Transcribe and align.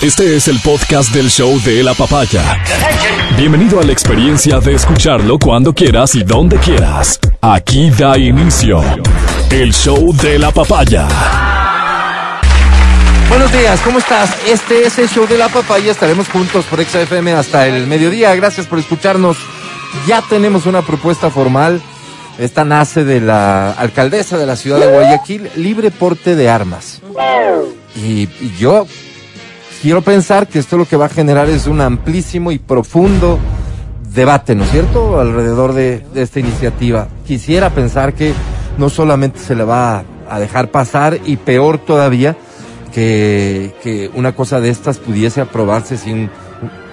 Este 0.00 0.36
es 0.36 0.46
el 0.46 0.60
podcast 0.60 1.12
del 1.12 1.28
show 1.28 1.60
de 1.62 1.82
la 1.82 1.92
papaya. 1.92 2.62
Bienvenido 3.36 3.80
a 3.80 3.82
la 3.82 3.90
experiencia 3.90 4.60
de 4.60 4.74
escucharlo 4.74 5.40
cuando 5.40 5.74
quieras 5.74 6.14
y 6.14 6.22
donde 6.22 6.56
quieras. 6.58 7.18
Aquí 7.40 7.90
da 7.90 8.16
inicio 8.16 8.80
el 9.50 9.74
show 9.74 10.14
de 10.14 10.38
la 10.38 10.52
papaya. 10.52 11.08
Buenos 13.28 13.50
días, 13.50 13.80
¿cómo 13.80 13.98
estás? 13.98 14.36
Este 14.46 14.86
es 14.86 15.00
el 15.00 15.08
show 15.08 15.26
de 15.26 15.36
la 15.36 15.48
papaya. 15.48 15.90
Estaremos 15.90 16.28
juntos 16.28 16.64
por 16.66 16.80
XFM 16.80 17.32
hasta 17.32 17.66
el 17.66 17.88
mediodía. 17.88 18.32
Gracias 18.36 18.68
por 18.68 18.78
escucharnos. 18.78 19.36
Ya 20.06 20.22
tenemos 20.22 20.66
una 20.66 20.82
propuesta 20.82 21.28
formal. 21.28 21.82
Esta 22.38 22.64
nace 22.64 23.02
de 23.02 23.20
la 23.20 23.72
alcaldesa 23.72 24.38
de 24.38 24.46
la 24.46 24.54
ciudad 24.54 24.78
de 24.78 24.86
Guayaquil, 24.86 25.50
libre 25.56 25.90
porte 25.90 26.36
de 26.36 26.48
armas. 26.48 27.00
Y, 27.96 28.28
y 28.40 28.54
yo 28.60 28.86
quiero 29.82 30.02
pensar 30.02 30.48
que 30.48 30.58
esto 30.58 30.76
lo 30.76 30.84
que 30.84 30.96
va 30.96 31.06
a 31.06 31.10
generar 31.10 31.48
es 31.48 31.66
un 31.66 31.80
amplísimo 31.80 32.52
y 32.52 32.58
profundo 32.58 33.38
debate, 34.14 34.54
¿no 34.54 34.64
es 34.64 34.70
cierto?, 34.70 35.20
alrededor 35.20 35.72
de, 35.72 36.04
esta 36.14 36.40
iniciativa. 36.40 37.08
Quisiera 37.26 37.70
pensar 37.70 38.14
que 38.14 38.32
no 38.76 38.88
solamente 38.88 39.38
se 39.38 39.54
le 39.54 39.64
va 39.64 39.98
a, 39.98 40.04
a 40.30 40.40
dejar 40.40 40.70
pasar 40.70 41.18
y 41.24 41.36
peor 41.36 41.78
todavía, 41.78 42.36
que, 42.92 43.74
que 43.82 44.10
una 44.14 44.34
cosa 44.34 44.60
de 44.60 44.70
estas 44.70 44.98
pudiese 44.98 45.40
aprobarse 45.40 45.96
sin, 45.96 46.30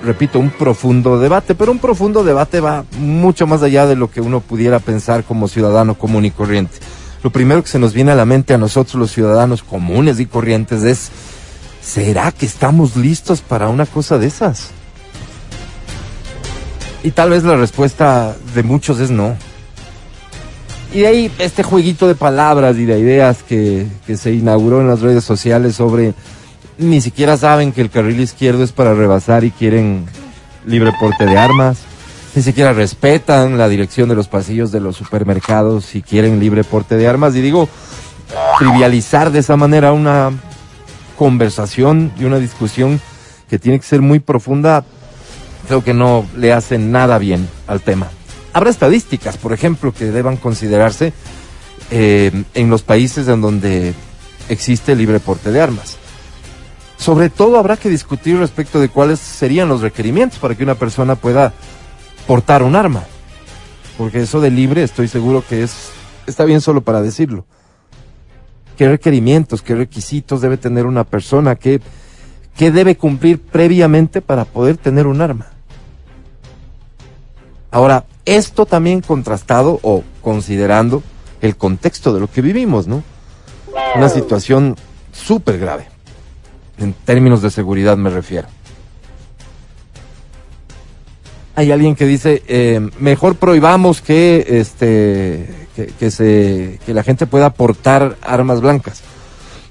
repito, 0.03 0.39
un 0.39 0.51
profundo 0.51 1.19
debate, 1.19 1.55
pero 1.55 1.71
un 1.71 1.79
profundo 1.79 2.23
debate 2.23 2.59
va 2.59 2.85
mucho 2.99 3.47
más 3.47 3.63
allá 3.63 3.85
de 3.87 3.95
lo 3.95 4.11
que 4.11 4.21
uno 4.21 4.41
pudiera 4.41 4.79
pensar 4.79 5.23
como 5.23 5.47
ciudadano 5.47 5.95
común 5.95 6.25
y 6.25 6.31
corriente. 6.31 6.77
Lo 7.23 7.31
primero 7.31 7.63
que 7.63 7.69
se 7.69 7.79
nos 7.79 7.93
viene 7.93 8.11
a 8.11 8.15
la 8.15 8.25
mente 8.25 8.53
a 8.53 8.59
nosotros 8.59 8.95
los 8.95 9.11
ciudadanos 9.11 9.63
comunes 9.63 10.19
y 10.19 10.27
corrientes 10.27 10.83
es, 10.83 11.09
¿será 11.85 12.31
que 12.31 12.45
estamos 12.45 12.95
listos 12.95 13.41
para 13.41 13.69
una 13.69 13.85
cosa 13.85 14.17
de 14.17 14.27
esas? 14.27 14.69
Y 17.03 17.11
tal 17.11 17.29
vez 17.29 17.43
la 17.43 17.55
respuesta 17.55 18.35
de 18.53 18.63
muchos 18.63 18.99
es 18.99 19.11
no. 19.11 19.37
Y 20.93 21.01
de 21.01 21.07
ahí 21.07 21.31
este 21.39 21.61
jueguito 21.61 22.07
de 22.07 22.15
palabras 22.15 22.77
y 22.77 22.85
de 22.85 22.99
ideas 22.99 23.43
que, 23.43 23.85
que 24.07 24.17
se 24.17 24.33
inauguró 24.33 24.81
en 24.81 24.87
las 24.87 25.01
redes 25.01 25.23
sociales 25.23 25.75
sobre 25.75 26.13
ni 26.77 26.99
siquiera 27.01 27.37
saben 27.37 27.71
que 27.71 27.81
el 27.81 27.89
carril 27.89 28.19
izquierdo 28.19 28.63
es 28.63 28.71
para 28.71 28.93
rebasar 28.93 29.43
y 29.43 29.51
quieren 29.51 30.05
libre 30.65 30.91
porte 30.99 31.25
de 31.25 31.37
armas. 31.37 31.77
Ni 32.33 32.41
siquiera 32.41 32.73
respetan 32.73 33.57
la 33.57 33.69
dirección 33.69 34.09
de 34.09 34.15
los 34.15 34.27
pasillos 34.27 34.71
de 34.71 34.81
los 34.81 34.97
supermercados 34.97 35.95
y 35.95 36.01
quieren 36.01 36.39
libre 36.39 36.63
porte 36.63 36.97
de 36.97 37.07
armas. 37.07 37.35
Y 37.35 37.41
digo, 37.41 37.69
trivializar 38.59 39.31
de 39.31 39.39
esa 39.39 39.55
manera 39.55 39.93
una 39.93 40.31
conversación 41.17 42.11
y 42.19 42.25
una 42.25 42.39
discusión 42.39 42.99
que 43.49 43.59
tiene 43.59 43.79
que 43.79 43.85
ser 43.85 44.01
muy 44.01 44.19
profunda, 44.19 44.83
creo 45.67 45.83
que 45.83 45.93
no 45.93 46.25
le 46.35 46.53
hace 46.53 46.77
nada 46.77 47.17
bien 47.17 47.47
al 47.67 47.81
tema. 47.81 48.07
Habrá 48.53 48.69
estadísticas, 48.69 49.37
por 49.37 49.53
ejemplo, 49.53 49.93
que 49.93 50.05
deban 50.05 50.37
considerarse 50.37 51.13
eh, 51.91 52.43
en 52.53 52.69
los 52.69 52.83
países 52.83 53.27
en 53.27 53.41
donde 53.41 53.93
existe 54.49 54.95
libre 54.95 55.19
porte 55.19 55.51
de 55.51 55.61
armas. 55.61 55.97
Sobre 56.97 57.29
todo 57.29 57.57
habrá 57.57 57.77
que 57.77 57.89
discutir 57.89 58.37
respecto 58.37 58.79
de 58.79 58.89
cuáles 58.89 59.19
serían 59.19 59.67
los 59.67 59.81
requerimientos 59.81 60.39
para 60.39 60.55
que 60.55 60.63
una 60.63 60.75
persona 60.75 61.15
pueda 61.15 61.53
portar 62.25 62.63
un 62.63 62.75
arma. 62.75 63.03
Porque 63.97 64.21
eso 64.21 64.39
de 64.39 64.51
libre 64.51 64.83
estoy 64.83 65.07
seguro 65.07 65.43
que 65.47 65.63
es 65.63 65.89
está 66.27 66.45
bien 66.45 66.61
solo 66.61 66.81
para 66.81 67.01
decirlo. 67.01 67.45
¿Qué 68.77 68.89
requerimientos, 68.89 69.61
qué 69.61 69.75
requisitos 69.75 70.41
debe 70.41 70.57
tener 70.57 70.85
una 70.85 71.03
persona? 71.03 71.55
¿Qué, 71.55 71.79
qué 72.57 72.71
debe 72.71 72.97
cumplir 72.97 73.39
previamente 73.39 74.21
para 74.21 74.45
poder 74.45 74.77
tener 74.77 75.07
un 75.07 75.21
arma? 75.21 75.47
Ahora, 77.71 78.05
esto 78.25 78.65
también 78.65 79.01
contrastado 79.01 79.79
o 79.81 80.03
considerando 80.21 81.03
el 81.41 81.55
contexto 81.55 82.13
de 82.13 82.19
lo 82.19 82.27
que 82.29 82.41
vivimos, 82.41 82.87
¿no? 82.87 83.03
Una 83.95 84.09
situación 84.09 84.75
súper 85.11 85.59
grave. 85.59 85.87
En 86.77 86.93
términos 86.93 87.41
de 87.41 87.51
seguridad 87.51 87.97
me 87.97 88.09
refiero. 88.09 88.47
Hay 91.55 91.71
alguien 91.71 91.95
que 91.95 92.05
dice, 92.05 92.43
eh, 92.47 92.89
mejor 92.99 93.35
prohibamos 93.35 94.01
que, 94.01 94.45
este, 94.47 95.64
que, 95.75 95.87
que, 95.87 96.11
se, 96.11 96.79
que 96.85 96.93
la 96.93 97.03
gente 97.03 97.27
pueda 97.27 97.51
portar 97.51 98.17
armas 98.21 98.61
blancas. 98.61 99.01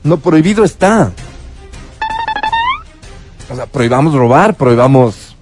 No, 0.02 0.18
prohibido 0.18 0.64
está. 0.64 1.12
O 3.50 3.56
sea, 3.56 3.66
prohibamos 3.66 4.14
robar, 4.14 4.54
prohibamos, 4.54 5.36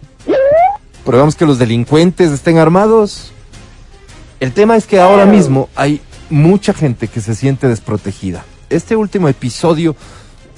prohibamos 1.04 1.34
que 1.34 1.46
los 1.46 1.58
delincuentes 1.58 2.30
estén 2.30 2.58
armados. 2.58 3.32
El 4.40 4.52
tema 4.52 4.76
es 4.76 4.86
que 4.86 5.00
ahora 5.00 5.26
mismo 5.26 5.68
hay 5.76 6.00
mucha 6.30 6.72
gente 6.72 7.08
que 7.08 7.20
se 7.20 7.34
siente 7.34 7.68
desprotegida. 7.68 8.44
Este 8.70 8.96
último 8.96 9.28
episodio 9.28 9.94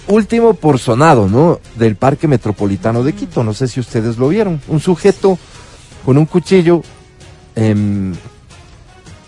último 0.06 0.54
por 0.54 0.78
sonado, 0.78 1.28
¿no? 1.28 1.60
Del 1.76 1.97
Parque 1.97 2.28
Metropolitano 2.28 3.03
de 3.03 3.14
Quito. 3.14 3.43
No 3.43 3.54
sé 3.54 3.69
si 3.69 3.81
ustedes 3.81 4.19
lo 4.19 4.28
vieron. 4.28 4.60
Un 4.69 4.81
sujeto 4.81 5.38
con 6.04 6.19
un 6.19 6.26
cuchillo 6.26 6.82
eh, 7.56 8.12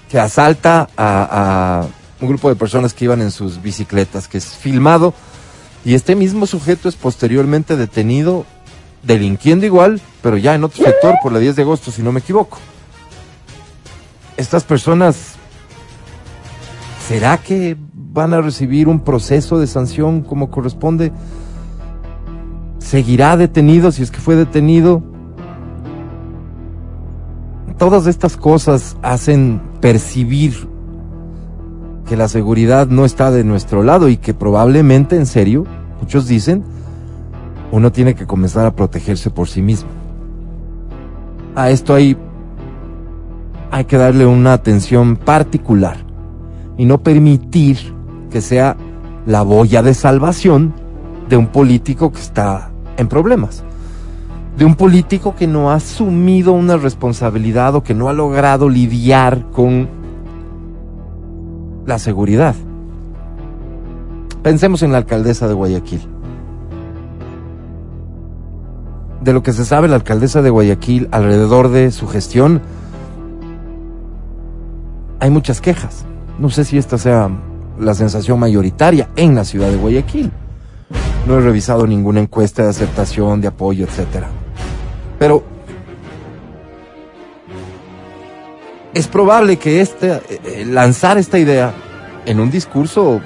que 0.08 0.18
asalta 0.18 0.88
a, 0.96 1.86
un 2.20 2.28
grupo 2.28 2.48
de 2.48 2.56
personas 2.56 2.94
que 2.94 3.04
iban 3.04 3.20
en 3.20 3.30
sus 3.30 3.60
bicicletas, 3.60 4.28
que 4.28 4.38
es 4.38 4.46
filmado. 4.46 5.12
Y 5.84 5.94
este 5.94 6.16
mismo 6.16 6.46
sujeto 6.46 6.88
es 6.88 6.96
posteriormente 6.96 7.76
detenido, 7.76 8.46
delinquiendo 9.02 9.66
igual, 9.66 10.00
pero 10.22 10.36
ya 10.36 10.54
en 10.54 10.64
otro 10.64 10.84
sector, 10.84 11.16
por 11.22 11.32
la 11.32 11.38
10 11.38 11.56
de 11.56 11.62
agosto, 11.62 11.90
si 11.90 12.02
no 12.02 12.12
me 12.12 12.20
equivoco. 12.20 12.58
Estas 14.36 14.64
personas, 14.64 15.34
¿será 17.06 17.38
que 17.38 17.76
van 18.16 18.32
a 18.32 18.40
recibir 18.40 18.88
un 18.88 19.00
proceso 19.00 19.58
de 19.58 19.66
sanción 19.66 20.22
como 20.22 20.50
corresponde. 20.50 21.12
Seguirá 22.78 23.36
detenido 23.36 23.92
si 23.92 24.02
es 24.02 24.10
que 24.10 24.20
fue 24.20 24.36
detenido. 24.36 25.02
Todas 27.76 28.06
estas 28.06 28.38
cosas 28.38 28.96
hacen 29.02 29.60
percibir 29.80 30.68
que 32.06 32.16
la 32.16 32.28
seguridad 32.28 32.86
no 32.88 33.04
está 33.04 33.30
de 33.30 33.44
nuestro 33.44 33.82
lado 33.82 34.08
y 34.08 34.16
que 34.16 34.32
probablemente, 34.32 35.16
en 35.16 35.26
serio, 35.26 35.66
muchos 36.00 36.28
dicen, 36.28 36.62
uno 37.72 37.90
tiene 37.90 38.14
que 38.14 38.26
comenzar 38.26 38.64
a 38.66 38.74
protegerse 38.74 39.30
por 39.30 39.48
sí 39.48 39.60
mismo. 39.60 39.88
A 41.54 41.70
esto 41.70 41.94
hay, 41.94 42.16
hay 43.70 43.84
que 43.84 43.96
darle 43.96 44.26
una 44.26 44.52
atención 44.52 45.16
particular 45.16 45.96
y 46.76 46.84
no 46.84 47.02
permitir 47.02 47.78
que 48.30 48.40
sea 48.40 48.76
la 49.26 49.42
boya 49.42 49.82
de 49.82 49.94
salvación 49.94 50.74
de 51.28 51.36
un 51.36 51.48
político 51.48 52.12
que 52.12 52.20
está 52.20 52.70
en 52.96 53.08
problemas. 53.08 53.64
De 54.56 54.64
un 54.64 54.74
político 54.74 55.34
que 55.34 55.46
no 55.46 55.70
ha 55.70 55.74
asumido 55.74 56.52
una 56.52 56.78
responsabilidad 56.78 57.74
o 57.74 57.82
que 57.82 57.94
no 57.94 58.08
ha 58.08 58.14
logrado 58.14 58.70
lidiar 58.70 59.50
con 59.50 59.88
la 61.84 61.98
seguridad. 61.98 62.54
Pensemos 64.42 64.82
en 64.82 64.92
la 64.92 64.98
alcaldesa 64.98 65.46
de 65.46 65.54
Guayaquil. 65.54 66.00
De 69.20 69.32
lo 69.32 69.42
que 69.42 69.52
se 69.52 69.64
sabe, 69.64 69.88
la 69.88 69.96
alcaldesa 69.96 70.40
de 70.40 70.50
Guayaquil 70.50 71.08
alrededor 71.10 71.68
de 71.68 71.90
su 71.90 72.06
gestión, 72.06 72.62
hay 75.20 75.30
muchas 75.30 75.60
quejas. 75.60 76.04
No 76.38 76.48
sé 76.48 76.64
si 76.64 76.78
esta 76.78 76.96
sea 76.96 77.28
la 77.78 77.94
sensación 77.94 78.38
mayoritaria 78.38 79.08
en 79.16 79.34
la 79.34 79.44
ciudad 79.44 79.68
de 79.68 79.76
Guayaquil. 79.76 80.30
No 81.26 81.38
he 81.38 81.40
revisado 81.40 81.86
ninguna 81.86 82.20
encuesta 82.20 82.62
de 82.62 82.70
aceptación, 82.70 83.40
de 83.40 83.48
apoyo, 83.48 83.84
etcétera. 83.84 84.28
Pero 85.18 85.42
es 88.94 89.08
probable 89.08 89.58
que 89.58 89.80
este, 89.80 90.20
eh, 90.28 90.64
lanzar 90.66 91.18
esta 91.18 91.38
idea 91.38 91.74
en 92.24 92.40
un 92.40 92.50
discurso 92.50 93.20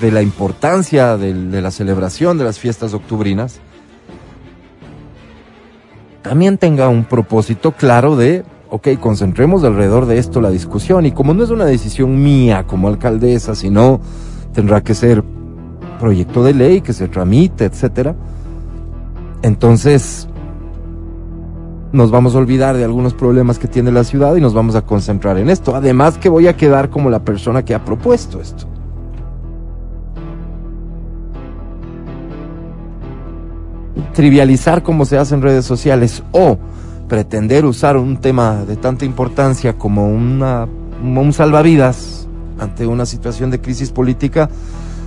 de 0.00 0.10
la 0.10 0.22
importancia 0.22 1.16
de, 1.16 1.34
la 1.34 1.70
celebración 1.70 2.38
de 2.38 2.44
las 2.44 2.58
fiestas 2.58 2.92
octubrinas 2.94 3.60
también 6.22 6.58
tenga 6.58 6.88
un 6.88 7.04
propósito 7.04 7.72
claro 7.72 8.16
de 8.16 8.44
ok, 8.70 8.88
concentremos 9.00 9.64
alrededor 9.64 10.06
de 10.06 10.18
esto 10.18 10.40
la 10.40 10.50
discusión 10.50 11.06
y 11.06 11.12
como 11.12 11.34
no 11.34 11.44
es 11.44 11.50
una 11.50 11.66
decisión 11.66 12.22
mía 12.22 12.64
como 12.66 12.88
alcaldesa, 12.88 13.54
sino 13.54 14.00
tendrá 14.52 14.82
que 14.82 14.94
ser 14.94 15.22
proyecto 16.00 16.42
de 16.42 16.54
ley 16.54 16.80
que 16.80 16.92
se 16.92 17.08
tramite, 17.08 17.64
etcétera. 17.64 18.14
Entonces, 19.42 20.28
nos 21.96 22.10
vamos 22.10 22.34
a 22.34 22.38
olvidar 22.38 22.76
de 22.76 22.84
algunos 22.84 23.14
problemas 23.14 23.58
que 23.58 23.68
tiene 23.68 23.90
la 23.90 24.04
ciudad 24.04 24.36
y 24.36 24.40
nos 24.40 24.54
vamos 24.54 24.74
a 24.76 24.82
concentrar 24.82 25.38
en 25.38 25.48
esto. 25.48 25.74
Además 25.74 26.18
que 26.18 26.28
voy 26.28 26.46
a 26.46 26.56
quedar 26.56 26.90
como 26.90 27.10
la 27.10 27.24
persona 27.24 27.64
que 27.64 27.74
ha 27.74 27.84
propuesto 27.84 28.40
esto. 28.40 28.66
trivializar 34.12 34.82
como 34.82 35.04
se 35.04 35.18
hace 35.18 35.34
en 35.34 35.42
redes 35.42 35.66
sociales 35.66 36.22
o 36.32 36.56
pretender 37.06 37.66
usar 37.66 37.98
un 37.98 38.16
tema 38.16 38.64
de 38.66 38.76
tanta 38.76 39.04
importancia 39.04 39.74
como 39.74 40.08
una, 40.08 40.66
un 41.02 41.32
salvavidas 41.34 42.26
ante 42.58 42.86
una 42.86 43.04
situación 43.04 43.50
de 43.50 43.60
crisis 43.60 43.90
política 43.90 44.48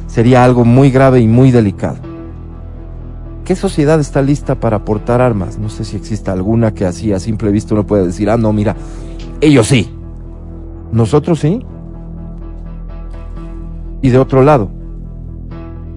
sería 0.06 0.44
algo 0.44 0.64
muy 0.64 0.92
grave 0.92 1.22
y 1.22 1.28
muy 1.28 1.50
delicado. 1.50 2.09
¿Qué 3.50 3.56
sociedad 3.56 4.00
está 4.00 4.22
lista 4.22 4.60
para 4.60 4.78
aportar 4.78 5.22
armas? 5.22 5.58
No 5.58 5.70
sé 5.70 5.84
si 5.84 5.98
existe 5.98 6.30
alguna 6.30 6.72
que 6.76 6.86
así 6.86 7.14
a 7.14 7.20
simple 7.20 7.50
vista 7.50 7.74
uno 7.74 7.84
puede 7.84 8.06
decir, 8.06 8.30
ah, 8.30 8.38
no, 8.38 8.54
mira, 8.54 8.76
ellos 9.42 9.66
sí. 9.66 9.92
Nosotros 10.92 11.40
sí. 11.40 11.66
Y 14.04 14.10
de 14.10 14.20
otro 14.20 14.44
lado, 14.44 14.70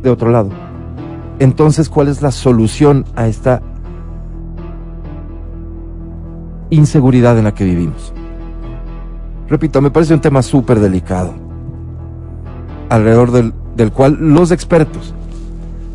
de 0.02 0.08
otro 0.08 0.30
lado. 0.30 0.48
Entonces, 1.40 1.90
¿cuál 1.90 2.08
es 2.08 2.22
la 2.22 2.30
solución 2.30 3.04
a 3.16 3.26
esta 3.26 3.60
inseguridad 6.70 7.36
en 7.36 7.44
la 7.44 7.52
que 7.52 7.64
vivimos? 7.64 8.14
Repito, 9.46 9.82
me 9.82 9.90
parece 9.90 10.14
un 10.14 10.22
tema 10.22 10.40
súper 10.40 10.80
delicado, 10.80 11.34
alrededor 12.88 13.30
del, 13.30 13.52
del 13.76 13.92
cual 13.92 14.16
los 14.18 14.52
expertos, 14.52 15.14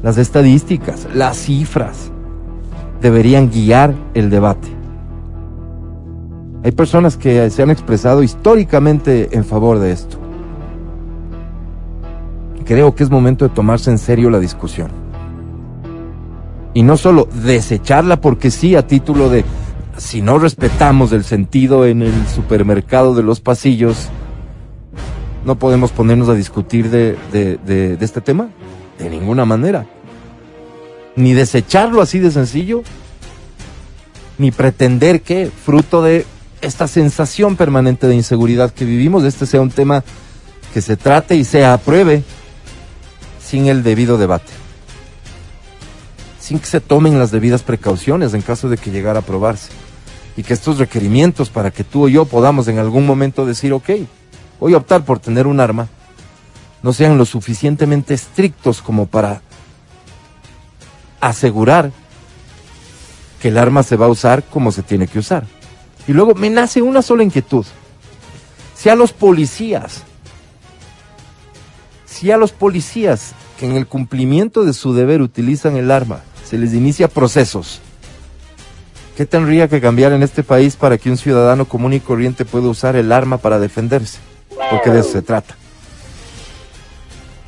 las 0.08 0.18
estadísticas, 0.18 1.06
las 1.14 1.36
cifras, 1.36 2.14
deberían 3.02 3.52
guiar 3.52 3.94
el 4.14 4.30
debate. 4.30 4.70
Hay 6.64 6.72
personas 6.72 7.18
que 7.18 7.50
se 7.50 7.62
han 7.62 7.72
expresado 7.72 8.24
históricamente 8.24 9.28
en 9.34 9.44
favor 9.44 9.80
de 9.80 9.92
esto. 9.92 10.18
Creo 12.64 12.96
que 12.96 13.04
es 13.04 13.10
momento 13.10 13.50
de 13.50 13.54
tomarse 13.54 13.92
en 13.92 13.98
serio 13.98 14.30
la 14.30 14.40
discusión. 14.40 14.92
Y 16.74 16.84
no 16.84 16.96
solo 16.96 17.28
desecharla 17.44 18.22
porque 18.22 18.50
sí 18.50 18.78
a 18.78 18.88
título 18.88 19.28
de 19.28 19.44
si 19.98 20.22
no 20.22 20.40
respetamos 20.40 21.12
el 21.12 21.26
sentido 21.26 21.86
en 21.86 22.02
el 22.02 22.28
supermercado 22.28 23.14
de 23.14 23.24
los 23.24 23.42
pasillos, 23.42 24.08
no 25.44 25.60
podemos 25.60 25.92
ponernos 25.92 26.30
a 26.30 26.34
discutir 26.34 26.90
de, 26.90 27.18
de 27.34 27.98
este 28.00 28.22
tema. 28.22 28.48
De 28.98 29.10
ninguna 29.10 29.44
manera. 29.44 29.86
Ni 31.18 31.34
desecharlo 31.34 32.02
así 32.02 32.20
de 32.20 32.32
sencillo, 32.32 32.84
ni 34.38 34.52
pretender 34.52 35.22
que, 35.22 35.52
fruto 35.52 36.02
de 36.04 36.26
esta 36.62 36.88
sensación 36.88 37.56
permanente 37.56 38.08
de 38.08 38.16
inseguridad 38.16 38.72
que 38.72 38.86
vivimos, 38.86 39.24
este 39.24 39.46
sea 39.48 39.60
un 39.60 39.72
tema 39.72 40.04
que 40.74 40.82
se 40.82 40.96
trate 40.96 41.36
y 41.36 41.44
se 41.44 41.66
apruebe 41.66 42.24
sin 43.44 43.66
el 43.66 43.82
debido 43.82 44.20
debate, 44.20 44.54
sin 46.40 46.60
que 46.60 46.68
se 46.68 46.82
tomen 46.82 47.18
las 47.18 47.32
debidas 47.32 47.64
precauciones 47.64 48.36
en 48.36 48.44
caso 48.44 48.70
de 48.70 48.78
que 48.78 48.92
llegara 48.92 49.20
a 49.20 49.22
aprobarse. 49.24 49.72
Y 50.36 50.44
que 50.44 50.54
estos 50.54 50.78
requerimientos 50.78 51.50
para 51.50 51.72
que 51.72 51.84
tú 51.84 52.06
o 52.06 52.08
yo 52.10 52.26
podamos 52.26 52.68
en 52.68 52.78
algún 52.78 53.08
momento 53.08 53.44
decir, 53.44 53.74
ok, 53.74 53.90
voy 54.60 54.76
a 54.76 54.78
optar 54.78 55.04
por 55.04 55.18
tener 55.18 55.48
un 55.48 55.60
arma, 55.60 55.88
no 56.84 56.94
sean 56.94 57.18
lo 57.18 57.26
suficientemente 57.26 58.14
estrictos 58.14 58.84
como 58.84 59.08
para 59.08 59.42
asegurar 61.20 61.92
que 63.42 63.50
el 63.50 63.58
arma 63.58 63.84
se 63.84 63.96
va 63.96 64.08
a 64.08 64.10
usar 64.10 64.44
como 64.44 64.72
se 64.72 64.84
tiene 64.84 65.08
que 65.08 65.20
usar. 65.20 65.46
Y 66.08 66.14
luego 66.14 66.34
me 66.36 66.50
nace 66.50 66.82
una 66.82 67.02
sola 67.02 67.24
inquietud. 67.24 67.66
Si 68.76 68.90
a 68.90 68.96
los 68.96 69.12
policías, 69.12 70.04
si 72.06 72.32
a 72.32 72.38
los 72.38 72.52
policías 72.52 73.34
que 73.60 73.66
en 73.66 73.76
el 73.76 73.88
cumplimiento 73.88 74.64
de 74.64 74.74
su 74.74 74.94
deber 74.94 75.22
utilizan 75.22 75.76
el 75.78 75.92
arma, 75.92 76.22
se 76.46 76.58
les 76.58 76.74
inicia 76.74 77.08
procesos, 77.08 77.82
¿qué 79.18 79.26
tendría 79.26 79.68
que 79.68 79.82
cambiar 79.82 80.14
en 80.14 80.24
este 80.24 80.44
país 80.44 80.76
para 80.76 80.98
que 80.98 81.10
un 81.10 81.18
ciudadano 81.18 81.66
común 81.66 81.94
y 81.94 82.00
corriente 82.00 82.46
pueda 82.46 82.70
usar 82.70 82.96
el 82.96 83.12
arma 83.12 83.38
para 83.38 83.60
defenderse? 83.60 84.20
Porque 84.72 84.90
de 84.90 85.02
eso 85.02 85.12
se 85.12 85.22
trata. 85.22 85.56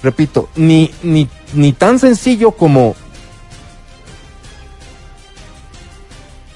Repito, 0.02 0.50
ni, 0.56 0.92
ni, 1.04 1.28
ni 1.54 1.74
tan 1.74 2.00
sencillo 2.00 2.52
como 2.52 2.96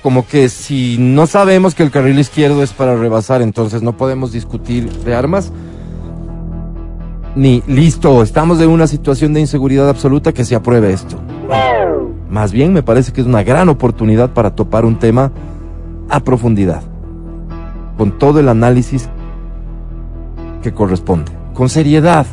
como 0.04 0.28
que 0.28 0.50
si 0.50 0.98
no 1.00 1.26
sabemos 1.28 1.74
que 1.74 1.82
el 1.82 1.90
carril 1.90 2.20
izquierdo 2.20 2.62
es 2.62 2.74
para 2.74 2.96
rebasar, 2.98 3.42
entonces 3.42 3.82
no 3.82 3.96
podemos 3.96 4.34
discutir 4.34 4.92
de 4.92 5.16
armas. 5.16 5.52
Ni 7.36 7.64
listo, 7.66 8.22
estamos 8.22 8.60
en 8.60 8.70
una 8.70 8.86
situación 8.86 9.34
de 9.34 9.40
inseguridad 9.40 9.88
absoluta 9.88 10.34
que 10.34 10.44
se 10.44 10.56
apruebe 10.56 10.92
esto. 10.92 11.18
Más 12.30 12.52
bien 12.52 12.74
me 12.74 12.84
parece 12.84 13.14
que 13.14 13.22
es 13.22 13.28
una 13.28 13.44
gran 13.44 13.70
oportunidad 13.70 14.32
para 14.32 14.54
topar 14.54 14.84
un 14.84 15.00
tema 15.00 15.32
a 16.10 16.20
profundidad, 16.20 16.84
con 17.98 18.20
todo 18.20 18.42
el 18.42 18.50
análisis 18.50 19.10
que 20.62 20.74
corresponde, 20.74 21.32
con 21.54 21.70
seriedad 21.70 22.28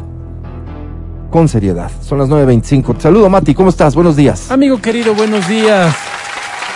con 1.30 1.46
seriedad. 1.46 1.92
Son 2.02 2.18
las 2.18 2.28
9.25. 2.28 2.98
Saludo, 2.98 3.30
Mati, 3.30 3.54
¿cómo 3.54 3.68
estás? 3.70 3.94
Buenos 3.94 4.16
días. 4.16 4.50
Amigo 4.50 4.80
querido, 4.80 5.14
buenos 5.14 5.46
días. 5.48 6.09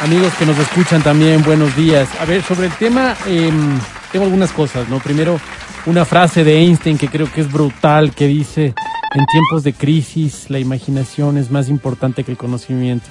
Amigos 0.00 0.34
que 0.38 0.44
nos 0.44 0.58
escuchan 0.58 1.02
también, 1.02 1.42
buenos 1.42 1.74
días. 1.76 2.08
A 2.20 2.24
ver, 2.24 2.42
sobre 2.42 2.66
el 2.66 2.72
tema, 2.72 3.16
em, 3.26 3.78
tengo 4.12 4.24
algunas 4.26 4.52
cosas, 4.52 4.88
¿no? 4.88 4.98
Primero, 4.98 5.40
una 5.86 6.04
frase 6.04 6.44
de 6.44 6.58
Einstein 6.58 6.98
que 6.98 7.08
creo 7.08 7.30
que 7.32 7.40
es 7.40 7.50
brutal, 7.50 8.12
que 8.14 8.26
dice, 8.26 8.74
en 9.14 9.26
tiempos 9.26 9.62
de 9.62 9.72
crisis, 9.72 10.50
la 10.50 10.58
imaginación 10.58 11.38
es 11.38 11.50
más 11.50 11.68
importante 11.68 12.24
que 12.24 12.32
el 12.32 12.36
conocimiento. 12.36 13.06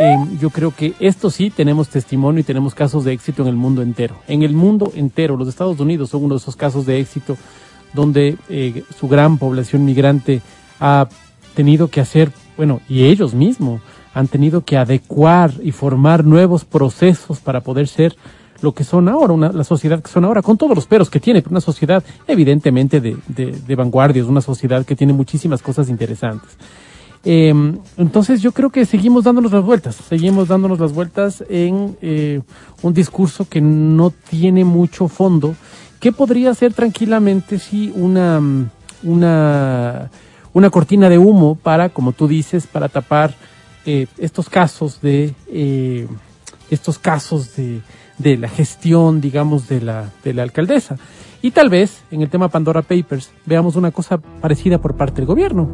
Em, 0.00 0.38
yo 0.38 0.50
creo 0.50 0.74
que 0.74 0.94
esto 0.98 1.30
sí 1.30 1.50
tenemos 1.50 1.88
testimonio 1.88 2.40
y 2.40 2.44
tenemos 2.44 2.74
casos 2.74 3.04
de 3.04 3.12
éxito 3.12 3.42
en 3.42 3.48
el 3.48 3.56
mundo 3.56 3.82
entero. 3.82 4.16
En 4.26 4.42
el 4.42 4.54
mundo 4.54 4.92
entero, 4.94 5.36
los 5.36 5.48
Estados 5.48 5.78
Unidos 5.80 6.10
son 6.10 6.24
uno 6.24 6.34
de 6.36 6.40
esos 6.40 6.56
casos 6.56 6.86
de 6.86 7.00
éxito 7.00 7.36
donde 7.92 8.38
eh, 8.48 8.82
su 8.98 9.08
gran 9.08 9.36
población 9.36 9.84
migrante 9.84 10.42
ha 10.80 11.08
tenido 11.54 11.88
que 11.88 12.00
hacer, 12.00 12.32
bueno, 12.56 12.80
y 12.88 13.04
ellos 13.04 13.34
mismos, 13.34 13.80
han 14.14 14.28
tenido 14.28 14.64
que 14.64 14.76
adecuar 14.76 15.52
y 15.62 15.72
formar 15.72 16.24
nuevos 16.24 16.64
procesos 16.64 17.40
para 17.40 17.60
poder 17.60 17.88
ser 17.88 18.16
lo 18.62 18.72
que 18.72 18.84
son 18.84 19.08
ahora, 19.08 19.52
la 19.52 19.64
sociedad 19.64 20.00
que 20.00 20.10
son 20.10 20.24
ahora, 20.24 20.40
con 20.40 20.56
todos 20.56 20.74
los 20.74 20.86
peros 20.86 21.10
que 21.10 21.20
tiene, 21.20 21.42
pero 21.42 21.52
una 21.52 21.60
sociedad 21.60 22.02
evidentemente 22.26 23.00
de, 23.00 23.16
de, 23.26 23.46
de 23.52 23.74
vanguardia, 23.74 24.22
es 24.22 24.28
una 24.28 24.40
sociedad 24.40 24.86
que 24.86 24.96
tiene 24.96 25.12
muchísimas 25.12 25.60
cosas 25.60 25.90
interesantes. 25.90 26.56
Eh, 27.26 27.54
entonces 27.96 28.42
yo 28.42 28.52
creo 28.52 28.70
que 28.70 28.84
seguimos 28.84 29.24
dándonos 29.24 29.50
las 29.50 29.64
vueltas, 29.64 29.96
seguimos 29.96 30.48
dándonos 30.48 30.78
las 30.78 30.92
vueltas 30.92 31.42
en 31.48 31.96
eh, 32.02 32.40
un 32.82 32.92
discurso 32.94 33.46
que 33.48 33.60
no 33.60 34.10
tiene 34.10 34.64
mucho 34.64 35.08
fondo, 35.08 35.54
que 36.00 36.12
podría 36.12 36.54
ser 36.54 36.74
tranquilamente 36.74 37.58
sí 37.58 37.92
una, 37.96 38.40
una, 39.02 40.10
una 40.52 40.70
cortina 40.70 41.08
de 41.08 41.18
humo 41.18 41.54
para, 41.54 41.88
como 41.88 42.12
tú 42.12 42.28
dices, 42.28 42.66
para 42.66 42.88
tapar 42.88 43.34
eh, 43.86 44.06
estos 44.18 44.48
casos 44.48 45.00
de 45.02 45.34
eh, 45.48 46.06
estos 46.70 46.98
casos 46.98 47.54
de, 47.56 47.82
de, 48.18 48.38
la 48.38 48.48
gestión, 48.48 49.20
digamos, 49.20 49.68
de 49.68 49.82
la, 49.82 50.10
de 50.24 50.32
la 50.32 50.42
alcaldesa. 50.42 50.96
Y 51.42 51.50
tal 51.50 51.68
vez 51.68 52.02
en 52.10 52.22
el 52.22 52.30
tema 52.30 52.48
Pandora 52.48 52.80
Papers 52.80 53.30
veamos 53.44 53.76
una 53.76 53.90
cosa 53.90 54.16
parecida 54.16 54.78
por 54.78 54.94
parte 54.96 55.16
del 55.16 55.26
gobierno. 55.26 55.68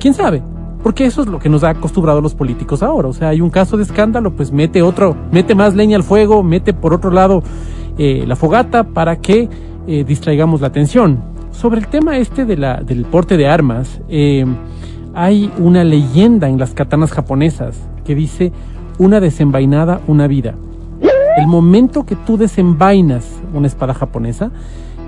¿Quién 0.00 0.14
sabe? 0.14 0.42
Porque 0.82 1.06
eso 1.06 1.22
es 1.22 1.28
lo 1.28 1.38
que 1.38 1.48
nos 1.48 1.62
ha 1.62 1.70
acostumbrado 1.70 2.20
los 2.20 2.34
políticos 2.34 2.82
ahora. 2.82 3.06
O 3.06 3.12
sea, 3.12 3.28
hay 3.28 3.40
un 3.40 3.50
caso 3.50 3.76
de 3.76 3.84
escándalo, 3.84 4.34
pues 4.34 4.50
mete 4.50 4.82
otro, 4.82 5.16
mete 5.30 5.54
más 5.54 5.76
leña 5.76 5.96
al 5.96 6.02
fuego, 6.02 6.42
mete 6.42 6.74
por 6.74 6.92
otro 6.92 7.12
lado 7.12 7.44
eh, 7.96 8.24
la 8.26 8.34
fogata 8.34 8.82
para 8.82 9.20
que 9.20 9.48
distraigamos 9.86 10.60
la 10.60 10.68
atención. 10.68 11.22
Sobre 11.52 11.78
el 11.78 11.86
tema 11.86 12.16
este 12.16 12.44
de 12.46 12.56
la, 12.56 12.82
del 12.82 13.04
porte 13.04 13.36
de 13.36 13.46
armas, 13.46 14.00
hay 15.14 15.52
una 15.58 15.84
leyenda 15.84 16.48
en 16.48 16.58
las 16.58 16.74
katanas 16.74 17.12
japonesas 17.12 17.76
que 18.04 18.14
dice 18.14 18.52
una 18.98 19.20
desenvainada, 19.20 20.00
una 20.06 20.26
vida. 20.26 20.54
El 21.36 21.46
momento 21.46 22.04
que 22.04 22.16
tú 22.16 22.36
desenvainas 22.36 23.26
una 23.52 23.66
espada 23.66 23.94
japonesa, 23.94 24.50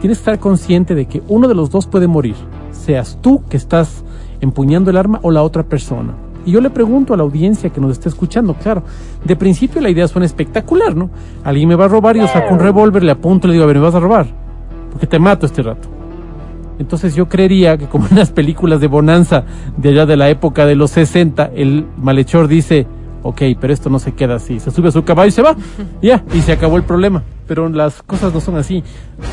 tienes 0.00 0.18
que 0.18 0.22
estar 0.22 0.38
consciente 0.38 0.94
de 0.94 1.06
que 1.06 1.22
uno 1.28 1.48
de 1.48 1.54
los 1.54 1.70
dos 1.70 1.86
puede 1.86 2.06
morir, 2.06 2.34
seas 2.70 3.18
tú 3.20 3.42
que 3.48 3.56
estás 3.56 4.04
empuñando 4.40 4.90
el 4.90 4.96
arma 4.96 5.20
o 5.22 5.30
la 5.30 5.42
otra 5.42 5.62
persona. 5.62 6.14
Y 6.44 6.52
yo 6.52 6.60
le 6.60 6.70
pregunto 6.70 7.12
a 7.12 7.16
la 7.16 7.24
audiencia 7.24 7.70
que 7.70 7.80
nos 7.80 7.92
está 7.92 8.08
escuchando, 8.08 8.54
claro, 8.54 8.84
de 9.24 9.34
principio 9.34 9.80
la 9.80 9.90
idea 9.90 10.06
suena 10.06 10.26
espectacular, 10.26 10.94
¿no? 10.94 11.10
Alguien 11.42 11.68
me 11.68 11.74
va 11.74 11.86
a 11.86 11.88
robar 11.88 12.16
y 12.16 12.20
yo 12.20 12.28
saco 12.28 12.54
un 12.54 12.60
revólver, 12.60 13.02
le 13.02 13.10
apunto 13.12 13.46
y 13.46 13.50
le 13.50 13.54
digo, 13.54 13.64
a 13.64 13.66
ver, 13.66 13.76
me 13.76 13.82
vas 13.82 13.94
a 13.94 14.00
robar, 14.00 14.26
porque 14.92 15.06
te 15.08 15.18
mato 15.18 15.46
este 15.46 15.62
rato. 15.62 15.95
Entonces 16.78 17.14
yo 17.14 17.28
creería 17.28 17.76
que 17.76 17.86
como 17.86 18.06
en 18.08 18.16
las 18.16 18.30
películas 18.30 18.80
de 18.80 18.86
Bonanza 18.86 19.44
de 19.76 19.90
allá 19.90 20.06
de 20.06 20.16
la 20.16 20.28
época 20.28 20.66
de 20.66 20.74
los 20.74 20.90
60, 20.92 21.50
el 21.54 21.86
malhechor 21.96 22.48
dice, 22.48 22.86
ok, 23.22 23.42
pero 23.60 23.72
esto 23.72 23.90
no 23.90 23.98
se 23.98 24.12
queda 24.12 24.36
así, 24.36 24.60
se 24.60 24.70
sube 24.70 24.88
a 24.88 24.92
su 24.92 25.04
caballo 25.04 25.28
y 25.28 25.32
se 25.32 25.42
va, 25.42 25.56
ya, 26.02 26.24
y 26.34 26.40
se 26.40 26.52
acabó 26.52 26.76
el 26.76 26.84
problema. 26.84 27.22
Pero 27.46 27.68
las 27.68 28.02
cosas 28.02 28.34
no 28.34 28.40
son 28.40 28.56
así. 28.56 28.82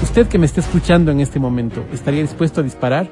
Usted 0.01 0.27
que 0.27 0.37
me 0.37 0.45
está 0.45 0.61
escuchando 0.61 1.11
en 1.11 1.19
este 1.19 1.39
momento, 1.39 1.83
¿estaría 1.91 2.21
dispuesto 2.21 2.61
a 2.61 2.63
disparar? 2.63 3.07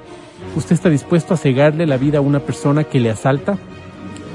¿Usted 0.55 0.73
está 0.73 0.89
dispuesto 0.89 1.33
a 1.33 1.37
cegarle 1.37 1.85
la 1.85 1.97
vida 1.97 2.19
a 2.19 2.21
una 2.21 2.39
persona 2.39 2.83
que 2.83 2.99
le 2.99 3.09
asalta? 3.09 3.57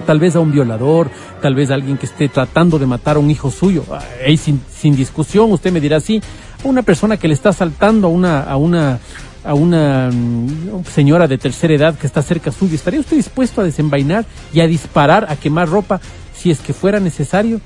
tal 0.06 0.20
vez 0.20 0.36
a 0.36 0.40
un 0.40 0.52
violador, 0.52 1.10
tal 1.42 1.54
vez 1.54 1.70
a 1.70 1.74
alguien 1.74 1.98
que 1.98 2.06
esté 2.06 2.28
tratando 2.28 2.78
de 2.78 2.86
matar 2.86 3.16
a 3.16 3.18
un 3.18 3.30
hijo 3.30 3.50
suyo. 3.50 3.84
Ahí 4.24 4.36
sin, 4.36 4.62
sin 4.70 4.96
discusión, 4.96 5.52
usted 5.52 5.72
me 5.72 5.80
dirá 5.80 6.00
sí, 6.00 6.22
a 6.64 6.68
una 6.68 6.82
persona 6.82 7.18
que 7.18 7.28
le 7.28 7.34
está 7.34 7.50
asaltando 7.50 8.06
a 8.06 8.10
una, 8.10 8.42
a 8.42 8.56
una, 8.56 9.00
a 9.46 9.54
una 9.54 10.10
mm, 10.12 10.84
señora 10.92 11.28
de 11.28 11.38
tercera 11.38 11.74
edad 11.74 11.98
que 11.98 12.06
está 12.06 12.22
cerca 12.22 12.50
suyo, 12.50 12.74
¿estaría 12.74 13.00
usted 13.00 13.16
dispuesto 13.16 13.60
a 13.60 13.64
desenvainar 13.64 14.24
y 14.52 14.60
a 14.60 14.66
disparar, 14.66 15.26
a 15.28 15.36
quemar 15.36 15.68
ropa 15.68 16.00
si 16.34 16.50
es 16.50 16.60
que 16.60 16.72
fuera 16.72 17.00
necesario? 17.00 17.60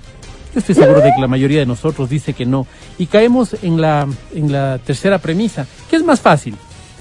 Yo 0.53 0.59
estoy 0.59 0.75
seguro 0.75 1.01
de 1.01 1.13
que 1.15 1.21
la 1.21 1.29
mayoría 1.29 1.61
de 1.61 1.67
nosotros 1.67 2.11
dice 2.11 2.33
que 2.33 2.45
no. 2.45 2.67
Y 2.99 3.07
caemos 3.07 3.57
en 3.63 3.81
la, 3.81 4.07
en 4.35 4.51
la 4.51 4.79
tercera 4.79 5.19
premisa. 5.19 5.67
¿Qué 5.89 5.97
es 5.97 6.03
más 6.03 6.21
fácil? 6.21 6.57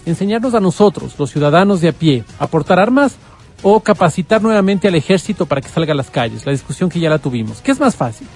Enseñarnos 0.05 0.53
a 0.53 0.59
nosotros, 0.59 1.15
los 1.17 1.31
ciudadanos 1.31 1.81
de 1.81 1.89
a 1.89 1.91
pie, 1.91 2.23
a 2.37 2.47
portar 2.47 2.79
armas 2.79 3.15
o 3.63 3.79
capacitar 3.79 4.41
nuevamente 4.41 4.87
al 4.87 4.95
ejército 4.95 5.45
para 5.45 5.61
que 5.61 5.69
salga 5.69 5.93
a 5.93 5.95
las 5.95 6.11
calles. 6.11 6.45
La 6.45 6.51
discusión 6.51 6.89
que 6.89 6.99
ya 6.99 7.09
la 7.09 7.17
tuvimos. 7.17 7.59
¿Qué 7.61 7.71
es 7.71 7.79
más 7.79 7.95
fácil? 7.95 8.27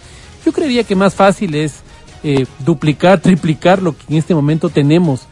Yo 0.43 0.51
creería 0.51 0.83
que 0.83 0.95
más 0.95 1.13
fácil 1.13 1.55
es 1.55 1.83
eh, 2.23 2.45
duplicar, 2.65 3.19
triplicar 3.19 3.81
lo 3.81 3.95
que 3.95 4.05
en 4.09 4.17
este 4.17 4.33
momento 4.33 4.69
tenemos, 4.69 5.27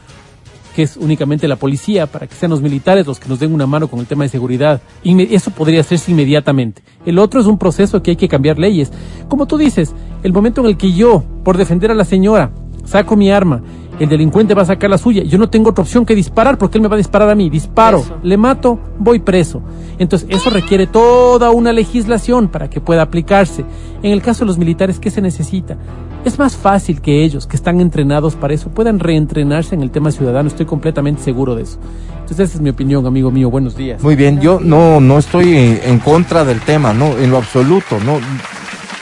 que 0.76 0.84
es 0.84 0.98
únicamente 0.98 1.48
la 1.48 1.56
policía, 1.56 2.08
para 2.08 2.28
que 2.28 2.36
sean 2.36 2.52
los 2.52 2.62
militares 2.62 3.08
los 3.08 3.20
que 3.20 3.30
nos 3.30 3.40
den 3.40 3.54
una 3.54 3.68
mano 3.68 3.88
con 3.88 4.00
el 4.00 4.08
tema 4.08 4.24
de 4.24 4.30
seguridad. 4.30 4.82
Y 5.04 5.34
eso 5.34 5.52
podría 5.52 5.82
hacerse 5.82 6.12
inmediatamente. 6.12 6.82
El 7.06 7.20
otro 7.20 7.40
es 7.40 7.48
un 7.48 7.58
proceso 7.58 8.02
que 8.02 8.12
hay 8.12 8.18
que 8.18 8.28
cambiar 8.28 8.58
leyes. 8.58 8.92
Como 9.28 9.46
tú 9.48 9.58
dices, 9.58 9.94
el 10.24 10.34
momento 10.34 10.62
en 10.62 10.68
el 10.68 10.78
que 10.78 10.94
yo, 10.94 11.24
por 11.44 11.58
defender 11.58 11.92
a 11.92 11.96
la 11.96 12.06
señora, 12.06 12.52
saco 12.86 13.16
mi 13.16 13.32
arma 13.32 13.62
el 14.04 14.10
delincuente 14.10 14.56
va 14.56 14.64
a 14.64 14.66
sacar 14.66 14.90
la 14.90 14.98
suya. 14.98 15.24
Yo 15.24 15.38
no 15.38 15.50
tengo 15.52 15.70
otra 15.70 15.84
opción 15.84 16.08
que 16.08 16.16
disparar 16.16 16.58
porque 16.58 16.80
él 16.80 16.82
me 16.82 16.88
va 16.88 16.96
a 16.96 16.98
disparar 16.98 17.30
a 17.30 17.36
mí. 17.36 17.52
Disparo, 17.52 18.04
le 18.24 18.36
mato, 18.36 18.80
voy 18.98 19.20
preso. 19.20 19.62
Entonces, 20.00 20.28
eso 20.32 20.50
requiere 20.50 20.88
toda 20.88 21.52
una 21.52 21.72
legislación 21.72 22.48
para 22.48 22.68
que 22.68 22.82
pueda 22.82 23.04
aplicarse. 23.04 23.64
En 24.02 24.12
el 24.12 24.24
caso 24.24 24.40
de 24.40 24.48
los 24.48 24.58
militares, 24.58 25.00
¿qué 25.00 25.12
se 25.12 25.22
necesita? 25.22 25.78
Es 26.24 26.38
más 26.38 26.56
fácil 26.56 27.02
que 27.02 27.24
ellos, 27.24 27.48
que 27.48 27.56
están 27.56 27.82
entrenados 27.82 28.36
para 28.36 28.54
eso, 28.54 28.70
puedan 28.70 29.00
reentrenarse 29.00 29.74
en 29.74 29.82
el 29.82 29.90
tema 29.90 30.12
ciudadano. 30.12 30.50
Estoy 30.50 30.68
completamente 30.68 31.24
seguro 31.24 31.56
de 31.56 31.64
eso. 31.64 31.80
Entonces, 32.14 32.50
esa 32.50 32.58
es 32.58 32.62
mi 32.62 32.70
opinión, 32.70 33.08
amigo 33.08 33.32
mío. 33.32 33.50
Buenos 33.50 33.76
días. 33.76 34.04
Muy 34.04 34.16
bien, 34.16 34.40
yo 34.40 34.60
no, 34.62 35.02
no 35.02 35.18
estoy 35.18 35.80
en 35.84 35.98
contra 35.98 36.46
del 36.46 36.60
tema, 36.62 36.94
no, 36.94 37.18
en 37.18 37.32
lo 37.32 37.38
absoluto. 37.38 38.00
No, 38.06 38.20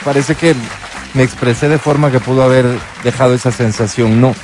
parece 0.02 0.34
que 0.34 0.54
me 1.12 1.22
expresé 1.22 1.68
de 1.68 1.76
forma 1.76 2.10
que 2.10 2.20
pudo 2.20 2.42
haber 2.42 2.64
dejado 3.04 3.34
esa 3.34 3.52
sensación. 3.52 4.18
No. 4.18 4.34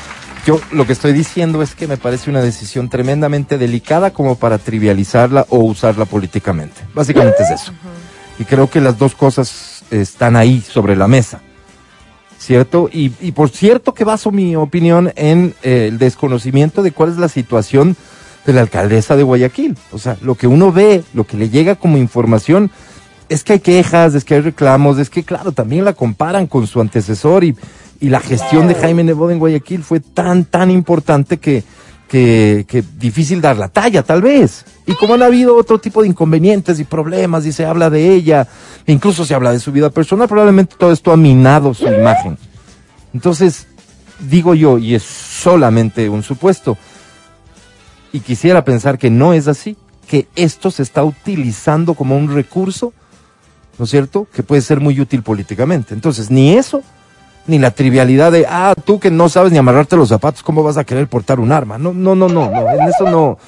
Yo 0.47 0.61
lo 0.71 0.87
que 0.87 0.93
estoy 0.93 1.15
diciendo 1.15 1.63
es 1.63 1.75
que 1.75 1.89
me 1.89 1.97
parece 1.97 2.29
una 2.29 2.43
decisión 2.43 2.91
tremendamente 2.91 3.57
delicada 3.57 4.13
como 4.13 4.37
para 4.37 4.59
trivializarla 4.59 5.47
o 5.49 5.61
usarla 5.61 6.05
políticamente. 6.05 6.83
Básicamente 6.95 7.43
es 7.43 7.63
eso. 7.63 7.73
Y 8.39 8.45
creo 8.45 8.69
que 8.69 8.83
las 8.83 8.99
dos 8.99 9.15
cosas 9.15 9.83
están 9.91 10.37
ahí 10.37 10.61
sobre 10.61 10.95
la 10.95 11.09
mesa. 11.09 11.41
¿Cierto? 12.39 12.89
Y, 12.93 13.13
y 13.21 13.33
por 13.33 13.49
cierto 13.49 13.95
que 13.95 14.05
baso 14.05 14.31
mi 14.31 14.57
opinión 14.57 15.13
en 15.17 15.55
eh, 15.63 15.89
el 15.89 15.99
desconocimiento 15.99 16.83
de 16.83 16.93
cuál 16.93 17.11
es 17.11 17.17
la 17.17 17.29
situación 17.29 17.97
de 18.45 18.53
la 18.53 18.61
alcaldesa 18.61 19.17
de 19.17 19.23
Guayaquil. 19.23 19.77
O 19.93 19.99
sea, 19.99 20.17
lo 20.21 20.35
que 20.35 20.47
uno 20.47 20.71
ve, 20.71 21.03
lo 21.15 21.25
que 21.27 21.37
le 21.37 21.49
llega 21.49 21.75
como 21.75 21.97
información, 21.97 22.71
es 23.29 23.43
que 23.43 23.55
hay 23.55 23.61
quejas, 23.61 24.15
es 24.15 24.25
que 24.25 24.35
hay 24.35 24.41
reclamos, 24.41 24.99
es 24.99 25.11
que 25.11 25.25
claro, 25.25 25.53
también 25.53 25.85
la 25.85 25.95
comparan 25.95 26.47
con 26.47 26.67
su 26.67 26.81
antecesor 26.81 27.43
y 27.43 27.57
y 28.01 28.09
la 28.09 28.21
gestión 28.21 28.69
de 28.69 28.75
Jaime 28.75 29.05
Nebot 29.05 29.31
en 29.31 29.39
Guayaquil 29.39 29.83
fue 29.83 30.01
tan, 30.01 30.45
tan 30.45 30.71
importante 30.71 31.39
que, 31.39 31.65
que, 32.09 32.85
difícil 32.99 33.41
dar 33.41 33.57
la 33.57 33.69
talla, 33.69 34.03
tal 34.03 34.23
vez. 34.23 34.65
Y 34.87 34.95
como 34.95 35.15
han 35.15 35.23
habido 35.23 35.57
otro 35.57 35.79
tipo 35.79 36.03
de 36.03 36.09
inconvenientes 36.09 36.79
y 36.79 36.85
problemas 36.85 37.45
y 37.47 37.53
se 37.53 37.65
habla 37.65 37.91
de 37.91 38.15
ella, 38.15 38.47
incluso 38.87 39.25
se 39.25 39.35
habla 39.35 39.53
de 39.53 39.61
su 39.61 39.73
vida 39.73 39.91
personal, 39.91 40.29
probablemente 40.29 40.77
todo 40.79 40.93
esto 40.93 41.13
ha 41.13 41.17
minado 41.17 41.75
su 41.75 41.87
imagen. 41.87 42.39
Entonces, 43.13 43.67
digo 44.21 44.55
yo, 44.55 44.79
y 44.79 44.95
es 44.95 45.03
solamente 45.03 46.09
un 46.09 46.23
supuesto, 46.23 46.79
y 48.13 48.21
quisiera 48.21 48.65
pensar 48.65 48.99
que 48.99 49.11
no 49.11 49.33
es 49.33 49.49
así, 49.49 49.77
que 50.07 50.29
esto 50.37 50.71
se 50.71 50.83
está 50.83 51.03
utilizando 51.03 51.95
como 51.95 52.17
un 52.17 52.33
recurso, 52.33 52.93
¿no 53.79 53.85
es 53.85 53.91
cierto?, 53.91 54.29
que 54.33 54.43
puede 54.43 54.63
ser 54.63 54.81
muy 54.81 55.01
útil 55.01 55.23
políticamente. 55.23 55.93
Entonces, 55.95 56.31
ni 56.31 56.55
eso 56.55 56.83
ni 57.47 57.59
la 57.59 57.71
trivialidad 57.71 58.33
de, 58.33 58.47
ah, 58.49 58.75
tú 58.85 58.99
que 58.99 59.11
no 59.11 59.29
sabes 59.29 59.53
ni 59.53 59.59
amarrarte 59.59 59.97
los 59.97 60.09
zapatos, 60.09 60.43
¿cómo 60.43 60.63
vas 60.63 60.77
a 60.77 60.85
querer 60.85 61.09
portar 61.09 61.41
un 61.41 61.53
arma? 61.53 61.79
No, 61.79 61.93
no, 61.93 62.15
no, 62.15 62.29
no, 62.29 62.51
no 62.51 62.71
en 62.71 62.89
eso 62.89 63.09
no. 63.11 63.39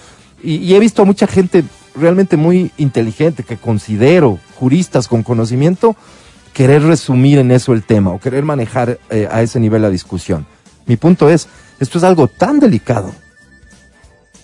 Y, 0.43 0.75
he 0.75 0.79
visto 0.79 1.03
a 1.03 1.05
mucha 1.05 1.27
gente 1.27 1.65
realmente 1.95 2.37
muy 2.37 2.71
inteligente, 2.77 3.43
que 3.43 3.57
considero 3.57 4.39
juristas 4.55 5.09
con 5.09 5.23
conocimiento, 5.23 5.97
querer 6.53 6.83
resumir 6.83 7.39
en 7.39 7.51
eso 7.51 7.73
el 7.73 7.83
tema 7.83 8.11
o 8.11 8.21
querer 8.21 8.45
manejar 8.45 8.99
eh, 9.11 9.29
a 9.31 9.43
ese 9.43 9.59
nivel 9.59 9.83
la 9.83 9.91
discusión. 9.91 10.47
Mi 10.87 10.97
punto 10.97 11.29
es, 11.29 11.49
esto 11.81 11.99
es 11.99 12.05
algo 12.05 12.29
tan 12.29 12.61
delicado, 12.61 13.13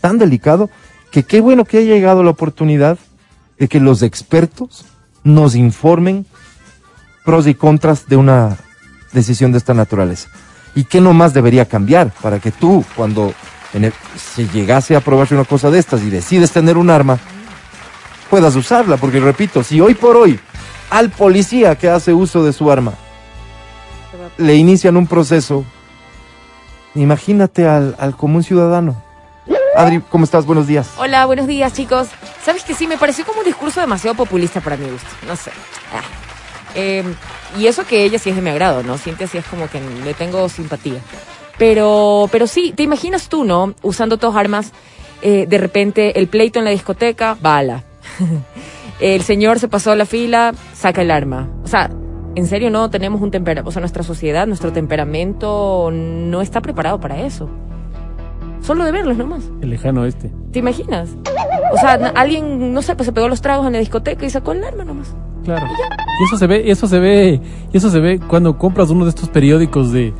tan 0.00 0.18
delicado, 0.18 0.68
que 1.10 1.22
qué 1.22 1.40
bueno 1.40 1.64
que 1.64 1.78
haya 1.78 1.94
llegado 1.94 2.24
la 2.24 2.30
oportunidad 2.30 2.98
de 3.58 3.68
que 3.68 3.78
los 3.78 4.02
expertos 4.02 4.84
nos 5.22 5.54
informen 5.54 6.26
pros 7.24 7.46
y 7.46 7.54
contras 7.54 8.08
de 8.08 8.16
una 8.16 8.58
decisión 9.14 9.52
de 9.52 9.58
esta 9.58 9.72
naturaleza. 9.72 10.28
¿Y 10.74 10.84
qué 10.84 11.00
nomás 11.00 11.32
debería 11.32 11.64
cambiar 11.64 12.10
para 12.20 12.40
que 12.40 12.50
tú, 12.50 12.84
cuando 12.96 13.32
se 14.16 14.46
llegase 14.48 14.94
a 14.94 14.98
aprobarse 14.98 15.34
una 15.34 15.44
cosa 15.44 15.70
de 15.70 15.78
estas 15.78 16.02
y 16.02 16.10
decides 16.10 16.50
tener 16.50 16.76
un 16.76 16.90
arma, 16.90 17.18
puedas 18.28 18.54
usarla? 18.56 18.96
Porque 18.96 19.20
repito, 19.20 19.62
si 19.62 19.80
hoy 19.80 19.94
por 19.94 20.16
hoy 20.16 20.38
al 20.90 21.10
policía 21.10 21.76
que 21.76 21.88
hace 21.88 22.12
uso 22.12 22.44
de 22.44 22.52
su 22.52 22.70
arma 22.70 22.92
le 24.36 24.56
inician 24.56 24.96
un 24.96 25.06
proceso, 25.06 25.64
imagínate 26.94 27.66
al, 27.66 27.94
al 27.98 28.16
común 28.16 28.42
ciudadano. 28.42 29.00
Adri, 29.76 30.00
¿cómo 30.08 30.24
estás? 30.24 30.46
Buenos 30.46 30.66
días. 30.66 30.90
Hola, 30.98 31.26
buenos 31.26 31.46
días, 31.46 31.72
chicos. 31.72 32.08
¿Sabes 32.44 32.62
que 32.62 32.74
sí? 32.74 32.86
Me 32.86 32.96
pareció 32.96 33.24
como 33.24 33.40
un 33.40 33.44
discurso 33.44 33.80
demasiado 33.80 34.16
populista 34.16 34.60
para 34.60 34.76
mi 34.76 34.88
gusto. 34.88 35.08
No 35.26 35.34
sé. 35.34 35.50
Ah. 35.92 36.23
Eh, 36.74 37.04
y 37.58 37.66
eso 37.66 37.86
que 37.86 38.04
ella 38.04 38.18
sí 38.18 38.30
es 38.30 38.36
de 38.36 38.42
mi 38.42 38.50
agrado, 38.50 38.82
¿no? 38.82 38.98
Siente 38.98 39.24
así 39.24 39.38
es 39.38 39.44
como 39.46 39.68
que 39.68 39.80
le 40.04 40.14
tengo 40.14 40.48
simpatía. 40.48 41.00
Pero, 41.58 42.28
pero 42.32 42.46
sí, 42.46 42.72
te 42.74 42.82
imaginas 42.82 43.28
tú, 43.28 43.44
¿no? 43.44 43.74
Usando 43.82 44.18
todas 44.18 44.36
armas, 44.36 44.72
eh, 45.22 45.46
de 45.48 45.58
repente 45.58 46.18
el 46.18 46.26
pleito 46.26 46.58
en 46.58 46.64
la 46.64 46.72
discoteca, 46.72 47.36
bala. 47.40 47.84
el 49.00 49.22
señor 49.22 49.58
se 49.58 49.68
pasó 49.68 49.92
a 49.92 49.96
la 49.96 50.06
fila, 50.06 50.52
saca 50.74 51.02
el 51.02 51.10
arma. 51.10 51.48
O 51.64 51.68
sea, 51.68 51.90
en 52.34 52.46
serio 52.46 52.70
no 52.70 52.90
tenemos 52.90 53.20
un 53.20 53.30
temperamento, 53.30 53.68
o 53.68 53.72
sea, 53.72 53.80
nuestra 53.80 54.02
sociedad, 54.02 54.46
nuestro 54.46 54.72
temperamento 54.72 55.90
no 55.92 56.42
está 56.42 56.60
preparado 56.60 56.98
para 56.98 57.20
eso. 57.20 57.48
Solo 58.60 58.84
de 58.84 58.92
verlos 58.92 59.16
nomás. 59.16 59.44
El 59.60 59.70
lejano 59.70 60.06
este. 60.06 60.32
¿Te 60.50 60.60
imaginas? 60.60 61.10
O 61.72 61.76
sea, 61.76 61.92
alguien, 62.14 62.72
no 62.72 62.80
sé, 62.80 62.96
pues 62.96 63.06
se 63.06 63.12
pegó 63.12 63.28
los 63.28 63.42
tragos 63.42 63.66
en 63.66 63.74
la 63.74 63.78
discoteca 63.78 64.24
y 64.24 64.30
sacó 64.30 64.52
el 64.52 64.64
arma 64.64 64.84
nomás. 64.84 65.14
Claro. 65.44 65.66
Y 66.20 66.24
eso 66.24 66.36
se 66.36 66.46
ve, 66.46 66.70
eso 66.70 66.86
se 66.86 66.98
ve, 66.98 67.40
eso 67.72 67.90
se 67.90 68.00
ve 68.00 68.20
cuando 68.20 68.56
compras 68.56 68.90
uno 68.90 69.04
de 69.04 69.10
estos 69.10 69.28
periódicos 69.28 69.92
de 69.92 70.08
eh, 70.08 70.14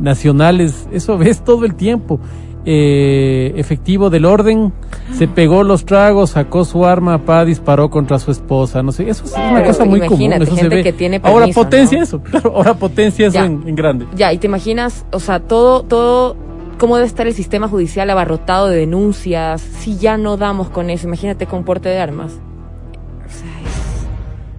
nacionales, 0.00 0.88
eso 0.92 1.18
ves 1.18 1.42
todo 1.42 1.64
el 1.64 1.74
tiempo. 1.74 2.20
Eh, 2.66 3.52
efectivo 3.56 4.08
del 4.08 4.24
orden, 4.24 4.72
se 5.12 5.28
pegó 5.28 5.62
los 5.64 5.84
tragos, 5.84 6.30
sacó 6.30 6.64
su 6.64 6.86
arma, 6.86 7.18
pa, 7.18 7.44
disparó 7.44 7.90
contra 7.90 8.18
su 8.18 8.30
esposa, 8.30 8.82
no 8.82 8.90
sé, 8.90 9.06
eso 9.06 9.26
es 9.26 9.34
una 9.34 9.62
cosa 9.62 9.84
muy 9.84 10.00
común, 10.00 10.32
eso 10.32 10.56
se 10.56 10.68
ve. 10.70 10.82
Que 10.82 10.94
tiene 10.94 11.20
ahora 11.22 11.46
potencia 11.48 12.02
eso, 12.02 12.20
claro, 12.22 12.54
ahora 12.56 12.72
potencia 12.72 13.26
eso 13.26 13.44
en, 13.44 13.68
en, 13.68 13.76
grande. 13.76 14.06
Ya, 14.16 14.32
y 14.32 14.38
te 14.38 14.46
imaginas, 14.46 15.04
o 15.12 15.20
sea, 15.20 15.40
todo, 15.40 15.82
todo, 15.82 16.36
cómo 16.78 16.96
debe 16.96 17.06
estar 17.06 17.26
el 17.26 17.34
sistema 17.34 17.68
judicial 17.68 18.08
abarrotado 18.08 18.68
de 18.68 18.78
denuncias, 18.78 19.60
si 19.60 19.98
ya 19.98 20.16
no 20.16 20.38
damos 20.38 20.70
con 20.70 20.88
eso, 20.88 21.06
imagínate 21.06 21.44
con 21.44 21.64
porte 21.64 21.90
de 21.90 21.98
armas. 21.98 22.32
O 22.32 23.30
sea, 23.30 23.73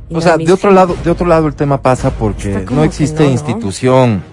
de 0.09 0.51
otro 0.51 0.71
lado, 0.71 0.95
de 1.03 1.11
otro 1.11 1.25
lado 1.25 1.47
el 1.47 1.55
tema 1.55 1.81
pasa 1.81 2.11
porque 2.11 2.65
no 2.69 2.83
existe 2.83 3.25
institución 3.25 4.23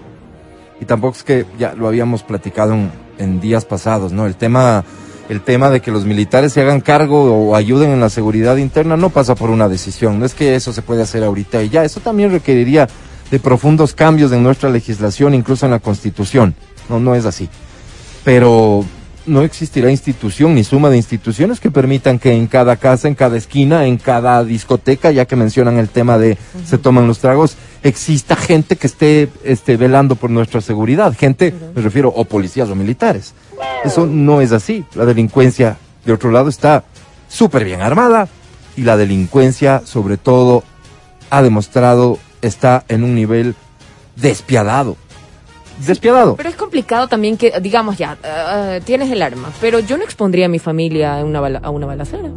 y 0.79 0.85
tampoco 0.85 1.15
es 1.15 1.23
que 1.23 1.45
ya 1.57 1.73
lo 1.73 1.87
habíamos 1.87 2.23
platicado 2.23 2.75
en, 3.17 3.39
días 3.39 3.63
pasados, 3.63 4.11
¿no? 4.11 4.25
El 4.25 4.35
tema, 4.35 4.83
el 5.29 5.41
tema 5.41 5.69
de 5.69 5.81
que 5.81 5.91
los 5.91 6.05
militares 6.05 6.51
se 6.51 6.61
hagan 6.61 6.81
cargo 6.81 7.23
o 7.33 7.55
ayuden 7.55 7.91
en 7.91 8.01
la 8.01 8.09
seguridad 8.09 8.57
interna 8.57 8.97
no 8.97 9.09
pasa 9.09 9.33
por 9.33 9.49
una 9.49 9.69
decisión. 9.69 10.19
No 10.19 10.25
es 10.25 10.33
que 10.33 10.55
eso 10.55 10.73
se 10.73 10.81
puede 10.81 11.03
hacer 11.03 11.23
ahorita 11.23 11.63
y 11.63 11.69
ya. 11.69 11.85
Eso 11.85 12.01
también 12.01 12.31
requeriría 12.31 12.89
de 13.31 13.39
profundos 13.39 13.93
cambios 13.93 14.33
en 14.33 14.43
nuestra 14.43 14.69
legislación, 14.69 15.33
incluso 15.33 15.65
en 15.65 15.71
la 15.71 15.79
Constitución. 15.79 16.53
No, 16.89 16.99
no 16.99 17.15
es 17.15 17.25
así. 17.25 17.47
Pero 18.25 18.83
no 19.25 19.41
existirá 19.41 19.89
institución 19.89 20.55
ni 20.55 20.63
suma 20.63 20.89
de 20.89 20.97
instituciones 20.97 21.59
que 21.59 21.71
permitan 21.71 22.19
que 22.19 22.33
en 22.33 22.47
cada 22.47 22.75
casa, 22.75 23.07
en 23.07 23.15
cada 23.15 23.37
esquina, 23.37 23.85
en 23.85 23.97
cada 23.97 24.43
discoteca, 24.43 25.11
ya 25.11 25.25
que 25.25 25.35
mencionan 25.35 25.77
el 25.77 25.89
tema 25.89 26.17
de 26.17 26.37
se 26.65 26.77
toman 26.77 27.07
los 27.07 27.19
tragos, 27.19 27.55
exista 27.83 28.35
gente 28.35 28.75
que 28.75 28.87
esté 28.87 29.29
este, 29.43 29.77
velando 29.77 30.15
por 30.15 30.29
nuestra 30.29 30.61
seguridad. 30.61 31.15
Gente, 31.17 31.53
me 31.75 31.81
refiero, 31.81 32.09
o 32.09 32.25
policías 32.25 32.69
o 32.69 32.75
militares. 32.75 33.33
Eso 33.83 34.05
no 34.05 34.41
es 34.41 34.51
así. 34.51 34.85
La 34.95 35.05
delincuencia, 35.05 35.77
de 36.05 36.13
otro 36.13 36.31
lado, 36.31 36.49
está 36.49 36.83
súper 37.27 37.63
bien 37.63 37.81
armada, 37.81 38.27
y 38.75 38.81
la 38.81 38.97
delincuencia, 38.97 39.81
sobre 39.85 40.17
todo, 40.17 40.63
ha 41.29 41.41
demostrado 41.41 42.19
está 42.41 42.83
en 42.89 43.03
un 43.03 43.15
nivel 43.15 43.55
despiadado. 44.15 44.97
Despiadado. 45.85 46.35
Pero 46.35 46.49
es 46.49 46.55
complicado 46.55 47.07
también 47.07 47.37
que, 47.37 47.53
digamos 47.61 47.97
ya, 47.97 48.17
eh, 48.23 48.81
tienes 48.85 49.11
el 49.11 49.21
arma, 49.21 49.49
pero 49.61 49.79
yo 49.79 49.97
no 49.97 50.03
expondría 50.03 50.45
a 50.45 50.49
mi 50.49 50.59
familia 50.59 51.19
a 51.19 51.23
una, 51.25 51.39
bala- 51.39 51.59
a 51.63 51.69
una 51.69 51.85
balacera. 51.85 52.29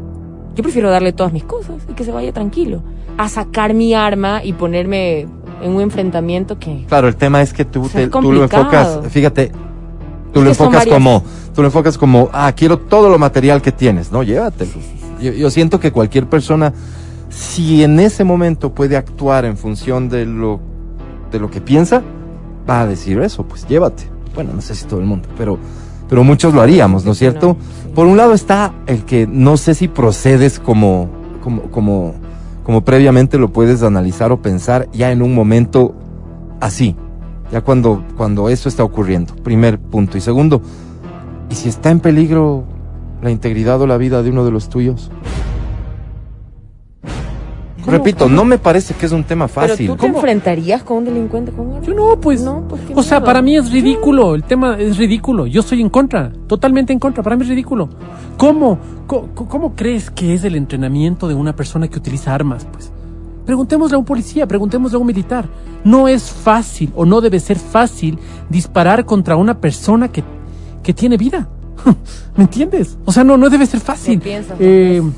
Yo 0.55 0.63
prefiero 0.63 0.91
darle 0.91 1.13
todas 1.13 1.33
mis 1.33 1.45
cosas 1.45 1.77
y 1.89 1.93
que 1.93 2.05
se 2.05 2.11
vaya 2.13 2.33
tranquilo. 2.33 2.83
A 3.19 3.29
sacar 3.29 3.75
mi 3.75 3.95
arma 3.95 4.43
y 4.43 4.53
ponerme 4.55 5.27
en 5.63 5.71
un 5.71 5.81
enfrentamiento 5.83 6.59
que... 6.59 6.85
Claro, 6.89 7.09
el 7.09 7.17
tema 7.17 7.43
es 7.43 7.53
que 7.53 7.65
tú, 7.65 7.85
O 7.85 7.89
sea, 7.89 8.03
te- 8.03 8.09
tú 8.09 8.33
lo 8.33 8.43
enfocas, 8.45 9.01
fíjate, 9.11 9.53
tú 10.33 10.43
lo 10.43 10.49
enfocas 10.51 10.87
como, 10.87 11.23
tú 11.55 11.63
lo 11.63 11.69
enfocas 11.69 11.97
como, 11.99 12.29
ah, 12.33 12.53
quiero 12.57 12.79
todo 12.79 13.09
lo 13.11 13.19
material 13.19 13.61
que 13.63 13.73
tienes, 13.73 14.13
no, 14.13 14.23
llévatelo. 14.23 14.73
Yo, 15.21 15.33
yo 15.33 15.51
siento 15.51 15.79
que 15.81 15.93
cualquier 15.93 16.27
persona, 16.27 16.73
si 17.31 17.83
en 17.83 18.01
ese 18.01 18.25
momento 18.25 18.75
puede 18.75 18.97
actuar 18.97 19.45
en 19.47 19.57
función 19.57 20.09
de 20.09 20.27
lo, 20.27 20.61
de 21.31 21.39
lo 21.39 21.51
que 21.51 21.61
piensa, 21.61 22.03
va 22.69 22.83
a 22.83 22.87
decir 22.87 23.21
eso, 23.21 23.45
pues 23.45 23.67
llévate. 23.67 24.05
Bueno, 24.35 24.53
no 24.55 24.61
sé 24.61 24.75
si 24.75 24.85
todo 24.85 25.01
el 25.01 25.07
mundo, 25.07 25.29
pero, 25.39 25.59
pero 26.09 26.25
muchos 26.25 26.53
lo 26.53 26.61
haríamos, 26.61 27.05
¿no 27.05 27.13
es 27.13 27.19
cierto? 27.19 27.57
Por 27.95 28.07
un 28.07 28.17
lado 28.17 28.35
está 28.35 28.75
el 28.87 29.05
que 29.05 29.27
no 29.27 29.57
sé 29.57 29.75
si 29.75 29.89
procedes 29.89 30.59
como, 30.59 31.09
como, 31.43 31.63
como, 31.71 32.15
como 32.63 32.85
previamente 32.85 33.39
lo 33.39 33.53
puedes 33.53 33.83
analizar 33.83 34.33
o 34.33 34.43
pensar 34.43 34.89
ya 34.93 35.11
en 35.11 35.23
un 35.23 35.35
momento 35.35 35.95
así, 36.61 36.97
ya 37.51 37.63
cuando, 37.63 38.05
cuando 38.17 38.49
eso 38.51 38.69
está 38.69 38.85
ocurriendo. 38.85 39.35
Primer 39.37 39.79
punto. 39.79 40.19
Y 40.19 40.21
segundo, 40.21 40.61
¿y 41.51 41.55
si 41.55 41.69
está 41.69 41.91
en 41.91 42.01
peligro 42.01 42.65
la 43.23 43.31
integridad 43.31 43.81
o 43.81 43.87
la 43.87 43.97
vida 43.97 44.23
de 44.23 44.31
uno 44.31 44.45
de 44.45 44.51
los 44.51 44.69
tuyos? 44.69 45.11
¿Cómo? 47.87 47.97
Repito, 47.97 48.29
no 48.29 48.45
me 48.45 48.59
parece 48.59 48.95
que 48.95 49.07
es 49.07 49.13
un 49.13 49.25
tema 49.25 49.47
fácil. 49.49 49.87
Pero 49.87 49.95
tú 49.95 50.03
te 50.03 50.07
enfrentarías 50.09 50.83
con 50.83 50.99
un 50.99 51.05
delincuente 51.05 51.53
con 51.53 51.69
arma. 51.73 51.87
Yo 51.87 51.95
no, 51.95 52.21
pues. 52.21 52.43
No, 52.43 52.65
pues 52.69 52.83
o 52.95 53.03
sea, 53.03 53.19
miedo. 53.19 53.27
para 53.27 53.43
mí 53.43 53.57
es 53.57 53.71
ridículo. 53.71 54.35
El 54.35 54.43
tema 54.45 54.77
es 54.79 54.99
ridículo. 54.99 55.47
Yo 55.47 55.61
estoy 55.61 55.81
en 55.81 55.89
contra. 55.89 56.33
Totalmente 56.49 56.93
en 56.93 56.99
contra. 56.99 57.23
Para 57.23 57.37
mí 57.37 57.43
es 57.43 57.49
ridículo. 57.49 57.89
¿Cómo? 58.37 58.79
¿Cómo, 59.07 59.33
cómo 59.35 59.75
crees 59.77 60.11
que 60.11 60.35
es 60.35 60.43
el 60.45 60.57
entrenamiento 60.57 61.29
de 61.29 61.35
una 61.35 61.55
persona 61.55 61.89
que 61.89 61.99
utiliza 61.99 62.35
armas? 62.35 62.67
Pues. 62.73 62.91
Preguntémosle 63.47 63.95
a 63.95 63.99
un 63.99 64.05
policía, 64.05 64.47
preguntémosle 64.49 64.97
a 64.97 64.99
un 64.99 65.07
militar. 65.07 65.49
No 65.85 66.09
es 66.09 66.31
fácil 66.31 66.93
o 66.97 67.07
no 67.07 67.21
debe 67.21 67.39
ser 67.39 67.59
fácil 67.59 68.19
disparar 68.51 69.07
contra 69.07 69.37
una 69.37 69.61
persona 69.61 70.09
que, 70.09 70.25
que 70.83 70.93
tiene 70.93 71.17
vida. 71.17 71.49
¿Me 72.37 72.45
entiendes? 72.45 72.99
O 73.05 73.13
sea, 73.13 73.23
no, 73.23 73.37
no 73.37 73.49
debe 73.49 73.65
ser 73.67 73.79
fácil. 73.79 74.21
Eh, 74.59 75.01
pues, 75.01 75.15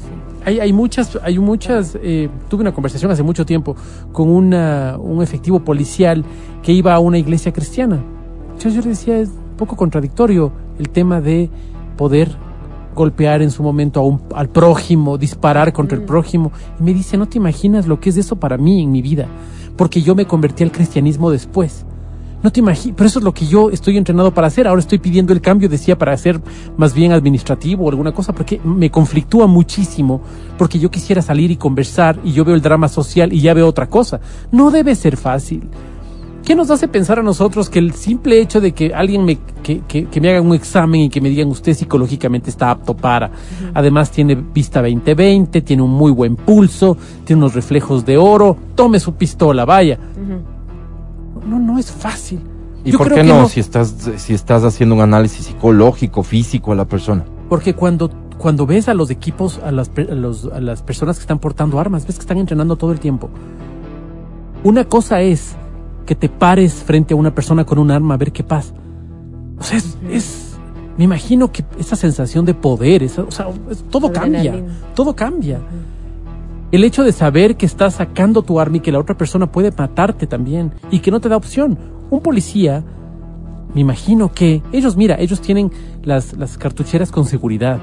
hay, 0.49 0.61
hay 0.61 0.73
muchas, 0.73 1.19
hay 1.23 1.39
muchas, 1.39 1.99
eh, 2.03 2.31
tuve 2.49 2.63
una 2.63 2.73
conversación 2.73 3.11
hace 3.11 3.23
mucho 3.23 3.45
tiempo 3.45 3.77
con 4.13 4.31
una, 4.31 4.97
un 4.99 5.23
efectivo 5.23 5.61
policial 5.61 6.25
que 6.63 6.73
iba 6.73 6.95
a 6.95 6.99
una 6.99 7.19
iglesia 7.19 7.53
cristiana. 7.53 8.03
Yo, 8.59 8.71
yo 8.71 8.81
le 8.81 8.89
decía, 8.89 9.19
es 9.19 9.29
un 9.29 9.57
poco 9.59 9.77
contradictorio 9.77 10.51
el 10.79 10.89
tema 10.89 11.21
de 11.21 11.51
poder 11.99 12.31
golpear 12.95 13.43
en 13.43 13.51
su 13.51 13.63
momento 13.63 14.01
a 14.01 14.05
un, 14.05 14.23
al 14.35 14.49
prójimo, 14.49 15.19
disparar 15.19 15.73
contra 15.75 15.99
el 15.99 16.05
prójimo. 16.05 16.51
Y 16.81 16.83
me 16.83 16.95
dice, 16.95 17.19
no 17.19 17.29
te 17.29 17.37
imaginas 17.37 17.87
lo 17.87 18.01
que 18.01 18.09
es 18.09 18.17
eso 18.17 18.37
para 18.37 18.57
mí 18.57 18.83
en 18.83 18.91
mi 18.91 19.03
vida, 19.03 19.27
porque 19.77 20.01
yo 20.01 20.15
me 20.15 20.25
convertí 20.25 20.65
al 20.65 20.73
cristianismo 20.73 21.31
después. 21.31 21.85
No 22.43 22.53
te 22.53 22.61
imaginas, 22.61 22.95
pero 22.97 23.09
eso 23.09 23.19
es 23.19 23.25
lo 23.25 23.35
que 23.35 23.47
yo 23.47 23.71
estoy 23.71 23.97
entrenado 23.97 24.33
para 24.33 24.47
hacer. 24.47 24.69
Ahora 24.69 24.81
estoy 24.81 24.99
pidiendo 24.99 25.33
el 25.33 25.41
cambio, 25.41 25.69
decía, 25.69 25.99
para 25.99 26.13
hacer 26.13 26.41
más 26.77 26.95
bien 26.95 27.13
administrativo 27.13 27.85
o 27.85 27.91
alguna 27.91 28.13
cosa, 28.13 28.33
porque 28.33 28.61
me 28.63 28.91
conflictúa 28.91 29.47
muchísimo, 29.47 30.21
porque 30.57 30.79
yo 30.79 30.91
quisiera 30.91 31.21
salir 31.21 31.51
y 31.51 31.57
conversar 31.57 32.19
y 32.23 32.33
yo 32.33 32.45
veo 32.45 32.55
el 32.55 32.63
drama 32.63 32.89
social 32.89 33.33
y 33.33 33.41
ya 33.41 33.55
veo 33.55 33.67
otra 33.67 33.89
cosa. 33.89 34.21
No 34.53 34.71
debe 34.71 34.95
ser 34.95 35.17
fácil. 35.17 35.69
¿Qué 36.45 36.55
nos 36.55 36.71
hace 36.71 36.89
pensar 36.89 37.19
a 37.19 37.23
nosotros 37.23 37.69
que 37.69 37.79
el 37.79 37.93
simple 37.93 38.41
hecho 38.41 38.61
de 38.61 38.73
que 38.73 38.95
alguien 38.95 39.23
me, 39.25 39.39
que, 39.63 39.81
que, 39.81 40.07
que 40.07 40.21
me 40.21 40.31
haga 40.31 40.41
un 40.41 40.55
examen 40.55 41.03
y 41.03 41.11
que 41.11 41.21
me 41.21 41.29
digan 41.29 41.49
usted 41.49 41.75
psicológicamente 41.75 42.49
está 42.49 42.71
apto 42.71 42.97
para, 42.97 43.31
además 43.75 44.11
tiene 44.11 44.35
vista 44.35 44.81
2020, 44.81 45.61
tiene 45.61 45.83
un 45.83 45.91
muy 45.91 46.11
buen 46.11 46.37
pulso, 46.37 46.97
tiene 47.25 47.43
unos 47.43 47.55
reflejos 47.55 48.07
de 48.07 48.17
oro, 48.17 48.57
tome 48.75 48.99
su 48.99 49.13
pistola, 49.13 49.67
vaya. 49.67 49.99
No, 51.47 51.59
no 51.59 51.79
es 51.79 51.91
fácil. 51.91 52.41
¿Y 52.85 52.93
Yo 52.93 52.99
por 52.99 53.09
creo 53.09 53.17
qué 53.19 53.23
que 53.23 53.29
no, 53.29 53.49
Si, 53.49 53.61
estás, 53.61 53.95
si 54.17 54.35
estás 54.35 54.63
haciendo 54.65 54.95
un 54.95 55.01
análisis 55.01 55.47
psicológico, 55.47 56.23
físico 56.23 56.73
a 56.73 56.75
la 56.75 56.85
persona? 56.87 57.25
Porque 57.49 57.75
cuando, 57.75 58.11
cuando 58.39 58.67
ves 58.67 58.89
a 58.89 58.95
los 58.95 59.11
equipos, 59.11 59.61
a 59.65 59.73
las, 59.73 59.89
per- 59.89 60.11
a 60.11 60.15
los- 60.15 60.45
a 60.53 60.61
las 60.61 60.83
personas 60.83 61.17
que 61.17 61.23
están 61.23 61.39
portando 61.39 61.81
armas, 61.81 62.07
ves 62.07 62.17
que 62.17 62.21
están 62.23 62.39
entrenando 62.39 62.77
todo 62.77 62.93
el 62.93 63.01
tiempo. 63.01 63.29
Una 64.65 64.85
cosa 64.85 65.21
es 65.23 65.55
que 66.07 66.15
te 66.15 66.29
pares 66.29 66.75
frente 66.75 67.15
a 67.15 67.17
una 67.17 67.35
persona 67.35 67.65
con 67.65 67.79
un 67.79 67.91
arma 67.91 68.15
a 68.15 68.17
ver 68.17 68.33
qué 68.33 68.43
pasa. 68.45 68.73
O 69.59 69.63
sea, 69.63 69.79
es, 69.79 69.97
es- 70.11 70.45
me 70.97 71.05
imagino 71.05 71.53
que 71.53 71.65
esa 71.79 71.95
sensación 71.97 72.45
de 72.45 72.55
poder, 72.55 73.03
esa- 73.03 73.23
o 73.23 73.31
sea, 73.31 73.49
es- 73.71 73.83
todo 73.91 74.13
cambia, 74.13 74.53
todo 74.95 75.15
cambia. 75.15 75.61
El 76.71 76.85
hecho 76.85 77.03
de 77.03 77.13
saber 77.13 77.57
que 77.57 77.65
estás 77.67 77.95
sacando 77.95 78.43
tu 78.43 78.61
arma 78.61 78.77
y 78.77 78.81
que 78.81 78.93
la 78.93 78.99
otra 78.99 79.17
persona 79.17 79.51
puede 79.51 79.71
matarte 79.73 80.27
también 80.27 80.73
y 80.91 80.99
que 80.99 81.11
no 81.11 81.21
te 81.21 81.29
da 81.29 81.37
opción. 81.37 81.79
Un 82.11 82.21
policía, 82.21 82.85
me 83.75 83.81
imagino 83.81 84.33
que 84.33 84.63
ellos, 84.73 84.97
mira, 84.97 85.17
ellos 85.19 85.41
tienen 85.41 85.71
las, 86.03 86.35
las 86.35 86.59
cartucheras 86.59 87.11
con 87.11 87.25
seguridad. 87.25 87.79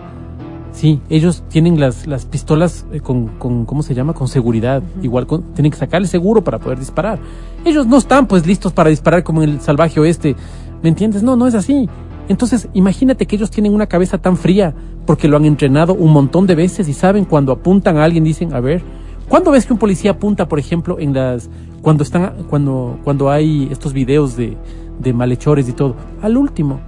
Sí, 0.71 0.99
ellos 1.09 1.43
tienen 1.47 1.79
las, 1.79 2.05
las 2.05 2.25
pistolas 2.25 2.85
eh, 2.91 2.99
con, 2.99 3.27
con, 3.39 3.65
¿cómo 3.65 3.81
se 3.81 3.95
llama? 3.95 4.13
Con 4.13 4.27
seguridad. 4.27 4.83
Igual 5.01 5.25
con- 5.25 5.41
tienen 5.53 5.71
que 5.71 5.77
sacar 5.77 6.01
el 6.01 6.07
seguro 6.07 6.43
para 6.43 6.59
poder 6.59 6.77
disparar. 6.77 7.17
Ellos 7.63 7.87
no 7.87 7.97
están 7.97 8.27
pues 8.27 8.45
listos 8.45 8.73
para 8.73 8.89
disparar 8.89 9.23
como 9.23 9.41
en 9.41 9.51
el 9.51 9.61
salvaje 9.61 9.99
oeste. 9.99 10.35
¿Me 10.83 10.89
entiendes? 10.89 11.23
No, 11.23 11.35
no 11.37 11.47
es 11.47 11.55
así. 11.55 11.89
Entonces, 12.27 12.67
imagínate 12.73 13.25
que 13.25 13.35
ellos 13.35 13.51
tienen 13.51 13.73
una 13.73 13.87
cabeza 13.87 14.17
tan 14.17 14.37
fría 14.37 14.73
porque 15.05 15.27
lo 15.27 15.37
han 15.37 15.45
entrenado 15.45 15.93
un 15.93 16.11
montón 16.11 16.47
de 16.47 16.55
veces 16.55 16.87
y 16.87 16.93
saben 16.93 17.25
cuando 17.25 17.51
apuntan 17.51 17.97
a 17.97 18.03
alguien 18.03 18.23
dicen, 18.23 18.53
a 18.53 18.59
ver, 18.59 18.81
¿cuándo 19.29 19.51
ves 19.51 19.65
que 19.65 19.73
un 19.73 19.79
policía 19.79 20.11
apunta, 20.11 20.47
por 20.47 20.59
ejemplo, 20.59 20.97
en 20.99 21.13
las 21.13 21.49
cuando 21.81 22.03
están 22.03 22.45
cuando 22.49 22.99
cuando 23.03 23.29
hay 23.29 23.67
estos 23.71 23.93
videos 23.93 24.35
de 24.35 24.57
de 24.99 25.13
malhechores 25.13 25.69
y 25.69 25.73
todo? 25.73 25.95
Al 26.21 26.37
último, 26.37 26.79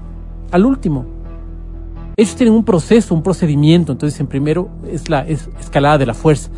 al 0.51 0.65
último. 0.65 1.05
Ellos 2.15 2.35
tienen 2.35 2.55
un 2.55 2.63
proceso, 2.63 3.13
un 3.13 3.21
procedimiento, 3.21 3.91
entonces 3.91 4.19
en 4.19 4.25
primero 4.25 4.69
es 4.91 5.07
la 5.07 5.21
es 5.21 5.47
escalada 5.59 5.99
de 5.99 6.07
la 6.07 6.15
fuerza. 6.15 6.49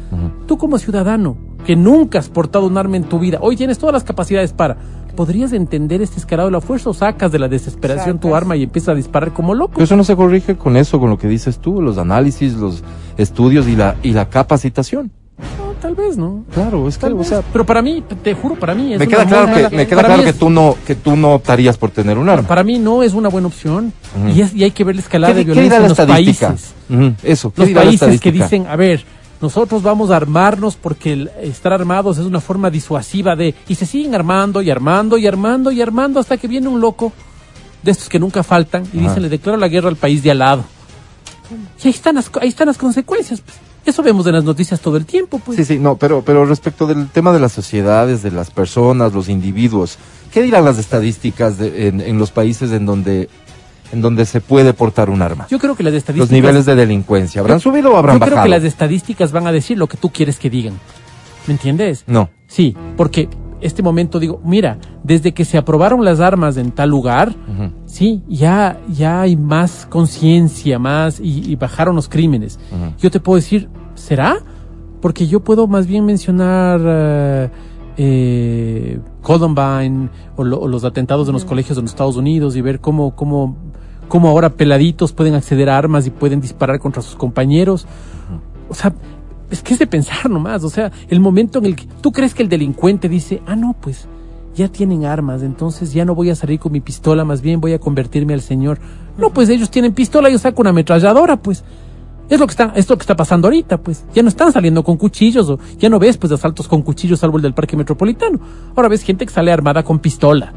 Tú 0.48 0.58
como 0.58 0.78
ciudadano 0.78 1.36
que 1.66 1.76
nunca 1.76 2.20
has 2.20 2.30
portado 2.30 2.66
un 2.66 2.78
arma 2.78 2.96
en 2.96 3.04
tu 3.04 3.20
vida, 3.20 3.40
hoy 3.42 3.58
tienes 3.58 3.78
todas 3.78 3.92
las 3.92 4.06
capacidades 4.06 4.54
para, 4.54 4.78
¿podrías 5.16 5.54
entender 5.54 6.02
este 6.02 6.20
escalado 6.20 6.48
de 6.50 6.54
la 6.54 6.62
fuerza 6.62 6.90
o 6.90 6.94
sacas 6.94 7.32
de 7.32 7.40
la 7.40 7.48
desesperación 7.48 8.20
tu 8.20 8.36
arma 8.36 8.56
y 8.56 8.64
empiezas 8.64 8.90
a 8.90 8.96
disparar 8.96 9.34
como 9.34 9.54
loco? 9.54 9.74
Pero 9.74 9.84
eso 9.86 9.96
no 9.96 10.04
se 10.04 10.16
corrige 10.16 10.56
con 10.56 10.78
eso, 10.78 11.00
con 11.00 11.10
lo 11.10 11.18
que 11.18 11.28
dices 11.28 11.60
tú, 11.60 11.82
los 11.82 11.98
análisis, 11.98 12.54
los 12.54 12.84
estudios 13.18 13.68
y 13.68 13.76
la, 13.76 13.96
y 14.04 14.12
la 14.14 14.30
capacitación. 14.30 15.12
No, 15.58 15.72
tal 15.82 15.96
vez 15.96 16.18
no. 16.18 16.44
Claro, 16.54 16.88
es 16.90 16.98
que, 16.98 17.06
o 17.08 17.24
sea, 17.24 17.42
pero 17.54 17.66
para 17.66 17.82
mí, 17.82 18.04
te 18.24 18.34
juro, 18.34 18.56
para 18.56 18.76
mí 18.76 18.94
es 18.94 19.00
me 19.00 19.06
una 19.08 19.16
queda 19.18 19.26
claro 19.26 19.70
que, 19.70 19.76
me 19.76 19.88
queda 19.88 20.04
claro 20.04 20.24
que 20.24 20.34
tú 20.34 20.50
no, 20.50 20.76
que 20.86 20.96
tú 20.96 21.16
no 21.16 21.34
optarías 21.36 21.78
por 21.78 21.92
tener 21.92 22.18
un 22.18 22.28
arma. 22.28 22.46
Para 22.48 22.64
mí 22.66 22.78
no 22.78 23.04
es 23.04 23.14
una 23.14 23.30
buena 23.30 23.48
opción 23.48 23.94
y, 24.36 24.42
es- 24.42 24.54
y 24.54 24.64
hay 24.66 24.72
que 24.72 24.84
ver 24.84 24.96
la 24.96 25.02
escalada 25.02 25.34
¿Qué, 25.34 25.40
de 25.40 25.46
violencia 25.46 25.80
la 25.80 25.86
en 25.86 25.90
los 25.90 26.00
estadística? 26.00 26.48
países. 26.50 26.74
Ujú, 26.90 27.14
Eso, 27.24 27.54
¿qué 27.54 27.62
Los 27.62 27.70
países 27.72 28.20
que 28.20 28.32
dicen, 28.34 28.68
a 28.68 28.76
ver, 28.76 29.06
nosotros 29.42 29.82
vamos 29.82 30.12
a 30.12 30.16
armarnos 30.18 30.76
porque 30.76 31.14
el 31.14 31.32
estar 31.42 31.72
armados 31.74 32.18
es 32.18 32.26
una 32.26 32.40
forma 32.42 32.70
disuasiva 32.70 33.36
de... 33.36 33.56
Y 33.68 33.76
se 33.76 33.86
siguen 33.86 34.14
armando 34.16 34.62
y 34.62 34.70
armando 34.70 35.18
y 35.18 35.28
armando 35.28 35.72
y 35.72 35.82
armando 35.82 36.20
hasta 36.20 36.38
que 36.38 36.48
viene 36.48 36.68
un 36.68 36.82
loco 36.82 37.14
de 37.84 37.92
estos 37.92 38.10
que 38.10 38.20
nunca 38.20 38.44
faltan 38.44 38.84
y 38.94 39.00
Ajá. 39.00 39.08
dicen, 39.08 39.24
le 39.24 39.30
declaro 39.30 39.58
la 39.58 39.70
guerra 39.70 39.88
al 39.90 39.96
país 39.96 40.22
de 40.24 40.32
al 40.32 40.40
lado. 40.40 40.64
Y 41.84 41.88
ahí 41.88 41.92
están 41.94 42.16
las, 42.16 42.30
ahí 42.42 42.50
están 42.50 42.68
las 42.68 42.78
consecuencias. 42.78 43.42
pues. 43.42 43.58
Eso 43.86 44.04
vemos 44.04 44.28
en 44.28 44.34
las 44.34 44.44
noticias 44.44 44.80
todo 44.82 44.98
el 44.98 45.06
tiempo. 45.06 45.40
Pues. 45.40 45.56
Sí, 45.58 45.66
sí, 45.66 45.80
no, 45.80 45.96
pero, 45.96 46.22
pero 46.22 46.46
respecto 46.46 46.86
del 46.86 47.08
tema 47.08 47.32
de 47.32 47.40
las 47.40 47.54
sociedades, 47.54 48.22
de 48.22 48.32
las 48.32 48.52
personas, 48.52 49.14
los 49.14 49.30
individuos, 49.30 49.98
¿qué 50.34 50.42
dirán 50.42 50.66
las 50.66 50.78
estadísticas 50.78 51.58
de- 51.58 51.88
en, 51.88 52.02
en 52.02 52.20
los 52.20 52.30
países 52.32 52.72
en 52.74 52.86
donde, 52.86 53.30
en 53.92 54.02
donde 54.02 54.26
se 54.26 54.42
puede 54.42 54.74
portar 54.74 55.10
un 55.10 55.22
arma? 55.22 55.48
Yo 55.50 55.60
creo 55.60 55.76
que 55.76 55.84
las 55.84 55.94
Los 55.94 56.00
estadísticas... 56.00 56.32
niveles 56.32 56.66
de 56.66 56.76
delincuencia, 56.76 57.42
¿habrán 57.42 57.60
subido 57.60 57.94
o 57.94 57.98
habrán 57.98 58.16
Yo 58.16 58.20
creo 58.22 58.32
bajado? 58.36 58.44
que 58.46 58.50
las 58.50 58.64
estadísticas 58.64 59.32
van 59.32 59.48
a 59.48 59.52
decir 59.52 59.78
lo 59.78 59.88
que 59.88 59.98
tú 59.98 60.10
quieres 60.10 60.38
que 60.40 60.50
digan. 60.50 60.74
¿Me 61.48 61.54
entiendes? 61.54 62.04
No. 62.08 62.30
Sí, 62.48 62.76
porque 62.98 63.30
este 63.62 63.82
momento 63.84 64.20
digo, 64.20 64.40
mira, 64.46 64.78
desde 65.04 65.34
que 65.34 65.44
se 65.44 65.58
aprobaron 65.58 66.06
las 66.06 66.20
armas 66.20 66.56
en 66.58 66.72
tal 66.72 66.90
lugar, 66.90 67.36
sí, 67.86 68.22
ya, 68.30 68.80
ya 68.88 69.22
hay 69.22 69.36
más 69.36 69.86
conciencia, 69.90 70.80
más, 70.80 71.20
y, 71.20 71.52
y 71.52 71.56
bajaron 71.56 71.96
los 71.96 72.08
crímenes. 72.08 72.60
Yo 73.00 73.10
te 73.12 73.20
puedo 73.20 73.36
decir, 73.38 73.68
¿será? 73.96 74.38
Porque 75.02 75.28
yo 75.28 75.42
puedo 75.42 75.66
más 75.68 75.88
bien 75.88 76.06
mencionar 76.06 76.80
eh, 76.86 77.50
eh, 77.98 79.00
Columbine 79.22 80.10
o, 80.36 80.44
lo- 80.44 80.60
o 80.60 80.68
los 80.68 80.84
atentados 80.86 81.28
en 81.28 81.34
los 81.34 81.46
colegios 81.46 81.76
de 81.76 81.82
los 81.82 81.92
Estados 81.92 82.16
Unidos 82.16 82.56
y 82.56 82.62
ver 82.62 82.80
cómo, 82.80 83.16
cómo, 83.16 83.58
cómo 84.10 84.28
ahora 84.28 84.50
peladitos 84.50 85.14
pueden 85.14 85.36
acceder 85.36 85.70
a 85.70 85.78
armas 85.78 86.06
y 86.06 86.10
pueden 86.10 86.42
disparar 86.42 86.80
contra 86.80 87.02
sus 87.02 87.16
compañeros. 87.16 87.88
O 88.68 88.74
sea, 88.74 88.94
es 89.50 89.64
que 89.64 89.74
es 89.74 89.80
de 89.80 89.88
pensar 89.88 90.30
nomás, 90.30 90.64
o 90.64 90.70
sea, 90.70 90.92
el 91.08 91.22
momento 91.22 91.60
en 91.60 91.66
el 91.66 91.76
que 91.76 91.88
tú 92.02 92.12
crees 92.12 92.34
que 92.34 92.44
el 92.44 92.50
delincuente 92.50 93.08
dice, 93.08 93.42
ah, 93.48 93.56
no, 93.56 93.76
pues 93.80 94.08
ya 94.56 94.68
tienen 94.68 95.06
armas, 95.06 95.42
entonces 95.42 95.94
ya 95.94 96.06
no 96.06 96.16
voy 96.16 96.30
a 96.30 96.36
salir 96.36 96.60
con 96.60 96.72
mi 96.72 96.82
pistola, 96.82 97.24
más 97.24 97.42
bien 97.42 97.62
voy 97.62 97.74
a 97.74 97.80
convertirme 97.80 98.34
al 98.34 98.42
Señor. 98.42 98.80
No, 99.18 99.32
pues 99.32 99.50
ellos 99.50 99.72
tienen 99.72 99.94
pistola, 99.94 100.30
yo 100.30 100.38
saco 100.38 100.62
una 100.62 100.72
ametralladora, 100.72 101.38
pues. 101.38 101.64
Es 102.30 102.40
lo 102.40 102.46
que 102.46 102.52
está, 102.52 102.74
es 102.76 102.88
lo 102.88 102.96
que 102.96 103.02
está 103.02 103.16
pasando 103.16 103.48
ahorita, 103.48 103.80
pues. 103.80 104.06
Ya 104.14 104.22
no 104.22 104.30
están 104.30 104.52
saliendo 104.52 104.84
con 104.84 104.98
cuchillos, 104.98 105.50
o 105.50 105.60
ya 105.80 105.90
no 105.90 105.98
ves 105.98 106.18
pues 106.18 106.32
asaltos 106.32 106.68
con 106.68 106.84
cuchillos 106.84 107.20
salvo 107.20 107.38
el 107.38 107.44
del 107.44 107.54
parque 107.54 107.76
metropolitano. 107.76 108.40
Ahora 108.76 108.90
ves 108.90 109.02
gente 109.04 109.26
que 109.26 109.32
sale 109.32 109.52
armada 109.52 109.84
con 109.84 110.00
pistola. 110.00 110.54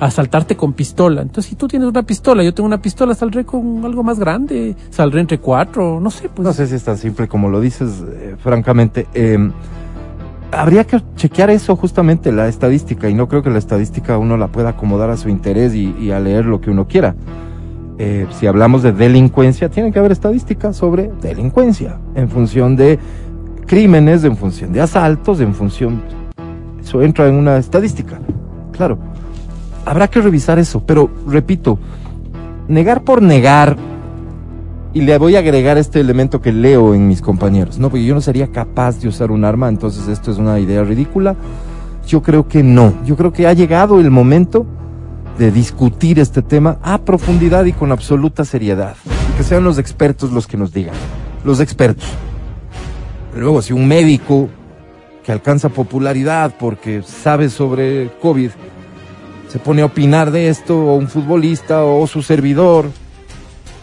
Asaltarte 0.00 0.56
con 0.56 0.72
pistola. 0.72 1.22
Entonces, 1.22 1.50
si 1.50 1.56
tú 1.56 1.68
tienes 1.68 1.88
una 1.88 2.02
pistola, 2.02 2.42
yo 2.42 2.54
tengo 2.54 2.66
una 2.66 2.80
pistola, 2.80 3.14
saldré 3.14 3.44
con 3.44 3.84
algo 3.84 4.02
más 4.02 4.18
grande, 4.18 4.74
saldré 4.90 5.20
entre 5.20 5.38
cuatro, 5.38 6.00
no 6.00 6.10
sé, 6.10 6.28
pues. 6.28 6.44
No 6.44 6.52
sé 6.52 6.66
si 6.66 6.74
es 6.74 6.84
tan 6.84 6.96
simple 6.96 7.28
como 7.28 7.50
lo 7.50 7.60
dices, 7.60 8.02
eh, 8.08 8.36
francamente. 8.42 9.06
Eh, 9.12 9.50
habría 10.52 10.84
que 10.84 11.02
chequear 11.16 11.50
eso 11.50 11.76
justamente, 11.76 12.32
la 12.32 12.48
estadística, 12.48 13.08
y 13.08 13.14
no 13.14 13.28
creo 13.28 13.42
que 13.42 13.50
la 13.50 13.58
estadística 13.58 14.18
uno 14.18 14.36
la 14.36 14.48
pueda 14.48 14.70
acomodar 14.70 15.10
a 15.10 15.16
su 15.16 15.28
interés 15.28 15.74
y, 15.74 16.10
a 16.10 16.20
leer 16.20 16.46
lo 16.46 16.60
que 16.60 16.70
uno 16.70 16.86
quiera. 16.88 17.14
Eh, 17.98 18.26
si 18.38 18.46
hablamos 18.46 18.82
de 18.82 18.92
delincuencia, 18.92 19.68
tiene 19.68 19.92
que 19.92 19.98
haber 19.98 20.12
estadísticas 20.12 20.76
sobre 20.76 21.10
delincuencia, 21.20 21.98
en 22.14 22.28
función 22.28 22.76
de 22.76 22.98
crímenes, 23.66 24.24
en 24.24 24.36
función 24.36 24.72
de 24.72 24.80
asaltos, 24.80 25.40
en 25.40 25.54
función... 25.54 26.02
Eso 26.82 27.02
entra 27.02 27.28
en 27.28 27.34
una 27.34 27.58
estadística, 27.58 28.18
claro. 28.72 28.98
Habrá 29.90 30.06
que 30.06 30.20
revisar 30.20 30.60
eso, 30.60 30.86
pero 30.86 31.10
repito, 31.26 31.76
negar 32.68 33.02
por 33.02 33.20
negar, 33.20 33.76
y 34.94 35.00
le 35.00 35.18
voy 35.18 35.34
a 35.34 35.40
agregar 35.40 35.78
este 35.78 35.98
elemento 35.98 36.40
que 36.40 36.52
leo 36.52 36.94
en 36.94 37.08
mis 37.08 37.20
compañeros, 37.20 37.76
no, 37.76 37.90
porque 37.90 38.04
yo 38.04 38.14
no 38.14 38.20
sería 38.20 38.52
capaz 38.52 39.00
de 39.00 39.08
usar 39.08 39.32
un 39.32 39.44
arma, 39.44 39.68
entonces 39.68 40.06
esto 40.06 40.30
es 40.30 40.38
una 40.38 40.60
idea 40.60 40.84
ridícula. 40.84 41.34
Yo 42.06 42.22
creo 42.22 42.46
que 42.46 42.62
no, 42.62 42.94
yo 43.04 43.16
creo 43.16 43.32
que 43.32 43.48
ha 43.48 43.52
llegado 43.52 43.98
el 43.98 44.12
momento 44.12 44.64
de 45.36 45.50
discutir 45.50 46.20
este 46.20 46.40
tema 46.40 46.78
a 46.82 46.98
profundidad 46.98 47.64
y 47.64 47.72
con 47.72 47.90
absoluta 47.90 48.44
seriedad. 48.44 48.94
Que 49.36 49.42
sean 49.42 49.64
los 49.64 49.76
expertos 49.76 50.30
los 50.30 50.46
que 50.46 50.56
nos 50.56 50.72
digan. 50.72 50.94
Los 51.44 51.58
expertos. 51.58 52.06
Luego, 53.36 53.60
si 53.60 53.72
un 53.72 53.88
médico 53.88 54.48
que 55.24 55.32
alcanza 55.32 55.68
popularidad 55.68 56.54
porque 56.60 57.02
sabe 57.02 57.48
sobre 57.48 58.12
COVID 58.22 58.50
se 59.50 59.58
pone 59.58 59.82
a 59.82 59.86
opinar 59.86 60.30
de 60.30 60.48
esto, 60.48 60.76
o 60.78 60.94
un 60.96 61.08
futbolista 61.08 61.84
o 61.84 62.06
su 62.06 62.22
servidor, 62.22 62.86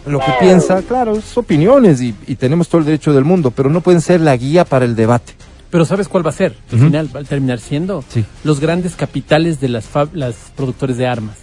lo 0.06 0.18
que 0.20 0.32
piensa, 0.40 0.80
claro, 0.82 1.16
es 1.16 1.36
opiniones 1.36 2.00
y, 2.00 2.14
y 2.26 2.36
tenemos 2.36 2.68
todo 2.68 2.78
el 2.80 2.86
derecho 2.86 3.12
del 3.12 3.24
mundo, 3.24 3.50
pero 3.50 3.68
no 3.68 3.80
pueden 3.82 4.00
ser 4.00 4.20
la 4.22 4.36
guía 4.36 4.64
para 4.64 4.84
el 4.86 4.96
debate. 4.96 5.34
Pero 5.70 5.84
¿sabes 5.84 6.08
cuál 6.08 6.24
va 6.24 6.30
a 6.30 6.32
ser? 6.32 6.56
Al 6.72 6.78
final 6.78 7.14
va 7.14 7.20
a 7.20 7.24
terminar 7.24 7.58
siendo 7.60 8.02
Sí. 8.08 8.24
los 8.42 8.58
grandes 8.58 8.96
capitales 8.96 9.60
de 9.60 9.68
las, 9.68 9.84
fab- 9.92 10.08
las 10.14 10.34
productores 10.56 10.96
de 10.96 11.06
armas. 11.06 11.36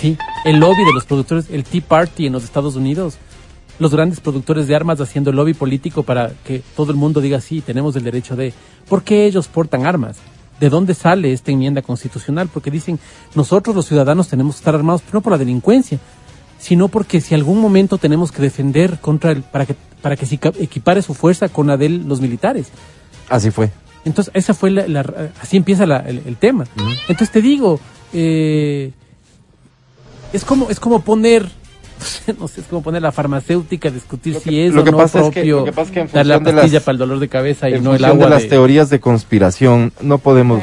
Sí, 0.00 0.16
el 0.46 0.58
lobby 0.58 0.82
de 0.82 0.94
los 0.94 1.04
productores, 1.04 1.44
el 1.50 1.64
Tea 1.64 1.82
Party 1.86 2.26
en 2.26 2.32
los 2.32 2.42
Estados 2.44 2.74
Unidos, 2.76 3.18
los 3.78 3.94
grandes 3.94 4.20
productores 4.20 4.66
de 4.66 4.74
armas 4.76 4.98
haciendo 5.02 5.30
lobby 5.30 5.52
político 5.52 6.02
para 6.04 6.30
que 6.46 6.62
todo 6.74 6.90
el 6.92 6.96
mundo 6.96 7.20
diga 7.20 7.42
sí, 7.42 7.60
tenemos 7.60 7.94
el 7.96 8.04
derecho 8.04 8.34
de... 8.34 8.54
¿Por 8.88 9.02
qué 9.02 9.26
ellos 9.26 9.46
portan 9.46 9.84
armas? 9.84 10.16
¿De 10.60 10.68
dónde 10.68 10.94
sale 10.94 11.32
esta 11.32 11.50
enmienda 11.50 11.80
constitucional? 11.82 12.48
Porque 12.52 12.70
dicen, 12.70 12.98
nosotros 13.34 13.74
los 13.74 13.86
ciudadanos 13.86 14.28
tenemos 14.28 14.56
que 14.56 14.58
estar 14.60 14.74
armados, 14.74 15.00
pero 15.02 15.14
no 15.14 15.20
por 15.22 15.32
la 15.32 15.38
delincuencia, 15.38 15.98
sino 16.58 16.88
porque 16.88 17.20
si 17.22 17.34
algún 17.34 17.58
momento 17.60 17.96
tenemos 17.96 18.30
que 18.30 18.42
defender 18.42 19.00
contra 19.00 19.30
el, 19.32 19.42
para 19.42 19.64
que, 19.64 19.74
para 20.02 20.16
que 20.16 20.26
se 20.26 20.34
equipa- 20.36 20.52
equipare 20.60 21.00
su 21.02 21.14
fuerza 21.14 21.48
con 21.48 21.66
la 21.68 21.76
de 21.78 21.88
los 21.88 22.20
militares. 22.20 22.68
Así 23.30 23.50
fue. 23.50 23.70
Entonces, 24.04 24.30
esa 24.34 24.52
fue 24.54 24.70
la, 24.70 24.86
la- 24.86 25.30
así 25.40 25.56
empieza 25.56 25.86
la- 25.86 26.00
el, 26.00 26.22
el 26.26 26.36
tema. 26.36 26.64
Entonces 27.08 27.30
te 27.30 27.40
digo, 27.40 27.80
eh, 28.12 28.92
es 30.32 30.44
como, 30.44 30.68
es 30.70 30.78
como 30.78 31.00
poner, 31.00 31.50
no 32.00 32.04
sé, 32.06 32.34
no 32.38 32.48
sé, 32.48 32.60
es 32.62 32.66
como 32.66 32.82
poner 32.82 33.02
la 33.02 33.12
farmacéutica 33.12 33.88
a 33.88 33.92
discutir 33.92 34.34
Lo 34.34 34.40
si 34.40 34.50
que- 34.50 34.66
es 34.66 34.74
lo 34.74 34.80
o 34.80 34.84
que 34.84 34.90
no 34.90 34.96
pasa 34.96 35.18
es 35.20 35.24
que- 35.26 35.32
propio 35.32 35.58
lo 35.58 35.64
que 35.66 35.72
pasa 35.72 35.82
es 35.82 35.90
que 35.92 36.00
en 36.00 36.06
dar 36.12 36.26
la 36.26 36.34
función 36.36 36.44
de 36.56 36.60
pastilla 36.62 36.78
las- 36.78 36.84
para 36.84 36.92
el 36.92 36.98
dolor 36.98 37.18
de 37.20 37.28
cabeza 37.28 37.70
y 37.70 37.74
en 37.74 37.84
no 37.84 37.94
el 37.94 38.04
agua 38.04 38.24
de 38.24 38.30
las 38.30 38.42
de- 38.42 38.48
teorías 38.48 38.90
de 38.90 39.00
conspiración, 39.00 39.92
no 40.00 40.18
podemos, 40.18 40.62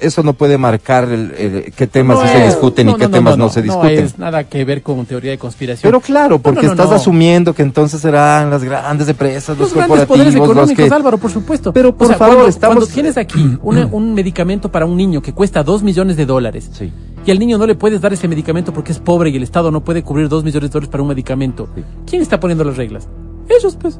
eso 0.00 0.22
no 0.22 0.32
puede 0.32 0.56
marcar 0.58 1.04
el, 1.04 1.32
el- 1.36 1.72
qué 1.76 1.86
temas 1.86 2.18
No 2.18 2.22
sí 2.26 2.28
se 2.32 2.44
discuten 2.46 2.86
no, 2.86 2.92
y 2.92 2.94
qué 2.96 3.02
no, 3.04 3.08
no, 3.08 3.14
temas 3.16 3.36
no, 3.36 3.44
no, 3.44 3.50
se 3.50 3.60
No 3.60 3.64
discuten. 3.74 4.04
es 4.04 4.18
nada 4.18 4.44
que 4.44 4.64
ver 4.64 4.82
con 4.82 5.04
teoría 5.06 5.30
de 5.32 5.38
conspiración. 5.38 5.88
Pero 5.88 6.00
claro, 6.00 6.38
porque 6.38 6.62
no, 6.62 6.66
no, 6.68 6.72
estás 6.72 6.90
no. 6.90 6.96
asumiendo 6.96 7.54
que 7.54 7.62
entonces 7.62 8.00
serán 8.00 8.50
las 8.50 8.64
grandes 8.64 9.08
empresas, 9.08 9.58
los, 9.58 9.68
los 9.68 9.74
grandes 9.74 10.06
poderes 10.06 10.34
corporativos, 10.34 10.34
los 10.34 10.50
económicos, 10.70 10.88
que... 10.88 10.94
Álvaro, 10.94 11.18
por 11.18 11.30
supuesto. 11.30 11.72
Pero, 11.72 11.94
por 11.94 12.06
O 12.06 12.08
sea, 12.08 12.16
favor, 12.18 12.34
cuando, 12.36 12.50
estamos- 12.50 12.76
cuando 12.76 12.92
tienes 12.94 13.16
aquí 13.16 13.58
una- 13.62 13.86
un 13.86 14.14
medicamento 14.14 14.70
para 14.70 14.86
un 14.86 14.96
niño 14.96 15.20
que 15.22 15.32
cuesta 15.32 15.62
dos 15.62 15.82
millones 15.82 16.16
de 16.16 16.26
dólares 16.26 16.70
Sí. 16.72 16.92
y 17.26 17.30
al 17.30 17.38
niño 17.38 17.58
no 17.58 17.66
le 17.66 17.74
puedes 17.74 18.00
dar 18.00 18.12
ese 18.12 18.26
medicamento 18.28 18.72
porque 18.72 18.92
es 18.92 18.98
pobre 18.98 19.30
y 19.30 19.36
el 19.36 19.42
Estado 19.42 19.70
no 19.70 19.82
puede 19.82 20.02
cubrir 20.02 20.28
dos 20.28 20.44
millones 20.44 20.70
de 20.70 20.72
dólares 20.72 20.90
para 20.90 21.02
un 21.02 21.08
medicamento, 21.08 21.68
Sí. 21.74 21.82
¿quién 22.06 22.22
está 22.22 22.40
poniendo 22.40 22.64
las 22.64 22.76
reglas? 22.76 23.08
Ellos, 23.48 23.76
pues. 23.80 23.98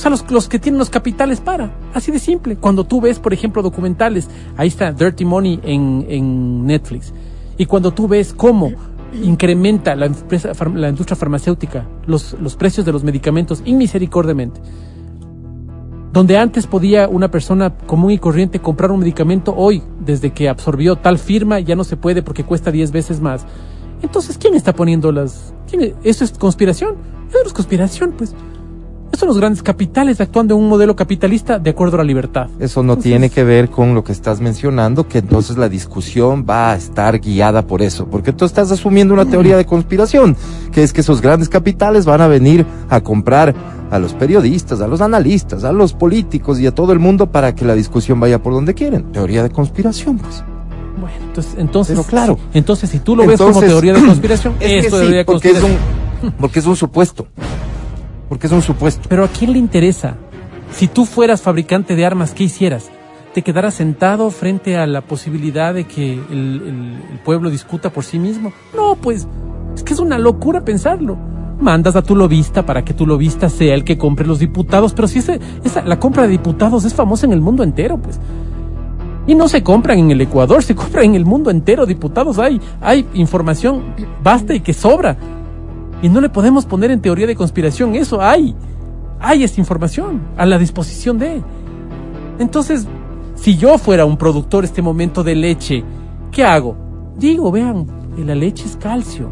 O 0.00 0.02
sea, 0.02 0.10
los, 0.10 0.30
los 0.30 0.48
que 0.48 0.58
tienen 0.58 0.78
los 0.78 0.88
capitales 0.88 1.42
para. 1.42 1.70
Así 1.92 2.10
de 2.10 2.18
simple. 2.18 2.56
Cuando 2.56 2.84
tú 2.84 3.02
ves, 3.02 3.18
por 3.18 3.34
ejemplo, 3.34 3.60
documentales, 3.60 4.30
ahí 4.56 4.68
está 4.68 4.92
Dirty 4.92 5.26
Money 5.26 5.60
en, 5.62 6.06
en 6.08 6.64
Netflix. 6.64 7.12
Y 7.58 7.66
cuando 7.66 7.92
tú 7.92 8.08
ves 8.08 8.32
cómo 8.32 8.72
incrementa 9.22 9.94
la, 9.94 10.06
empresa, 10.06 10.52
la 10.74 10.88
industria 10.88 11.16
farmacéutica 11.16 11.86
los, 12.06 12.34
los 12.40 12.56
precios 12.56 12.86
de 12.86 12.92
los 12.92 13.04
medicamentos 13.04 13.60
inmisericordiamente. 13.66 14.58
Donde 16.14 16.38
antes 16.38 16.66
podía 16.66 17.06
una 17.06 17.30
persona 17.30 17.76
común 17.76 18.12
y 18.12 18.18
corriente 18.18 18.58
comprar 18.58 18.92
un 18.92 19.00
medicamento, 19.00 19.54
hoy, 19.54 19.82
desde 20.00 20.30
que 20.30 20.48
absorbió 20.48 20.96
tal 20.96 21.18
firma, 21.18 21.60
ya 21.60 21.76
no 21.76 21.84
se 21.84 21.98
puede 21.98 22.22
porque 22.22 22.42
cuesta 22.42 22.70
10 22.70 22.90
veces 22.90 23.20
más. 23.20 23.44
Entonces, 24.00 24.38
¿quién 24.38 24.54
está 24.54 24.72
poniendo 24.72 25.12
las... 25.12 25.52
¿Eso 26.04 26.24
es 26.24 26.30
conspiración? 26.30 26.96
Eso 27.28 27.44
es 27.44 27.52
conspiración, 27.52 28.14
pues. 28.16 28.34
Estos 29.20 29.26
son 29.28 29.34
los 29.34 29.40
grandes 29.42 29.62
capitales 29.62 30.18
actuando 30.22 30.54
en 30.54 30.62
un 30.62 30.68
modelo 30.70 30.96
capitalista 30.96 31.58
de 31.58 31.68
acuerdo 31.68 31.96
a 31.96 31.98
la 31.98 32.04
libertad. 32.04 32.48
Eso 32.58 32.82
no 32.82 32.94
Entonces- 32.94 33.10
tiene 33.10 33.28
que 33.28 33.44
ver 33.44 33.68
con 33.68 33.94
lo 33.94 34.02
que 34.02 34.12
estás 34.12 34.40
mencionando, 34.40 35.06
que 35.08 35.18
entonces 35.18 35.58
la 35.58 35.68
discusión 35.68 36.46
va 36.48 36.72
a 36.72 36.76
estar 36.76 37.20
guiada 37.20 37.66
por 37.66 37.82
eso, 37.82 38.06
porque 38.06 38.32
tú 38.32 38.46
estás 38.46 38.72
asumiendo 38.72 39.12
una 39.12 39.26
teoría 39.26 39.58
de 39.58 39.66
conspiración, 39.66 40.38
que 40.72 40.82
es 40.82 40.94
que 40.94 41.02
esos 41.02 41.20
grandes 41.20 41.50
capitales 41.50 42.06
van 42.06 42.22
a 42.22 42.28
venir 42.28 42.64
a 42.88 43.02
comprar 43.02 43.54
a 43.90 43.98
los 43.98 44.14
periodistas, 44.14 44.80
a 44.80 44.88
los 44.88 45.02
analistas, 45.02 45.64
a 45.64 45.72
los 45.72 45.92
políticos 45.92 46.58
y 46.58 46.66
a 46.66 46.74
todo 46.74 46.94
el 46.94 46.98
mundo 46.98 47.30
para 47.30 47.54
que 47.54 47.66
la 47.66 47.74
discusión 47.74 48.20
vaya 48.20 48.42
por 48.42 48.54
donde 48.54 48.72
quieren. 48.72 49.12
Teoría 49.12 49.42
de 49.42 49.50
conspiración, 49.50 50.16
pues. 50.16 50.42
Bueno, 50.98 51.16
entonces, 51.26 51.54
entonces, 51.58 51.94
Pero 51.98 52.08
claro. 52.08 52.38
entonces 52.54 52.88
si 52.88 53.00
tú 53.00 53.14
lo 53.16 53.26
ves 53.26 53.38
como 53.38 53.60
teoría 53.60 53.92
de 53.92 54.02
conspiración, 54.02 54.54
Es 54.60 54.66
que 54.66 54.78
es 54.78 54.84
sí, 54.86 54.90
teoría 54.92 55.16
de 55.18 55.24
porque 55.26 55.48
es 55.50 55.60
conspiración. 55.60 55.82
un, 56.22 56.32
porque 56.40 56.58
es 56.60 56.64
un 56.64 56.76
supuesto. 56.76 57.26
Porque 58.30 58.46
es 58.46 58.52
un 58.52 58.62
supuesto. 58.62 59.08
Pero 59.08 59.24
¿a 59.24 59.28
quién 59.28 59.52
le 59.52 59.58
interesa? 59.58 60.14
Si 60.70 60.86
tú 60.86 61.04
fueras 61.04 61.42
fabricante 61.42 61.96
de 61.96 62.06
armas, 62.06 62.32
¿qué 62.32 62.44
hicieras? 62.44 62.88
¿Te 63.34 63.42
quedaras 63.42 63.74
sentado 63.74 64.30
frente 64.30 64.76
a 64.76 64.86
la 64.86 65.00
posibilidad 65.00 65.74
de 65.74 65.84
que 65.84 66.12
el, 66.14 66.96
pueblo 67.24 67.50
discuta 67.50 67.90
por 67.90 68.04
sí 68.04 68.20
mismo? 68.20 68.52
No, 68.74 68.94
pues 68.94 69.26
es 69.74 69.82
que 69.82 69.92
es 69.94 69.98
una 69.98 70.16
locura 70.16 70.64
pensarlo. 70.64 71.18
Mandas 71.60 71.96
a 71.96 72.02
tu 72.02 72.14
lobista 72.14 72.64
para 72.64 72.84
que 72.84 72.94
tu 72.94 73.04
lobista 73.04 73.48
sea 73.48 73.74
el 73.74 73.82
que 73.82 73.98
compre 73.98 74.24
los 74.24 74.38
diputados, 74.38 74.94
pero 74.94 75.08
si 75.08 75.18
esa, 75.18 75.38
la 75.84 75.98
compra 75.98 76.22
de 76.22 76.28
diputados 76.28 76.84
es 76.84 76.94
famosa 76.94 77.26
en 77.26 77.32
el 77.32 77.40
mundo 77.40 77.64
entero, 77.64 77.98
pues. 77.98 78.20
Y 79.26 79.34
no 79.34 79.48
se 79.48 79.64
compran 79.64 79.98
en 79.98 80.12
el 80.12 80.20
Ecuador, 80.20 80.62
se 80.62 80.76
compran 80.76 81.06
en 81.06 81.14
el 81.16 81.24
mundo 81.24 81.50
entero 81.50 81.84
diputados. 81.84 82.38
Hay, 82.38 82.60
hay 82.80 83.06
información 83.14 83.92
basta 84.22 84.54
y 84.54 84.60
que 84.60 84.72
sobra. 84.72 85.16
Y 86.02 86.08
no 86.08 86.20
le 86.20 86.28
podemos 86.28 86.64
poner 86.64 86.90
en 86.90 87.00
teoría 87.00 87.26
de 87.26 87.36
conspiración 87.36 87.94
eso. 87.94 88.20
Hay, 88.22 88.54
hay 89.20 89.44
esta 89.44 89.60
información 89.60 90.22
a 90.36 90.46
la 90.46 90.58
disposición 90.58 91.18
de. 91.18 91.42
Entonces, 92.38 92.86
si 93.34 93.56
yo 93.56 93.78
fuera 93.78 94.04
un 94.04 94.16
productor 94.16 94.64
este 94.64 94.82
momento 94.82 95.22
de 95.22 95.34
leche, 95.34 95.84
¿qué 96.30 96.44
hago? 96.44 96.76
Digo, 97.16 97.50
vean, 97.50 97.86
la 98.16 98.34
leche 98.34 98.64
es 98.66 98.76
calcio. 98.76 99.30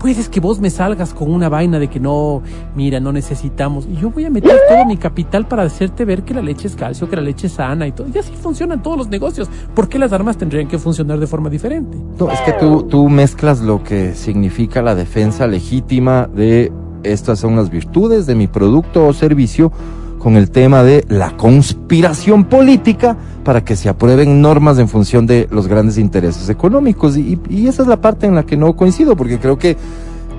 Puedes 0.00 0.30
que 0.30 0.40
vos 0.40 0.60
me 0.60 0.70
salgas 0.70 1.12
con 1.12 1.30
una 1.30 1.50
vaina 1.50 1.78
de 1.78 1.88
que 1.88 2.00
no, 2.00 2.40
mira, 2.74 3.00
no 3.00 3.12
necesitamos. 3.12 3.86
Y 3.86 4.00
yo 4.00 4.08
voy 4.08 4.24
a 4.24 4.30
meter 4.30 4.58
todo 4.66 4.86
mi 4.86 4.96
capital 4.96 5.46
para 5.46 5.64
hacerte 5.64 6.06
ver 6.06 6.22
que 6.22 6.32
la 6.32 6.40
leche 6.40 6.68
es 6.68 6.74
calcio, 6.74 7.06
que 7.10 7.16
la 7.16 7.22
leche 7.22 7.48
es 7.48 7.52
sana 7.52 7.86
y 7.86 7.92
todo. 7.92 8.06
Y 8.12 8.18
así 8.18 8.32
funcionan 8.32 8.82
todos 8.82 8.96
los 8.96 9.08
negocios. 9.08 9.50
¿Por 9.74 9.90
qué 9.90 9.98
las 9.98 10.10
armas 10.14 10.38
tendrían 10.38 10.68
que 10.68 10.78
funcionar 10.78 11.20
de 11.20 11.26
forma 11.26 11.50
diferente? 11.50 11.98
No, 12.18 12.30
es 12.30 12.40
que 12.40 12.52
tú, 12.54 12.84
tú 12.84 13.10
mezclas 13.10 13.60
lo 13.60 13.84
que 13.84 14.14
significa 14.14 14.80
la 14.80 14.94
defensa 14.94 15.46
legítima 15.46 16.26
de 16.34 16.72
estas 17.02 17.38
son 17.38 17.56
las 17.56 17.68
virtudes 17.68 18.24
de 18.24 18.34
mi 18.34 18.46
producto 18.46 19.06
o 19.06 19.12
servicio 19.12 19.70
con 20.20 20.36
el 20.36 20.50
tema 20.50 20.84
de 20.84 21.04
la 21.08 21.36
conspiración 21.36 22.44
política 22.44 23.16
para 23.42 23.64
que 23.64 23.74
se 23.74 23.88
aprueben 23.88 24.40
normas 24.40 24.78
en 24.78 24.86
función 24.86 25.26
de 25.26 25.48
los 25.50 25.66
grandes 25.66 25.98
intereses 25.98 26.48
económicos. 26.48 27.16
Y, 27.16 27.40
y 27.48 27.66
esa 27.66 27.82
es 27.82 27.88
la 27.88 28.00
parte 28.00 28.26
en 28.26 28.36
la 28.36 28.44
que 28.44 28.56
no 28.56 28.76
coincido, 28.76 29.16
porque 29.16 29.40
creo 29.40 29.58
que 29.58 29.76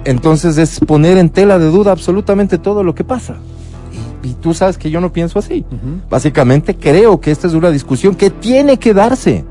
entonces 0.05 0.57
es 0.57 0.79
poner 0.79 1.17
en 1.17 1.29
tela 1.29 1.59
de 1.59 1.65
duda 1.65 1.91
absolutamente 1.91 2.59
todo 2.59 2.83
lo 2.83 2.95
que 2.95 3.03
pasa. 3.03 3.35
Y 4.23 4.35
tú 4.35 4.53
sabes 4.53 4.77
que 4.77 4.91
yo 4.91 5.01
no 5.01 5.11
pienso 5.11 5.39
así. 5.39 5.65
Básicamente 6.09 6.75
creo 6.75 7.19
que 7.19 7.31
esta 7.31 7.47
es 7.47 7.53
una 7.53 7.71
discusión 7.71 8.13
que 8.13 8.29
tiene 8.29 8.77
que 8.77 8.93
darse. 8.93 9.43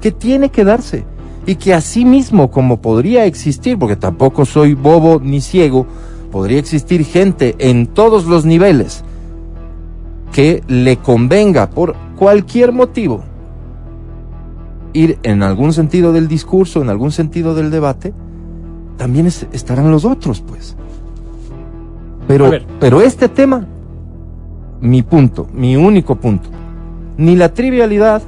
Que 0.00 0.10
tiene 0.10 0.50
que 0.50 0.64
darse. 0.64 1.04
Y 1.46 1.54
que 1.54 1.74
así 1.74 2.04
mismo 2.04 2.50
como 2.50 2.82
podría 2.82 3.24
existir, 3.24 3.78
porque 3.78 3.94
tampoco 3.94 4.44
soy 4.44 4.74
bobo 4.74 5.20
ni 5.22 5.40
ciego, 5.40 5.86
podría 6.32 6.58
existir 6.58 7.04
gente 7.04 7.54
en 7.60 7.86
todos 7.86 8.26
los 8.26 8.44
niveles 8.44 9.04
que 10.32 10.62
le 10.68 10.96
convenga 10.98 11.70
por 11.70 11.94
cualquier 12.16 12.72
motivo 12.72 13.24
ir 14.92 15.18
en 15.22 15.42
algún 15.42 15.72
sentido 15.72 16.12
del 16.12 16.28
discurso, 16.28 16.82
en 16.82 16.88
algún 16.90 17.12
sentido 17.12 17.54
del 17.54 17.70
debate, 17.70 18.12
también 18.96 19.26
es- 19.26 19.46
estarán 19.52 19.90
los 19.90 20.04
otros, 20.04 20.40
pues. 20.40 20.76
Pero, 22.26 22.50
pero 22.80 23.00
este 23.00 23.28
tema, 23.28 23.66
mi 24.80 25.02
punto, 25.02 25.46
mi 25.52 25.76
único 25.76 26.16
punto, 26.16 26.48
ni 27.16 27.36
la 27.36 27.52
trivialidad, 27.52 28.22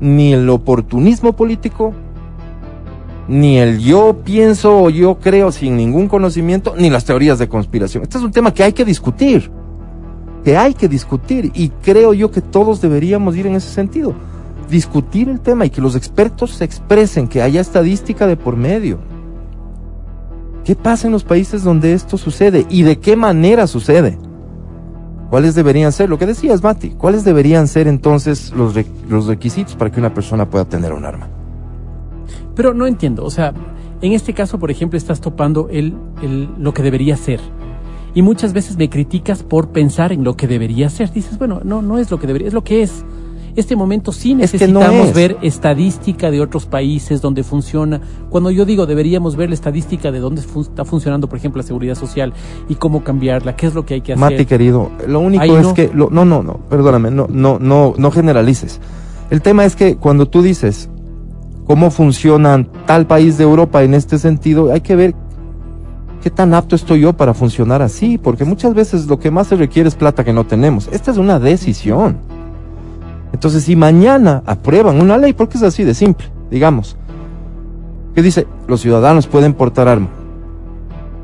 ni 0.00 0.32
el 0.32 0.48
oportunismo 0.48 1.32
político, 1.34 1.92
ni 3.28 3.58
el 3.58 3.78
yo 3.78 4.16
pienso 4.24 4.82
o 4.82 4.90
yo 4.90 5.18
creo 5.18 5.52
sin 5.52 5.76
ningún 5.76 6.08
conocimiento, 6.08 6.74
ni 6.78 6.88
las 6.88 7.04
teorías 7.04 7.38
de 7.38 7.48
conspiración. 7.48 8.04
Este 8.04 8.18
es 8.18 8.24
un 8.24 8.30
tema 8.32 8.54
que 8.54 8.62
hay 8.62 8.72
que 8.72 8.84
discutir, 8.84 9.50
que 10.44 10.56
hay 10.56 10.74
que 10.74 10.88
discutir, 10.88 11.50
y 11.54 11.68
creo 11.68 12.14
yo 12.14 12.30
que 12.30 12.40
todos 12.40 12.80
deberíamos 12.80 13.36
ir 13.36 13.46
en 13.46 13.54
ese 13.56 13.68
sentido. 13.70 14.14
Discutir 14.70 15.28
el 15.28 15.40
tema 15.40 15.66
y 15.66 15.70
que 15.70 15.80
los 15.80 15.96
expertos 15.96 16.52
se 16.52 16.64
expresen, 16.64 17.26
que 17.28 17.42
haya 17.42 17.60
estadística 17.60 18.26
de 18.26 18.36
por 18.36 18.56
medio. 18.56 18.98
¿Qué 20.64 20.74
pasa 20.76 21.06
en 21.06 21.12
los 21.12 21.24
países 21.24 21.64
donde 21.64 21.94
esto 21.94 22.18
sucede 22.18 22.66
y 22.68 22.82
de 22.82 22.98
qué 22.98 23.16
manera 23.16 23.66
sucede? 23.66 24.18
¿Cuáles 25.30 25.54
deberían 25.54 25.92
ser? 25.92 26.08
Lo 26.10 26.18
que 26.18 26.26
decías, 26.26 26.62
Mati, 26.62 26.90
¿cuáles 26.90 27.24
deberían 27.24 27.68
ser 27.68 27.88
entonces 27.88 28.52
los, 28.54 28.74
los 29.08 29.26
requisitos 29.26 29.74
para 29.76 29.90
que 29.90 30.00
una 30.00 30.12
persona 30.12 30.48
pueda 30.48 30.64
tener 30.66 30.92
un 30.92 31.04
arma? 31.04 31.28
Pero 32.54 32.74
no 32.74 32.86
entiendo, 32.86 33.24
o 33.24 33.30
sea, 33.30 33.52
en 34.02 34.12
este 34.12 34.32
caso, 34.34 34.58
por 34.58 34.70
ejemplo, 34.70 34.96
estás 34.96 35.20
topando 35.20 35.68
el, 35.70 35.94
el- 36.22 36.48
lo 36.58 36.72
que 36.74 36.82
debería 36.82 37.16
ser. 37.16 37.40
Y 38.18 38.22
muchas 38.22 38.52
veces 38.52 38.76
me 38.76 38.90
criticas 38.90 39.44
por 39.44 39.68
pensar 39.68 40.12
en 40.12 40.24
lo 40.24 40.36
que 40.36 40.48
debería 40.48 40.90
ser. 40.90 41.12
Dices, 41.12 41.38
bueno, 41.38 41.60
no, 41.62 41.82
no 41.82 41.98
es 41.98 42.10
lo 42.10 42.18
que 42.18 42.26
debería, 42.26 42.48
es 42.48 42.52
lo 42.52 42.64
que 42.64 42.82
es. 42.82 43.04
Este 43.54 43.76
momento 43.76 44.10
sí 44.10 44.36
Es 44.40 44.50
que 44.50 44.66
no 44.66 44.80
necesitamos 44.80 45.08
es. 45.10 45.14
ver 45.14 45.36
estadística 45.40 46.28
de 46.32 46.40
otros 46.40 46.66
países 46.66 47.22
donde 47.22 47.44
funciona. 47.44 48.00
Cuando 48.28 48.50
yo 48.50 48.64
digo 48.64 48.86
deberíamos 48.86 49.36
ver 49.36 49.50
la 49.50 49.54
estadística 49.54 50.10
de 50.10 50.18
dónde 50.18 50.42
fun- 50.42 50.62
está 50.64 50.84
funcionando, 50.84 51.28
por 51.28 51.38
ejemplo, 51.38 51.62
la 51.62 51.66
seguridad 51.68 51.94
social 51.94 52.32
y 52.68 52.74
cómo 52.74 53.04
cambiarla, 53.04 53.54
qué 53.54 53.68
es 53.68 53.74
lo 53.74 53.86
que 53.86 53.94
hay 53.94 54.00
que 54.00 54.14
hacer. 54.14 54.30
Mati, 54.32 54.46
querido, 54.46 54.90
lo 55.06 55.20
único 55.20 55.44
Ahí 55.44 55.52
es 55.54 55.62
no. 55.62 55.74
que, 55.74 55.88
lo- 55.94 56.10
no, 56.10 56.24
no, 56.24 56.42
no, 56.42 56.54
perdóname, 56.68 57.12
no, 57.12 57.28
no, 57.30 57.60
no, 57.60 57.94
no 57.96 58.10
generalices. 58.10 58.80
El 59.30 59.42
tema 59.42 59.64
es 59.64 59.76
que 59.76 59.94
cuando 59.94 60.26
tú 60.26 60.42
dices 60.42 60.90
cómo 61.68 61.92
funciona 61.92 62.66
tal 62.84 63.06
país 63.06 63.38
de 63.38 63.44
Europa 63.44 63.84
en 63.84 63.94
este 63.94 64.18
sentido, 64.18 64.72
hay 64.72 64.80
que 64.80 64.96
ver 64.96 65.14
qué 66.22 66.30
tan 66.30 66.54
apto 66.54 66.76
estoy 66.76 67.00
yo 67.00 67.12
para 67.12 67.34
funcionar 67.34 67.82
así, 67.82 68.18
porque 68.18 68.44
muchas 68.44 68.74
veces 68.74 69.06
lo 69.06 69.18
que 69.18 69.30
más 69.30 69.48
se 69.48 69.56
requiere 69.56 69.88
es 69.88 69.94
plata 69.94 70.24
que 70.24 70.32
no 70.32 70.44
tenemos. 70.46 70.88
Esta 70.92 71.10
es 71.10 71.16
una 71.16 71.38
decisión. 71.38 72.18
Entonces, 73.32 73.64
si 73.64 73.76
mañana 73.76 74.42
aprueban 74.46 75.00
una 75.00 75.18
ley, 75.18 75.32
porque 75.32 75.58
es 75.58 75.62
así 75.62 75.84
de 75.84 75.94
simple, 75.94 76.26
digamos, 76.50 76.96
que 78.14 78.22
dice, 78.22 78.46
los 78.66 78.80
ciudadanos 78.80 79.26
pueden 79.26 79.54
portar 79.54 79.86
arma, 79.86 80.08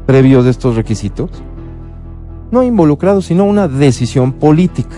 previos 0.07 0.45
de 0.45 0.51
estos 0.51 0.77
requisitos, 0.77 1.31
no 2.51 2.63
involucrado, 2.63 3.21
sino 3.21 3.45
una 3.45 3.69
decisión 3.69 4.33
política. 4.33 4.97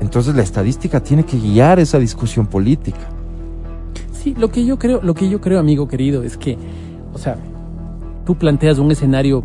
Entonces 0.00 0.34
la 0.34 0.42
estadística 0.42 1.00
tiene 1.02 1.24
que 1.24 1.38
guiar 1.38 1.78
esa 1.78 1.98
discusión 1.98 2.46
política. 2.46 3.00
Sí, 4.12 4.34
lo 4.38 4.50
que 4.50 4.64
yo 4.64 4.78
creo, 4.78 5.00
lo 5.02 5.14
que 5.14 5.28
yo 5.28 5.40
creo, 5.40 5.58
amigo 5.58 5.88
querido, 5.88 6.22
es 6.22 6.36
que, 6.36 6.56
o 7.12 7.18
sea, 7.18 7.36
tú 8.28 8.34
planteas 8.34 8.78
un 8.78 8.90
escenario, 8.92 9.42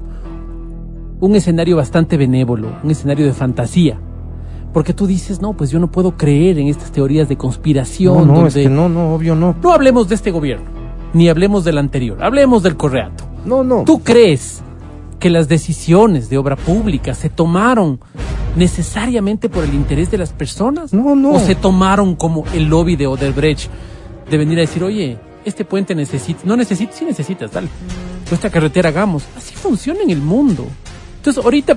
un 1.22 1.36
escenario 1.38 1.78
bastante 1.78 2.18
benévolo, 2.18 2.68
un 2.84 2.92
escenario 2.92 3.26
de 3.26 3.32
fantasía. 3.32 3.98
Porque 4.74 4.94
tú 4.94 5.08
dices, 5.08 5.40
no, 5.42 5.54
pues 5.54 5.72
yo 5.72 5.80
no 5.80 5.90
puedo 5.90 6.18
creer 6.18 6.60
en 6.60 6.68
estas 6.68 6.92
teorías 6.92 7.30
de 7.30 7.36
No, 7.36 7.40
conspiración. 7.40 8.28
no, 8.28 8.46
es 8.46 8.54
donde- 8.56 8.64
que 8.64 8.70
no, 8.70 8.90
no, 8.90 9.14
obvio 9.16 9.36
no. 9.36 9.56
No 9.64 9.72
hablemos 9.72 10.10
de 10.10 10.16
este 10.16 10.32
gobierno, 10.32 10.66
ni 11.14 11.30
hablemos 11.30 11.64
del 11.64 11.78
anterior, 11.78 12.22
hablemos 12.22 12.62
del 12.62 12.76
correato. 12.76 13.24
No, 13.46 13.64
no. 13.64 13.84
¿Tú 13.86 14.04
crees 14.04 14.62
que 15.18 15.30
las 15.30 15.48
decisiones 15.48 16.30
de 16.30 16.38
obra 16.38 16.58
pública 16.58 17.14
se 17.14 17.30
tomaron 17.30 18.02
necesariamente 18.58 19.48
por 19.48 19.64
el 19.64 19.74
interés 19.74 20.12
de 20.12 20.18
las 20.18 20.34
personas? 20.34 20.94
No, 20.94 21.16
no. 21.16 21.32
¿O 21.36 21.40
se 21.40 21.56
tomaron 21.56 22.16
como 22.18 22.44
el 22.54 22.66
lobby 22.66 22.98
de 22.98 23.08
Oderbrecht 23.08 23.70
de 24.30 24.38
venir 24.38 24.58
a 24.58 24.62
decir, 24.62 24.84
oye, 24.84 25.20
este 25.46 25.66
puente 25.66 25.96
necesita, 25.96 26.42
no 26.44 26.56
necesitas, 26.56 26.96
sí 26.96 27.06
necesitas, 27.06 27.52
dale. 27.52 27.70
O 28.32 28.34
esta 28.34 28.50
carretera 28.50 28.90
hagamos. 28.90 29.24
Así 29.38 29.56
funciona 29.56 30.02
en 30.02 30.10
el 30.10 30.20
mundo. 30.20 30.68
Entonces, 31.18 31.44
ahorita 31.44 31.76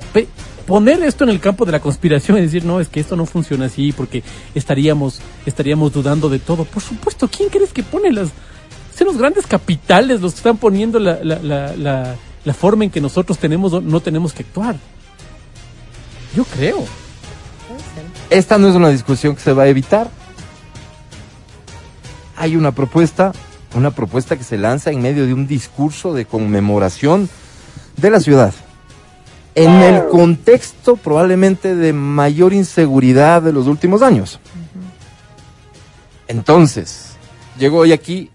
poner 0.66 1.02
esto 1.02 1.24
en 1.24 1.30
el 1.30 1.40
campo 1.40 1.64
de 1.64 1.72
la 1.72 1.80
conspiración 1.80 2.38
y 2.38 2.42
decir, 2.42 2.64
no, 2.64 2.80
es 2.80 2.88
que 2.88 3.00
esto 3.00 3.14
no 3.16 3.26
funciona 3.26 3.66
así 3.66 3.92
porque 3.92 4.22
estaríamos, 4.54 5.20
estaríamos 5.44 5.92
dudando 5.92 6.28
de 6.28 6.38
todo. 6.38 6.64
Por 6.64 6.82
supuesto, 6.82 7.28
¿quién 7.28 7.48
crees 7.48 7.72
que 7.72 7.82
pone 7.82 8.12
las... 8.12 8.30
Son 8.96 9.06
los 9.06 9.18
grandes 9.18 9.46
capitales 9.46 10.20
los 10.20 10.32
que 10.32 10.38
están 10.38 10.56
poniendo 10.56 10.98
la, 10.98 11.18
la, 11.22 11.38
la, 11.38 11.76
la, 11.76 12.14
la 12.44 12.54
forma 12.54 12.84
en 12.84 12.90
que 12.90 13.00
nosotros 13.00 13.38
tenemos 13.38 13.72
o 13.72 13.80
no 13.80 14.00
tenemos 14.00 14.32
que 14.32 14.42
actuar. 14.42 14.76
Yo 16.34 16.44
creo. 16.44 16.84
Esta 18.30 18.58
no 18.58 18.68
es 18.68 18.74
una 18.74 18.88
discusión 18.88 19.34
que 19.34 19.42
se 19.42 19.52
va 19.52 19.64
a 19.64 19.68
evitar. 19.68 20.10
Hay 22.36 22.56
una 22.56 22.72
propuesta, 22.72 23.32
una 23.76 23.90
propuesta 23.90 24.36
que 24.36 24.44
se 24.44 24.58
lanza 24.58 24.90
en 24.90 25.02
medio 25.02 25.26
de 25.26 25.34
un 25.34 25.46
discurso 25.46 26.14
de 26.14 26.24
conmemoración 26.24 27.28
de 27.96 28.10
la 28.10 28.20
ciudad. 28.20 28.54
En 29.54 29.70
el 29.70 30.06
contexto 30.08 30.96
probablemente 30.96 31.74
de 31.74 31.92
mayor 31.92 32.52
inseguridad 32.52 33.42
de 33.42 33.52
los 33.52 33.66
últimos 33.66 34.02
años. 34.02 34.38
Entonces, 36.28 37.12
llego 37.58 37.78
hoy 37.78 37.92
aquí 37.92 38.30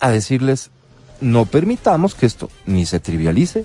a 0.00 0.10
decirles, 0.10 0.70
no 1.20 1.46
permitamos 1.46 2.14
que 2.14 2.26
esto 2.26 2.50
ni 2.66 2.84
se 2.84 3.00
trivialice, 3.00 3.64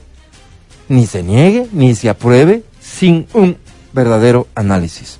ni 0.87 1.05
se 1.05 1.23
niegue, 1.23 1.67
ni 1.71 1.95
se 1.95 2.09
apruebe 2.09 2.63
sin 2.79 3.27
un 3.33 3.57
verdadero 3.93 4.47
análisis. 4.55 5.19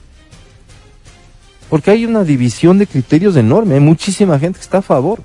Porque 1.70 1.92
hay 1.92 2.06
una 2.06 2.24
división 2.24 2.78
de 2.78 2.88
criterios 2.88 3.36
enorme, 3.36 3.76
hay 3.76 3.80
muchísima 3.80 4.40
gente 4.40 4.60
que 4.60 4.64
está 4.64 4.80
a 4.80 4.82
favor, 4.82 5.24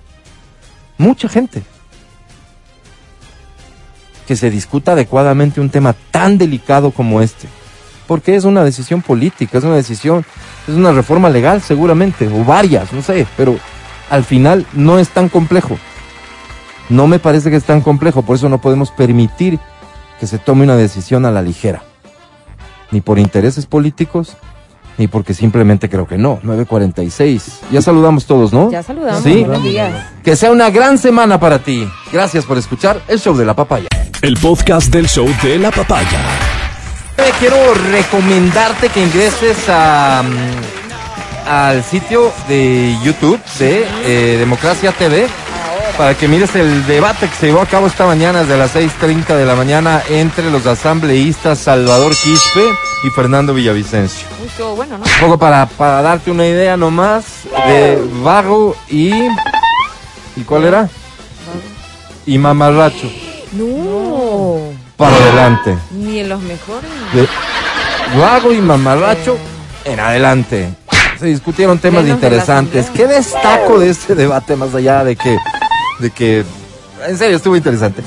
mucha 0.99 1.29
gente. 1.29 1.63
Que 4.27 4.37
se 4.37 4.51
discuta 4.51 4.93
adecuadamente 4.93 5.61
un 5.61 5.71
tema 5.71 5.95
tan 6.11 6.39
delicado 6.39 6.91
como 6.91 7.21
este. 7.21 7.49
Porque 8.07 8.37
es 8.37 8.45
una 8.45 8.65
decisión 8.65 9.03
política, 9.03 9.59
es 9.59 9.65
una 9.65 9.77
decisión, 9.77 10.25
es 10.67 10.75
una 10.75 10.93
reforma 10.93 11.29
legal 11.29 11.61
seguramente, 11.61 12.29
o 12.29 12.45
varias, 12.45 12.93
no 12.93 13.03
sé, 13.03 13.27
pero 13.37 13.59
al 14.11 14.25
final 14.25 14.67
no 14.73 14.99
es 14.99 15.09
tan 15.09 15.29
complejo. 15.29 15.79
No 16.89 17.09
me 17.09 17.19
parece 17.19 17.51
que 17.51 17.57
es 17.57 17.65
tan 17.65 17.81
complejo, 17.81 18.23
por 18.23 18.37
eso 18.37 18.49
no 18.49 18.61
podemos 18.61 18.93
permitir 18.93 19.59
que 20.21 20.27
se 20.27 20.39
tome 20.39 20.65
una 20.65 20.77
decisión 20.77 21.27
a 21.27 21.33
la 21.33 21.43
ligera. 21.43 21.83
Ni 22.93 23.01
por 23.01 23.19
intereses 23.19 23.67
políticos, 23.67 24.37
ni 24.99 25.09
porque 25.09 25.35
simplemente 25.35 25.89
creo 25.89 26.07
que 26.07 26.19
no. 26.19 26.39
946. 26.43 27.61
Ya 27.71 27.83
saludamos 27.83 28.27
todos, 28.27 28.53
¿no? 28.53 28.71
Ya 28.71 28.83
saludamos. 28.83 29.23
Sí. 29.23 29.45
Buenos 29.45 29.63
días. 29.63 29.93
Que 30.23 30.37
sea 30.37 30.51
una 30.51 30.71
gran 30.71 30.99
semana 30.99 31.39
para 31.39 31.59
ti. 31.59 31.89
Gracias 32.13 32.45
por 32.45 32.59
escuchar 32.59 33.01
el 33.09 33.19
show 33.21 33.37
de 33.37 33.45
la 33.45 33.55
papaya. 33.55 33.89
El 34.23 34.37
podcast 34.39 34.93
del 34.93 35.09
show 35.09 35.29
de 35.43 35.59
la 35.59 35.71
papaya. 35.71 36.21
Eh, 37.19 37.23
Quiero 37.39 37.57
recomendarte 37.93 38.89
que 38.89 39.03
ingreses 39.03 39.57
a, 39.69 40.23
mm, 40.23 41.49
al 41.49 41.83
sitio 41.85 42.33
de 42.49 42.97
YouTube 43.03 43.41
de 43.59 43.87
eh, 44.05 44.37
Democracia 44.39 44.93
TV 44.93 45.27
para 45.97 46.15
que 46.15 46.29
mires 46.29 46.55
el 46.55 46.87
debate 46.87 47.29
que 47.29 47.35
se 47.35 47.47
llevó 47.47 47.61
a 47.61 47.67
cabo 47.67 47.87
esta 47.87 48.07
mañana 48.07 48.41
desde 48.41 48.59
las 48.59 48.75
6.30 48.75 49.35
de 49.35 49.47
la 49.47 49.55
mañana 49.55 50.03
entre 50.11 50.51
los 50.51 50.67
asambleístas 50.67 51.59
Salvador 51.59 52.13
Quispe 52.15 52.65
y 53.05 53.11
Fernando 53.11 53.55
Villavicencio. 53.55 54.27
Estuvo 54.45 54.77
bueno, 54.77 54.99
¿no? 54.99 55.05
Un 55.05 55.21
poco 55.21 55.39
para, 55.39 55.67
para 55.67 56.03
darte 56.03 56.31
una 56.31 56.47
idea 56.47 56.77
nomás 56.77 57.25
de 57.67 57.99
Vago 58.23 58.77
y... 58.89 59.11
¿Y 60.37 60.43
cuál 60.45 60.65
era? 60.65 60.89
Y 62.27 62.37
Mamarracho. 62.39 63.11
No. 63.53 64.59
Para 64.97 65.17
adelante. 65.17 65.79
Ni 65.93 66.21
en 66.21 66.29
los 66.29 66.43
mejores. 66.43 66.91
de 67.15 67.27
Vago 68.19 68.53
y 68.53 68.61
Mamarracho 68.61 69.39
en 69.85 70.01
adelante. 70.01 70.75
Se 71.19 71.27
discutieron 71.27 71.79
temas 71.79 72.05
Menos 72.05 72.17
interesantes. 72.17 72.91
¿Qué 72.91 73.07
destaco 73.07 73.79
de 73.79 73.89
este 73.91 74.15
debate 74.15 74.57
más 74.57 74.75
allá 74.75 75.03
de 75.03 75.17
que, 75.17 75.39
de 75.99 76.11
que, 76.11 76.45
en 77.07 77.19
serio, 77.19 77.37
estuvo 77.37 77.57
interesante? 77.57 78.03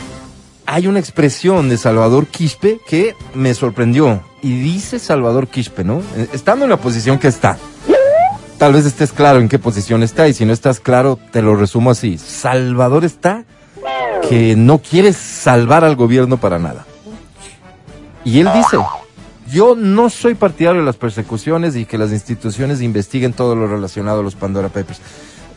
hay 0.72 0.86
una 0.86 1.00
expresión 1.00 1.68
de 1.68 1.78
Salvador 1.78 2.28
Quispe 2.28 2.80
que 2.86 3.16
me 3.34 3.56
sorprendió. 3.56 4.22
Y 4.44 4.60
dice 4.62 5.00
Salvador 5.00 5.48
Quispe, 5.48 5.84
¿no? 5.84 6.04
Eh, 6.16 6.30
Estando 6.32 6.66
en 6.66 6.70
la 6.70 6.78
posición 6.78 7.18
que 7.18 7.28
está. 7.28 7.58
Tal 8.60 8.74
vez 8.74 8.86
estés 8.86 9.12
claro 9.12 9.40
en 9.40 9.50
qué 9.50 9.58
posición 9.58 10.04
está 10.04 10.28
y 10.28 10.34
si 10.34 10.46
no 10.46 10.54
estás 10.54 10.80
claro, 10.80 11.18
te 11.32 11.42
lo 11.42 11.56
resumo 11.56 11.90
así. 11.90 12.20
Salvador 12.20 13.04
está 13.04 13.46
que 14.30 14.56
no 14.56 14.78
quiere 14.78 15.12
salvar 15.12 15.84
al 15.84 15.96
gobierno 15.96 16.38
para 16.38 16.60
nada. 16.60 16.86
Y 18.24 18.40
él 18.40 18.50
dice, 18.54 18.78
yo 19.50 19.76
no 19.76 20.12
soy 20.12 20.36
partidario 20.36 20.82
de 20.82 20.86
las 20.86 20.98
persecuciones 20.98 21.76
y 21.76 21.86
que 21.86 21.98
las 21.98 22.12
instituciones 22.12 22.82
investiguen 22.82 23.34
todo 23.34 23.56
lo 23.56 23.66
relacionado 23.66 24.20
a 24.20 24.24
los 24.24 24.36
Pandora 24.36 24.68
Papers. 24.68 25.02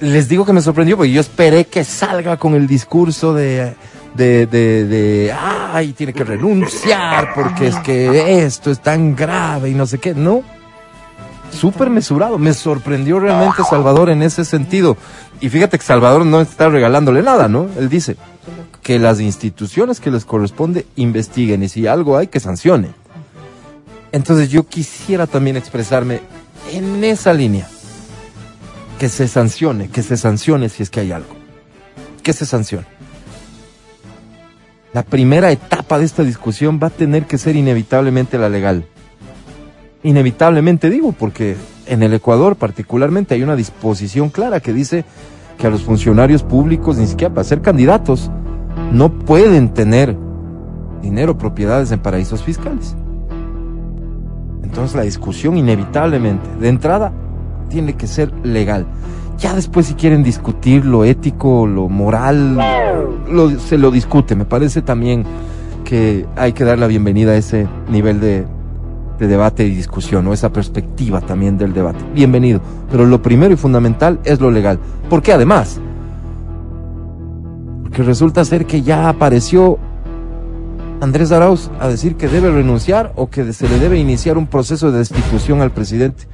Les 0.03 0.29
digo 0.29 0.45
que 0.45 0.53
me 0.53 0.61
sorprendió 0.61 0.97
porque 0.97 1.12
yo 1.12 1.21
esperé 1.21 1.65
que 1.67 1.85
salga 1.85 2.37
con 2.37 2.57
el 2.57 2.67
discurso 2.67 3.35
de, 3.35 3.77
de, 4.17 4.49
de, 4.49 4.85
de, 4.85 5.33
ay, 5.33 5.93
tiene 5.93 6.12
que 6.12 6.25
renunciar 6.25 7.33
porque 7.37 7.69
es 7.69 7.77
que 7.79 8.45
esto 8.45 8.73
es 8.73 8.81
tan 8.81 9.15
grave 9.15 9.71
y 9.71 9.75
no 9.75 9.87
sé 9.87 9.99
qué. 9.99 10.12
No, 10.12 10.43
súper 11.53 11.88
mesurado. 11.88 12.37
Me 12.37 12.53
sorprendió 12.53 13.21
realmente 13.21 13.62
Salvador 13.62 14.11
en 14.11 14.25
ese 14.25 14.45
sentido. 14.45 14.97
Y 15.41 15.51
fíjate 15.51 15.79
que 15.79 15.85
Salvador 15.85 16.27
no 16.27 16.41
está 16.41 16.69
regalándole 16.69 17.23
nada, 17.23 17.47
¿no? 17.47 17.69
Él 17.79 17.88
dice 17.88 18.17
que 18.83 18.99
las 18.99 19.21
instituciones 19.21 20.01
que 20.01 20.11
les 20.11 20.25
corresponde 20.25 20.85
investiguen 20.97 21.62
y 21.62 21.69
si 21.69 21.87
algo 21.87 22.17
hay 22.17 22.27
que 22.27 22.41
sancione. 22.41 22.88
Entonces 24.11 24.51
yo 24.51 24.67
quisiera 24.67 25.29
también 25.29 25.57
expresarme 25.57 26.23
en 26.73 27.05
esa 27.05 27.33
línea. 27.33 27.69
Que 29.03 29.09
se 29.09 29.27
sancione, 29.27 29.88
que 29.88 30.01
se 30.01 30.17
sancione 30.17 30.69
si 30.69 30.85
es 30.85 30.88
que 30.88 31.01
hay 31.01 31.11
algo. 31.11 31.35
Que 32.23 32.33
se 32.33 32.47
sancione. 32.47 32.87
La 34.93 35.03
primera 35.03 35.51
etapa 35.51 35.99
de 35.99 36.05
esta 36.05 36.23
discusión 36.23 36.79
va 36.81 36.87
a 36.87 36.91
tener 36.91 37.27
que 37.27 37.37
ser 37.37 37.57
inevitablemente 37.57 38.38
la 38.38 38.49
legal. 38.49 38.87
Inevitablemente 40.05 40.88
digo, 40.88 41.11
porque 41.11 41.57
en 41.87 42.05
el 42.05 42.15
Ecuador 42.15 42.55
particularmente 42.55 43.35
hay 43.35 43.43
una 43.43 43.57
disposición 43.57 44.31
clara 44.31 44.61
que 44.61 44.73
dice 44.73 45.05
que 45.59 45.67
a 45.67 45.71
los 45.71 45.83
funcionarios 45.83 46.45
públicos, 46.45 46.97
ni 46.97 47.09
siquiera 47.09 47.35
para 47.35 47.43
ser 47.43 47.61
candidatos, 47.61 48.31
no 48.93 49.19
pueden 49.19 49.75
tener 49.75 50.17
dinero, 51.03 51.37
propiedades 51.37 51.91
en 51.91 51.99
paraísos 51.99 52.45
fiscales. 52.45 52.95
Entonces 54.62 54.95
la 54.95 55.03
discusión 55.03 55.57
inevitablemente, 55.57 56.49
de 56.61 56.69
entrada, 56.69 57.12
tiene 57.72 57.94
que 57.94 58.06
ser 58.06 58.30
legal. 58.44 58.87
Ya 59.38 59.54
después 59.54 59.87
si 59.87 59.94
quieren 59.94 60.22
discutir 60.22 60.85
lo 60.85 61.04
ético, 61.04 61.66
lo 61.66 61.88
moral, 61.88 62.56
lo- 63.28 63.58
se 63.58 63.78
lo 63.78 63.90
discute. 63.90 64.37
Me 64.37 64.44
parece 64.44 64.82
también 64.82 65.24
que 65.85 66.26
hay 66.37 66.52
que 66.52 66.64
dar 66.64 66.78
la 66.78 66.87
bienvenida 66.87 67.32
a 67.32 67.37
ese 67.37 67.66
nivel 67.90 68.20
de, 68.20 68.44
de 69.18 69.26
debate 69.26 69.64
y 69.66 69.74
discusión, 69.74 70.26
o 70.28 70.32
esa 70.32 70.52
perspectiva 70.52 71.20
también 71.22 71.56
del 71.58 71.72
debate. 71.72 71.98
Bienvenido. 72.14 72.61
Pero 72.90 73.06
lo 73.06 73.20
primero 73.22 73.52
y 73.52 73.56
fundamental 73.56 74.20
es 74.24 74.38
lo 74.40 74.50
legal. 74.50 74.78
¿Por 75.08 75.22
qué 75.22 75.32
además? 75.32 75.80
Porque 77.82 78.02
resulta 78.02 78.44
ser 78.44 78.66
que 78.66 78.82
ya 78.82 79.08
apareció 79.08 79.78
Andrés 81.00 81.32
Arauz 81.32 81.70
a 81.80 81.88
decir 81.88 82.14
que 82.16 82.28
debe 82.28 82.50
renunciar 82.50 83.12
o 83.16 83.28
que 83.28 83.52
se 83.52 83.68
le 83.68 83.78
debe 83.80 83.98
iniciar 83.98 84.38
un 84.38 84.46
proceso 84.46 84.92
de 84.92 84.98
destitución 84.98 85.61
al 85.62 85.72
presidente 85.72 86.24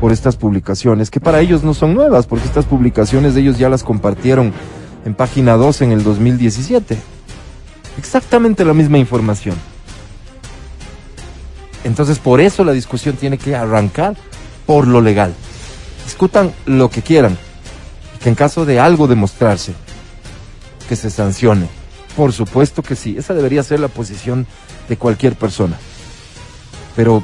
por 0.00 0.12
estas 0.12 0.36
publicaciones, 0.36 1.10
que 1.10 1.20
para 1.20 1.40
ellos 1.40 1.64
no 1.64 1.74
son 1.74 1.94
nuevas, 1.94 2.26
porque 2.26 2.46
estas 2.46 2.64
publicaciones 2.64 3.36
ellos 3.36 3.58
ya 3.58 3.68
las 3.68 3.82
compartieron 3.82 4.52
en 5.04 5.14
página 5.14 5.54
2 5.54 5.82
en 5.82 5.92
el 5.92 6.04
2017. 6.04 6.96
Exactamente 7.98 8.64
la 8.64 8.74
misma 8.74 8.98
información. 8.98 9.56
Entonces, 11.84 12.18
por 12.18 12.40
eso 12.40 12.64
la 12.64 12.72
discusión 12.72 13.16
tiene 13.16 13.38
que 13.38 13.56
arrancar 13.56 14.16
por 14.66 14.86
lo 14.86 15.00
legal. 15.00 15.34
Discutan 16.04 16.52
lo 16.66 16.90
que 16.90 17.02
quieran, 17.02 17.36
que 18.22 18.28
en 18.28 18.34
caso 18.34 18.64
de 18.64 18.80
algo 18.80 19.08
demostrarse, 19.08 19.72
que 20.88 20.96
se 20.96 21.10
sancione. 21.10 21.68
Por 22.16 22.32
supuesto 22.32 22.82
que 22.82 22.96
sí, 22.96 23.16
esa 23.18 23.34
debería 23.34 23.62
ser 23.62 23.80
la 23.80 23.88
posición 23.88 24.46
de 24.88 24.96
cualquier 24.96 25.36
persona. 25.36 25.76
Pero 26.96 27.22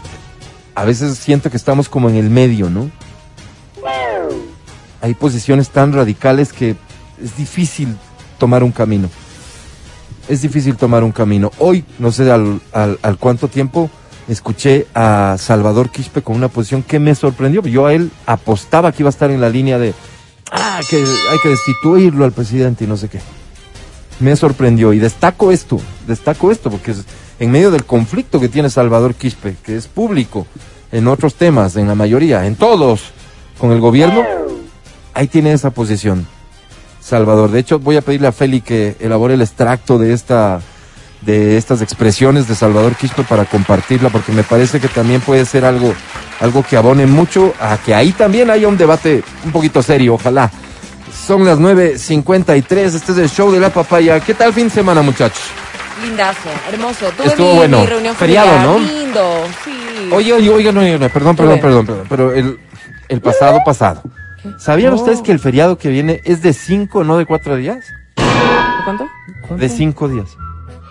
a 0.74 0.84
veces 0.84 1.16
siento 1.18 1.50
que 1.50 1.56
estamos 1.56 1.88
como 1.88 2.08
en 2.08 2.16
el 2.16 2.30
medio, 2.30 2.70
¿no? 2.70 2.90
Hay 5.00 5.14
posiciones 5.14 5.68
tan 5.68 5.92
radicales 5.92 6.52
que 6.52 6.76
es 7.22 7.36
difícil 7.36 7.94
tomar 8.38 8.62
un 8.62 8.72
camino. 8.72 9.10
Es 10.28 10.40
difícil 10.40 10.76
tomar 10.76 11.04
un 11.04 11.12
camino. 11.12 11.50
Hoy, 11.58 11.84
no 11.98 12.10
sé 12.10 12.30
al, 12.30 12.60
al, 12.72 13.18
cuánto 13.18 13.48
tiempo, 13.48 13.90
escuché 14.28 14.86
a 14.94 15.36
Salvador 15.38 15.90
Quispe 15.90 16.22
con 16.22 16.36
una 16.36 16.48
posición 16.48 16.82
que 16.82 16.98
me 16.98 17.14
sorprendió. 17.14 17.60
Yo 17.62 17.86
a 17.86 17.92
él 17.92 18.10
apostaba 18.24 18.92
que 18.92 19.02
iba 19.02 19.08
a 19.08 19.10
estar 19.10 19.30
en 19.30 19.42
la 19.42 19.50
línea 19.50 19.78
de, 19.78 19.92
ah, 20.50 20.80
que 20.88 20.96
hay 20.96 21.38
que 21.42 21.50
destituirlo 21.50 22.24
al 22.24 22.32
presidente 22.32 22.84
y 22.84 22.86
no 22.86 22.96
sé 22.96 23.10
qué. 23.10 23.20
Me 24.20 24.34
sorprendió 24.36 24.94
y 24.94 24.98
destaco 24.98 25.52
esto, 25.52 25.78
destaco 26.06 26.50
esto 26.50 26.70
porque 26.70 26.92
es 26.92 27.04
en 27.38 27.50
medio 27.50 27.70
del 27.70 27.84
conflicto 27.84 28.40
que 28.40 28.48
tiene 28.48 28.70
Salvador 28.70 29.14
Quispe, 29.14 29.56
que 29.62 29.76
es 29.76 29.86
público 29.86 30.46
en 30.92 31.08
otros 31.08 31.34
temas, 31.34 31.76
en 31.76 31.88
la 31.88 31.94
mayoría, 31.94 32.46
en 32.46 32.56
todos, 32.56 33.12
con 33.58 33.72
el 33.72 33.80
gobierno, 33.80 34.22
ahí 35.12 35.26
tiene 35.26 35.52
esa 35.52 35.70
posición. 35.70 36.26
Salvador, 37.00 37.50
de 37.50 37.60
hecho 37.60 37.78
voy 37.78 37.96
a 37.96 38.02
pedirle 38.02 38.28
a 38.28 38.32
Feli 38.32 38.60
que 38.60 38.96
elabore 39.00 39.34
el 39.34 39.42
extracto 39.42 39.98
de 39.98 40.12
esta 40.12 40.60
de 41.20 41.56
estas 41.56 41.80
expresiones 41.80 42.48
de 42.48 42.54
Salvador 42.54 42.96
Quispe 42.96 43.22
para 43.24 43.46
compartirla 43.46 44.10
porque 44.10 44.32
me 44.32 44.42
parece 44.42 44.78
que 44.78 44.88
también 44.88 45.22
puede 45.22 45.46
ser 45.46 45.64
algo 45.64 45.94
algo 46.40 46.62
que 46.62 46.76
abone 46.76 47.06
mucho 47.06 47.54
a 47.60 47.78
que 47.78 47.94
ahí 47.94 48.12
también 48.12 48.50
haya 48.50 48.68
un 48.68 48.76
debate 48.76 49.22
un 49.44 49.52
poquito 49.52 49.82
serio, 49.82 50.14
ojalá. 50.14 50.50
Son 51.26 51.44
las 51.44 51.58
9.53, 51.58 52.94
este 52.94 53.12
es 53.12 53.18
el 53.18 53.30
show 53.30 53.50
de 53.50 53.60
la 53.60 53.70
papaya. 53.70 54.20
¿Qué 54.20 54.34
tal 54.34 54.52
fin 54.52 54.68
de 54.68 54.74
semana, 54.74 55.00
muchachos? 55.00 55.42
Lindazo, 56.04 56.48
hermoso. 56.70 57.06
Tuve 57.16 57.26
Estuvo 57.26 57.50
mi, 57.52 57.56
bueno. 57.58 57.80
mi 57.80 57.86
reunión 57.86 58.14
Feriado, 58.16 58.48
familiar. 58.50 58.80
¿no? 58.80 58.86
Lindo, 59.02 59.44
sí. 59.64 60.10
Oye, 60.12 60.32
oye, 60.32 60.50
oiga, 60.50 60.72
no, 60.72 60.80
oiga, 60.80 60.98
no, 60.98 61.08
perdón, 61.08 61.36
perdón, 61.36 61.60
perdón, 61.60 61.86
perdón, 61.86 62.06
pero 62.08 62.32
el, 62.32 62.58
el 63.08 63.20
pasado 63.20 63.58
pasado. 63.64 64.02
¿Sabían 64.58 64.90
No. 64.90 64.96
ustedes 64.96 65.22
que 65.22 65.32
el 65.32 65.38
feriado 65.38 65.78
que 65.78 65.88
viene 65.88 66.20
es 66.24 66.42
de 66.42 66.52
cinco, 66.52 67.02
no 67.04 67.16
de 67.16 67.24
cuatro 67.24 67.56
días? 67.56 67.86
¿De 68.16 68.22
cuánto? 68.84 69.08
De 69.56 69.68
cinco 69.70 70.08
días. 70.08 70.26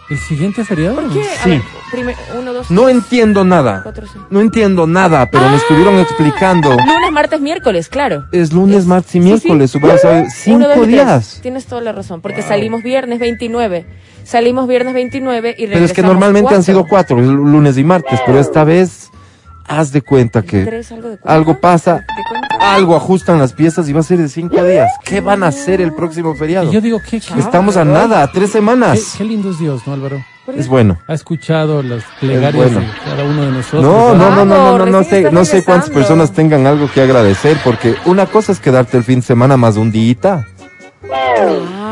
¿El 0.10 0.18
siguiente 0.20 0.66
feriado? 0.66 0.96
¿Por 0.96 1.14
qué? 1.14 1.22
A 1.22 1.44
Sí. 1.44 1.50
ver, 1.52 1.62
primer- 1.92 2.16
uno, 2.38 2.54
dos, 2.54 2.70
No 2.70 2.90
entiendo 2.90 3.44
nada. 3.46 3.82
cuatro, 3.84 4.06
cinco. 4.06 4.28
No 4.30 4.42
entiendo 4.42 4.86
nada, 4.86 5.30
pero 5.30 5.50
me 5.50 5.56
estuvieron 5.56 5.98
explicando. 6.00 6.72
Lunes, 6.72 7.12
martes, 7.12 7.40
miércoles, 7.42 7.88
claro. 7.90 8.26
Es 8.32 8.52
lunes, 8.52 8.80
Es- 8.80 8.86
martes 8.86 9.10
y 9.10 9.14
sí, 9.14 9.20
sí. 9.22 9.26
miércoles. 9.26 9.74
hubiera 9.76 9.98
sabido- 9.98 10.20
Uno, 10.22 10.26
dos 10.28 10.34
Cinco 10.36 10.68
tres. 10.74 10.88
días. 10.88 11.40
Tienes 11.42 11.66
toda 11.66 11.82
la 11.82 11.94
razón, 11.94 12.22
porque 12.22 12.42
salimos 12.42 12.84
viernes 12.84 13.20
29. 13.20 13.86
Salimos 14.26 14.68
viernes 14.68 14.94
29 14.94 15.50
y 15.58 15.66
regresamos 15.66 15.74
Pero 15.76 15.86
es 15.86 15.94
que 15.94 16.02
normalmente 16.02 16.54
han 16.56 16.64
sido 16.64 16.86
cuatro, 16.88 17.20
lunes 17.20 17.78
y 17.78 17.84
martes, 17.84 18.20
pero 18.26 18.40
esta 18.40 18.64
vez 18.64 19.10
haz 19.68 19.92
de 19.94 20.02
cuenta 20.02 20.42
que 20.42 20.66
Tres, 20.66 20.92
algo, 20.92 21.10
de 21.10 21.18
algo 21.24 21.46
cuenta. 21.46 21.62
pasa, 21.62 21.94
¿De 21.96 22.24
cuenta? 22.30 22.43
Algo 22.64 22.96
ajustan 22.96 23.40
las 23.40 23.54
piezas 23.54 23.88
y 23.90 23.94
va 23.94 24.00
a 24.00 24.04
ser 24.04 24.18
de 24.20 24.30
cinco 24.30 24.64
días. 24.64 24.90
¿Qué 25.04 25.22
van 25.22 25.44
a 25.44 25.48
hacer 25.48 25.82
el 25.82 25.94
próximo 25.94 26.34
feriado? 26.36 26.70
Y 26.70 26.74
yo 26.74 26.82
digo, 26.82 27.00
¿qué, 27.08 27.18
Estamos 27.18 27.78
a 27.78 27.84
nada, 27.86 28.24
a 28.24 28.32
tres 28.32 28.52
semanas. 28.52 29.16
qué 29.18 29.24
lindo 29.24 29.50
es 29.52 29.60
Dios, 29.60 29.82
¿no, 29.86 29.94
Álvaro? 29.94 30.24
Es 30.56 30.68
bueno. 30.68 30.98
Ha 31.08 31.14
escuchado 31.14 31.82
las 31.84 32.04
plegarias 32.20 32.54
bueno. 32.74 32.80
de 32.82 32.88
cada 33.06 33.24
uno 33.24 33.42
de 33.44 33.52
nosotros. 33.52 33.84
No, 33.84 34.14
no, 34.14 34.30
no, 34.30 34.46
no, 34.46 34.46
no, 34.46 34.78
no, 34.80 34.86
no 34.86 35.04
sé, 35.04 35.32
no 35.32 35.42
cuántas 35.66 35.90
personas 35.90 36.32
tengan 36.34 36.68
algo 36.68 36.90
que 36.92 37.02
agradecer, 37.02 37.58
porque 37.64 37.96
una 38.06 38.26
cosa 38.26 38.52
es 38.52 38.60
quedarte 38.60 38.98
el 38.98 39.04
fin 39.04 39.20
de 39.22 39.26
semana 39.26 39.56
más 39.58 39.78
un 39.78 39.92
día 39.92 40.46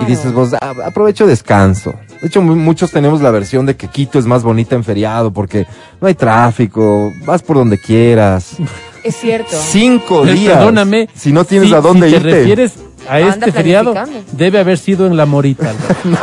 y 0.02 0.06
dices 0.06 0.34
vos, 0.34 0.54
"Ah, 0.60 0.74
aprovecho 0.86 1.28
descanso. 1.28 1.94
De 2.22 2.28
hecho, 2.28 2.42
mu- 2.42 2.56
muchos 2.56 2.92
tenemos 2.92 3.22
la 3.22 3.32
versión 3.32 3.66
de 3.66 3.76
que 3.76 3.88
Quito 3.88 4.20
es 4.20 4.26
más 4.26 4.44
bonita 4.44 4.76
en 4.76 4.84
feriado 4.84 5.32
porque 5.32 5.66
no 6.00 6.08
hay 6.08 6.16
tráfico, 6.16 7.12
vas 7.26 7.42
por 7.44 7.58
donde 7.58 7.78
quieras. 7.78 8.56
Es 9.04 9.16
cierto. 9.16 9.50
Cinco 9.52 10.26
Eh, 10.26 10.34
días. 10.34 10.58
Perdóname. 10.58 11.10
Si 11.16 11.32
no 11.32 11.44
tienes 11.46 11.70
si- 11.70 11.76
a 11.76 11.82
dónde 11.82 12.10
si 12.10 12.16
irte. 12.16 12.30
te 12.30 12.36
refieres 12.38 12.74
a 13.10 13.16
Anda 13.18 13.30
este 13.30 13.52
feriado, 13.52 13.94
debe 14.34 14.60
haber 14.60 14.78
sido 14.78 15.08
en 15.08 15.18
La 15.18 15.26
Morita. 15.26 15.74
No 16.06 16.18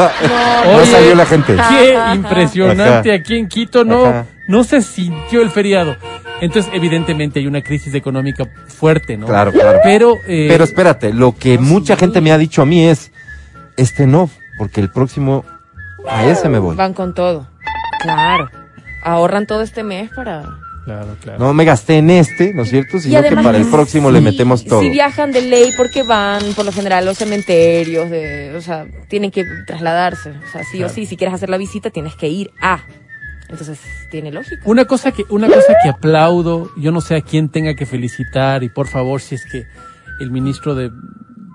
Oye, 0.77 0.87
salió 0.87 1.15
la 1.15 1.27
gente. 1.27 1.55
Qué 1.55 1.97
Ajá. 1.97 2.15
impresionante. 2.15 3.11
Ajá. 3.13 3.21
Aquí 3.21 3.37
en 3.37 3.49
Quito 3.49 3.85
no, 3.85 4.05
Ajá. 4.07 4.27
no 4.49 4.65
se 4.65 4.83
sintió 4.83 5.43
el 5.43 5.51
feriado. 5.51 5.97
Entonces, 6.41 6.71
evidentemente, 6.75 7.41
hay 7.41 7.47
una 7.49 7.63
crisis 7.63 7.93
económica 7.95 8.45
fuerte, 8.69 9.17
¿no? 9.17 9.27
Claro, 9.27 9.51
claro. 9.53 9.81
Pero, 9.83 10.15
eh, 10.29 10.47
Pero 10.49 10.63
espérate, 10.65 11.13
lo 11.13 11.35
que 11.37 11.59
mucha 11.59 11.97
gente 11.97 12.21
me 12.21 12.31
ha 12.31 12.39
dicho 12.39 12.63
a 12.63 12.67
mí 12.67 12.87
es, 12.87 13.11
este 13.77 14.07
no, 14.07 14.31
porque 14.57 14.81
el 14.81 14.89
próximo, 14.91 15.45
a 16.09 16.25
ese 16.27 16.49
me 16.49 16.61
voy. 16.61 16.77
Van 16.77 16.95
con 16.95 17.13
todo. 17.13 17.49
Claro. 18.03 18.49
Ahorran 19.03 19.47
todo 19.47 19.63
este 19.63 19.83
mes 19.83 20.11
para. 20.15 20.45
Claro, 20.89 21.17
claro. 21.21 21.39
No 21.39 21.53
me 21.55 21.65
gasté 21.65 21.99
en 21.99 22.09
este, 22.11 22.55
¿no 22.55 22.63
es 22.63 22.71
cierto? 22.71 22.99
Sino 22.99 23.23
que 23.23 23.35
para 23.37 23.59
el 23.59 23.67
próximo 23.67 24.09
si- 24.09 24.15
le 24.15 24.21
metemos 24.23 24.65
todo. 24.65 24.81
Si 24.81 24.89
viajan 24.89 25.33
de 25.33 25.43
ley 25.43 25.73
porque 25.77 26.03
van 26.03 26.43
por 26.55 26.65
lo 26.65 26.73
general 26.73 27.03
a 27.05 27.07
los 27.07 27.19
cementerios, 27.19 28.09
de, 28.11 28.55
o 28.57 28.61
sea, 28.63 28.87
tienen 29.09 29.31
que 29.31 29.45
trasladarse. 29.67 30.31
O 30.31 30.51
sea, 30.53 30.63
sí 30.65 30.79
Claro. 30.79 30.91
o 30.93 30.95
sí, 30.95 31.05
si 31.07 31.17
quieres 31.17 31.35
hacer 31.35 31.51
la 31.51 31.59
visita 31.59 31.91
tienes 31.91 32.15
que 32.17 32.29
ir 32.29 32.51
a. 32.63 32.81
Entonces, 33.51 33.79
tiene 34.11 34.31
lógica. 34.31 34.61
Una 34.65 34.85
cosa 34.87 35.13
que, 35.13 35.25
una 35.31 35.47
cosa 35.49 35.75
que 35.83 35.89
aplaudo, 35.89 36.71
yo 36.77 36.91
no 36.93 37.01
sé 37.01 37.17
a 37.17 37.21
quién 37.23 37.49
tenga 37.51 37.75
que 37.75 37.87
felicitar 37.87 38.63
y 38.63 38.69
por 38.69 38.87
favor 38.89 39.21
si 39.21 39.35
es 39.35 39.45
que 39.45 39.65
el 40.21 40.31
ministro 40.31 40.75
de, 40.75 40.91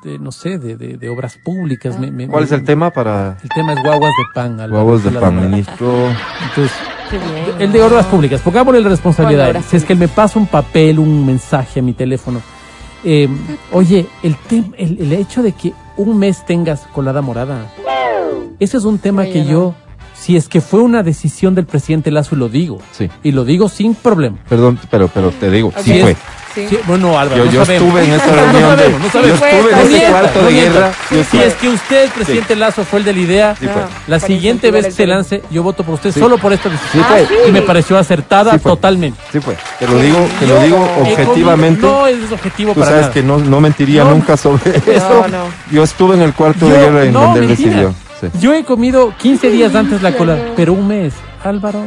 de, 0.04 0.18
no 0.20 0.32
sé, 0.32 0.58
de, 0.58 0.76
de, 0.76 0.98
de 0.98 1.10
obras 1.10 1.38
públicas. 1.44 2.00
me- 2.00 2.12
me- 2.12 2.28
¿Cuál 2.28 2.44
es 2.46 2.52
el 2.52 2.64
tema 2.64 2.92
para 2.92 3.38
El 3.44 3.50
tema 3.50 3.74
es 3.74 3.80
guaguas 3.84 4.12
de 4.18 4.24
pan. 4.34 4.72
Huevos 4.72 5.04
de 5.04 5.12
pan, 5.12 5.36
ministro? 5.50 6.08
Entonces, 6.50 6.72
Qué 7.20 7.52
bien. 7.52 7.62
el 7.62 7.72
de 7.72 7.82
obras 7.84 8.06
públicas, 8.08 8.42
pongámosle 8.42 8.82
la 8.82 8.90
responsabilidad. 8.90 9.62
Si 9.70 9.78
es 9.78 9.84
que 9.86 9.94
él 9.94 10.00
me 10.00 10.08
pasa 10.08 10.40
un 10.40 10.48
papel, 10.48 11.00
un 11.00 11.26
mensaje 11.26 11.80
a 11.80 11.84
mi 11.84 11.94
teléfono. 11.94 12.42
eh, 13.04 13.28
oye, 13.72 14.06
el, 14.24 14.36
tem- 14.50 14.74
el, 14.78 14.98
el 15.02 15.14
hecho 15.14 15.44
de 15.44 15.52
que 15.52 15.74
un 15.98 16.18
mes 16.18 16.46
tengas 16.46 16.82
colada 16.94 17.22
morada, 17.22 17.72
ese 18.60 18.78
es 18.78 18.84
un 18.86 18.98
tema 18.98 19.24
Oye, 19.24 19.32
que 19.34 19.44
no. 19.44 19.50
yo, 19.50 19.76
si 20.16 20.38
es 20.38 20.48
que 20.48 20.62
fue 20.62 20.82
una 20.82 21.04
decisión 21.04 21.54
del 21.54 21.66
presidente 21.66 22.12
Lazo, 22.12 22.36
y 22.36 22.40
lo 22.40 22.48
digo. 22.50 22.80
Sí. 22.92 23.10
Y 23.24 23.32
lo 23.34 23.44
digo 23.46 23.68
sin 23.68 23.94
problema. 23.94 24.38
Perdón, 24.48 24.80
pero, 24.90 25.08
pero 25.10 25.32
te 25.32 25.52
digo, 25.52 25.72
sí 25.78 25.84
Si 25.92 25.92
es- 26.00 26.02
fue. 26.04 26.16
Sí. 26.54 26.68
Sí, 26.70 26.80
bueno, 26.86 27.18
Álvaro, 27.18 27.38
Yo, 27.38 27.46
no 27.46 27.52
yo 27.52 27.66
sabemos. 27.66 27.88
estuve 27.88 28.06
en 28.06 28.12
esa 28.14 28.26
reunión 28.32 28.78
sabemos, 28.78 29.00
no 29.02 29.22
yo 29.28 29.34
estuve 29.34 29.72
en 29.72 29.80
ese 29.80 30.12
cuarto 30.12 30.44
de 30.46 30.54
guerra. 30.54 30.92
Si 31.32 31.38
es 31.40 31.54
que 31.56 31.70
usted, 31.70 32.10
presidente 32.12 32.56
Lazo, 32.56 32.84
fue 32.84 33.00
el 33.00 33.06
de 33.06 33.14
la 33.14 33.20
idea. 33.20 33.56
Ah, 33.64 33.88
la 34.08 34.20
siguiente 34.20 34.70
vez 34.72 34.86
que 34.86 34.92
se 34.92 35.08
lance, 35.08 35.42
yo 35.50 35.64
voto 35.64 35.84
por 35.84 35.96
usted 35.96 36.12
Sí. 36.12 36.20
solo 36.20 36.38
por 36.38 36.54
esta 36.54 36.70
Sí 36.70 36.76
decisión. 36.76 37.06
fue. 37.06 37.22
Ah, 37.22 37.26
sí. 37.28 37.36
Y 37.48 37.52
me 37.52 37.62
pareció 37.64 37.98
acertada 37.98 38.52
Sí 38.54 38.60
fue. 38.60 38.72
totalmente. 38.72 39.20
Sí 39.32 39.40
fue. 39.40 39.58
Te 39.80 39.88
lo 39.88 39.98
digo, 40.00 40.28
te 40.40 40.46
lo 40.48 40.60
digo 40.62 40.90
he 40.98 41.02
objetivamente. 41.12 41.82
No 41.82 42.06
es 42.08 42.32
objetivo 42.32 42.74
Tú 42.74 42.80
para 42.82 42.92
sabes 42.92 43.02
nada. 43.04 43.14
que 43.14 43.24
no, 43.24 43.38
no 43.40 43.60
mentiría 43.60 44.04
No. 44.04 44.12
nunca 44.12 44.38
sobre 44.38 44.70
eso. 44.78 45.26
no. 45.32 45.46
Yo 45.72 45.84
estuve 45.84 46.16
en 46.16 46.22
el 46.22 46.34
cuarto 46.34 46.68
de 46.68 46.78
guerra 46.78 47.04
en 47.06 47.14
no, 47.14 47.22
donde 47.22 47.40
él 47.42 47.48
decidió. 47.48 47.94
Sí. 48.22 48.28
Yo 48.40 48.54
he 48.54 48.64
comido 48.64 49.14
15 49.18 49.50
días 49.50 49.74
antes 49.76 50.02
la 50.02 50.14
colada, 50.16 50.40
pero 50.56 50.74
un 50.74 50.88
mes. 50.88 51.14
Álvaro, 51.44 51.84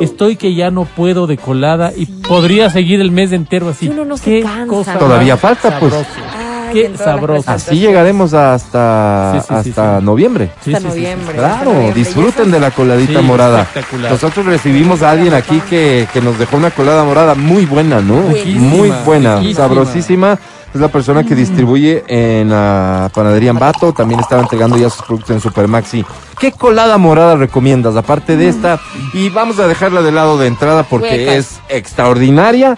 estoy 0.00 0.36
que 0.36 0.54
ya 0.54 0.70
no 0.70 0.84
puedo 0.84 1.26
de 1.26 1.36
colada 1.36 1.92
y 1.96 2.06
podría 2.06 2.70
seguir 2.70 3.00
el 3.00 3.10
mes 3.10 3.32
entero 3.32 3.68
así. 3.68 3.86
Y 3.86 3.88
uno 3.90 4.04
no 4.04 4.16
se 4.16 4.24
Qué 4.24 4.42
cansa, 4.42 4.66
cosa. 4.66 4.98
Todavía 4.98 5.36
falta, 5.36 5.78
pues. 5.78 5.92
Ay, 5.94 6.72
Qué 6.72 6.96
sabroso. 6.98 7.48
Así 7.50 7.78
llegaremos 7.78 8.34
hasta, 8.34 9.32
Sí, 9.34 9.40
sí, 9.40 9.46
sí, 9.62 9.70
hasta 9.70 9.98
sí. 10.00 10.04
noviembre. 10.04 10.50
Sí, 10.64 10.74
Hasta 10.74 10.90
sí, 10.90 10.94
sí, 10.94 11.00
sí. 11.06 11.12
noviembre. 11.14 11.36
hasta 11.38 11.54
Claro, 11.56 11.72
noviembre. 11.72 11.94
disfruten 12.04 12.50
de 12.50 12.60
la 12.60 12.70
coladita 12.72 13.20
Sí, 13.20 13.24
morada. 13.26 13.62
espectacular. 13.62 14.12
Nosotros 14.12 14.46
recibimos 14.46 15.02
a 15.02 15.10
alguien 15.12 15.32
aquí 15.34 15.60
que, 15.70 16.08
que 16.12 16.20
nos 16.20 16.38
dejó 16.38 16.56
una 16.56 16.70
colada 16.72 17.04
morada 17.04 17.34
muy 17.34 17.66
buena, 17.66 18.00
¿no? 18.00 18.14
Buenísima, 18.20 18.60
Muy 18.60 18.92
buena, 19.04 19.40
sabrosísima. 19.54 20.38
Es 20.76 20.82
la 20.82 20.88
persona 20.88 21.24
que 21.24 21.34
distribuye 21.34 22.04
en 22.06 22.50
la 22.50 23.10
panadería 23.14 23.48
Ambato. 23.48 23.94
También 23.94 24.20
estaba 24.20 24.42
entregando 24.42 24.76
ya 24.76 24.90
sus 24.90 25.00
productos 25.06 25.30
en 25.30 25.40
Supermaxi. 25.40 26.04
¿Qué 26.38 26.52
colada 26.52 26.98
morada 26.98 27.34
recomiendas 27.34 27.96
aparte 27.96 28.36
de 28.36 28.50
esta? 28.50 28.78
Y 29.14 29.30
vamos 29.30 29.58
a 29.58 29.66
dejarla 29.68 30.02
de 30.02 30.12
lado 30.12 30.36
de 30.36 30.48
entrada 30.48 30.82
porque 30.82 31.08
Huecas. 31.08 31.34
es 31.34 31.60
extraordinaria, 31.70 32.76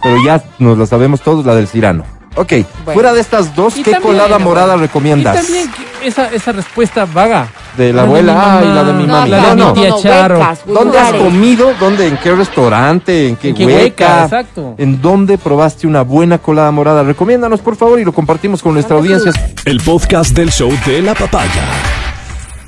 pero 0.00 0.14
ya 0.24 0.44
nos 0.60 0.78
la 0.78 0.86
sabemos 0.86 1.22
todos, 1.22 1.44
la 1.44 1.56
del 1.56 1.66
Cirano. 1.66 2.04
Ok, 2.36 2.52
fuera 2.84 3.12
de 3.12 3.20
estas 3.20 3.56
dos, 3.56 3.76
Y 3.76 3.82
¿qué 3.82 3.96
colada 3.96 4.28
bueno, 4.36 4.44
morada 4.44 4.76
Y 4.76 4.80
recomiendas? 4.82 5.34
también 5.44 5.68
esa, 6.02 6.32
esa 6.32 6.52
respuesta 6.52 7.06
vaga. 7.06 7.48
De 7.76 7.92
la 7.92 8.02
mi 8.02 8.08
abuela, 8.08 8.34
mamá, 8.34 8.58
ah, 8.58 8.64
y 8.64 8.74
la 8.74 8.84
de 8.84 8.92
mi 8.92 9.06
No, 9.06 9.12
mami. 9.14 9.30
La 9.30 9.36
de 9.40 9.42
No, 9.48 9.54
mi 9.54 9.60
no. 9.62 9.72
tía 9.72 9.94
Charo. 10.02 10.38
huecas, 10.38 10.60
¿Dónde 10.66 10.98
has 10.98 11.12
comido? 11.14 11.72
¿Dónde? 11.78 12.06
¿En 12.08 12.16
qué 12.16 12.32
restaurante? 12.34 13.28
¿En 13.28 13.36
qué, 13.36 13.50
¿En 13.50 13.54
qué 13.54 13.66
hueca? 13.66 13.78
hueca? 13.82 14.24
Exacto. 14.24 14.74
¿En 14.78 15.00
dónde 15.00 15.38
probaste 15.38 15.86
una 15.86 16.02
buena 16.02 16.38
colada 16.38 16.70
morada? 16.72 17.02
Recomiéndanos, 17.04 17.60
por 17.60 17.76
favor, 17.76 18.00
y 18.00 18.04
lo 18.04 18.12
compartimos 18.12 18.62
con 18.62 18.74
nuestra 18.74 18.96
audiencia. 18.96 19.32
El 19.64 19.80
podcast 19.80 20.32
del 20.34 20.50
show 20.50 20.70
de 20.86 21.00
la 21.02 21.14
papaya. 21.14 21.62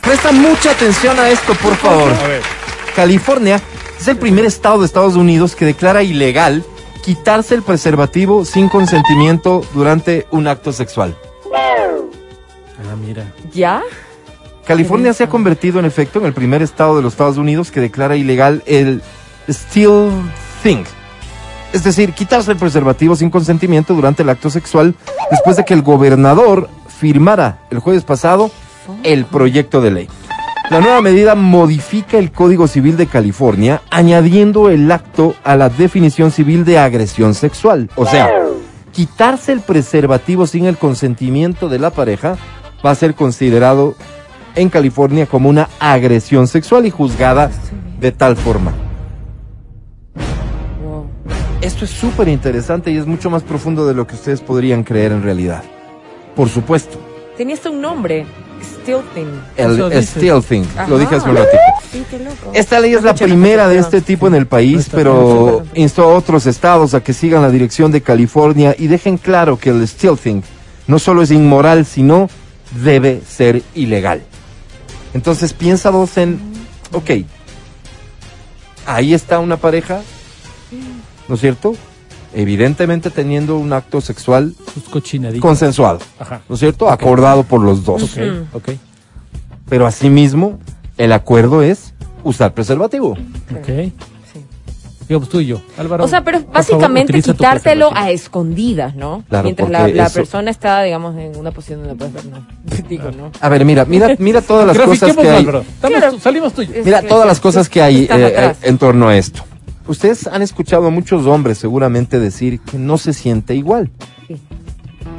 Presta 0.01 0.33
mucha 0.33 0.71
atención 0.71 1.19
a 1.19 1.29
esto, 1.31 1.55
por 1.55 1.75
favor. 1.77 2.13
California 2.97 3.61
es 4.01 4.09
el 4.09 4.17
primer 4.17 4.45
estado 4.45 4.81
de 4.81 4.87
Estados 4.87 5.15
Unidos 5.17 5.55
que 5.57 5.65
declara 5.65 6.03
ilegal 6.03 6.65
quitarse 7.05 7.55
el 7.55 7.63
preservativo 7.63 8.45
sin 8.45 8.69
consentimiento 8.69 9.63
durante 9.75 10.27
un 10.31 10.47
acto 10.47 10.73
sexual. 10.73 11.17
Ah, 12.93 12.97
mira. 12.97 13.33
¿Ya? 13.53 13.83
California 14.67 15.13
se 15.13 15.25
ha 15.25 15.29
convertido 15.29 15.79
en 15.79 15.87
efecto 15.87 16.19
en 16.19 16.27
el 16.27 16.35
primer 16.35 16.63
estado 16.63 16.97
de 16.97 17.03
los 17.03 17.15
Estados 17.15 17.39
Unidos 17.39 17.71
que 17.71 17.81
declara 17.81 18.17
ilegal 18.17 18.63
el 18.67 19.03
still 19.49 20.11
thing. 20.63 20.85
Es 21.73 21.85
decir, 21.85 22.13
quitarse 22.13 22.53
el 22.53 22.59
preservativo 22.59 23.17
sin 23.17 23.31
consentimiento 23.31 23.95
durante 23.95 24.23
el 24.23 24.29
acto 24.29 24.51
sexual 24.51 24.95
después 25.31 25.57
de 25.57 25.65
que 25.65 25.75
el 25.75 25.83
gobernador 25.83 26.69
firmara 26.87 27.61
el 27.71 27.79
jueves 27.79 28.05
pasado 28.05 28.51
el 29.03 29.25
proyecto 29.25 29.81
de 29.81 29.91
ley. 29.91 30.09
La 30.71 30.81
nueva 30.81 31.01
medida 31.01 31.35
modifica 31.35 32.19
el 32.19 32.31
Código 32.31 32.69
Civil 32.69 32.97
de 32.97 33.07
California 33.07 33.83
añadiendo 33.91 34.69
el 34.69 34.91
acto 34.93 35.35
a 35.45 35.57
la 35.57 35.71
definición 35.71 36.31
civil 36.31 36.65
de 36.65 36.79
agresión 36.79 37.35
sexual. 37.35 37.91
O 37.97 38.07
sea, 38.07 38.31
quitarse 38.93 39.53
el 39.53 39.61
preservativo 39.61 40.47
sin 40.47 40.67
el 40.67 40.77
consentimiento 40.77 41.69
de 41.69 41.79
la 41.79 41.91
pareja 41.91 42.37
va 42.85 42.91
a 42.91 42.95
ser 42.95 43.15
considerado 43.15 43.95
en 44.55 44.69
California 44.69 45.27
como 45.27 45.49
una 45.49 45.69
agresión 45.79 46.47
sexual 46.47 46.87
y 46.87 46.91
juzgada 46.91 47.51
de 48.01 48.13
tal 48.13 48.37
forma. 48.37 48.73
Esto 51.61 51.85
es 51.85 51.91
súper 51.91 52.27
interesante 52.29 52.91
y 52.91 52.97
es 52.97 53.07
mucho 53.07 53.31
más 53.31 53.45
profundo 53.45 53.87
de 53.87 53.95
lo 53.95 54.07
que 54.07 54.17
ustedes 54.17 54.41
podrían 54.41 54.83
creer 54.83 55.13
en 55.13 55.23
realidad. 55.23 55.63
Por 56.35 56.49
supuesto, 56.49 56.99
Tenía 57.37 57.55
hasta 57.55 57.71
un 57.71 57.81
nombre. 57.81 58.27
Stilting. 58.63 59.27
el 59.57 59.73
Eso 59.73 59.89
dice. 59.91 60.21
still 60.21 60.43
thing, 60.43 60.65
lo 60.89 60.99
dije 60.99 61.17
hace 61.17 61.29
un 61.29 61.37
ratito. 61.37 61.59
Sí, 61.91 62.05
qué 62.11 62.19
loco. 62.19 62.51
Esta 62.53 62.79
ley 62.79 62.95
es 62.95 63.03
la 63.03 63.15
primera 63.15 63.69
de 63.69 63.79
este 63.79 64.01
tipo 64.01 64.27
en 64.27 64.35
el 64.35 64.47
país, 64.47 64.89
pero 64.93 65.65
instó 65.75 66.05
a 66.05 66.07
otros 66.15 66.47
estados 66.47 66.95
a 66.95 67.03
que 67.03 67.13
sigan 67.13 67.43
la 67.43 67.51
dirección 67.51 67.91
de 67.91 68.03
California 68.03 68.75
y 68.79 68.87
dejen 68.87 69.19
claro 69.19 69.59
que 69.59 69.71
el 69.71 69.83
still 69.83 70.17
thing 70.17 70.43
no 70.87 70.99
solo 70.99 71.23
es 71.23 71.31
inmoral, 71.31 71.85
sino 71.87 72.29
debe 72.83 73.23
ser 73.27 73.63
ilegal. 73.75 74.23
Entonces 75.15 75.53
piensa 75.53 75.91
vos 75.91 76.17
en, 76.17 76.41
ok, 76.93 77.11
ahí 78.87 79.13
está 79.15 79.39
una 79.39 79.57
pareja, 79.57 80.01
¿no 81.29 81.35
es 81.35 81.41
cierto? 81.41 81.75
Evidentemente 82.35 83.11
teniendo 83.11 83.59
un 83.59 83.75
acto 83.75 84.01
sexual 84.01 84.55
consensuado, 85.41 85.99
Ajá. 86.19 86.41
¿no 86.49 86.55
es 86.55 86.61
cierto? 86.61 86.89
Acordado 86.91 87.43
por 87.43 87.61
los 87.61 87.85
dos. 87.85 88.17
Ok, 88.55 88.71
Pero 89.69 89.87
asimismo, 89.87 90.59
el 90.97 91.13
acuerdo 91.13 91.63
es 91.63 91.93
usar 92.25 92.55
preservativo. 92.55 93.11
ok. 93.11 93.93
Digamos 95.09 95.29
tú 95.29 95.41
y 95.41 95.47
yo. 95.47 95.61
Álvaro. 95.77 96.05
O 96.05 96.09
sea, 96.09 96.23
pero 96.25 96.39
favor, 96.39 96.55
básicamente 96.55 97.13
tu 97.23 97.33
quitártelo 97.33 97.91
a 97.95 98.11
escondidas, 98.11 98.95
¿no? 98.95 99.25
Claro, 99.29 99.45
Mientras 99.45 99.69
la, 99.71 99.89
la 99.89 100.05
eso- 100.07 100.15
persona 100.15 100.51
está, 100.51 100.83
digamos, 100.83 101.17
en 101.19 101.37
una 101.37 101.51
posición 101.51 101.81
donde 101.81 101.95
puedes 101.97 102.15
ver, 102.15 102.25
no. 102.27 102.47
Digo, 102.89 103.11
¿no? 103.11 103.31
A 103.41 103.49
ver, 103.49 103.65
mira, 103.65 103.85
mira, 103.85 104.15
mira 104.19 104.41
todas 104.41 104.67
las 104.67 104.79
cosas 104.79 105.17
que 105.17 105.29
hay. 105.29 105.39
Álvaro. 105.41 105.61
Estamos 105.61 105.99
Claro. 105.99 106.13
tú- 106.15 106.21
salimos 106.21 106.53
tú 106.53 106.63
y 106.63 106.67
yo. 106.69 106.75
Es 106.75 106.85
Mira 106.85 107.03
todas 107.03 107.27
las 107.27 107.41
cosas 107.41 107.69
que 107.69 107.83
hay 107.83 108.03
eh, 108.05 108.09
eh, 108.11 108.55
en 108.63 108.79
torno 108.79 109.09
a 109.09 109.17
esto. 109.17 109.43
Ustedes 109.89 110.27
han 110.29 110.43
escuchado 110.43 110.87
a 110.87 110.91
muchos 110.91 111.27
hombres 111.27 111.59
seguramente 111.59 112.21
decir 112.21 112.61
que 112.61 112.79
no 112.79 112.97
se 112.99 113.13
siente 113.13 113.55
igual. 113.57 113.91
Sí. 114.29 114.37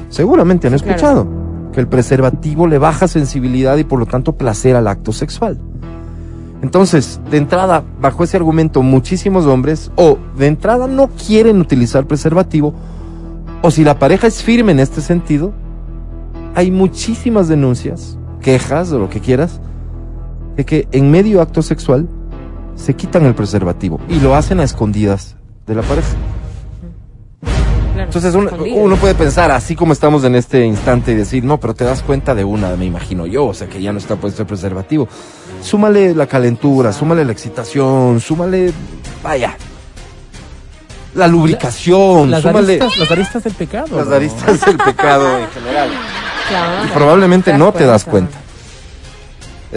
Seguramente 0.10 0.68
han 0.68 0.74
claro. 0.78 0.90
escuchado 0.94 1.28
que 1.74 1.80
el 1.80 1.88
preservativo 1.88 2.68
le 2.68 2.78
baja 2.78 3.08
sensibilidad 3.08 3.78
y 3.78 3.84
por 3.84 4.00
lo 4.00 4.06
tanto 4.06 4.34
placer 4.38 4.76
al 4.76 4.88
acto 4.88 5.12
sexual. 5.12 5.60
Entonces, 6.64 7.20
de 7.30 7.38
entrada, 7.38 7.84
bajo 7.99 8.24
ese 8.24 8.38
argumento, 8.38 8.82
muchísimos 8.82 9.45
hombres 9.45 9.91
o 9.97 10.18
de 10.38 10.47
entrada 10.47 10.88
no 10.88 11.09
quieren 11.09 11.59
utilizar 11.59 12.07
preservativo 12.07 12.74
o 13.61 13.70
si 13.70 13.84
la 13.84 13.99
pareja 13.99 14.28
es 14.28 14.41
firme 14.41 14.72
en 14.72 14.80
este 14.80 15.01
sentido, 15.01 15.53
hay 16.55 16.72
muchísimas 16.72 17.49
denuncias, 17.49 18.18
quejas 18.41 18.93
o 18.93 18.99
lo 18.99 19.09
que 19.09 19.20
quieras, 19.20 19.59
de 20.55 20.66
que 20.66 20.88
en 20.93 21.11
medio 21.11 21.41
acto 21.41 21.61
sexual 21.61 22.07
se 22.76 22.93
quitan 22.93 23.26
el 23.26 23.36
preservativo 23.36 23.99
y 24.07 24.22
lo 24.22 24.34
hacen 24.34 24.61
a 24.61 24.64
escondidas 24.64 25.36
de 25.68 25.76
la 25.76 25.82
pareja. 25.82 26.16
Claro, 27.93 28.07
Entonces 28.07 28.34
uno 28.36 28.95
puede 28.95 29.16
pensar, 29.16 29.51
así 29.51 29.76
como 29.76 29.91
estamos 29.91 30.24
en 30.24 30.36
este 30.36 30.66
instante, 30.66 31.11
y 31.11 31.16
decir, 31.16 31.43
no, 31.43 31.59
pero 31.59 31.74
te 31.74 31.84
das 31.84 32.01
cuenta 32.03 32.34
de 32.34 32.43
una, 32.43 32.76
me 32.78 32.86
imagino 32.86 33.26
yo, 33.28 33.45
o 33.47 33.53
sea, 33.53 33.68
que 33.68 33.82
ya 33.82 33.91
no 33.91 33.99
está 33.99 34.16
puesto 34.16 34.43
el 34.43 34.47
preservativo. 34.47 35.07
Súmale 35.64 36.14
la 36.14 36.28
calentura, 36.28 36.91
súmale 36.91 37.24
la 37.26 37.32
excitación, 37.32 38.20
súmale, 38.20 38.72
vaya, 39.24 39.55
la 41.16 41.28
lubricación, 41.28 42.30
Las 42.32 42.41
súmale 42.41 42.74
aristas, 42.82 42.97
las 42.97 43.11
aristas 43.11 43.43
del 43.43 43.53
pecado. 43.53 43.97
las 43.97 44.07
¿no? 44.07 44.16
aristas 44.16 44.61
del 44.66 44.78
pecado 44.78 45.38
en 45.39 45.47
general. 45.51 45.89
Claro. 46.49 46.86
Y 46.86 46.88
probablemente 46.89 47.57
no 47.57 47.72
te 47.72 47.86
das 47.86 48.03
cuenta. 48.03 48.38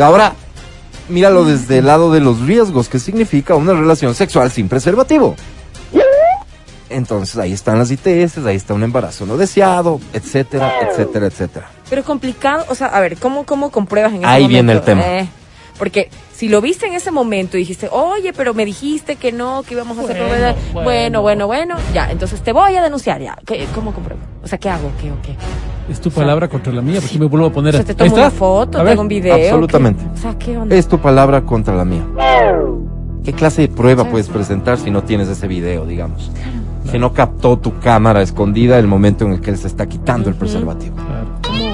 Ahora, 0.00 0.32
míralo 1.08 1.44
desde 1.44 1.78
el 1.78 1.86
lado 1.86 2.10
de 2.12 2.20
los 2.20 2.40
riesgos 2.40 2.88
que 2.88 2.98
significa 2.98 3.54
una 3.54 3.72
relación 3.72 4.14
sexual 4.14 4.50
sin 4.50 4.68
preservativo. 4.68 5.36
Entonces 6.88 7.36
ahí 7.38 7.52
están 7.52 7.78
las 7.78 7.90
ITS, 7.90 8.38
ahí 8.46 8.54
está 8.56 8.72
un 8.72 8.84
embarazo 8.84 9.26
no 9.26 9.36
deseado, 9.36 10.00
etcétera, 10.12 10.72
etcétera, 10.88 11.26
etcétera. 11.26 11.68
Pero 11.90 12.00
es 12.00 12.06
complicado, 12.06 12.64
o 12.68 12.74
sea, 12.76 12.86
a 12.88 13.00
ver, 13.00 13.16
¿cómo, 13.18 13.44
cómo 13.44 13.70
compruebas 13.70 14.12
en 14.12 14.18
ese 14.18 14.26
Ahí 14.26 14.42
momento? 14.44 14.48
viene 14.48 14.72
el 14.72 14.80
tema. 14.82 15.02
Eh, 15.04 15.28
porque 15.78 16.08
si 16.32 16.48
lo 16.48 16.60
viste 16.60 16.86
en 16.86 16.94
ese 16.94 17.10
momento 17.10 17.56
y 17.56 17.60
dijiste, 17.60 17.88
oye, 17.90 18.32
pero 18.32 18.54
me 18.54 18.64
dijiste 18.64 19.16
que 19.16 19.32
no, 19.32 19.62
que 19.62 19.74
íbamos 19.74 19.98
a 19.98 20.02
hacer 20.02 20.16
Bueno, 20.16 20.28
novedad. 20.34 20.56
bueno. 20.72 20.84
Bueno, 20.84 21.22
bueno, 21.22 21.46
bueno, 21.46 21.76
ya, 21.94 22.10
entonces 22.10 22.40
te 22.42 22.52
voy 22.52 22.74
a 22.76 22.82
denunciar, 22.82 23.20
ya. 23.20 23.36
¿Qué- 23.46 23.66
¿Cómo 23.74 23.92
compruebo? 23.92 24.20
O 24.42 24.48
sea, 24.48 24.58
¿qué 24.58 24.68
hago? 24.70 24.90
¿Qué 25.00 25.10
o 25.10 25.14
qué? 25.22 25.34
Es 25.92 26.00
tu 26.00 26.10
palabra 26.10 26.48
contra 26.48 26.72
la 26.72 26.82
mía, 26.82 27.00
porque 27.00 27.18
me 27.18 27.26
vuelvo 27.26 27.46
a 27.46 27.52
poner 27.52 27.74
O 27.74 27.78
a... 27.78 27.82
sea, 27.82 27.86
te 27.86 27.94
tomo 27.94 28.14
una 28.14 28.30
foto, 28.30 28.78
A 28.78 28.80
te 28.80 28.84
ver. 28.84 28.92
hago 28.94 29.02
un 29.02 29.08
video. 29.08 29.34
Absolutamente. 29.34 30.02
¿qué? 30.04 30.10
O 30.10 30.16
sea, 30.22 30.38
¿qué 30.38 30.56
onda? 30.58 30.74
Es 30.76 30.88
tu 30.88 30.98
palabra 30.98 31.42
contra 31.42 31.74
la 31.74 31.84
mía. 31.84 32.04
¿Qué 33.24 33.32
clase 33.32 33.62
de 33.62 33.68
prueba 33.68 34.04
puedes 34.04 34.28
presentar 34.28 34.78
si 34.78 34.90
no 34.90 35.02
tienes 35.02 35.28
ese 35.28 35.46
video, 35.48 35.84
digamos? 35.86 36.30
Si 36.90 36.98
no 36.98 37.12
captó 37.12 37.58
tu 37.58 37.78
cámara 37.80 38.22
escondida 38.22 38.78
el 38.78 38.86
momento 38.86 39.24
en 39.26 39.32
el 39.32 39.40
que 39.40 39.50
él 39.50 39.58
se 39.58 39.66
está 39.66 39.86
quitando 39.86 40.28
el 40.28 40.36
preservativo. 40.36 40.94
Claro. 40.96 41.65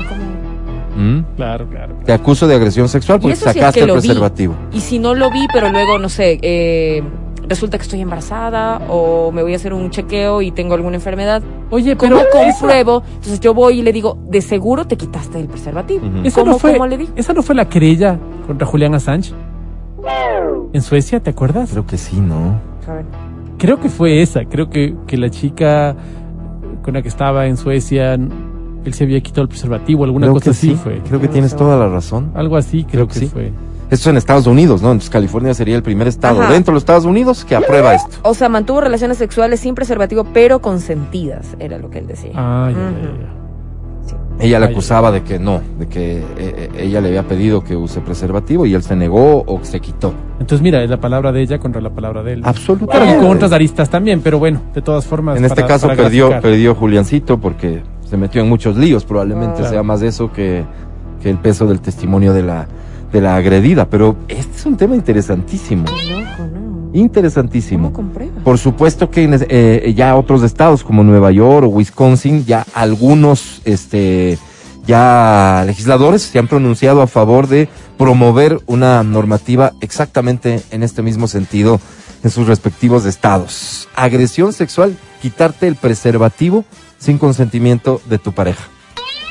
¿Mm? 0.96 1.20
claro, 1.36 1.66
claro. 1.68 1.94
Te 2.04 2.12
acuso 2.12 2.46
de 2.46 2.54
agresión 2.54 2.88
sexual 2.88 3.18
porque 3.20 3.34
es 3.34 3.38
sacaste 3.40 3.80
que 3.80 3.84
el 3.84 3.92
vi. 3.92 3.92
preservativo. 4.00 4.54
Y 4.72 4.80
si 4.80 4.98
no 4.98 5.14
lo 5.14 5.30
vi, 5.30 5.46
pero 5.52 5.70
luego, 5.70 5.98
no 5.98 6.08
sé, 6.08 6.38
eh, 6.42 7.02
resulta 7.48 7.76
que 7.78 7.82
estoy 7.82 8.00
embarazada 8.00 8.80
o 8.88 9.32
me 9.32 9.42
voy 9.42 9.52
a 9.52 9.56
hacer 9.56 9.72
un 9.74 9.90
chequeo 9.90 10.42
y 10.42 10.50
tengo 10.52 10.74
alguna 10.74 10.96
enfermedad. 10.96 11.42
Oye, 11.70 11.96
¿Cómo 11.96 12.16
pero 12.16 12.28
esa- 12.28 12.58
compruebo? 12.60 13.02
Entonces 13.08 13.40
yo 13.40 13.52
voy 13.54 13.80
y 13.80 13.82
le 13.82 13.92
digo, 13.92 14.18
de 14.28 14.40
seguro 14.42 14.86
te 14.86 14.96
quitaste 14.96 15.40
el 15.40 15.48
preservativo. 15.48 16.06
Ujú. 16.06 16.18
Esa 16.24 16.40
¿Cómo, 16.40 16.52
no 16.52 16.58
fue, 16.58 16.72
cómo 16.74 16.86
le 16.86 16.98
digo? 16.98 17.12
esa 17.16 17.32
no 17.32 17.42
fue 17.42 17.54
la 17.54 17.68
querella 17.68 18.18
contra 18.46 18.66
Julián 18.66 18.94
Assange 18.94 19.32
en 20.72 20.82
Suecia, 20.82 21.20
¿te 21.20 21.30
acuerdas? 21.30 21.70
Creo 21.70 21.86
que 21.86 21.98
sí, 21.98 22.18
¿no? 22.20 22.58
A 22.88 22.94
ver. 22.94 23.04
Creo 23.58 23.78
que 23.80 23.88
fue 23.88 24.22
esa, 24.22 24.44
creo 24.46 24.70
que, 24.70 24.94
que 25.06 25.16
la 25.16 25.30
chica 25.30 25.94
con 26.82 26.94
la 26.94 27.02
que 27.02 27.08
estaba 27.08 27.46
en 27.46 27.56
Suecia, 27.56 28.18
él 28.84 28.94
se 28.94 29.04
había 29.04 29.20
quitado 29.20 29.42
el 29.42 29.48
preservativo, 29.48 30.04
alguna 30.04 30.26
Creo 30.26 30.34
cosa 30.34 30.44
que 30.44 30.50
así 30.50 30.68
sí. 30.70 30.74
fue. 30.74 31.00
Creo 31.08 31.20
que 31.20 31.28
tienes 31.28 31.54
toda 31.56 31.76
la 31.76 31.88
razón. 31.88 32.30
Algo 32.34 32.56
así 32.56 32.84
creo, 32.84 33.06
Creo 33.06 33.08
que 33.08 33.14
que, 33.14 33.20
sí. 33.20 33.26
fue. 33.26 33.52
Esto 33.90 34.08
en 34.08 34.16
Estados 34.16 34.46
Unidos, 34.46 34.80
¿no? 34.80 34.88
Entonces 34.90 35.10
California 35.10 35.52
sería 35.52 35.76
el 35.76 35.82
primer 35.82 36.08
estado 36.08 36.40
Ajá. 36.42 36.52
dentro 36.52 36.72
de 36.72 36.76
los 36.76 36.82
Estados 36.82 37.04
Unidos 37.04 37.44
que 37.44 37.54
aprueba 37.54 37.94
esto. 37.94 38.16
O 38.22 38.32
sea, 38.32 38.48
mantuvo 38.48 38.80
relaciones 38.80 39.18
sexuales 39.18 39.60
sin 39.60 39.74
preservativo, 39.74 40.24
pero 40.32 40.60
consentidas, 40.62 41.56
era 41.58 41.76
lo 41.78 41.90
que 41.90 41.98
él 41.98 42.06
decía. 42.06 42.32
Ah, 42.34 42.70
ya, 42.70 42.76
ya, 42.78 43.18
ya. 43.20 43.32
Ella 44.40 44.58
le 44.58 44.64
Vaya. 44.66 44.72
acusaba 44.72 45.12
de 45.12 45.22
que 45.22 45.38
no, 45.38 45.60
de 45.78 45.86
que 45.86 46.16
eh, 46.18 46.24
eh, 46.38 46.70
ella 46.78 47.00
le 47.02 47.08
había 47.08 47.28
pedido 47.28 47.62
que 47.62 47.76
use 47.76 48.00
preservativo 48.00 48.64
y 48.66 48.74
él 48.74 48.82
se 48.82 48.96
negó 48.96 49.44
o 49.46 49.60
se 49.62 49.78
quitó. 49.78 50.14
Entonces, 50.40 50.62
mira, 50.62 50.82
es 50.82 50.90
la 50.90 50.98
palabra 50.98 51.30
de 51.30 51.42
ella 51.42 51.58
contra 51.58 51.80
la 51.80 51.90
palabra 51.90 52.22
de 52.24 52.32
él. 52.32 52.42
Absolutamente. 52.44 53.14
que 53.14 53.20
con 53.20 53.36
otras 53.36 53.52
aristas 53.52 53.88
también, 53.90 54.20
pero 54.22 54.38
bueno, 54.40 54.60
de 54.74 54.80
todas 54.82 55.04
formas. 55.06 55.36
En 55.36 55.44
este 55.44 55.56
para- 55.56 55.68
caso 55.68 55.86
para 55.86 56.02
perdió, 56.02 56.28
graficar. 56.30 56.50
perdió 56.50 56.74
Juliancito 56.74 57.38
porque 57.38 57.82
se 58.12 58.18
metió 58.18 58.42
en 58.42 58.48
muchos 58.50 58.76
líos, 58.76 59.06
probablemente 59.06 59.66
sea 59.66 59.82
más 59.82 60.02
eso 60.02 60.30
que, 60.30 60.66
que 61.22 61.30
el 61.30 61.38
peso 61.38 61.64
del 61.66 61.80
testimonio 61.80 62.34
de 62.34 62.42
la, 62.42 62.68
de 63.10 63.22
la 63.22 63.36
agredida. 63.36 63.86
Pero 63.88 64.16
este 64.28 64.54
es 64.54 64.66
un 64.66 64.76
tema 64.76 64.94
interesantísimo, 64.94 65.86
loco, 65.86 66.42
¿no? 66.52 66.90
interesantísimo. 66.92 67.90
Por 68.44 68.58
supuesto 68.58 69.08
que 69.08 69.24
es- 69.24 69.46
eh, 69.48 69.94
ya 69.96 70.14
otros 70.16 70.42
estados 70.42 70.84
como 70.84 71.02
Nueva 71.02 71.30
York 71.32 71.64
o 71.66 71.70
Wisconsin, 71.70 72.44
ya 72.44 72.66
algunos 72.74 73.62
este, 73.64 74.36
ya 74.86 75.62
legisladores 75.66 76.20
se 76.20 76.38
han 76.38 76.48
pronunciado 76.48 77.00
a 77.00 77.06
favor 77.06 77.48
de 77.48 77.70
promover 77.96 78.60
una 78.66 79.02
normativa 79.02 79.72
exactamente 79.80 80.60
en 80.70 80.82
este 80.82 81.00
mismo 81.00 81.28
sentido 81.28 81.80
en 82.22 82.28
sus 82.30 82.46
respectivos 82.46 83.06
estados. 83.06 83.88
Agresión 83.96 84.52
sexual, 84.52 84.98
quitarte 85.22 85.66
el 85.66 85.76
preservativo 85.76 86.66
sin 87.02 87.18
consentimiento 87.18 88.00
de 88.06 88.18
tu 88.18 88.32
pareja. 88.32 88.64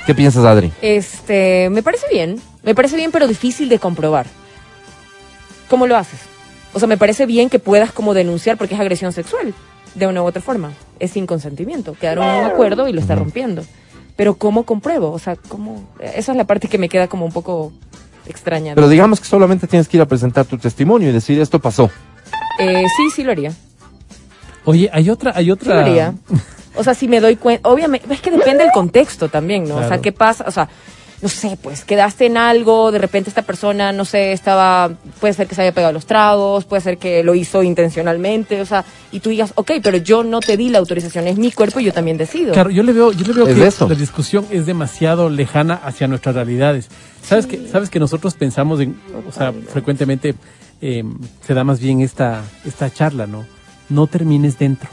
¿Qué 0.05 0.13
piensas, 0.13 0.43
Adri? 0.43 0.73
Este, 0.81 1.69
me 1.71 1.81
parece 1.81 2.05
bien, 2.11 2.41
me 2.63 2.75
parece 2.75 2.97
bien, 2.97 3.11
pero 3.11 3.27
difícil 3.27 3.69
de 3.69 3.79
comprobar. 3.79 4.25
¿Cómo 5.69 5.87
lo 5.87 5.95
haces? 5.95 6.19
O 6.73 6.79
sea, 6.79 6.87
me 6.87 6.97
parece 6.97 7.25
bien 7.25 7.49
que 7.49 7.59
puedas 7.59 7.91
como 7.93 8.13
denunciar 8.13 8.57
porque 8.57 8.73
es 8.75 8.79
agresión 8.81 9.13
sexual, 9.13 9.53
de 9.95 10.07
una 10.07 10.21
u 10.21 10.25
otra 10.25 10.41
forma. 10.41 10.73
Es 10.99 11.11
sin 11.11 11.25
consentimiento. 11.25 11.95
Quedaron 11.99 12.25
en 12.25 12.43
un 12.45 12.51
acuerdo 12.51 12.87
y 12.89 12.93
lo 12.93 12.99
está 12.99 13.15
rompiendo. 13.15 13.63
Pero 14.17 14.35
¿cómo 14.35 14.63
compruebo? 14.63 15.11
O 15.11 15.19
sea, 15.19 15.35
¿cómo? 15.35 15.87
Esa 15.99 16.31
es 16.33 16.37
la 16.37 16.43
parte 16.45 16.67
que 16.67 16.77
me 16.77 16.89
queda 16.89 17.07
como 17.07 17.25
un 17.25 17.31
poco 17.31 17.71
extraña. 18.27 18.75
Pero 18.75 18.89
digamos 18.89 19.19
que 19.21 19.27
solamente 19.27 19.65
tienes 19.67 19.87
que 19.87 19.97
ir 19.97 20.01
a 20.01 20.05
presentar 20.07 20.45
tu 20.45 20.57
testimonio 20.57 21.09
y 21.09 21.13
decir 21.13 21.39
esto 21.39 21.59
pasó. 21.59 21.89
Eh, 22.59 22.83
sí, 22.97 23.09
sí 23.15 23.23
lo 23.23 23.31
haría. 23.31 23.53
Oye, 24.65 24.89
hay 24.91 25.09
otra, 25.09 25.31
hay 25.35 25.45
Sí 25.45 25.51
otra. 25.51 25.75
lo 25.75 25.81
haría. 25.81 26.13
O 26.75 26.83
sea, 26.83 26.93
si 26.93 27.07
me 27.07 27.19
doy 27.19 27.35
cuenta, 27.35 27.69
obviamente, 27.69 28.13
es 28.13 28.21
que 28.21 28.31
depende 28.31 28.63
del 28.63 28.71
contexto 28.71 29.29
también, 29.29 29.67
¿no? 29.67 29.77
O 29.77 29.87
sea. 29.87 29.99
¿qué 29.99 30.11
pasa? 30.11 30.45
O 30.47 30.51
sea, 30.51 30.69
no 31.21 31.29
sé, 31.29 31.57
pues 31.61 31.85
quedaste 31.85 32.25
en 32.25 32.37
algo, 32.37 32.91
de 32.91 32.97
repente 32.97 33.29
esta 33.29 33.43
persona, 33.43 33.91
no 33.91 34.05
sé, 34.05 34.31
estaba, 34.31 34.91
puede 35.19 35.33
ser 35.33 35.47
que 35.47 35.53
se 35.53 35.61
haya 35.61 35.71
pegado 35.71 35.93
los 35.93 36.07
tragos, 36.07 36.65
puede 36.65 36.81
ser 36.81 36.97
que 36.97 37.23
lo 37.23 37.35
hizo 37.35 37.61
intencionalmente, 37.61 38.59
o 38.59 38.65
sea, 38.65 38.83
y 39.11 39.19
tú 39.19 39.29
digas, 39.29 39.53
ok, 39.55 39.73
pero 39.83 39.97
yo 39.97 40.23
no 40.23 40.39
te 40.39 40.57
di 40.57 40.69
la 40.69 40.79
autorización, 40.79 41.27
es 41.27 41.37
mi 41.37 41.51
cuerpo 41.51 41.79
y 41.79 41.85
yo 41.85 41.93
también 41.93 42.17
decido. 42.17 42.53
Claro, 42.53 42.71
yo 42.71 42.81
le 42.81 42.93
veo, 42.93 43.11
yo 43.11 43.25
le 43.27 43.33
veo 43.33 43.47
Es 43.47 43.55
que 43.55 43.67
eso. 43.67 43.87
la 43.87 43.95
discusión 43.95 44.47
es 44.49 44.65
demasiado 44.65 45.29
lejana 45.29 45.75
hacia 45.75 46.07
nuestras 46.07 46.33
realidades. 46.33 46.89
Sabes 47.23 47.45
que, 47.45 47.67
sabes 47.67 47.91
que 47.91 47.99
nosotros 47.99 48.33
pensamos 48.33 48.79
en, 48.79 48.99
o 49.27 49.31
sea, 49.31 49.53
frecuentemente 49.69 50.33
eh, 50.81 51.03
se 51.45 51.53
da 51.53 51.63
más 51.63 51.79
bien 51.79 52.01
esta, 52.01 52.41
esta 52.65 52.89
charla, 52.91 53.27
¿no? 53.27 53.45
No 53.89 54.07
termines 54.07 54.57
dentro. 54.57 54.89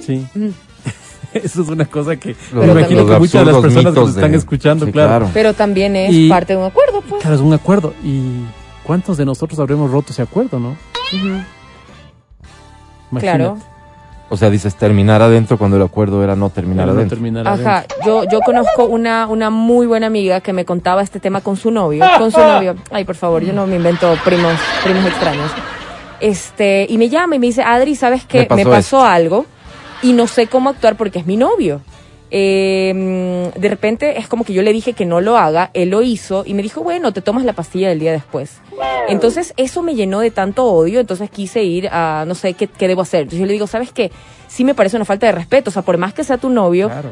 Sí. 0.00 0.26
Eso 1.32 1.62
es 1.62 1.68
una 1.68 1.84
cosa 1.84 2.16
que 2.16 2.34
Los- 2.52 2.66
me 2.66 2.72
imagino 2.72 3.06
que 3.06 3.18
muchas 3.18 3.46
de 3.46 3.52
las 3.52 3.60
personas 3.60 3.94
que 3.94 4.00
nos 4.00 4.08
están 4.10 4.32
de- 4.32 4.36
escuchando, 4.38 4.86
Sí, 4.86 4.92
claro. 4.92 5.30
Pero 5.32 5.54
también 5.54 5.94
es 5.94 6.12
Y- 6.12 6.28
parte 6.28 6.54
de 6.54 6.58
un 6.58 6.64
acuerdo, 6.66 7.02
pues. 7.08 7.20
Claro, 7.22 7.36
es 7.36 7.42
un 7.42 7.52
acuerdo. 7.52 7.94
¿Y 8.02 8.42
cuántos 8.82 9.16
de 9.16 9.24
nosotros 9.24 9.58
habremos 9.60 9.90
roto 9.92 10.12
ese 10.12 10.22
acuerdo, 10.22 10.58
no? 10.58 10.70
Ujú. 10.70 11.42
Imagínate. 13.12 13.38
Claro. 13.38 13.58
O 14.32 14.36
sea, 14.36 14.48
dices 14.50 14.76
terminar 14.76 15.22
adentro 15.22 15.58
cuando 15.58 15.76
el 15.76 15.82
acuerdo 15.82 16.22
era 16.22 16.36
no 16.36 16.50
terminar 16.50 16.84
Claro, 16.84 16.92
no 16.92 16.98
adentro. 16.98 17.16
terminar 17.16 17.48
Ajá, 17.48 17.78
adentro. 17.78 17.96
yo, 18.06 18.24
yo 18.30 18.40
conozco 18.40 18.84
una, 18.84 19.26
una 19.26 19.50
muy 19.50 19.86
buena 19.86 20.06
amiga 20.06 20.40
que 20.40 20.52
me 20.52 20.64
contaba 20.64 21.02
este 21.02 21.18
tema 21.18 21.40
con 21.40 21.56
su 21.56 21.72
novio, 21.72 22.04
con 22.18 22.30
su 22.30 22.38
novio. 22.40 22.76
Ay, 22.92 23.04
por 23.04 23.16
favor, 23.16 23.42
yo 23.42 23.52
no 23.52 23.66
me 23.66 23.76
invento 23.76 24.14
primos, 24.24 24.54
primos 24.84 25.04
extraños. 25.06 25.50
Este, 26.20 26.86
y 26.88 26.98
me 26.98 27.08
llama 27.08 27.36
y 27.36 27.38
me 27.38 27.46
dice, 27.46 27.62
Adri, 27.62 27.94
¿sabes 27.96 28.24
qué? 28.26 28.40
Me 28.40 28.46
pasó 28.46 28.56
Me 28.56 28.64
pasó 28.64 29.04
algo 29.04 29.46
y 30.02 30.12
no 30.12 30.26
sé 30.26 30.46
cómo 30.46 30.70
actuar 30.70 30.96
porque 30.96 31.18
es 31.18 31.26
mi 31.26 31.36
novio. 31.36 31.80
Eh, 32.32 33.50
de 33.56 33.68
repente 33.68 34.18
es 34.18 34.28
como 34.28 34.44
que 34.44 34.52
yo 34.52 34.62
le 34.62 34.72
dije 34.72 34.92
que 34.92 35.04
no 35.04 35.20
lo 35.20 35.36
haga, 35.36 35.70
él 35.74 35.90
lo 35.90 36.00
hizo 36.02 36.44
y 36.46 36.54
me 36.54 36.62
dijo, 36.62 36.82
bueno, 36.82 37.12
te 37.12 37.22
tomas 37.22 37.44
la 37.44 37.54
pastilla 37.54 37.88
del 37.88 37.98
día 37.98 38.12
después. 38.12 38.58
Entonces 39.08 39.52
eso 39.56 39.82
me 39.82 39.94
llenó 39.96 40.20
de 40.20 40.30
tanto 40.30 40.64
odio, 40.64 41.00
entonces 41.00 41.28
quise 41.28 41.64
ir 41.64 41.88
a, 41.90 42.24
no 42.28 42.34
sé, 42.36 42.54
¿qué, 42.54 42.68
qué 42.68 42.86
debo 42.86 43.02
hacer? 43.02 43.22
Entonces 43.22 43.40
yo 43.40 43.46
le 43.46 43.52
digo, 43.52 43.66
¿sabes 43.66 43.90
qué? 43.92 44.12
Sí 44.46 44.62
me 44.62 44.74
parece 44.74 44.96
una 44.96 45.04
falta 45.04 45.26
de 45.26 45.32
respeto, 45.32 45.70
o 45.70 45.72
sea, 45.72 45.82
por 45.82 45.96
más 45.98 46.14
que 46.14 46.22
sea 46.22 46.38
tu 46.38 46.50
novio, 46.50 46.88
Claro. 46.88 47.10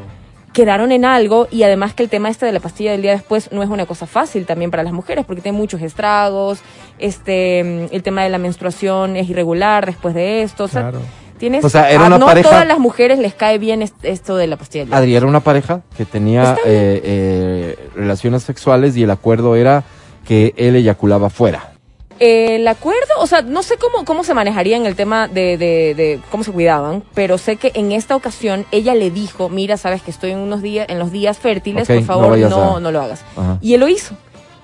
Quedaron 0.53 0.91
en 0.91 1.05
algo 1.05 1.47
y 1.51 1.63
además 1.63 1.93
que 1.93 2.03
el 2.03 2.09
tema 2.09 2.29
este 2.29 2.45
de 2.45 2.51
la 2.51 2.59
pastilla 2.59 2.91
del 2.91 3.01
día 3.01 3.11
después 3.11 3.51
no 3.51 3.61
es 3.63 3.69
una 3.69 3.85
cosa 3.85 4.07
fácil 4.07 4.45
también 4.45 4.71
para 4.71 4.83
las 4.83 4.93
mujeres 4.93 5.25
porque 5.25 5.41
tiene 5.41 5.57
muchos 5.57 5.81
estragos, 5.81 6.59
este, 6.97 7.63
mm, 7.91 7.93
el 7.93 8.03
tema 8.03 8.23
de 8.23 8.29
la 8.29 8.37
menstruación 8.37 9.15
es 9.15 9.29
irregular 9.29 9.85
después 9.85 10.15
de 10.15 10.41
esto, 10.41 10.65
o 10.65 10.67
sea, 10.67 10.81
Claro. 10.81 10.99
tienes, 11.37 11.63
O 11.63 11.69
sea, 11.69 11.89
era 11.91 12.07
a 12.07 12.09
no 12.09 12.25
pareja- 12.25 12.49
todas 12.49 12.67
las 12.67 12.79
mujeres 12.79 13.19
les 13.19 13.33
cae 13.33 13.57
bien 13.57 13.81
est- 13.81 14.03
esto 14.03 14.35
de 14.37 14.47
la 14.47 14.57
pastilla 14.57 14.81
del 14.83 14.89
día. 14.89 14.97
Adri 14.97 15.15
era 15.15 15.25
una 15.27 15.39
pareja 15.39 15.81
que 15.95 16.05
tenía 16.05 16.55
eh, 16.65 17.01
eh, 17.03 17.89
relaciones 17.95 18.43
sexuales 18.43 18.97
y 18.97 19.03
el 19.03 19.11
acuerdo 19.11 19.55
era 19.55 19.83
que 20.27 20.53
él 20.57 20.75
eyaculaba 20.75 21.29
fuera. 21.29 21.68
El 22.19 22.67
acuerdo, 22.67 22.99
o 23.19 23.27
sea, 23.27 23.41
no 23.41 23.63
sé 23.63 23.75
cómo, 23.77 24.03
cómo 24.05 24.23
se 24.25 24.33
manejaría 24.33 24.75
en 24.75 24.85
el 24.85 24.95
tema 24.95 25.27
de, 25.29 25.57
de, 25.57 25.93
de 25.95 26.19
cómo 26.31 26.43
se 26.43 26.51
cuidaban, 26.51 27.01
pero 27.13 27.37
sé 27.37 27.55
que 27.55 27.71
en 27.75 27.91
esta 27.93 28.15
ocasión 28.15 28.65
ella 28.71 28.93
le 28.93 29.09
dijo, 29.09 29.47
mira, 29.47 29.77
sabes 29.77 30.01
que 30.01 30.11
estoy 30.11 30.31
en 30.31 30.39
unos 30.39 30.61
días, 30.61 30.87
en 30.89 30.99
los 30.99 31.11
días 31.11 31.37
fértiles, 31.39 31.87
por 31.87 32.03
favor, 32.03 32.37
no, 32.37 32.79
no, 32.81 32.87
a- 32.87 32.91
lo 32.91 33.01
hagas. 33.01 33.23
Ajá. 33.37 33.57
Y 33.61 33.73
él 33.73 33.79
lo 33.79 33.87
hizo. 33.87 34.15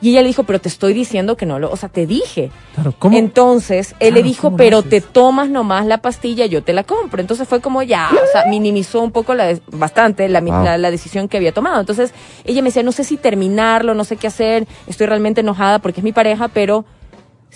Y 0.01 0.09
ella 0.09 0.21
le 0.21 0.27
dijo, 0.27 0.43
pero 0.43 0.59
te 0.59 0.67
estoy 0.67 0.93
diciendo 0.93 1.37
que 1.37 1.45
no 1.45 1.57
lo, 1.57 1.71
o 1.71 1.77
sea, 1.77 1.87
te 1.87 2.05
dije. 2.05 2.51
Claro, 2.75 2.93
¿cómo? 2.99 3.17
Entonces, 3.17 3.91
él 3.93 4.09
Claro, 4.09 4.15
le 4.15 4.23
dijo, 4.23 4.41
¿cómo 4.43 4.55
lo 4.55 4.57
pero 4.57 4.83
te 4.83 4.99
tomas 4.99 5.49
nomás 5.49 5.85
la 5.85 5.99
pastilla, 5.99 6.45
yo 6.47 6.61
te 6.61 6.73
la 6.73 6.83
compro. 6.83 7.21
Entonces 7.21 7.47
fue 7.47 7.61
como 7.61 7.81
ya, 7.81 8.09
o 8.11 8.31
sea, 8.33 8.45
minimizó 8.49 9.01
un 9.01 9.11
poco 9.11 9.33
la, 9.33 9.57
bastante 9.71 10.27
la, 10.27 10.41
Wow. 10.41 10.63
la, 10.65 10.77
la 10.77 10.91
decisión 10.91 11.29
que 11.29 11.37
había 11.37 11.53
tomado. 11.53 11.79
Entonces, 11.79 12.13
ella 12.43 12.61
me 12.61 12.67
decía, 12.67 12.83
no 12.83 12.91
sé 12.91 13.05
si 13.05 13.15
terminarlo, 13.15 13.93
no 13.95 14.03
sé 14.03 14.17
qué 14.17 14.27
hacer, 14.27 14.67
estoy 14.85 15.07
realmente 15.07 15.39
enojada 15.41 15.79
porque 15.79 16.01
es 16.01 16.03
mi 16.03 16.11
pareja, 16.11 16.49
pero 16.49 16.83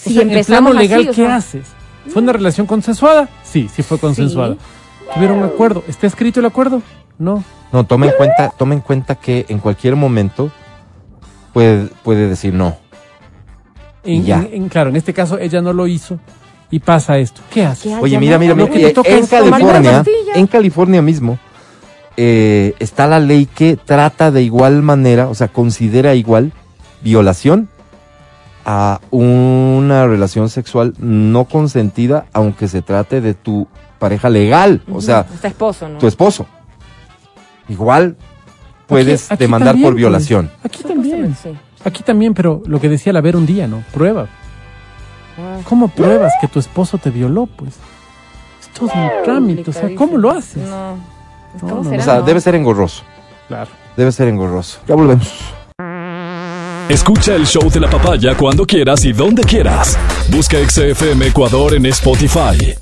O 0.06 0.10
si 0.10 0.14
sea, 0.14 0.22
en 0.24 0.30
empezamos 0.30 0.72
plano 0.72 0.80
legal, 0.82 1.00
así, 1.02 1.10
o 1.10 1.12
¿qué 1.12 1.16
sea, 1.26 1.36
haces? 1.36 1.68
¿Fue 2.08 2.22
una 2.22 2.34
relación 2.34 2.66
consensuada? 2.68 3.30
Sí, 3.44 3.70
sí 3.74 3.84
fue 3.84 3.98
consensuada. 4.00 4.56
¿Tuvieron 5.14 5.40
un 5.40 5.44
acuerdo? 5.46 5.84
¿Está 5.88 6.08
escrito 6.08 6.40
el 6.40 6.46
acuerdo? 6.46 6.82
No. 7.18 7.44
No, 7.72 7.84
toma 7.86 8.08
en 8.08 8.14
cuenta, 8.18 8.50
toma 8.58 8.74
en 8.74 8.82
cuenta 8.82 9.16
que 9.16 9.46
en 9.50 9.60
cualquier 9.60 9.96
momento 9.96 10.52
puede, 11.54 11.88
puede 12.04 12.28
decir 12.28 12.54
no. 12.54 12.78
En- 14.04 14.22
Y 14.22 14.24
ya. 14.24 14.40
en- 14.40 14.64
en- 14.64 14.70
claro, 14.70 14.90
en 14.90 14.96
este 14.96 15.14
caso 15.14 15.38
ella 15.38 15.62
no 15.62 15.74
lo 15.74 15.86
hizo 15.88 16.20
y 16.72 16.80
pasa 16.80 17.18
esto. 17.18 17.42
¿Qué 17.52 17.66
hay? 17.66 17.76
Oye, 18.02 18.18
mira, 18.20 18.38
mira, 18.40 18.56
mira, 18.56 18.70
que 18.70 18.80
te 18.80 18.92
toca 18.94 19.10
en 19.10 19.26
California, 19.28 20.04
en 20.36 20.48
California 20.48 21.02
mismo, 21.02 21.38
eh, 22.18 22.74
está 22.80 23.08
la 23.08 23.20
ley 23.20 23.46
que 23.46 23.76
trata 23.78 24.32
de 24.32 24.42
igual 24.44 24.82
manera, 24.82 25.28
o 25.28 25.36
sea, 25.36 25.48
considera 25.50 26.16
igual 26.16 26.54
violación 27.02 27.70
a 28.66 29.00
una 29.12 30.06
relación 30.08 30.50
sexual 30.50 30.94
no 31.00 31.46
consentida, 31.46 32.26
aunque 32.34 32.68
se 32.68 32.82
trate 32.82 33.22
de 33.22 33.34
tu 33.34 33.68
pareja 34.00 34.30
legal, 34.30 34.82
o 34.92 35.02
sea, 35.02 35.26
Está 35.34 35.48
esposo, 35.50 35.90
¿no? 35.90 35.98
tu 35.98 36.08
esposo. 36.08 36.46
Igual 37.68 38.16
puedes 38.88 39.26
Aquí- 39.26 39.34
aquí 39.36 39.44
demandar 39.44 39.70
también, 39.70 39.86
por 39.86 39.94
pues. 39.94 40.00
violación. 40.02 40.52
Aquí 40.64 40.84
también. 40.84 41.36
Aquí 41.86 42.04
también, 42.04 42.34
pero 42.34 42.62
lo 42.66 42.80
que 42.82 42.90
decía 42.90 43.14
la 43.14 43.22
ver 43.22 43.36
un 43.36 43.46
día, 43.46 43.68
¿no? 43.68 43.84
Prueba. 43.94 44.28
Ah. 45.38 45.60
¿Cómo 45.64 45.88
pruebas 45.88 46.34
que 46.42 46.48
tu 46.48 46.60
esposo 46.60 46.98
te 46.98 47.10
violó, 47.12 47.46
pues? 47.46 47.76
Es 48.62 48.68
todo 48.78 48.90
un 48.94 49.10
trámite, 49.24 49.70
o 49.70 49.74
sea, 49.74 49.90
¿cómo 49.96 50.18
lo 50.18 50.32
haces? 50.32 50.68
No. 50.68 50.96
No, 50.96 51.60
¿Cómo 51.62 51.76
no, 51.84 51.84
será, 51.90 52.02
O 52.02 52.06
sea, 52.06 52.16
no? 52.16 52.22
debe 52.24 52.42
ser 52.42 52.56
engorroso. 52.56 53.04
Claro. 53.48 53.70
Debe 53.98 54.12
ser 54.12 54.28
engorroso. 54.28 54.80
Ya 54.88 54.96
volvemos. 54.96 55.34
Escucha 56.90 57.36
el 57.36 57.46
show 57.46 57.70
de 57.70 57.80
la 57.80 57.88
papaya 57.88 58.36
cuando 58.36 58.66
quieras 58.66 59.06
y 59.06 59.14
donde 59.14 59.44
quieras. 59.44 59.96
Busca 60.30 60.58
XFM 60.58 61.28
Ecuador 61.28 61.76
en 61.76 61.86
Spotify. 61.86 62.76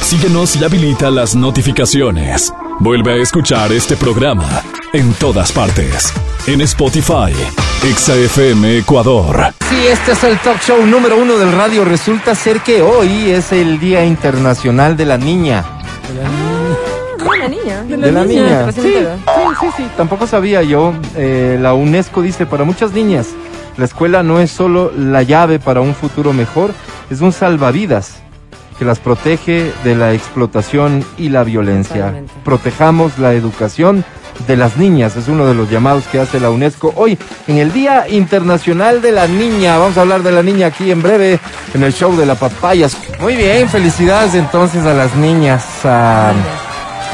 Síguenos 0.00 0.56
y 0.56 0.64
habilita 0.64 1.10
las 1.10 1.34
notificaciones. 1.34 2.50
Vuelve 2.80 3.12
a 3.12 3.16
escuchar 3.16 3.74
este 3.74 3.98
programa 3.98 4.62
en 4.94 5.12
todas 5.12 5.52
partes. 5.52 6.14
En 6.46 6.62
Spotify, 6.62 7.34
XFM 7.94 8.78
Ecuador. 8.78 9.52
Sí, 9.68 9.86
este 9.86 10.12
es 10.12 10.24
el 10.24 10.38
talk 10.38 10.62
show 10.62 10.86
número 10.86 11.18
uno 11.18 11.36
del 11.36 11.52
radio. 11.52 11.84
Resulta 11.84 12.34
ser 12.34 12.60
que 12.60 12.80
hoy 12.80 13.30
es 13.30 13.52
el 13.52 13.78
Día 13.78 14.02
Internacional 14.06 14.96
de 14.96 15.04
la 15.04 15.18
Niña. 15.18 15.62
De 17.84 17.96
la 17.96 18.24
niña. 18.24 18.72
Sí, 18.72 18.80
me 18.80 18.88
entero. 18.88 19.16
sí, 19.26 19.56
sí, 19.60 19.66
sí. 19.76 19.86
Tampoco 19.96 20.26
sabía 20.26 20.62
yo. 20.62 20.92
Eh, 21.16 21.58
la 21.60 21.74
UNESCO 21.74 22.22
dice, 22.22 22.46
para 22.46 22.64
muchas 22.64 22.92
niñas, 22.92 23.28
la 23.76 23.84
escuela 23.84 24.22
no 24.22 24.40
es 24.40 24.50
solo 24.50 24.92
la 24.96 25.22
llave 25.22 25.58
para 25.58 25.80
un 25.80 25.94
futuro 25.94 26.32
mejor, 26.32 26.72
es 27.10 27.20
un 27.20 27.32
salvavidas 27.32 28.16
que 28.78 28.84
las 28.84 28.98
protege 28.98 29.72
de 29.84 29.94
la 29.94 30.12
explotación 30.12 31.04
y 31.16 31.28
la 31.28 31.44
violencia. 31.44 31.94
Totalmente. 31.96 32.32
Protejamos 32.44 33.18
la 33.18 33.32
educación 33.32 34.04
de 34.48 34.56
las 34.56 34.76
niñas, 34.76 35.14
es 35.16 35.28
uno 35.28 35.46
de 35.46 35.54
los 35.54 35.70
llamados 35.70 36.04
que 36.10 36.18
hace 36.18 36.40
la 36.40 36.50
UNESCO 36.50 36.92
hoy 36.96 37.16
en 37.46 37.58
el 37.58 37.72
Día 37.72 38.08
Internacional 38.08 39.00
de 39.00 39.12
la 39.12 39.28
Niña. 39.28 39.78
Vamos 39.78 39.96
a 39.96 40.00
hablar 40.00 40.24
de 40.24 40.32
la 40.32 40.42
niña 40.42 40.66
aquí 40.66 40.90
en 40.90 41.02
breve 41.02 41.38
en 41.72 41.84
el 41.84 41.92
show 41.94 42.16
de 42.16 42.26
la 42.26 42.34
papayas. 42.34 42.96
Muy 43.20 43.36
bien, 43.36 43.68
felicidades 43.68 44.34
entonces 44.34 44.84
a 44.86 44.92
las 44.92 45.14
niñas. 45.14 45.64
a- 45.84 46.32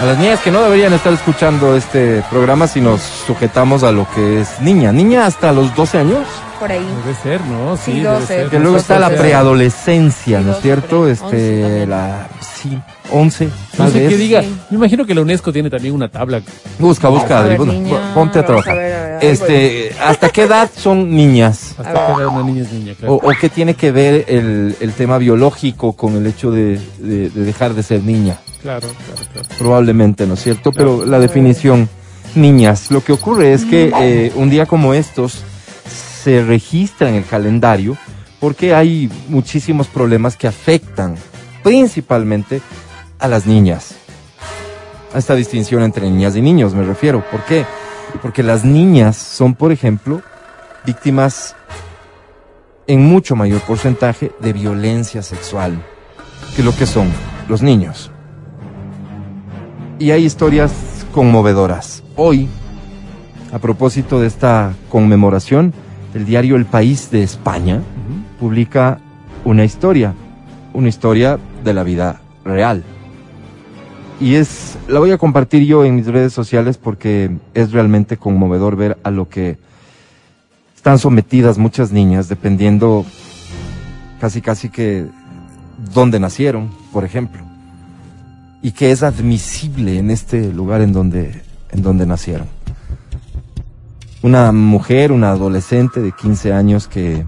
a 0.00 0.04
las 0.06 0.18
niñas 0.18 0.40
que 0.40 0.50
no 0.50 0.62
deberían 0.62 0.94
estar 0.94 1.12
escuchando 1.12 1.76
este 1.76 2.24
programa 2.30 2.66
si 2.66 2.80
nos 2.80 3.02
sujetamos 3.02 3.82
a 3.82 3.92
lo 3.92 4.08
que 4.14 4.40
es 4.40 4.58
niña. 4.60 4.92
Niña 4.92 5.26
hasta 5.26 5.52
los 5.52 5.74
12 5.76 5.98
años. 5.98 6.26
Por 6.60 6.70
ahí. 6.70 6.86
Debe 7.04 7.16
ser, 7.22 7.40
¿no? 7.46 7.76
Sí, 7.76 7.82
Sí, 7.86 8.00
debe 8.00 8.10
12. 8.14 8.26
ser. 8.26 8.48
Que 8.50 8.58
luego 8.60 8.76
está 8.76 8.98
la 8.98 9.08
preadolescencia, 9.10 10.38
Sí, 10.38 10.44
¿no 10.44 10.50
es 10.50 10.56
12, 10.56 10.62
cierto? 10.62 11.08
Este, 11.08 11.26
11 11.26 11.60
también. 11.62 11.90
la, 11.90 12.28
sí, 12.40 12.78
11, 13.12 13.48
No 13.78 13.88
sé 13.90 14.08
qué 14.08 14.16
diga. 14.16 14.42
Sí. 14.42 14.54
Me 14.70 14.76
imagino 14.76 15.06
que 15.06 15.14
la 15.14 15.22
UNESCO 15.22 15.52
tiene 15.52 15.70
también 15.70 15.94
una 15.94 16.08
tabla. 16.08 16.42
Busca, 16.78 17.08
busca, 17.08 17.40
A 17.40 17.42
ver, 17.44 17.56
bueno, 17.56 17.72
niña, 17.72 18.12
ponte 18.14 18.38
a 18.38 18.44
trabajar. 18.46 18.72
a 18.72 18.78
ver, 18.80 18.92
a 18.94 19.02
ver, 19.18 19.24
Este, 19.24 19.92
¿hasta 20.04 20.28
qué 20.28 20.42
edad 20.42 20.70
son 20.76 21.10
niñas? 21.10 21.74
Hasta 21.78 21.90
A 21.90 22.16
ver. 22.16 22.26
que 22.26 22.26
una 22.26 22.42
niña 22.44 22.62
es 22.62 22.72
niña, 22.72 22.94
claro. 22.98 23.14
O, 23.14 23.30
o 23.30 23.32
qué 23.40 23.48
tiene 23.48 23.74
que 23.74 23.90
ver 23.90 24.26
el, 24.28 24.76
el 24.80 24.92
tema 24.92 25.18
biológico 25.18 25.94
con 25.94 26.14
el 26.16 26.26
hecho 26.26 26.50
de, 26.50 26.78
de- 26.98 27.30
de 27.30 27.44
dejar 27.44 27.74
de 27.74 27.82
ser 27.82 28.02
niña? 28.02 28.38
Claro, 28.62 28.80
claro, 28.88 29.28
claro. 29.32 29.48
probablemente, 29.58 30.26
¿no 30.26 30.34
es 30.34 30.42
cierto? 30.42 30.70
Pero 30.72 31.06
la 31.06 31.18
definición, 31.18 31.88
niñas, 32.34 32.90
lo 32.90 33.02
que 33.02 33.12
ocurre 33.12 33.54
es 33.54 33.64
que 33.64 33.90
eh, 34.00 34.32
un 34.36 34.50
día 34.50 34.66
como 34.66 34.92
estos 34.92 35.42
se 36.22 36.42
registra 36.44 37.08
en 37.08 37.16
el 37.16 37.24
calendario 37.24 37.96
porque 38.40 38.74
hay 38.74 39.10
muchísimos 39.28 39.86
problemas 39.86 40.36
que 40.36 40.46
afectan 40.46 41.16
principalmente 41.62 42.60
a 43.18 43.28
las 43.28 43.46
niñas. 43.46 43.94
A 45.14 45.18
esta 45.18 45.34
distinción 45.34 45.82
entre 45.82 46.08
niñas 46.10 46.36
y 46.36 46.42
niños 46.42 46.74
me 46.74 46.84
refiero. 46.84 47.24
¿Por 47.30 47.44
qué? 47.44 47.64
Porque 48.22 48.42
las 48.42 48.64
niñas 48.64 49.16
son, 49.16 49.54
por 49.54 49.72
ejemplo, 49.72 50.22
víctimas 50.86 51.54
en 52.86 53.04
mucho 53.04 53.36
mayor 53.36 53.60
porcentaje 53.60 54.32
de 54.40 54.52
violencia 54.52 55.22
sexual 55.22 55.84
que 56.56 56.62
lo 56.62 56.74
que 56.74 56.86
son 56.86 57.08
los 57.48 57.62
niños 57.62 58.10
y 60.00 60.10
hay 60.12 60.24
historias 60.24 60.72
conmovedoras. 61.12 62.02
Hoy, 62.16 62.48
a 63.52 63.58
propósito 63.58 64.18
de 64.18 64.26
esta 64.26 64.72
conmemoración, 64.88 65.74
el 66.14 66.24
diario 66.26 66.56
El 66.56 66.66
País 66.66 67.10
de 67.10 67.22
España 67.22 67.80
publica 68.38 68.98
una 69.44 69.64
historia, 69.64 70.14
una 70.72 70.88
historia 70.88 71.38
de 71.64 71.74
la 71.74 71.82
vida 71.82 72.20
real. 72.44 72.84
Y 74.20 74.34
es, 74.34 74.76
la 74.88 74.98
voy 74.98 75.12
a 75.12 75.18
compartir 75.18 75.64
yo 75.64 75.84
en 75.84 75.96
mis 75.96 76.06
redes 76.06 76.32
sociales 76.32 76.76
porque 76.76 77.30
es 77.54 77.72
realmente 77.72 78.16
conmovedor 78.16 78.76
ver 78.76 78.98
a 79.02 79.10
lo 79.10 79.28
que 79.28 79.58
están 80.76 80.98
sometidas 80.98 81.58
muchas 81.58 81.92
niñas, 81.92 82.28
dependiendo 82.28 83.06
casi 84.20 84.40
casi 84.40 84.68
que 84.68 85.06
dónde 85.94 86.20
nacieron, 86.20 86.70
por 86.92 87.04
ejemplo 87.04 87.50
y 88.62 88.72
que 88.72 88.90
es 88.90 89.02
admisible 89.02 89.98
en 89.98 90.10
este 90.10 90.52
lugar 90.52 90.80
en 90.80 90.92
donde, 90.92 91.42
en 91.70 91.82
donde 91.82 92.06
nacieron. 92.06 92.46
Una 94.22 94.52
mujer, 94.52 95.12
una 95.12 95.30
adolescente 95.30 96.00
de 96.00 96.12
15 96.12 96.52
años 96.52 96.88
que 96.88 97.24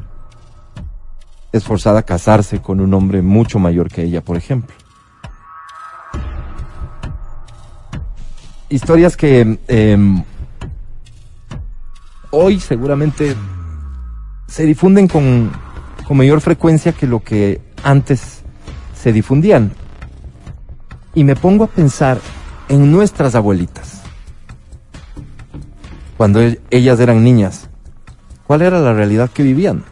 es 1.50 1.64
forzada 1.64 2.00
a 2.00 2.02
casarse 2.02 2.60
con 2.60 2.80
un 2.80 2.92
hombre 2.92 3.22
mucho 3.22 3.58
mayor 3.58 3.88
que 3.88 4.02
ella, 4.02 4.20
por 4.22 4.36
ejemplo. 4.36 4.74
Historias 8.68 9.16
que 9.16 9.58
em, 9.68 10.22
hoy 12.30 12.60
seguramente 12.60 13.36
se 14.46 14.64
difunden 14.64 15.08
con, 15.08 15.50
con 16.06 16.16
mayor 16.18 16.42
frecuencia 16.42 16.92
que 16.92 17.06
lo 17.06 17.20
que 17.20 17.60
antes 17.82 18.42
se 18.94 19.14
difundían. 19.14 19.72
Y 21.14 21.24
me 21.24 21.36
pongo 21.36 21.64
a 21.64 21.68
pensar 21.68 22.18
en 22.68 22.92
nuestras 22.92 23.34
abuelitas. 23.34 24.01
Cuando 26.22 26.40
e- 26.40 26.60
ellas 26.70 27.00
eran 27.00 27.24
niñas, 27.24 27.68
¿cuál 28.46 28.62
era 28.62 28.78
la 28.78 28.94
realidad 28.94 29.28
que 29.28 29.42
vivían? 29.42 29.82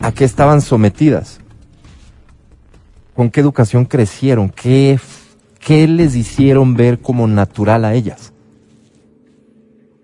¿A 0.00 0.10
qué 0.10 0.24
estaban 0.24 0.60
sometidas? 0.60 1.38
¿Con 3.14 3.30
qué 3.30 3.38
educación 3.38 3.84
crecieron? 3.84 4.48
¿Qué, 4.48 4.98
qué 5.60 5.86
les 5.86 6.16
hicieron 6.16 6.74
ver 6.74 6.98
como 6.98 7.28
natural 7.28 7.84
a 7.84 7.94
ellas? 7.94 8.32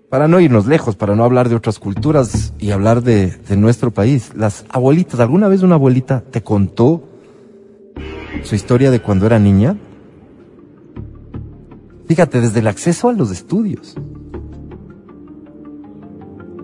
Para 0.08 0.28
no 0.28 0.38
irnos 0.38 0.66
lejos, 0.66 0.94
para 0.94 1.16
no 1.16 1.24
hablar 1.24 1.48
de 1.48 1.56
otras 1.56 1.80
culturas 1.80 2.52
y 2.60 2.70
hablar 2.70 3.02
de, 3.02 3.26
de 3.26 3.56
nuestro 3.56 3.90
país, 3.90 4.30
las 4.36 4.64
abuelitas, 4.68 5.18
¿alguna 5.18 5.48
vez 5.48 5.64
una 5.64 5.74
abuelita 5.74 6.22
te 6.30 6.44
contó 6.44 7.02
su 8.44 8.54
historia 8.54 8.92
de 8.92 9.02
cuando 9.02 9.26
era 9.26 9.40
niña. 9.40 9.76
Fíjate, 12.06 12.40
desde 12.40 12.60
el 12.60 12.68
acceso 12.68 13.08
a 13.08 13.12
los 13.12 13.32
estudios, 13.32 13.96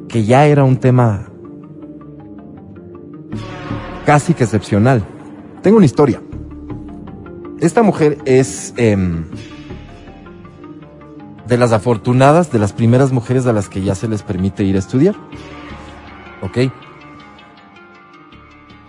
que 0.09 0.25
ya 0.25 0.47
era 0.47 0.65
un 0.65 0.79
tema 0.79 1.29
casi 4.07 4.35
que 4.35 4.45
excepcional. 4.45 5.05
Tengo 5.63 5.77
una 5.77 5.87
historia. 5.87 6.23
Esta 7.61 7.83
mujer 7.83 8.19
es 8.25 8.73
em, 8.77 9.25
de 11.47 11.59
las 11.59 11.73
afortunadas, 11.73 12.51
de 12.51 12.59
las 12.59 12.73
primeras 12.73 13.13
mujeres 13.13 13.47
a 13.47 13.53
las 13.53 13.69
que 13.69 13.83
ya 13.83 13.95
se 13.95 14.09
les 14.09 14.23
permite 14.23 14.65
ir 14.65 14.77
a 14.77 14.79
estudiar. 14.79 15.15
¿Ok? 16.41 16.73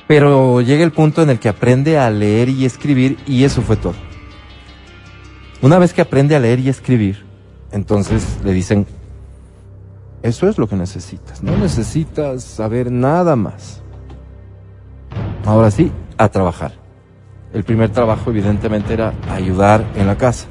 Pero 0.07 0.61
llega 0.61 0.83
el 0.83 0.91
punto 0.91 1.21
en 1.21 1.29
el 1.29 1.39
que 1.39 1.49
aprende 1.49 1.99
a 1.99 2.09
leer 2.09 2.49
y 2.49 2.65
escribir 2.65 3.17
y 3.27 3.43
eso 3.43 3.61
fue 3.61 3.75
todo. 3.75 3.95
Una 5.61 5.77
vez 5.77 5.93
que 5.93 6.01
aprende 6.01 6.35
a 6.35 6.39
leer 6.39 6.59
y 6.59 6.69
escribir, 6.69 7.25
entonces 7.71 8.39
le 8.43 8.53
dicen, 8.53 8.87
eso 10.21 10.47
es 10.49 10.57
lo 10.57 10.67
que 10.67 10.75
necesitas, 10.75 11.41
no 11.43 11.57
necesitas 11.57 12.43
saber 12.43 12.91
nada 12.91 13.35
más. 13.35 13.81
Ahora 15.45 15.71
sí, 15.71 15.91
a 16.17 16.27
trabajar. 16.29 16.73
El 17.53 17.63
primer 17.63 17.89
trabajo 17.89 18.29
evidentemente 18.29 18.93
era 18.93 19.13
ayudar 19.31 19.83
en 19.95 20.05
la 20.07 20.17
casa. 20.17 20.47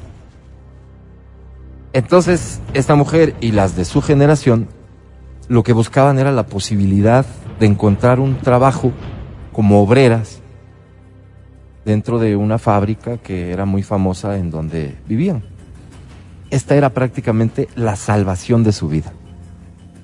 Entonces, 1.93 2.59
esta 2.73 2.95
mujer 2.95 3.35
y 3.39 3.51
las 3.51 3.75
de 3.75 3.85
su 3.85 4.01
generación 4.01 4.67
lo 5.47 5.63
que 5.63 5.73
buscaban 5.73 6.19
era 6.19 6.31
la 6.31 6.45
posibilidad 6.45 7.25
de 7.59 7.65
encontrar 7.65 8.19
un 8.19 8.37
trabajo 8.37 8.91
como 9.51 9.81
obreras 9.81 10.41
dentro 11.85 12.19
de 12.19 12.35
una 12.35 12.59
fábrica 12.59 13.17
que 13.17 13.51
era 13.51 13.65
muy 13.65 13.81
famosa 13.81 14.37
en 14.37 14.51
donde 14.51 14.97
vivían. 15.07 15.43
Esta 16.51 16.75
era 16.75 16.89
prácticamente 16.91 17.67
la 17.75 17.95
salvación 17.95 18.63
de 18.63 18.71
su 18.71 18.87
vida. 18.87 19.11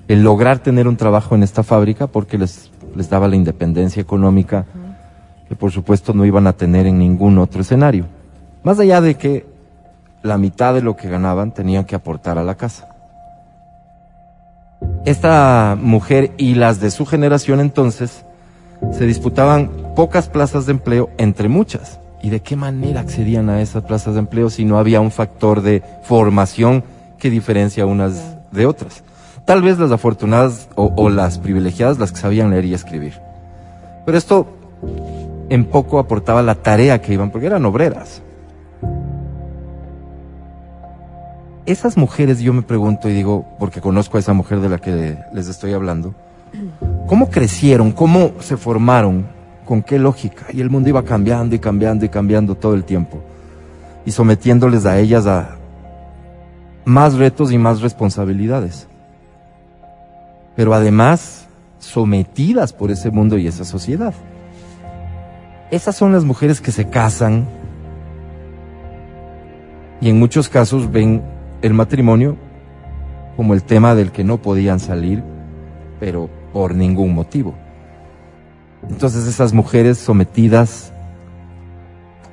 El 0.08 0.22
lograr 0.22 0.60
tener 0.60 0.86
un 0.86 0.96
trabajo 0.96 1.34
en 1.34 1.42
esta 1.42 1.62
fábrica 1.62 2.06
porque 2.06 2.38
les, 2.38 2.70
les 2.94 3.10
daba 3.10 3.28
la 3.28 3.36
independencia 3.36 4.00
económica 4.00 4.64
que 5.48 5.56
por 5.56 5.70
supuesto 5.70 6.12
no 6.12 6.24
iban 6.24 6.46
a 6.46 6.52
tener 6.52 6.86
en 6.86 6.98
ningún 6.98 7.38
otro 7.38 7.60
escenario. 7.60 8.06
Más 8.62 8.78
allá 8.78 9.00
de 9.00 9.16
que 9.16 9.46
la 10.22 10.38
mitad 10.38 10.74
de 10.74 10.82
lo 10.82 10.96
que 10.96 11.08
ganaban 11.08 11.52
tenían 11.52 11.84
que 11.84 11.94
aportar 11.94 12.38
a 12.38 12.44
la 12.44 12.56
casa. 12.56 12.88
Esta 15.04 15.76
mujer 15.80 16.32
y 16.36 16.54
las 16.54 16.80
de 16.80 16.90
su 16.90 17.06
generación 17.06 17.60
entonces 17.60 18.24
se 18.92 19.06
disputaban 19.06 19.70
pocas 19.94 20.28
plazas 20.28 20.66
de 20.66 20.72
empleo 20.72 21.10
entre 21.16 21.48
muchas. 21.48 22.00
¿Y 22.22 22.30
de 22.30 22.40
qué 22.40 22.56
manera 22.56 23.00
accedían 23.00 23.48
a 23.48 23.60
esas 23.60 23.84
plazas 23.84 24.14
de 24.14 24.20
empleo 24.20 24.50
si 24.50 24.64
no 24.64 24.78
había 24.78 25.00
un 25.00 25.12
factor 25.12 25.62
de 25.62 25.82
formación 26.02 26.82
que 27.18 27.30
diferencia 27.30 27.86
unas 27.86 28.36
de 28.50 28.66
otras? 28.66 29.04
Tal 29.46 29.62
vez 29.62 29.78
las 29.78 29.92
afortunadas 29.92 30.68
o, 30.74 31.08
las 31.08 31.38
privilegiadas, 31.38 32.00
las 32.00 32.10
que 32.10 32.18
sabían 32.18 32.50
leer 32.50 32.64
y 32.64 32.74
escribir. 32.74 33.14
Pero 34.04 34.18
esto 34.18 34.48
en 35.48 35.64
poco 35.66 36.00
aportaba 36.00 36.42
la 36.42 36.56
tarea 36.56 37.00
que 37.00 37.12
iban, 37.12 37.30
porque 37.30 37.46
eran 37.46 37.64
obreras. 37.64 38.22
Esas 41.64 41.96
mujeres, 41.96 42.40
yo 42.40 42.52
me 42.52 42.62
pregunto 42.62 43.08
y 43.08 43.12
digo, 43.12 43.46
porque 43.60 43.80
conozco 43.80 44.16
a 44.16 44.20
esa 44.20 44.32
mujer 44.32 44.58
de 44.58 44.68
la 44.68 44.78
que 44.78 45.16
les 45.32 45.46
estoy 45.46 45.74
hablando, 45.74 46.12
¿cómo 47.06 47.30
crecieron? 47.30 47.92
¿Cómo 47.92 48.32
se 48.40 48.56
formaron? 48.56 49.26
¿Con 49.64 49.84
qué 49.84 50.00
lógica? 50.00 50.46
Y 50.52 50.60
el 50.60 50.70
mundo 50.70 50.88
iba 50.88 51.04
cambiando 51.04 51.54
y 51.54 51.60
cambiando 51.60 52.04
y 52.04 52.08
cambiando 52.08 52.56
todo 52.56 52.74
el 52.74 52.82
tiempo. 52.82 53.22
Y 54.04 54.10
sometiéndoles 54.10 54.86
a 54.86 54.98
ellas 54.98 55.24
a 55.28 55.56
más 56.84 57.14
retos 57.14 57.52
y 57.52 57.58
más 57.58 57.80
responsabilidades. 57.80 58.88
Pero 60.56 60.74
además, 60.74 61.46
sometidas 61.78 62.72
por 62.72 62.90
ese 62.90 63.10
mundo 63.10 63.38
y 63.38 63.46
esa 63.46 63.64
sociedad. 63.64 64.14
Esas 65.70 65.96
son 65.96 66.12
las 66.12 66.24
mujeres 66.24 66.60
que 66.60 66.72
se 66.72 66.88
casan 66.88 67.46
y 70.00 70.10
en 70.10 70.18
muchos 70.18 70.48
casos 70.48 70.90
ven 70.90 71.22
el 71.62 71.74
matrimonio 71.74 72.36
como 73.36 73.54
el 73.54 73.62
tema 73.62 73.94
del 73.94 74.12
que 74.12 74.24
no 74.24 74.38
podían 74.38 74.80
salir, 74.80 75.22
pero 76.00 76.30
por 76.52 76.74
ningún 76.74 77.14
motivo. 77.14 77.54
Entonces 78.88 79.26
esas 79.26 79.52
mujeres 79.52 79.98
sometidas 79.98 80.92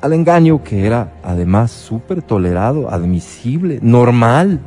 al 0.01 0.13
engaño 0.13 0.63
que 0.63 0.85
era 0.85 1.13
además 1.23 1.71
súper 1.71 2.21
tolerado, 2.21 2.91
admisible, 2.91 3.79
normal, 3.81 4.59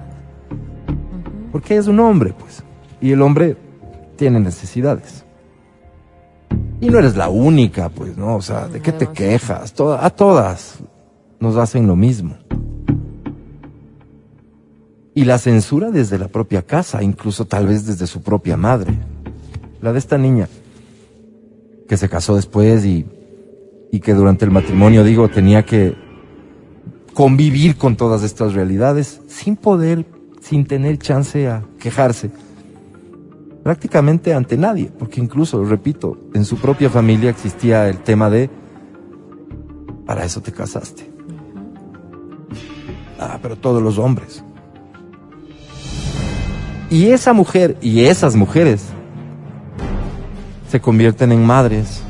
porque 1.52 1.76
es 1.76 1.86
un 1.86 2.00
hombre, 2.00 2.34
pues, 2.38 2.64
y 3.06 3.12
el 3.12 3.22
hombre 3.22 3.56
tiene 4.16 4.40
necesidades. 4.40 5.24
Y 6.80 6.90
no 6.90 6.98
eres 6.98 7.16
la 7.16 7.28
única, 7.28 7.88
pues, 7.88 8.16
¿no? 8.16 8.34
O 8.34 8.42
sea, 8.42 8.66
¿de 8.66 8.80
qué 8.80 8.90
te 8.90 9.06
quejas? 9.06 9.72
a 9.80 10.10
todas 10.10 10.78
nos 11.38 11.56
hacen 11.56 11.86
lo 11.86 11.94
mismo. 11.94 12.36
Y 15.14 15.24
la 15.24 15.38
censura 15.38 15.92
desde 15.92 16.18
la 16.18 16.26
propia 16.26 16.62
casa, 16.62 17.00
incluso 17.00 17.44
tal 17.44 17.68
vez 17.68 17.86
desde 17.86 18.08
su 18.08 18.22
propia 18.22 18.56
madre. 18.56 18.92
La 19.80 19.92
de 19.92 20.00
esta 20.00 20.18
niña, 20.18 20.48
que 21.88 21.96
se 21.96 22.08
casó 22.08 22.34
después 22.34 22.84
y, 22.84 23.06
y 23.92 24.00
que 24.00 24.14
durante 24.14 24.44
el 24.44 24.50
matrimonio, 24.50 25.04
digo, 25.04 25.28
tenía 25.28 25.64
que 25.64 25.94
convivir 27.14 27.76
con 27.76 27.94
todas 27.94 28.24
estas 28.24 28.54
realidades 28.54 29.20
sin 29.28 29.54
poder, 29.54 30.04
sin 30.40 30.66
tener 30.66 30.98
chance 30.98 31.46
a 31.46 31.62
quejarse 31.78 32.30
prácticamente 33.66 34.32
ante 34.32 34.56
nadie, 34.56 34.92
porque 34.96 35.20
incluso, 35.20 35.64
repito, 35.64 36.16
en 36.34 36.44
su 36.44 36.56
propia 36.56 36.88
familia 36.88 37.30
existía 37.30 37.88
el 37.88 37.98
tema 37.98 38.30
de, 38.30 38.48
para 40.06 40.24
eso 40.24 40.40
te 40.40 40.52
casaste. 40.52 41.10
Ah, 43.18 43.40
pero 43.42 43.56
todos 43.56 43.82
los 43.82 43.98
hombres. 43.98 44.44
Y 46.90 47.06
esa 47.06 47.32
mujer 47.32 47.76
y 47.82 48.04
esas 48.04 48.36
mujeres 48.36 48.84
se 50.70 50.80
convierten 50.80 51.32
en 51.32 51.44
madres, 51.44 52.04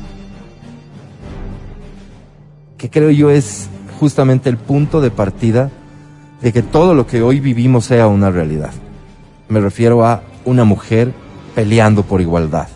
que 2.77 2.91
creo 2.91 3.09
yo 3.09 3.31
es 3.31 3.67
justamente 3.99 4.47
el 4.51 4.57
punto 4.57 5.01
de 5.01 5.09
partida 5.09 5.71
de 6.39 6.53
que 6.53 6.61
todo 6.61 6.93
lo 6.93 7.07
que 7.07 7.23
hoy 7.23 7.39
vivimos 7.39 7.85
sea 7.85 8.05
una 8.05 8.29
realidad. 8.29 8.73
Me 9.49 9.59
refiero 9.59 10.05
a 10.05 10.21
una 10.45 10.63
mujer 10.63 11.25
peleando 11.57 12.03
por 12.03 12.21
igualdad. 12.21 12.67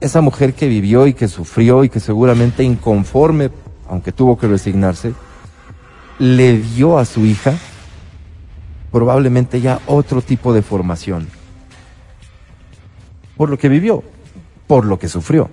Esa 0.00 0.22
mujer 0.22 0.54
que 0.54 0.68
vivió 0.68 1.06
y 1.06 1.12
que 1.12 1.28
sufrió 1.28 1.84
y 1.84 1.90
que 1.90 2.00
seguramente 2.00 2.64
inconforme, 2.64 3.50
aunque 3.90 4.10
tuvo 4.10 4.38
que 4.38 4.48
resignarse, 4.48 5.12
le 6.18 6.56
dio 6.56 6.96
a 6.96 7.04
su 7.04 7.26
hija 7.26 7.52
probablemente 8.90 9.60
ya 9.60 9.80
otro 9.86 10.22
tipo 10.22 10.54
de 10.54 10.62
formación. 10.62 11.28
Por 13.36 13.50
lo 13.50 13.58
que 13.58 13.68
vivió, 13.68 14.02
por 14.66 14.86
lo 14.86 14.98
que 14.98 15.08
sufrió. 15.08 15.50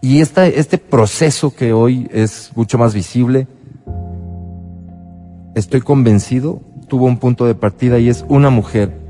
Y 0.00 0.22
esta, 0.22 0.46
este 0.46 0.78
proceso 0.78 1.54
que 1.54 1.74
hoy 1.74 2.08
es 2.10 2.50
mucho 2.56 2.78
más 2.78 2.94
visible, 2.94 3.46
estoy 5.54 5.82
convencido, 5.82 6.62
tuvo 6.88 7.04
un 7.04 7.18
punto 7.18 7.44
de 7.44 7.54
partida 7.54 7.98
y 7.98 8.08
es 8.08 8.24
una 8.30 8.48
mujer 8.48 9.01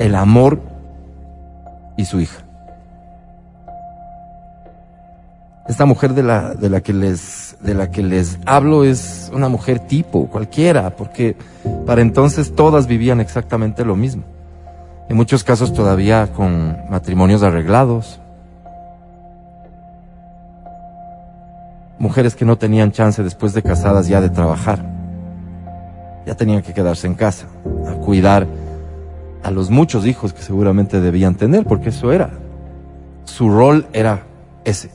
el 0.00 0.14
amor 0.14 0.60
y 1.96 2.06
su 2.06 2.20
hija. 2.20 2.42
Esta 5.68 5.84
mujer 5.84 6.14
de 6.14 6.24
la, 6.24 6.54
de 6.54 6.68
la 6.68 6.80
que 6.80 6.92
les, 6.92 7.56
de 7.60 7.74
la 7.74 7.90
que 7.90 8.02
les 8.02 8.38
hablo 8.46 8.82
es 8.82 9.30
una 9.32 9.48
mujer 9.48 9.78
tipo, 9.78 10.26
cualquiera, 10.26 10.96
porque 10.96 11.36
para 11.86 12.00
entonces 12.00 12.56
todas 12.56 12.88
vivían 12.88 13.20
exactamente 13.20 13.84
lo 13.84 13.94
mismo. 13.94 14.24
En 15.08 15.16
muchos 15.16 15.44
casos 15.44 15.72
todavía 15.72 16.28
con 16.32 16.78
matrimonios 16.88 17.42
arreglados. 17.42 18.20
Mujeres 21.98 22.34
que 22.34 22.46
no 22.46 22.56
tenían 22.56 22.90
chance 22.90 23.22
después 23.22 23.52
de 23.52 23.62
casadas 23.62 24.08
ya 24.08 24.20
de 24.20 24.30
trabajar. 24.30 24.82
Ya 26.26 26.34
tenían 26.34 26.62
que 26.62 26.72
quedarse 26.72 27.06
en 27.06 27.14
casa, 27.14 27.46
a 27.86 27.92
cuidar 27.96 28.46
a 29.42 29.50
los 29.50 29.70
muchos 29.70 30.06
hijos 30.06 30.32
que 30.32 30.42
seguramente 30.42 31.00
debían 31.00 31.34
tener, 31.34 31.64
porque 31.64 31.90
eso 31.90 32.12
era. 32.12 32.30
Su 33.24 33.48
rol 33.48 33.86
era 33.92 34.24
ese. 34.64 34.90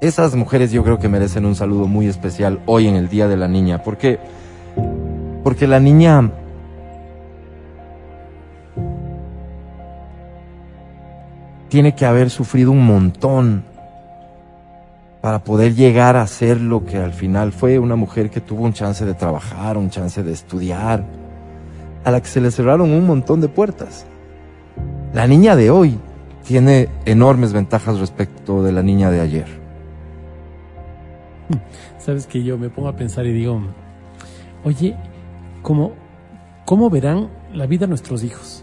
Esas 0.00 0.34
mujeres 0.34 0.72
yo 0.72 0.82
creo 0.82 0.98
que 0.98 1.08
merecen 1.08 1.46
un 1.46 1.54
saludo 1.54 1.86
muy 1.86 2.06
especial 2.06 2.60
hoy 2.66 2.88
en 2.88 2.96
el 2.96 3.08
Día 3.08 3.28
de 3.28 3.36
la 3.36 3.46
Niña, 3.46 3.82
porque 3.82 4.18
porque 5.42 5.66
la 5.66 5.80
niña 5.80 6.30
tiene 11.68 11.94
que 11.94 12.06
haber 12.06 12.30
sufrido 12.30 12.70
un 12.70 12.86
montón 12.86 13.64
para 15.22 15.44
poder 15.44 15.76
llegar 15.76 16.16
a 16.16 16.26
ser 16.26 16.60
lo 16.60 16.84
que 16.84 16.98
al 16.98 17.12
final 17.12 17.52
fue 17.52 17.78
una 17.78 17.94
mujer 17.94 18.28
que 18.28 18.40
tuvo 18.40 18.64
un 18.64 18.72
chance 18.72 19.04
de 19.04 19.14
trabajar, 19.14 19.78
un 19.78 19.88
chance 19.88 20.20
de 20.22 20.32
estudiar, 20.32 21.06
a 22.04 22.10
la 22.10 22.20
que 22.20 22.26
se 22.26 22.40
le 22.40 22.50
cerraron 22.50 22.90
un 22.90 23.06
montón 23.06 23.40
de 23.40 23.48
puertas. 23.48 24.04
La 25.14 25.28
niña 25.28 25.54
de 25.54 25.70
hoy 25.70 25.96
tiene 26.44 26.88
enormes 27.04 27.52
ventajas 27.52 28.00
respecto 28.00 28.64
de 28.64 28.72
la 28.72 28.82
niña 28.82 29.12
de 29.12 29.20
ayer. 29.20 29.46
Sabes 31.98 32.26
que 32.26 32.42
yo 32.42 32.58
me 32.58 32.68
pongo 32.68 32.88
a 32.88 32.96
pensar 32.96 33.24
y 33.24 33.32
digo, 33.32 33.62
oye, 34.64 34.96
¿cómo, 35.62 35.92
cómo 36.64 36.90
verán 36.90 37.28
la 37.54 37.66
vida 37.66 37.86
nuestros 37.86 38.24
hijos? 38.24 38.61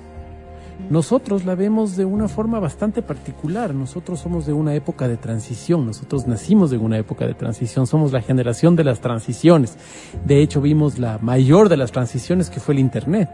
Nosotros 0.88 1.46
la 1.46 1.56
vemos 1.56 1.98
de 1.98 2.06
una 2.06 2.28
forma 2.28 2.60
bastante 2.60 3.02
particular. 3.02 3.76
Nosotros 3.76 4.20
somos 4.20 4.46
de 4.46 4.54
una 4.54 4.74
época 4.74 5.08
de 5.08 5.18
transición, 5.18 5.86
nosotros 5.86 6.26
nacimos 6.26 6.72
de 6.72 6.78
una 6.78 6.98
época 6.98 7.28
de 7.28 7.34
transición, 7.34 7.86
somos 7.86 8.12
la 8.12 8.22
generación 8.22 8.76
de 8.76 8.86
las 8.86 9.02
transiciones. 9.02 9.78
De 10.26 10.42
hecho, 10.42 10.62
vimos 10.62 10.98
la 10.98 11.20
mayor 11.20 11.70
de 11.70 11.78
las 11.78 11.92
transiciones 11.92 12.50
que 12.50 12.60
fue 12.60 12.74
el 12.74 12.80
Internet. 12.80 13.30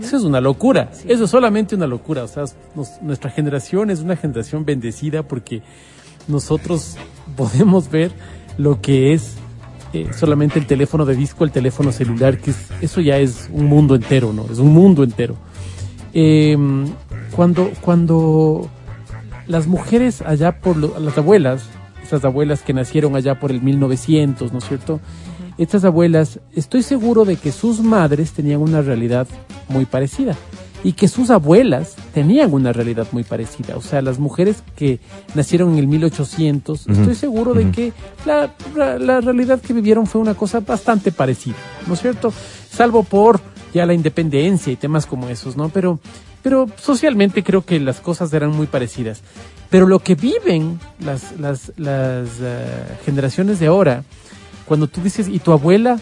Eso 0.00 0.16
es 0.16 0.24
una 0.24 0.40
locura, 0.40 0.90
eso 1.06 1.24
es 1.24 1.30
solamente 1.30 1.74
una 1.74 1.86
locura. 1.86 2.24
O 2.24 2.28
sea, 2.28 2.44
nuestra 3.00 3.30
generación 3.30 3.90
es 3.90 4.00
una 4.00 4.16
generación 4.16 4.64
bendecida 4.64 5.22
porque 5.22 5.62
nosotros 6.28 6.96
podemos 7.36 7.90
ver 7.90 8.12
lo 8.58 8.80
que 8.80 9.12
es 9.14 9.36
eh, 9.92 10.08
solamente 10.12 10.58
el 10.58 10.66
teléfono 10.66 11.06
de 11.06 11.16
disco, 11.16 11.44
el 11.44 11.50
teléfono 11.50 11.92
celular, 11.92 12.38
que 12.38 12.52
eso 12.80 13.00
ya 13.00 13.16
es 13.18 13.48
un 13.52 13.66
mundo 13.66 13.94
entero, 13.94 14.32
¿no? 14.32 14.46
Es 14.50 14.58
un 14.58 14.72
mundo 14.72 15.02
entero 15.02 15.36
eh, 16.14 16.56
cuando, 17.34 17.70
cuando 17.80 18.68
las 19.46 19.66
mujeres 19.66 20.22
allá 20.22 20.60
por 20.60 20.76
lo- 20.76 20.98
las 20.98 21.16
abuelas, 21.18 21.62
estas 22.02 22.24
abuelas 22.24 22.62
que 22.62 22.72
nacieron 22.72 23.14
allá 23.16 23.38
por 23.38 23.50
el 23.50 23.62
1900, 23.62 24.52
¿no 24.52 24.58
es 24.58 24.64
cierto? 24.68 25.00
Estas 25.58 25.84
abuelas, 25.84 26.40
estoy 26.54 26.82
seguro 26.82 27.24
de 27.24 27.36
que 27.36 27.52
sus 27.52 27.80
madres 27.80 28.32
tenían 28.32 28.60
una 28.60 28.80
realidad 28.80 29.26
muy 29.68 29.84
parecida 29.84 30.34
y 30.82 30.92
que 30.94 31.06
sus 31.08 31.28
abuelas 31.28 31.96
tenían 32.14 32.54
una 32.54 32.72
realidad 32.72 33.06
muy 33.12 33.22
parecida. 33.24 33.76
O 33.76 33.82
sea, 33.82 34.00
las 34.00 34.18
mujeres 34.18 34.62
que 34.76 34.98
nacieron 35.34 35.72
en 35.72 35.78
el 35.78 35.86
1800, 35.86 36.86
Ujú, 36.86 36.92
estoy 36.98 37.14
seguro 37.14 37.52
de 37.52 37.70
que 37.70 37.92
la, 38.24 38.54
la- 38.74 38.98
la 38.98 39.20
realidad 39.20 39.60
que 39.60 39.74
vivieron 39.74 40.06
fue 40.06 40.20
una 40.22 40.34
cosa 40.34 40.60
bastante 40.60 41.12
parecida, 41.12 41.56
¿no 41.86 41.92
es 41.94 42.00
cierto? 42.00 42.32
Salvo 42.70 43.02
por 43.02 43.40
ya 43.72 43.86
la 43.86 43.94
independencia 43.94 44.72
y 44.72 44.76
temas 44.76 45.06
como 45.06 45.28
esos, 45.28 45.56
¿no? 45.56 45.68
Pero, 45.68 45.98
pero 46.42 46.66
socialmente 46.76 47.42
creo 47.42 47.64
que 47.64 47.80
las 47.80 48.00
cosas 48.00 48.32
eran 48.32 48.50
muy 48.50 48.66
parecidas. 48.66 49.22
Pero 49.70 49.86
lo 49.86 50.00
que 50.00 50.14
viven 50.14 50.80
las, 50.98 51.38
las, 51.38 51.72
las 51.76 52.28
eh, 52.40 52.98
generaciones 53.04 53.60
de 53.60 53.68
ahora, 53.68 54.04
cuando 54.66 54.88
tú 54.88 55.00
dices, 55.00 55.28
¿y 55.28 55.38
tu 55.38 55.52
abuela? 55.52 56.00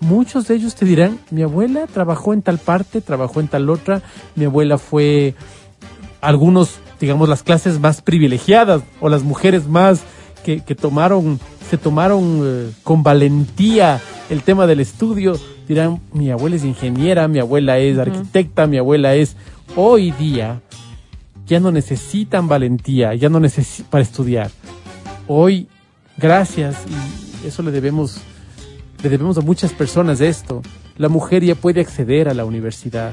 Muchos 0.00 0.48
de 0.48 0.56
ellos 0.56 0.74
te 0.74 0.84
dirán, 0.84 1.20
mi 1.30 1.42
abuela 1.42 1.86
trabajó 1.86 2.34
en 2.34 2.42
tal 2.42 2.58
parte, 2.58 3.00
trabajó 3.00 3.40
en 3.40 3.48
tal 3.48 3.70
otra, 3.70 4.02
mi 4.34 4.44
abuela 4.44 4.76
fue 4.76 5.34
algunos, 6.20 6.80
digamos, 7.00 7.28
las 7.28 7.42
clases 7.42 7.78
más 7.78 8.02
privilegiadas 8.02 8.82
o 9.00 9.08
las 9.08 9.22
mujeres 9.22 9.68
más 9.68 10.00
que, 10.44 10.60
que 10.60 10.74
tomaron, 10.74 11.38
se 11.70 11.78
tomaron 11.78 12.40
eh, 12.42 12.72
con 12.82 13.02
valentía 13.02 14.00
el 14.32 14.42
tema 14.42 14.66
del 14.66 14.80
estudio, 14.80 15.38
dirán, 15.68 16.00
mi 16.14 16.30
abuela 16.30 16.56
es 16.56 16.64
ingeniera, 16.64 17.28
mi 17.28 17.38
abuela 17.38 17.78
es 17.78 17.98
arquitecta, 17.98 18.66
mi 18.66 18.78
abuela 18.78 19.14
es... 19.14 19.36
Hoy 19.76 20.10
día 20.12 20.62
ya 21.46 21.60
no 21.60 21.70
necesitan 21.70 22.48
valentía, 22.48 23.14
ya 23.14 23.28
no 23.28 23.40
necesitan 23.40 23.90
para 23.90 24.02
estudiar. 24.02 24.50
Hoy, 25.28 25.68
gracias, 26.16 26.76
y 26.88 27.46
eso 27.46 27.62
le 27.62 27.72
debemos, 27.72 28.22
le 29.02 29.10
debemos 29.10 29.36
a 29.36 29.42
muchas 29.42 29.74
personas 29.74 30.22
esto, 30.22 30.62
la 30.96 31.10
mujer 31.10 31.44
ya 31.44 31.54
puede 31.54 31.82
acceder 31.82 32.30
a 32.30 32.34
la 32.34 32.46
universidad, 32.46 33.12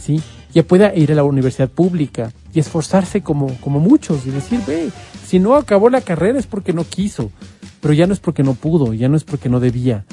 ¿sí? 0.00 0.22
Ya 0.52 0.62
puede 0.62 0.96
ir 0.96 1.10
a 1.10 1.16
la 1.16 1.24
universidad 1.24 1.68
pública 1.68 2.32
y 2.54 2.60
esforzarse 2.60 3.22
como, 3.22 3.52
como 3.56 3.80
muchos 3.80 4.24
y 4.24 4.30
decir, 4.30 4.60
ve, 4.68 4.90
si 5.26 5.40
no 5.40 5.56
acabó 5.56 5.90
la 5.90 6.00
carrera 6.00 6.38
es 6.38 6.46
porque 6.46 6.72
no 6.72 6.84
quiso, 6.84 7.32
pero 7.80 7.92
ya 7.92 8.06
no 8.06 8.12
es 8.12 8.20
porque 8.20 8.44
no 8.44 8.54
pudo, 8.54 8.94
ya 8.94 9.08
no 9.08 9.16
es 9.16 9.24
porque 9.24 9.48
no 9.48 9.58
debía, 9.58 10.04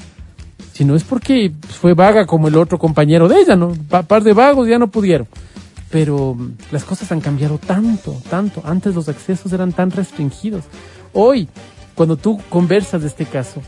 sino 0.74 0.96
es 0.96 1.04
porque 1.04 1.52
fue 1.80 1.94
vaga 1.94 2.26
como 2.26 2.48
el 2.48 2.56
otro 2.58 2.78
compañero 2.80 3.28
de 3.28 3.40
ella, 3.42 3.56
¿no? 3.56 3.74
Pa- 3.90 4.04
par 4.04 4.24
de 4.24 4.34
vagos 4.34 4.68
ya 4.68 4.80
no 4.80 4.88
pudieron. 4.90 5.28
Pero 5.90 6.36
mm, 6.36 6.52
las 6.72 6.84
cosas 6.84 7.12
han 7.12 7.22
cambiado 7.22 7.58
tanto, 7.58 8.16
tanto. 8.30 8.62
Antes 8.66 8.96
los 8.96 9.10
accesos 9.10 9.52
eran 9.54 9.74
tan 9.74 9.92
restringidos. 9.92 10.64
Hoy, 11.14 11.48
cuando 11.96 12.16
tú 12.18 12.40
conversas 12.50 13.02
de 13.02 13.08
este 13.08 13.26
caso, 13.26 13.62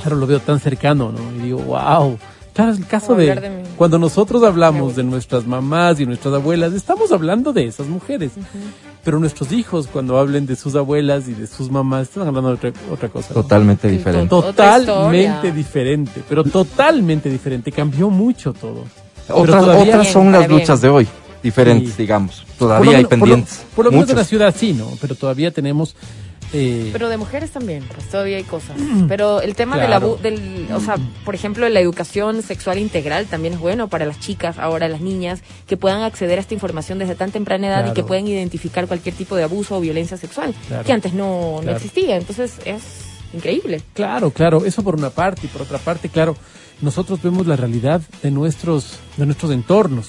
claro, 0.00 0.16
lo 0.16 0.26
veo 0.26 0.40
tan 0.40 0.58
cercano, 0.60 1.12
¿no? 1.12 1.18
Y 1.38 1.46
digo, 1.46 1.58
wow. 1.60 2.18
Claro, 2.54 2.72
es 2.72 2.78
el 2.78 2.86
caso 2.86 3.14
de, 3.14 3.26
cuando 3.76 4.00
nosotros 4.00 4.42
hablamos 4.42 4.96
de 4.96 5.04
de 5.04 5.08
nuestras 5.08 5.46
mamás 5.46 6.00
y 6.00 6.06
nuestras 6.06 6.34
abuelas, 6.34 6.72
estamos 6.72 7.12
hablando 7.12 7.52
de 7.52 7.66
esas 7.66 7.86
mujeres. 7.86 8.32
Pero 9.04 9.18
nuestros 9.18 9.52
hijos, 9.52 9.86
cuando 9.90 10.18
hablen 10.18 10.44
de 10.46 10.56
sus 10.56 10.74
abuelas 10.74 11.28
y 11.28 11.32
de 11.34 11.46
sus 11.46 11.70
mamás, 11.70 12.08
están 12.08 12.26
hablando 12.28 12.48
de 12.50 12.54
otra, 12.54 12.72
otra 12.92 13.08
cosa. 13.08 13.32
Totalmente 13.32 13.88
diferente. 13.88 14.28
Totalmente 14.28 15.52
diferente, 15.52 16.22
pero 16.28 16.44
totalmente 16.44 17.30
diferente. 17.30 17.72
Cambió 17.72 18.10
mucho 18.10 18.52
todo. 18.52 18.84
Otras, 19.30 19.60
todavía- 19.62 19.94
otras 19.94 20.08
son 20.12 20.32
las 20.32 20.46
bien. 20.48 20.60
luchas 20.60 20.80
de 20.80 20.88
hoy, 20.88 21.06
diferentes, 21.42 21.90
Sí. 21.94 22.02
digamos. 22.02 22.44
Lo 22.48 22.54
Todavía 22.66 22.90
hay 22.90 22.96
menos- 23.04 23.08
por 23.08 23.18
lo- 23.18 23.24
pendientes. 23.24 23.64
Por 23.76 23.84
lo, 23.86 23.90
menos 23.92 24.10
en 24.10 24.16
la 24.16 24.24
ciudad 24.24 24.54
sí, 24.58 24.72
¿no? 24.74 24.88
Pero 25.00 25.14
todavía 25.14 25.50
tenemos... 25.52 25.94
eh, 26.52 26.90
Pero 26.92 27.08
de 27.08 27.16
mujeres 27.16 27.50
también, 27.50 27.84
pues 27.94 28.08
todavía 28.08 28.36
hay 28.38 28.42
cosas. 28.44 28.76
Pero 29.08 29.40
el 29.40 29.54
tema 29.54 29.76
del 29.76 29.86
Claro. 29.88 30.06
abu- 30.14 30.22
del, 30.22 30.68
o 30.74 30.80
sea, 30.80 30.96
por 31.24 31.34
ejemplo, 31.34 31.68
la 31.68 31.80
educación 31.80 32.42
sexual 32.42 32.78
integral 32.78 33.26
también 33.26 33.54
es 33.54 33.60
bueno 33.60 33.88
para 33.88 34.04
las 34.06 34.18
chicas, 34.20 34.58
ahora 34.58 34.88
las 34.88 35.00
niñas, 35.00 35.40
que 35.66 35.76
puedan 35.76 36.02
acceder 36.02 36.38
a 36.38 36.40
esta 36.40 36.54
información 36.54 36.98
desde 36.98 37.14
tan 37.14 37.30
temprana 37.32 37.66
edad 37.68 37.90
y 37.90 37.94
que 37.94 38.02
puedan 38.02 38.26
identificar 38.26 38.86
cualquier 38.86 39.14
tipo 39.14 39.36
de 39.36 39.42
abuso 39.44 39.76
o 39.76 39.80
violencia 39.80 40.16
sexual, 40.16 40.54
Claro. 40.68 40.84
que 40.84 40.92
antes 40.92 41.12
no, 41.12 41.60
no 41.62 41.70
existía. 41.72 42.16
Entonces 42.16 42.54
es 42.64 42.82
increíble. 43.34 43.82
Claro, 43.94 44.30
claro, 44.30 44.64
eso 44.64 44.82
por 44.82 44.94
una 44.94 45.10
parte 45.10 45.42
y 45.44 45.48
por 45.48 45.62
otra 45.62 45.78
parte, 45.78 46.08
claro, 46.08 46.36
nosotros 46.80 47.20
vemos 47.22 47.46
la 47.46 47.56
realidad 47.56 48.00
de 48.22 48.30
nuestros, 48.30 48.98
de 49.16 49.26
nuestros 49.26 49.50
entornos. 49.52 50.08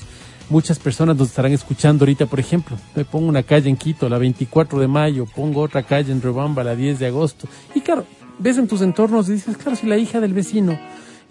Muchas 0.49 0.79
personas 0.79 1.15
nos 1.15 1.27
estarán 1.29 1.51
escuchando 1.51 2.03
ahorita, 2.03 2.25
por 2.25 2.39
ejemplo, 2.39 2.75
me 2.95 3.05
pongo 3.05 3.27
una 3.27 3.43
calle 3.43 3.69
en 3.69 3.77
Quito, 3.77 4.09
la 4.09 4.17
24 4.17 4.79
de 4.79 4.87
mayo, 4.87 5.25
pongo 5.35 5.61
otra 5.61 5.83
calle 5.83 6.11
en 6.11 6.21
Riobamba, 6.21 6.63
la 6.63 6.75
10 6.75 6.97
de 6.99 7.05
agosto. 7.07 7.47
Y 7.75 7.81
claro, 7.81 8.05
ves 8.39 8.57
en 8.57 8.67
tus 8.67 8.81
entornos 8.81 9.29
y 9.29 9.33
dices, 9.33 9.57
claro, 9.57 9.75
si 9.75 9.85
la 9.85 9.97
hija 9.97 10.19
del 10.19 10.33
vecino 10.33 10.79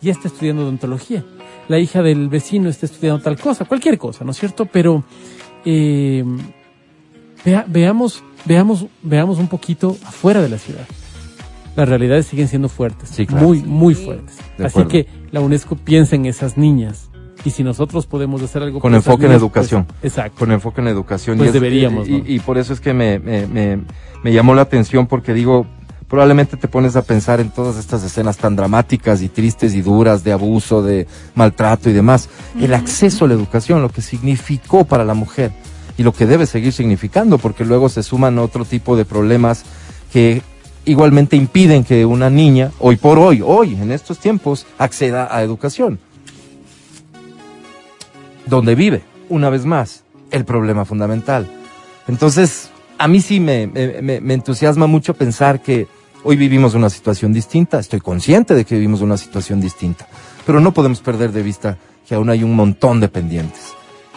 ya 0.00 0.12
está 0.12 0.28
estudiando 0.28 0.62
odontología, 0.62 1.24
la 1.66 1.78
hija 1.80 2.00
del 2.02 2.28
vecino 2.28 2.68
está 2.68 2.86
estudiando 2.86 3.20
tal 3.22 3.36
cosa, 3.38 3.64
cualquier 3.64 3.98
cosa, 3.98 4.24
¿no 4.24 4.30
es 4.30 4.38
cierto? 4.38 4.66
Pero 4.66 5.02
eh, 5.64 6.24
vea- 7.44 7.64
veamos, 7.68 8.22
veamos, 8.44 8.86
veamos 9.02 9.38
un 9.38 9.48
poquito 9.48 9.96
afuera 10.04 10.40
de 10.40 10.48
la 10.48 10.58
ciudad 10.58 10.86
las 11.76 11.88
realidades 11.88 12.26
siguen 12.26 12.48
siendo 12.48 12.68
fuertes, 12.68 13.08
Sí, 13.10 13.24
claro. 13.24 13.46
muy, 13.46 13.62
muy 13.62 13.94
fuertes. 13.94 14.36
Así 14.58 14.82
que 14.86 15.06
la 15.30 15.38
UNESCO 15.40 15.76
piensa 15.76 16.16
en 16.16 16.26
esas 16.26 16.56
niñas 16.58 17.07
y 17.44 17.50
si 17.50 17.62
nosotros 17.62 18.06
podemos 18.06 18.42
hacer 18.42 18.62
algo 18.62 18.80
Con 18.80 18.94
enfoque 18.94 19.26
en 19.26 19.32
educación. 19.32 19.84
pues, 19.84 20.12
exacto. 20.12 20.38
Con 20.38 20.52
enfoque 20.52 20.80
en 20.80 20.88
educación. 20.88 21.36
Pues 21.38 21.48
es- 21.48 21.52
deberíamos, 21.54 22.08
Y, 22.08 22.12
¿no? 22.18 22.24
y 22.26 22.38
por 22.40 22.58
eso 22.58 22.72
es 22.72 22.80
que 22.80 22.92
me, 22.92 23.18
me, 23.18 23.46
me, 23.46 23.78
me 24.22 24.32
llamó 24.32 24.54
la 24.54 24.62
atención 24.62 25.06
porque 25.06 25.32
digo, 25.34 25.66
probablemente 26.08 26.56
te 26.56 26.68
pones 26.68 26.96
a 26.96 27.02
pensar 27.02 27.38
en 27.40 27.50
todas 27.50 27.76
estas 27.76 28.02
escenas 28.02 28.38
tan 28.38 28.56
dramáticas 28.56 29.22
y 29.22 29.28
tristes 29.28 29.74
y 29.74 29.82
duras 29.82 30.24
de 30.24 30.32
abuso, 30.32 30.82
de 30.82 31.06
maltrato 31.34 31.90
y 31.90 31.92
demás. 31.92 32.28
El 32.60 32.74
acceso 32.74 33.24
a 33.24 33.28
la 33.28 33.34
educación, 33.34 33.82
lo 33.82 33.88
que 33.90 34.02
significó 34.02 34.84
para 34.84 35.04
la 35.04 35.14
mujer 35.14 35.52
y 35.96 36.02
lo 36.02 36.12
que 36.12 36.26
debe 36.26 36.46
seguir 36.46 36.72
significando, 36.72 37.38
porque 37.38 37.64
luego 37.64 37.88
se 37.88 38.02
suman 38.02 38.38
otro 38.38 38.64
tipo 38.64 38.96
de 38.96 39.04
problemas 39.04 39.64
que 40.12 40.42
igualmente 40.84 41.36
impiden 41.36 41.84
que 41.84 42.06
una 42.06 42.30
niña, 42.30 42.70
hoy 42.78 42.96
por 42.96 43.18
hoy, 43.18 43.42
hoy, 43.44 43.74
en 43.74 43.92
estos 43.92 44.18
tiempos, 44.18 44.66
acceda 44.78 45.28
a 45.30 45.42
educación. 45.42 45.98
Donde 48.48 48.74
vive, 48.74 49.02
una 49.28 49.50
vez 49.50 49.64
más, 49.64 50.04
el 50.30 50.44
problema 50.44 50.84
fundamental. 50.84 51.50
Entonces, 52.06 52.70
a 52.98 53.06
mí 53.08 53.20
sí 53.20 53.40
me, 53.40 53.66
me- 53.66 54.34
entusiasma 54.34 54.86
mucho 54.86 55.14
pensar 55.14 55.60
que 55.62 55.86
hoy 56.24 56.36
vivimos 56.36 56.74
una 56.74 56.90
situación 56.90 57.32
distinta, 57.32 57.78
estoy 57.78 58.00
consciente 58.00 58.54
de 58.54 58.64
que 58.64 58.74
vivimos 58.74 59.00
una 59.02 59.16
situación 59.16 59.60
distinta, 59.60 60.08
pero 60.46 60.60
no 60.60 60.72
podemos 60.72 61.00
perder 61.00 61.32
de 61.32 61.42
vista 61.42 61.78
que 62.08 62.14
aún 62.14 62.30
hay 62.30 62.42
un 62.42 62.56
montón 62.56 63.00
de 63.00 63.08
pendientes 63.08 63.74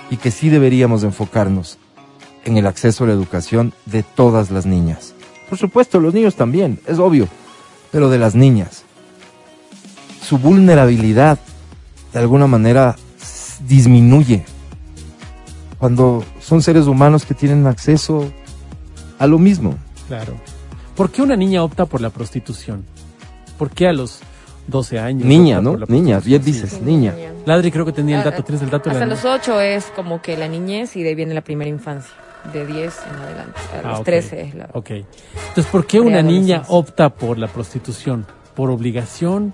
y 0.09 0.17
que 0.17 0.31
sí 0.31 0.49
deberíamos 0.49 1.03
enfocarnos 1.03 1.77
en 2.45 2.57
el 2.57 2.65
acceso 2.67 3.03
a 3.03 3.07
la 3.07 3.13
educación 3.13 3.73
de 3.85 4.03
todas 4.03 4.49
las 4.49 4.65
niñas. 4.65 5.13
Por 5.49 5.57
supuesto, 5.57 5.99
los 5.99 6.13
niños 6.13 6.35
también, 6.35 6.79
es 6.87 6.97
obvio, 6.99 7.27
pero 7.91 8.09
de 8.09 8.17
las 8.17 8.33
niñas. 8.35 8.83
Su 10.23 10.37
vulnerabilidad, 10.37 11.37
de 12.13 12.19
alguna 12.19 12.47
manera, 12.47 12.95
disminuye 13.67 14.43
cuando 15.79 16.23
son 16.39 16.61
seres 16.61 16.85
humanos 16.87 17.25
que 17.25 17.33
tienen 17.33 17.65
acceso 17.67 18.31
a 19.19 19.27
lo 19.27 19.39
mismo. 19.39 19.75
Claro. 20.07 20.33
¿Por 20.95 21.09
qué 21.11 21.21
una 21.21 21.35
niña 21.35 21.63
opta 21.63 21.85
por 21.85 22.01
la 22.01 22.09
prostitución? 22.09 22.85
¿Por 23.57 23.71
qué 23.71 23.87
a 23.87 23.93
los 23.93 24.19
12 24.67 24.99
años? 24.99 25.25
Niña, 25.25 25.61
¿no? 25.61 25.77
Niña, 25.87 26.19
bien 26.19 26.43
dices, 26.43 26.81
niña. 26.81 27.15
Ladri 27.45 27.71
creo 27.71 27.85
que 27.85 27.91
tenía 27.91 28.17
el 28.17 28.27
Ah, 28.27 28.29
dato, 28.31 28.43
tienes 28.43 28.61
el 28.61 28.69
dato 28.69 28.89
de 28.89 28.95
Hasta 28.95 29.05
los 29.07 29.25
8 29.25 29.59
es 29.61 29.85
como 29.95 30.21
que 30.21 30.37
la 30.37 30.47
niñez 30.47 30.95
y 30.95 31.03
de 31.03 31.09
ahí 31.09 31.15
viene 31.15 31.33
la 31.33 31.41
primera 31.41 31.69
infancia. 31.69 32.13
De 32.53 32.65
10 32.65 32.93
en 33.07 33.15
adelante. 33.21 33.59
A 33.71 33.75
los 33.87 33.97
Ah, 33.97 33.99
ok. 33.99 34.05
13 34.05 34.41
es 34.41 34.55
la. 34.55 34.69
Ok. 34.73 34.89
Entonces, 34.91 35.65
¿por 35.71 35.85
qué 35.85 35.99
una 35.99 36.23
niña 36.23 36.63
opta 36.69 37.09
por 37.09 37.37
la 37.37 37.47
prostitución? 37.47 38.25
¿Por 38.55 38.71
obligación? 38.71 39.53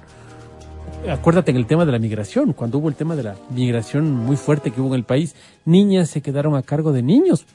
Acuérdate 1.12 1.51
en 1.51 1.58
el 1.58 1.66
tema 1.66 1.86
de 1.86 1.91
la 1.91 1.99
migración, 1.99 2.53
cuando 2.53 2.78
hubo 2.80 2.89
el 2.89 2.95
tema 2.95 3.16
de 3.16 3.24
la 3.24 3.36
migración 3.49 4.12
muy 4.12 4.36
fuerte 4.38 4.72
que 4.72 4.82
hubo 4.82 4.89
en 4.89 4.95
el 4.95 5.03
país, 5.03 5.36
niñas 5.66 6.10
se 6.10 6.22
quedaron 6.22 6.55
a 6.55 6.62
cargo 6.62 6.91
de 6.91 7.01
niños. 7.01 7.45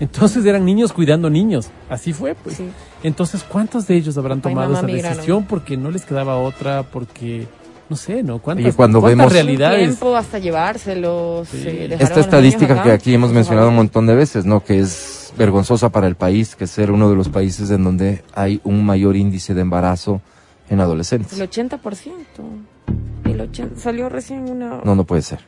Entonces 0.00 0.44
eran 0.46 0.64
niños 0.64 0.92
cuidando 0.92 1.30
niños. 1.30 1.70
Así 1.88 2.12
fue, 2.12 2.34
pues. 2.34 2.56
Sí. 2.56 2.64
Entonces, 3.02 3.44
¿cuántos 3.44 3.86
de 3.86 3.96
ellos 3.96 4.16
habrán 4.18 4.38
y 4.38 4.42
tomado 4.42 4.72
esa 4.74 4.82
migraron. 4.82 5.12
decisión 5.18 5.44
porque 5.44 5.76
no 5.76 5.90
les 5.90 6.04
quedaba 6.04 6.38
otra, 6.38 6.82
porque 6.84 7.46
no 7.90 7.96
sé, 7.96 8.22
¿no? 8.22 8.38
¿Cuántas, 8.40 8.64
Oye, 8.66 8.74
cuando 8.74 9.00
cuántas 9.00 9.18
vemos- 9.18 9.32
realidades? 9.32 9.80
tiempo 9.80 10.16
hasta 10.16 10.38
llevárselos. 10.38 11.48
Sí. 11.48 11.62
eh, 11.66 11.96
Esta 12.00 12.20
estadística 12.20 12.82
que 12.82 12.90
aquí 12.92 13.14
hemos 13.14 13.30
mencionado 13.30 13.68
un 13.68 13.76
montón 13.76 14.06
de 14.06 14.14
veces, 14.14 14.46
¿no? 14.46 14.64
Que 14.64 14.80
es 14.80 15.32
vergonzosa 15.36 15.90
para 15.90 16.06
el 16.06 16.14
país, 16.16 16.56
que 16.56 16.64
es 16.64 16.70
ser 16.70 16.90
uno 16.90 17.10
de 17.10 17.16
los 17.16 17.28
países 17.28 17.70
en 17.70 17.84
donde 17.84 18.24
hay 18.34 18.60
un 18.64 18.84
mayor 18.86 19.16
índice 19.16 19.52
de 19.54 19.60
embarazo 19.60 20.22
en 20.74 20.80
adolescentes. 20.80 21.38
El 21.38 21.48
80%. 21.48 21.80
El 23.24 23.40
80, 23.40 23.80
salió 23.80 24.08
recién 24.08 24.50
una... 24.50 24.80
No, 24.84 24.94
no 24.94 25.04
puede 25.04 25.22
ser. 25.22 25.40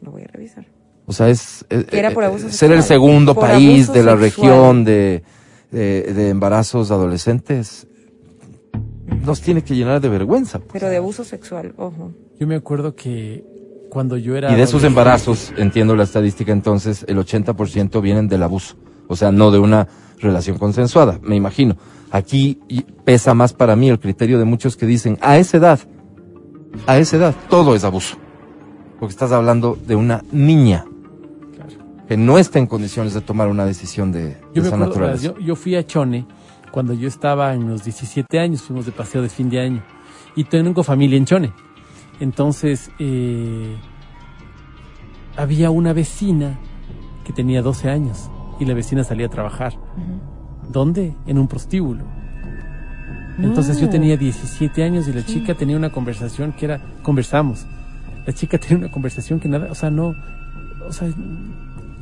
Lo 0.00 0.12
voy 0.12 0.22
a 0.22 0.28
revisar. 0.28 0.66
O 1.06 1.12
sea, 1.12 1.28
es 1.28 1.64
eh, 1.70 1.84
era 1.90 2.12
por 2.12 2.22
eh, 2.22 2.26
abuso 2.28 2.48
ser 2.50 2.70
el 2.70 2.84
segundo 2.84 3.34
Por 3.34 3.48
país 3.48 3.92
de 3.92 4.04
la 4.04 4.12
sexual. 4.16 4.20
región 4.20 4.84
de, 4.84 5.24
de, 5.72 6.02
de 6.14 6.28
embarazos 6.28 6.90
adolescentes. 6.92 7.88
Nos 9.24 9.40
tiene 9.40 9.62
que 9.64 9.74
llenar 9.74 10.00
de 10.00 10.08
vergüenza. 10.08 10.60
pues. 10.60 10.70
Pero 10.72 10.88
de 10.88 10.98
abuso 10.98 11.24
sexual, 11.24 11.74
ojo. 11.76 12.12
Yo 12.38 12.46
me 12.46 12.54
acuerdo 12.54 12.94
que 12.94 13.44
cuando 13.90 14.16
yo 14.16 14.36
era... 14.36 14.52
Y 14.52 14.56
de 14.56 14.62
esos 14.62 14.84
embarazos, 14.84 15.52
entiendo 15.56 15.96
la 15.96 16.04
estadística 16.04 16.52
entonces, 16.52 17.04
el 17.08 17.18
80% 17.18 18.00
vienen 18.00 18.28
del 18.28 18.44
abuso. 18.44 18.76
O 19.08 19.16
sea, 19.16 19.32
no 19.32 19.50
de 19.50 19.58
una 19.58 19.88
relación 20.20 20.58
consensuada, 20.58 21.18
me 21.22 21.34
imagino. 21.34 21.76
Aquí 22.10 22.58
pesa 23.04 23.34
más 23.34 23.52
para 23.52 23.76
mí 23.76 23.88
el 23.88 24.00
criterio 24.00 24.38
de 24.38 24.44
muchos 24.44 24.76
que 24.76 24.86
dicen, 24.86 25.18
a 25.20 25.38
esa 25.38 25.56
edad, 25.56 25.80
a 26.86 26.98
esa 26.98 27.16
edad, 27.16 27.34
todo 27.48 27.74
es 27.74 27.84
abuso. 27.84 28.16
Porque 28.98 29.12
estás 29.12 29.32
hablando 29.32 29.78
de 29.86 29.96
una 29.96 30.22
niña 30.32 30.84
que 32.08 32.16
no 32.16 32.38
está 32.38 32.58
en 32.58 32.66
condiciones 32.66 33.14
de 33.14 33.20
tomar 33.20 33.48
una 33.48 33.64
decisión 33.64 34.10
de, 34.10 34.36
Yo 34.52 34.62
de 34.62 34.68
esa 34.68 34.76
acuerdo, 34.76 34.86
naturaleza. 34.86 35.24
yo, 35.24 35.38
yo 35.38 35.54
fui 35.54 35.76
a 35.76 35.86
Chone 35.86 36.26
cuando 36.70 36.92
yo 36.92 37.08
estaba 37.08 37.54
en 37.54 37.68
los 37.68 37.84
17 37.84 38.38
años, 38.38 38.62
fuimos 38.62 38.86
de 38.86 38.92
paseo 38.92 39.22
de 39.22 39.28
fin 39.28 39.48
de 39.50 39.60
año. 39.60 39.82
Y 40.36 40.44
tengo 40.44 40.82
familia 40.82 41.16
en 41.16 41.24
Chone. 41.24 41.52
Entonces, 42.20 42.90
eh, 42.98 43.76
había 45.36 45.70
una 45.70 45.92
vecina 45.92 46.58
que 47.24 47.32
tenía 47.32 47.62
12 47.62 47.88
años 47.88 48.30
y 48.58 48.64
la 48.64 48.74
vecina 48.74 49.04
salía 49.04 49.26
a 49.26 49.30
trabajar. 49.30 49.74
¿Dónde? 50.70 51.14
En 51.26 51.38
un 51.38 51.48
prostíbulo. 51.48 52.04
Entonces 53.38 53.80
yo 53.80 53.88
tenía 53.88 54.16
17 54.16 54.82
años 54.84 55.08
y 55.08 55.12
la 55.12 55.24
chica 55.24 55.54
tenía 55.54 55.76
una 55.76 55.90
conversación 55.90 56.52
que 56.52 56.66
era, 56.66 56.80
conversamos. 57.02 57.66
La 58.26 58.32
chica 58.32 58.58
tenía 58.58 58.78
una 58.78 58.90
conversación 58.90 59.40
que 59.40 59.48
nada, 59.48 59.68
o 59.70 59.74
sea, 59.74 59.90
no, 59.90 60.14
o 60.86 60.92
sea, 60.92 61.08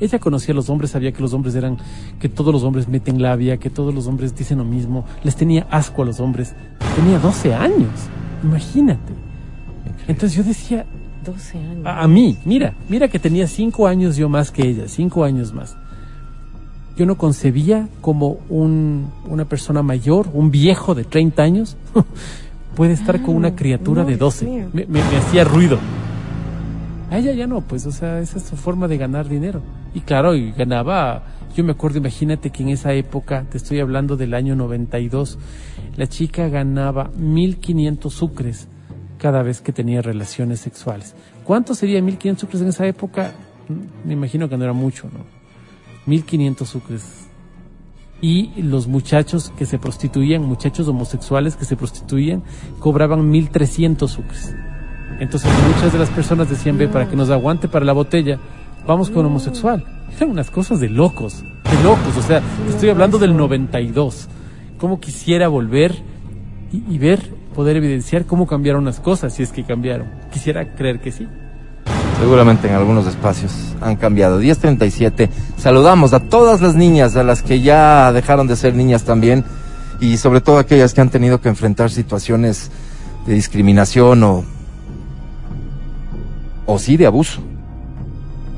ella 0.00 0.18
conocía 0.18 0.52
a 0.52 0.56
los 0.56 0.68
hombres, 0.68 0.90
sabía 0.90 1.12
que 1.12 1.22
los 1.22 1.32
hombres 1.32 1.54
eran, 1.54 1.78
que 2.18 2.28
todos 2.28 2.52
los 2.52 2.62
hombres 2.64 2.88
meten 2.88 3.22
labia, 3.22 3.56
que 3.58 3.70
todos 3.70 3.94
los 3.94 4.06
hombres 4.06 4.34
dicen 4.34 4.58
lo 4.58 4.64
mismo, 4.64 5.04
les 5.22 5.36
tenía 5.36 5.66
asco 5.70 6.02
a 6.02 6.06
los 6.06 6.20
hombres. 6.20 6.54
Tenía 6.96 7.18
12 7.18 7.54
años, 7.54 7.90
imagínate. 8.42 9.12
Entonces 10.08 10.36
yo 10.36 10.42
decía, 10.42 10.86
12 11.24 11.58
años. 11.58 11.86
a, 11.86 12.02
a 12.02 12.08
mí, 12.08 12.36
mira, 12.44 12.74
mira 12.88 13.08
que 13.08 13.18
tenía 13.18 13.46
5 13.46 13.86
años 13.86 14.16
yo 14.16 14.28
más 14.28 14.50
que 14.50 14.66
ella, 14.66 14.88
5 14.88 15.24
años 15.24 15.52
más. 15.52 15.76
Yo 16.98 17.06
no 17.06 17.16
concebía 17.16 17.88
como 18.00 18.38
un, 18.48 19.06
una 19.28 19.44
persona 19.44 19.82
mayor, 19.84 20.28
un 20.34 20.50
viejo 20.50 20.96
de 20.96 21.04
30 21.04 21.42
años, 21.44 21.76
puede 22.74 22.92
estar 22.92 23.22
con 23.22 23.36
una 23.36 23.54
criatura 23.54 24.02
no, 24.02 24.08
de 24.08 24.16
Dios 24.16 24.40
12. 24.40 24.44
mío. 24.46 24.68
Me, 24.72 24.84
me- 24.86 25.02
me 25.04 25.16
hacía 25.16 25.44
ruido. 25.44 25.78
A 27.10 27.18
ella 27.18 27.32
ya 27.32 27.46
no, 27.46 27.60
pues, 27.60 27.86
o 27.86 27.92
sea, 27.92 28.18
esa 28.20 28.38
es 28.38 28.44
su 28.44 28.56
forma 28.56 28.88
de 28.88 28.98
ganar 28.98 29.28
dinero. 29.28 29.62
Y 29.94 30.00
claro, 30.00 30.34
y 30.34 30.50
ganaba, 30.50 31.22
yo 31.56 31.62
me 31.64 31.70
acuerdo, 31.72 31.98
imagínate 31.98 32.50
que 32.50 32.64
en 32.64 32.70
esa 32.70 32.92
época, 32.92 33.44
te 33.48 33.56
estoy 33.58 33.78
hablando 33.80 34.16
del 34.16 34.34
año 34.34 34.56
92, 34.56 35.38
la 35.96 36.06
chica 36.08 36.48
ganaba 36.48 37.10
1500 37.16 38.12
sucres 38.12 38.66
cada 39.18 39.42
vez 39.42 39.60
que 39.60 39.72
tenía 39.72 40.02
relaciones 40.02 40.58
sexuales. 40.60 41.14
¿Cuánto 41.44 41.74
sería 41.74 42.02
1500 42.02 42.40
sucres 42.40 42.60
en 42.62 42.68
esa 42.68 42.86
época? 42.88 43.32
Mm, 43.68 44.08
Me 44.08 44.12
imagino 44.14 44.48
que 44.48 44.56
no 44.58 44.64
era 44.64 44.72
mucho, 44.74 45.04
¿no? 45.04 45.37
1500 46.08 46.68
sucres. 46.68 47.28
Y 48.20 48.50
los 48.62 48.88
muchachos 48.88 49.52
que 49.56 49.66
se 49.66 49.78
prostituían, 49.78 50.42
muchachos 50.42 50.88
homosexuales 50.88 51.54
que 51.54 51.64
se 51.64 51.76
prostituían, 51.76 52.42
cobraban 52.80 53.28
1300 53.30 54.10
sucres. 54.10 54.56
Entonces 55.20 55.50
muchas 55.66 55.92
de 55.92 55.98
las 55.98 56.10
personas 56.10 56.50
decían, 56.50 56.78
ve, 56.78 56.88
para 56.88 57.08
que 57.08 57.16
nos 57.16 57.30
aguante 57.30 57.68
para 57.68 57.84
la 57.84 57.92
botella, 57.92 58.38
vamos 58.86 59.10
con 59.10 59.24
homosexual. 59.26 59.84
Eran 60.16 60.30
unas 60.30 60.50
cosas 60.50 60.80
de 60.80 60.88
locos, 60.88 61.42
de 61.42 61.82
locos. 61.84 62.16
O 62.16 62.22
sea, 62.22 62.42
estoy 62.68 62.88
hablando 62.88 63.18
del 63.18 63.36
92. 63.36 64.28
Cómo 64.78 64.98
quisiera 64.98 65.48
volver 65.48 65.94
y, 66.72 66.82
y 66.92 66.98
ver, 66.98 67.20
poder 67.54 67.76
evidenciar 67.76 68.24
cómo 68.24 68.46
cambiaron 68.46 68.84
las 68.84 69.00
cosas, 69.00 69.34
si 69.34 69.42
es 69.42 69.52
que 69.52 69.64
cambiaron. 69.64 70.08
Quisiera 70.32 70.74
creer 70.74 71.00
que 71.00 71.12
sí. 71.12 71.28
Seguramente 72.18 72.66
en 72.66 72.74
algunos 72.74 73.06
espacios 73.06 73.52
han 73.80 73.94
cambiado. 73.96 74.38
1037. 74.38 75.30
Saludamos 75.56 76.12
a 76.12 76.20
todas 76.20 76.60
las 76.60 76.74
niñas, 76.74 77.16
a 77.16 77.22
las 77.22 77.42
que 77.42 77.60
ya 77.60 78.12
dejaron 78.12 78.48
de 78.48 78.56
ser 78.56 78.74
niñas 78.74 79.04
también, 79.04 79.44
y 80.00 80.16
sobre 80.16 80.40
todo 80.40 80.58
aquellas 80.58 80.94
que 80.94 81.00
han 81.00 81.10
tenido 81.10 81.40
que 81.40 81.48
enfrentar 81.48 81.90
situaciones 81.90 82.70
de 83.24 83.34
discriminación 83.34 84.22
o, 84.24 84.44
o 86.66 86.78
sí 86.78 86.96
de 86.96 87.06
abuso. 87.06 87.40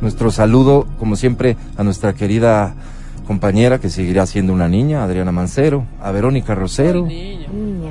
Nuestro 0.01 0.31
saludo, 0.31 0.87
como 0.99 1.15
siempre, 1.17 1.59
a 1.77 1.85
nuestra 1.85 2.15
querida 2.15 2.75
compañera 3.27 3.79
que 3.79 3.91
seguirá 3.91 4.25
siendo 4.27 4.55
una 4.55 4.69
niña, 4.69 5.05
Adriana 5.05 5.33
Mancero, 5.33 5.85
a 6.03 6.11
Verónica 6.11 6.55
Rosero, 6.55 7.07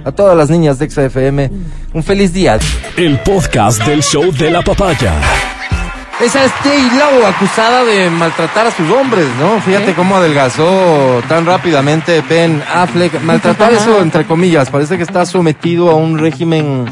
a 0.04 0.12
todas 0.12 0.36
las 0.36 0.50
niñas 0.50 0.80
de 0.80 0.90
XFM. 0.90 1.52
Un 1.94 2.04
feliz 2.04 2.34
día. 2.34 2.58
El 2.98 3.20
podcast 3.20 3.86
del 3.86 4.02
show 4.02 4.32
de 4.32 4.50
la 4.50 4.64
papaya. 4.64 5.14
Esa 6.20 6.44
es 6.44 6.52
J-Lo, 6.52 7.26
acusada 7.26 7.86
de 7.86 8.10
maltratar 8.10 8.68
a 8.68 8.72
sus 8.72 8.90
hombres, 8.92 9.26
¿no? 9.40 9.62
Fíjate 9.62 9.94
cómo 9.94 10.18
adelgazó 10.18 11.22
tan 11.30 11.46
rápidamente 11.46 12.22
Ben 12.28 12.62
Affleck. 12.74 13.22
Maltratar 13.22 13.72
eso, 13.72 14.02
entre 14.02 14.26
comillas, 14.26 14.70
parece 14.70 14.98
que 14.98 15.04
está 15.04 15.26
sometido 15.26 15.90
a 15.90 15.96
un 15.96 16.18
régimen 16.20 16.86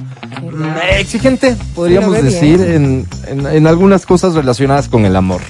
exigente, 0.98 1.58
podríamos 1.76 2.14
decir, 2.22 2.62
en, 2.62 3.06
en, 3.28 3.46
en 3.46 3.68
algunas 3.68 4.06
cosas 4.06 4.34
relacionadas 4.34 4.88
con 4.88 5.06
el 5.06 5.16
amor. 5.16 5.42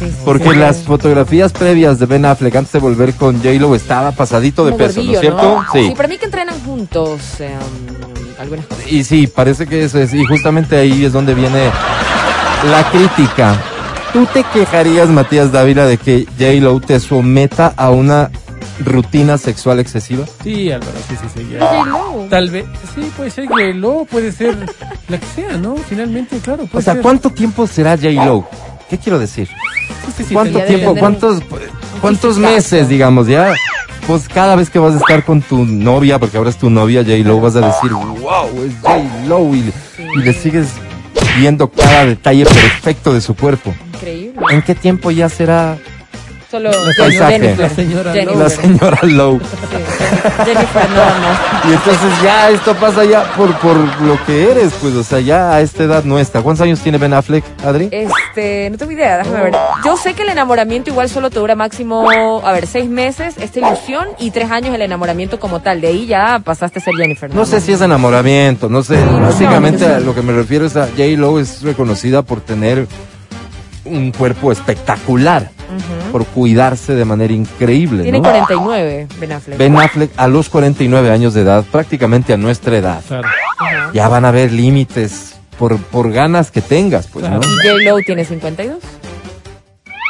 Sí, 0.00 0.06
sí, 0.06 0.12
Porque 0.24 0.50
sí. 0.50 0.56
las 0.56 0.78
fotografías 0.78 1.52
previas 1.52 1.98
de 2.00 2.06
Ben 2.06 2.24
Affleck 2.24 2.56
antes 2.56 2.72
de 2.72 2.78
volver 2.80 3.14
con 3.14 3.36
J-Lo 3.36 3.76
estaba 3.76 4.10
pasadito 4.10 4.64
de 4.64 4.72
Como 4.72 4.84
peso, 4.86 5.02
¿no 5.04 5.12
es 5.12 5.20
cierto? 5.20 5.64
Sí. 5.72 5.92
para 5.96 6.08
mí 6.08 6.18
que 6.18 6.24
entrenan 6.24 6.58
juntos 6.64 7.20
eh, 7.38 7.50
um, 7.54 8.40
algunas 8.40 8.66
cosas. 8.66 8.90
Y 8.90 9.04
sí, 9.04 9.28
parece 9.28 9.66
que 9.66 9.84
eso 9.84 10.00
es, 10.00 10.12
y 10.14 10.24
justamente 10.24 10.76
ahí 10.76 11.04
es 11.04 11.12
donde 11.12 11.34
viene 11.34 11.70
la 12.64 12.90
crítica. 12.90 13.56
¿Tú 14.12 14.26
te 14.26 14.44
quejarías, 14.44 15.08
Matías 15.08 15.52
Dávila, 15.52 15.86
de 15.86 15.96
que 15.96 16.26
J-Lo 16.38 16.80
te 16.80 16.98
someta 17.00 17.72
a 17.76 17.90
una 17.90 18.30
rutina 18.84 19.38
sexual 19.38 19.78
excesiva? 19.78 20.26
Sí, 20.42 20.70
Álvaro, 20.70 20.92
sí, 21.08 21.14
sí, 21.20 21.26
sí. 21.34 21.48
ya. 21.52 21.60
J-Lo. 21.60 22.26
Tal 22.28 22.50
vez, 22.50 22.66
sí, 22.94 23.10
puede 23.16 23.30
ser 23.30 23.48
que 23.48 23.72
lo 23.72 24.04
puede 24.04 24.32
ser 24.32 24.56
la 25.08 25.18
que 25.18 25.26
sea, 25.26 25.56
¿no? 25.56 25.76
Finalmente, 25.76 26.38
claro. 26.38 26.68
O 26.72 26.80
sea, 26.80 26.94
ser. 26.94 27.02
¿cuánto 27.02 27.30
tiempo 27.30 27.66
será 27.66 27.96
J-Lo? 27.96 28.48
¿Qué 28.88 28.98
quiero 28.98 29.18
decir? 29.18 29.48
Sí, 29.48 30.12
sí, 30.16 30.24
sí, 30.24 30.34
¿Cuánto 30.34 30.60
tiempo, 30.60 30.96
cuántos, 30.96 31.42
cuántos 32.00 32.36
meses, 32.36 32.88
digamos, 32.88 33.28
ya? 33.28 33.54
Pues 34.06 34.28
cada 34.28 34.56
vez 34.56 34.68
que 34.70 34.80
vas 34.80 34.94
a 34.94 34.98
estar 34.98 35.24
con 35.24 35.40
tu 35.40 35.64
novia, 35.64 36.18
porque 36.18 36.36
ahora 36.36 36.50
es 36.50 36.56
tu 36.56 36.68
novia 36.68 37.02
J-Lo, 37.04 37.40
vas 37.40 37.54
a 37.56 37.60
decir, 37.60 37.92
wow, 37.92 38.48
es 38.64 38.72
J-Lo, 38.82 39.54
y, 39.54 39.72
y 40.16 40.18
le 40.18 40.32
sigues 40.32 40.66
viendo 41.38 41.70
cada 41.70 42.06
detalle 42.06 42.44
perfecto 42.44 43.14
de 43.14 43.20
su 43.20 43.34
cuerpo. 43.34 43.74
Increíble. 43.94 44.40
¿En 44.50 44.62
qué 44.62 44.74
tiempo 44.74 45.10
ya 45.10 45.28
será 45.28 45.78
Solo 46.50 46.70
paisaje. 46.98 47.32
Jennifer. 47.32 47.58
La 47.58 47.68
señora 47.68 48.12
Jennifer. 48.12 48.34
Lowe. 48.36 48.42
la 48.42 48.50
señora 48.50 48.98
Lowe? 49.02 49.40
Sí, 49.40 50.44
Jennifer 50.44 50.90
nada 50.90 51.18
más. 51.20 51.64
Y 51.64 51.72
entonces 51.72 52.22
ya 52.24 52.50
esto 52.50 52.74
pasa 52.74 53.04
ya 53.04 53.22
por, 53.34 53.56
por 53.58 53.76
lo 54.02 54.18
que 54.24 54.50
eres, 54.50 54.72
pues, 54.80 54.94
o 54.94 55.04
sea, 55.04 55.20
ya 55.20 55.52
a 55.52 55.60
esta 55.60 55.84
edad 55.84 56.04
nuestra. 56.04 56.42
¿Cuántos 56.42 56.64
años 56.64 56.80
tiene 56.80 56.98
Ben 56.98 57.12
Affleck, 57.12 57.44
Adri? 57.64 57.88
Este, 57.92 58.68
no 58.70 58.78
tengo 58.78 58.90
idea, 58.90 59.18
déjame 59.18 59.42
ver. 59.42 59.52
Yo 59.84 59.96
sé 59.96 60.14
que 60.14 60.22
el 60.22 60.30
enamoramiento 60.30 60.90
igual 60.90 61.08
solo 61.08 61.30
te 61.30 61.38
dura 61.38 61.54
máximo, 61.54 62.10
a 62.44 62.52
ver, 62.52 62.66
seis 62.66 62.88
meses, 62.90 63.36
esta 63.38 63.58
ilusión, 63.60 64.08
y 64.18 64.32
tres 64.32 64.50
años 64.50 64.74
el 64.74 64.82
enamoramiento 64.82 65.38
como 65.38 65.60
tal. 65.60 65.80
De 65.80 65.86
ahí 65.88 66.06
ya 66.06 66.40
pasaste 66.40 66.80
a 66.80 66.82
ser 66.82 66.94
Jennifer. 66.96 67.32
No 67.32 67.44
sé 67.44 67.60
si 67.60 67.72
es 67.72 67.80
enamoramiento, 67.80 68.68
no 68.68 68.82
sé. 68.82 68.96
no, 69.04 69.20
Básicamente 69.20 69.86
no 69.86 69.94
a 69.94 70.00
lo 70.00 70.14
que 70.14 70.22
me 70.22 70.32
refiero 70.32 70.66
es 70.66 70.76
a 70.76 70.86
J. 70.86 71.02
Lo 71.16 71.38
es 71.38 71.62
reconocida 71.62 72.22
por 72.22 72.40
tener 72.40 72.88
un 73.84 74.12
cuerpo 74.12 74.52
espectacular, 74.52 75.50
por 76.12 76.26
cuidarse 76.26 76.94
de 76.94 77.04
manera 77.04 77.32
increíble, 77.32 78.02
Tiene 78.02 78.18
¿no? 78.18 78.24
49, 78.24 79.08
Ben 79.18 79.32
Affleck. 79.32 79.58
Ben 79.58 79.76
Affleck 79.76 80.10
a 80.16 80.28
los 80.28 80.48
49 80.48 81.10
años 81.10 81.34
de 81.34 81.42
edad, 81.42 81.64
prácticamente 81.70 82.32
a 82.32 82.36
nuestra 82.36 82.76
edad. 82.76 83.02
Claro. 83.06 83.28
Ya 83.92 84.08
van 84.08 84.24
a 84.24 84.28
haber 84.28 84.52
límites 84.52 85.36
por, 85.58 85.78
por 85.78 86.10
ganas 86.10 86.50
que 86.50 86.62
tengas, 86.62 87.06
pues, 87.06 87.28
¿no? 87.28 87.40
Claro. 87.40 87.54
Y 87.64 87.68
J-Lo 87.68 87.98
tiene 88.04 88.24
52. 88.24 88.78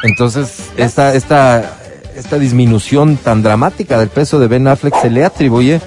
Entonces, 0.05 0.71
esta, 0.77 1.15
esta, 1.15 1.79
esta 2.17 2.39
disminución 2.39 3.17
tan 3.17 3.43
dramática 3.43 3.99
del 3.99 4.09
peso 4.09 4.39
de 4.39 4.49
Ben 4.49 4.67
Affleck 4.67 4.95
se 5.01 5.11
le 5.11 5.25
atribuye 5.25 5.81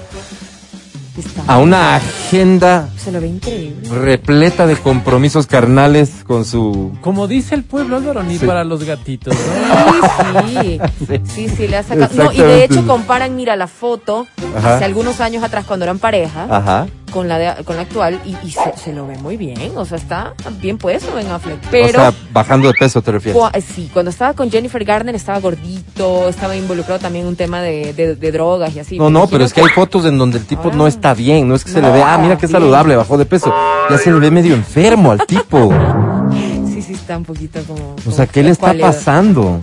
a 1.46 1.58
una 1.58 1.96
agenda 1.96 2.88
Se 3.04 3.12
lo 3.12 3.20
ve 3.20 3.26
increíble. 3.28 3.86
repleta 3.90 4.66
de 4.66 4.76
compromisos 4.76 5.46
carnales 5.46 6.10
con 6.26 6.44
su... 6.46 6.92
Como 7.02 7.28
dice 7.28 7.54
el 7.54 7.62
pueblo, 7.62 7.96
Álvaro, 7.96 8.22
ni 8.22 8.38
Sí. 8.38 8.46
para 8.46 8.64
los 8.64 8.82
gatitos. 8.84 9.34
¿no? 9.34 10.48
Sí, 10.62 10.80
sí, 11.06 11.20
sí, 11.24 11.48
sí, 11.48 11.68
le 11.68 11.76
ha 11.76 11.82
sacado. 11.82 12.10
No, 12.14 12.32
y 12.32 12.38
de 12.38 12.64
hecho 12.64 12.86
comparan, 12.86 13.36
mira 13.36 13.56
la 13.56 13.66
foto, 13.66 14.26
Ajá. 14.56 14.76
hace 14.76 14.84
algunos 14.84 15.20
años 15.20 15.42
atrás 15.44 15.64
cuando 15.66 15.84
eran 15.84 15.98
pareja, 15.98 16.46
Ajá. 16.50 16.86
con 17.12 17.28
la 17.28 17.38
de- 17.38 17.64
con 17.64 17.76
la 17.76 17.82
actual 17.82 18.18
y, 18.24 18.34
y 18.46 18.50
se, 18.50 18.72
se 18.76 18.92
lo 18.92 19.06
ve 19.06 19.16
muy 19.18 19.36
bien, 19.36 19.72
o 19.76 19.84
sea, 19.84 19.98
está 19.98 20.32
bien 20.60 20.78
puesto 20.78 21.14
Ben 21.14 21.28
Affleck. 21.30 21.58
Pero 21.70 21.86
o 21.86 22.02
sea, 22.02 22.12
bajando 22.32 22.68
de 22.68 22.74
peso 22.74 23.02
te 23.02 23.12
refieres. 23.12 23.40
cua- 23.40 23.52
sí, 23.60 23.88
cuando 23.92 24.10
estaba 24.10 24.32
con 24.34 24.50
Jennifer 24.50 24.82
Garner 24.84 25.14
estaba 25.14 25.38
gordito, 25.40 26.28
estaba 26.28 26.56
involucrado 26.56 26.98
también 27.00 27.24
en 27.24 27.28
un 27.28 27.36
tema 27.36 27.60
de, 27.62 27.92
de- 27.92 28.16
de 28.16 28.32
drogas 28.32 28.74
y 28.74 28.80
así. 28.80 28.98
No, 28.98 29.10
no, 29.10 29.26
pero 29.28 29.44
es 29.44 29.52
que 29.52 29.60
hay 29.60 29.68
fotos 29.68 30.04
en 30.06 30.18
donde 30.18 30.38
el 30.38 30.46
tipo 30.46 30.70
no 30.72 30.86
Ah. 30.86 30.88
está 30.88 31.14
bien, 31.14 31.46
no 31.48 31.54
es 31.54 31.64
que 31.64 31.70
se 31.70 31.80
le 31.80 31.86
No, 31.88 31.92
ve, 31.94 32.02
ah, 32.02 32.18
mira 32.18 32.36
qué 32.36 32.46
bien. 32.46 32.52
saludable, 32.60 32.93
bajó 32.96 33.18
de 33.18 33.24
peso. 33.24 33.52
Ya 33.90 33.98
se 33.98 34.10
le 34.10 34.18
ve 34.18 34.30
medio 34.30 34.54
enfermo 34.54 35.12
al 35.12 35.26
tipo. 35.26 35.72
Sí, 36.72 36.82
sí, 36.82 36.92
está 36.94 37.16
un 37.16 37.24
poquito 37.24 37.62
como... 37.64 37.96
O 38.06 38.10
sea, 38.10 38.26
¿qué 38.26 38.42
le 38.42 38.50
está 38.50 38.74
pasando? 38.74 39.60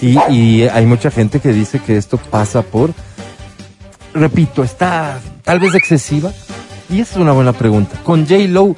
Y, 0.00 0.18
y 0.30 0.62
hay 0.68 0.86
mucha 0.86 1.10
gente 1.10 1.40
que 1.40 1.52
dice 1.52 1.78
que 1.78 1.96
esto 1.96 2.18
pasa 2.18 2.62
por, 2.62 2.92
repito, 4.14 4.64
está 4.64 5.20
tal 5.44 5.60
vez 5.60 5.74
excesiva. 5.74 6.32
Y 6.88 7.00
esa 7.00 7.14
es 7.14 7.16
una 7.18 7.32
buena 7.32 7.52
pregunta. 7.52 7.98
Con 8.04 8.26
J. 8.26 8.46
Lo, 8.48 8.76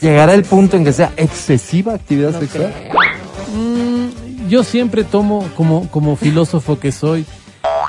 ¿llegará 0.00 0.34
el 0.34 0.44
punto 0.44 0.76
en 0.76 0.84
que 0.84 0.92
sea 0.92 1.12
excesiva 1.16 1.94
actividad 1.94 2.38
sexual? 2.38 2.72
Mm, 3.54 4.48
yo 4.48 4.62
siempre 4.62 5.04
tomo 5.04 5.48
como, 5.56 5.88
como 5.88 6.16
filósofo 6.16 6.78
que 6.78 6.92
soy 6.92 7.24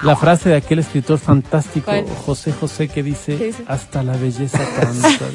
la 0.04 0.16
frase 0.16 0.50
de 0.50 0.56
aquel 0.56 0.80
escritor 0.80 1.18
fantástico, 1.20 1.86
¿Cuál? 1.86 2.06
José 2.26 2.52
José, 2.54 2.88
que 2.88 3.04
dice, 3.04 3.54
hasta 3.68 4.04
la 4.04 4.14
belleza 4.18 4.60
cansa. 4.80 5.10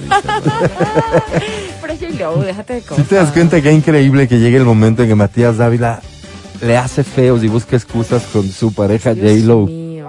Pero 1.81 1.95
J-Lo, 1.95 2.43
déjate 2.43 2.75
de 2.75 2.81
Si 2.83 2.87
cosas. 2.89 3.09
te 3.09 3.15
das 3.15 3.33
cuenta 3.33 3.61
que 3.61 3.71
es 3.71 3.75
increíble 3.77 4.27
que 4.29 4.39
llegue 4.39 4.57
el 4.57 4.65
momento 4.65 5.03
en 5.03 5.09
que 5.09 5.15
Matías 5.15 5.57
Dávila 5.59 6.01
le 6.61 6.77
hace 6.77 7.05
feos 7.05 7.43
y 7.45 7.49
busca 7.49 7.77
excusas 7.77 8.25
con 8.33 8.43
su 8.49 8.73
pareja 8.75 9.11
J. 9.11 9.23
Dios 9.23 9.45
Lo. 9.45 9.59
mío. 9.67 10.09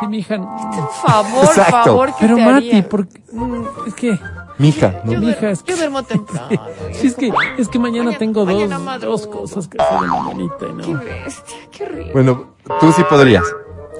Sí, 0.00 0.06
mija. 0.08 0.36
Por 0.36 0.92
favor, 1.06 1.44
Exacto. 1.44 1.70
favor, 1.84 2.08
¿qué 2.10 2.14
Pero 2.20 2.36
te 2.36 2.44
Mati, 2.44 2.68
haría? 2.70 2.88
¿por 2.88 3.08
qué? 3.08 3.20
Mm, 3.32 3.62
Es 3.86 3.94
que, 3.94 4.18
Mija, 4.58 5.00
¿no? 5.04 5.20
mija, 5.20 5.50
es 5.50 5.62
que, 5.62 5.72
Yo 5.72 5.76
duermo 5.78 6.02
temprano. 6.04 6.48
sí, 6.92 7.06
es 7.08 7.14
que, 7.14 7.30
es 7.58 7.68
que 7.68 7.78
mañana, 7.78 8.04
Mañana- 8.04 8.18
tengo 8.18 8.44
dos, 8.44 8.54
mañana 8.54 8.98
dos 8.98 9.26
cosas 9.26 9.68
que 9.68 9.78
hacer 9.80 9.96
en 9.98 10.02
la 10.10 10.16
mañanita 10.22 10.54
y 10.66 10.82
Qué 10.84 10.92
no. 10.92 10.98
bestia, 11.00 11.56
qué 11.70 11.84
horrible. 11.84 12.12
Bueno, 12.12 12.44
tú 12.80 12.92
sí 12.92 13.02
podrías. 13.08 13.44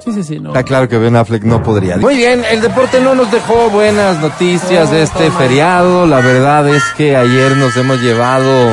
Sí, 0.03 0.13
sí, 0.13 0.23
sí, 0.23 0.39
no. 0.39 0.49
Está 0.49 0.63
claro 0.63 0.87
que 0.87 0.97
Ben 0.97 1.15
Affleck 1.15 1.43
no 1.43 1.61
podría. 1.63 1.97
Muy 1.97 2.15
bien, 2.17 2.43
el 2.49 2.61
deporte 2.61 2.99
no 3.01 3.15
nos 3.15 3.31
dejó 3.31 3.69
buenas 3.69 4.19
noticias 4.21 4.89
de 4.91 5.03
este 5.03 5.29
feriado. 5.31 6.05
La 6.05 6.19
verdad 6.21 6.67
es 6.69 6.83
que 6.95 7.15
ayer 7.17 7.57
nos 7.57 7.75
hemos 7.77 7.99
llevado 8.01 8.71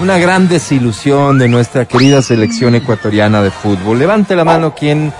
una 0.00 0.18
gran 0.18 0.48
desilusión 0.48 1.38
de 1.38 1.48
nuestra 1.48 1.84
querida 1.84 2.22
selección 2.22 2.74
ecuatoriana 2.74 3.42
de 3.42 3.50
fútbol. 3.50 3.98
Levante 3.98 4.34
la 4.34 4.44
mano 4.44 4.74
quien 4.74 5.12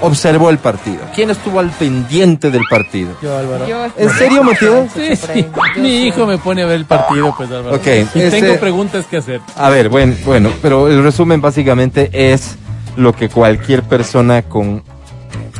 observó 0.00 0.50
el 0.50 0.58
partido. 0.58 0.98
¿Quién 1.14 1.30
estuvo 1.30 1.60
al 1.60 1.70
pendiente 1.70 2.50
del 2.50 2.62
partido? 2.68 3.16
Yo, 3.22 3.36
Álvaro. 3.38 3.66
Yo- 3.68 3.86
¿En 3.96 4.10
serio, 4.10 4.42
Matías? 4.42 4.90
Sí, 4.94 5.14
sí. 5.16 5.46
Mi 5.80 6.06
hijo 6.06 6.26
me 6.26 6.38
pone 6.38 6.62
a 6.62 6.66
ver 6.66 6.76
el 6.76 6.84
partido, 6.84 7.32
pues, 7.36 7.50
Álvaro. 7.50 7.76
Ok, 7.76 7.86
Y 7.86 8.20
este- 8.20 8.30
tengo 8.42 8.56
preguntas 8.58 9.06
que 9.06 9.18
hacer. 9.18 9.40
A 9.56 9.70
ver, 9.70 9.88
bueno, 9.88 10.14
bueno, 10.24 10.50
pero 10.60 10.88
el 10.88 11.02
resumen 11.02 11.40
básicamente 11.40 12.10
es 12.12 12.56
lo 12.96 13.12
que 13.14 13.28
cualquier 13.28 13.82
persona 13.82 14.42
con 14.42 14.82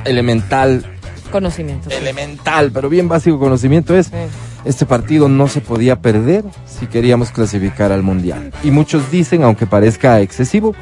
elemental 0.05 0.84
Conocimiento. 1.30 1.91
elemental, 1.91 2.70
pero 2.72 2.89
bien 2.89 3.09
básico 3.09 3.39
conocimiento 3.39 3.97
es, 3.97 4.07
Sí. 4.07 4.12
este 4.64 4.87
partido 4.87 5.28
no 5.28 5.49
se 5.49 5.61
podía 5.61 6.01
perder 6.01 6.45
si 6.66 6.87
queríamos 6.87 7.30
clasificar 7.30 7.93
al 7.93 8.03
Mundial. 8.03 8.53
Y 8.62 8.70
muchos 8.70 9.11
dicen, 9.11 9.43
aunque 9.43 9.66
parezca 9.66 10.20
excesivo, 10.20 10.74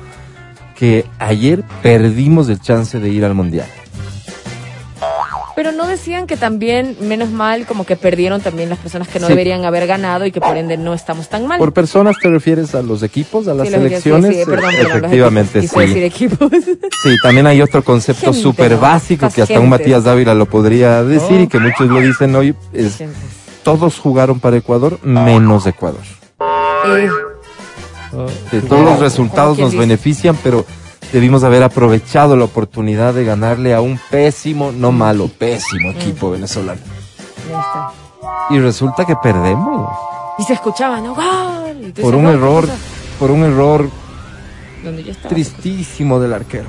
que 0.77 1.07
ayer 1.19 1.63
perdimos 1.83 2.49
el 2.49 2.61
chance 2.61 2.99
de 3.01 3.09
ir 3.09 3.25
al 3.25 3.35
Mundial. 3.35 3.67
Pero 5.57 5.71
no 5.71 5.87
decían 5.87 6.27
que 6.27 6.37
también, 6.37 6.97
menos 7.01 7.31
mal, 7.31 7.65
como 7.65 7.87
que 7.87 7.95
perdieron 7.95 8.41
también 8.41 8.69
las 8.69 8.79
personas 8.81 9.07
que 9.07 9.21
no 9.21 9.29
Sí. 9.29 9.33
deberían 9.35 9.65
haber 9.65 9.87
ganado 9.87 10.27
y 10.27 10.33
que 10.33 10.41
por 10.41 10.57
ende 10.57 10.77
no 10.77 10.95
estamos 10.95 11.29
tan 11.29 11.47
mal. 11.47 11.59
¿Por 11.59 11.73
personas 11.73 12.17
te 12.21 12.29
refieres 12.29 12.75
a 12.75 12.83
los 12.83 13.03
equipos, 13.05 13.47
a 13.47 13.55
las 13.55 13.69
Sí, 13.69 13.75
selecciones? 13.75 14.35
sí, 14.37 14.43
perdón, 14.45 14.71
perdón, 14.71 14.85
los 14.93 14.97
Efectivamente, 14.97 15.59
equipos. 15.61 15.83
Sí. 15.83 15.89
decir 15.89 16.03
equipos. 16.03 16.51
Sí, 17.03 17.17
también 17.23 17.47
hay 17.47 17.63
otro 17.63 17.85
concepto 17.85 18.33
súper 18.33 18.77
básico 18.79 19.29
que 19.31 19.43
hasta 19.43 19.61
un. 19.61 19.69
Matías 19.69 20.05
Dávila 20.05 20.35
lo 20.35 20.47
podría 20.47 21.03
decir 21.05 21.39
Oh. 21.39 21.43
y 21.43 21.47
que 21.47 21.59
muchos 21.61 21.89
lo 21.89 22.01
dicen 22.01 22.35
hoy, 22.35 22.55
es 22.73 22.99
todos 23.63 23.99
jugaron 23.99 24.41
para 24.41 24.57
Ecuador 24.57 24.99
menos 25.05 25.67
Ecuador. 25.67 26.01
eh, 26.87 27.09
De 28.53 28.61
todos 28.63 28.85
los 28.85 28.99
resultados 29.01 29.59
nos 29.59 29.71
dice. 29.73 29.81
benefician, 29.81 30.37
pero 30.43 30.65
debimos 31.15 31.45
haber 31.45 31.63
aprovechado 31.63 32.37
la 32.37 32.45
oportunidad 32.45 33.15
de 33.15 33.25
ganarle 33.25 33.73
a 33.73 33.81
un 33.81 34.01
pésimo, 34.11 34.73
no 34.73 34.91
malo, 34.91 35.29
pésimo 35.29 35.91
equipo 35.93 36.31
venezolano. 36.33 36.81
ya 37.49 37.61
está. 37.61 37.91
Y 38.51 38.59
resulta 38.59 39.05
que 39.07 39.15
perdemos 39.17 39.91
Y 40.39 40.43
se 40.43 40.55
escuchaba, 40.55 41.01
¿no? 41.01 41.15
¡Gol! 41.15 41.93
Por 42.03 42.17
un 42.17 42.25
"No, 42.25 42.31
error, 42.33 42.63
puta". 42.65 42.75
por 43.21 43.31
un 43.31 43.45
error 43.45 43.89
Donde 44.83 45.05
yo 45.05 45.13
estaba. 45.13 45.29
tristísimo 45.29 46.19
del 46.19 46.33
arquero. 46.33 46.69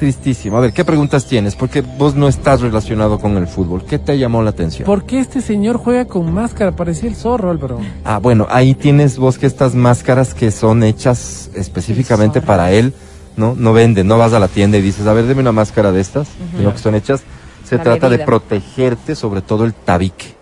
Tristísimo. 0.00 0.56
A 0.56 0.60
ver, 0.60 0.72
¿qué 0.72 0.82
preguntas 0.82 1.26
tienes? 1.26 1.54
Porque 1.54 1.82
vos 1.82 2.14
no 2.14 2.26
estás 2.26 2.62
relacionado 2.62 3.18
con 3.18 3.36
el 3.36 3.46
fútbol. 3.46 3.84
¿Qué 3.84 3.98
te 3.98 4.18
llamó 4.18 4.42
la 4.42 4.48
atención? 4.48 4.86
¿Por 4.86 5.04
qué 5.04 5.20
este 5.20 5.42
señor 5.42 5.76
juega 5.76 6.06
con 6.06 6.32
máscara? 6.32 6.74
Parecía 6.74 7.10
el 7.10 7.14
zorro, 7.14 7.50
Álvaro. 7.50 7.80
Ah, 8.02 8.16
bueno, 8.16 8.46
ahí 8.48 8.74
tienes 8.74 9.18
vos 9.18 9.36
que 9.36 9.46
estas 9.46 9.74
máscaras 9.74 10.32
que 10.32 10.52
son 10.52 10.84
hechas 10.84 11.50
específicamente 11.54 12.40
para 12.40 12.72
él, 12.72 12.94
¿no? 13.36 13.54
No 13.54 13.74
venden, 13.74 14.06
no 14.08 14.16
vas 14.16 14.32
a 14.32 14.38
la 14.38 14.48
tienda 14.48 14.78
y 14.78 14.80
dices, 14.80 15.06
a 15.06 15.12
ver, 15.12 15.26
deme 15.26 15.42
una 15.42 15.52
máscara 15.52 15.92
de 15.92 16.00
estas, 16.00 16.28
sino 16.56 16.72
que 16.72 16.78
son 16.78 16.94
hechas. 16.94 17.20
Se 17.68 17.76
La 17.76 17.82
trata 17.82 18.08
de 18.08 18.20
protegerte 18.20 19.14
sobre 19.14 19.42
todo 19.42 19.66
el 19.66 19.74
tabique, 19.74 20.34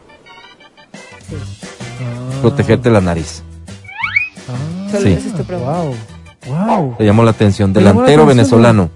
Sí. 1.28 1.34
protegerte 2.42 2.90
la 2.90 3.00
nariz. 3.00 3.42
Solo 4.92 5.02
Sí. 5.02 5.18
Wow. 5.48 5.94
Wow. 6.46 6.94
Te 6.96 7.04
llamó 7.04 7.24
la 7.24 7.32
atención. 7.32 7.72
La 7.74 7.80
Delantero 7.80 8.22
atención, 8.22 8.28
venezolano. 8.28 8.90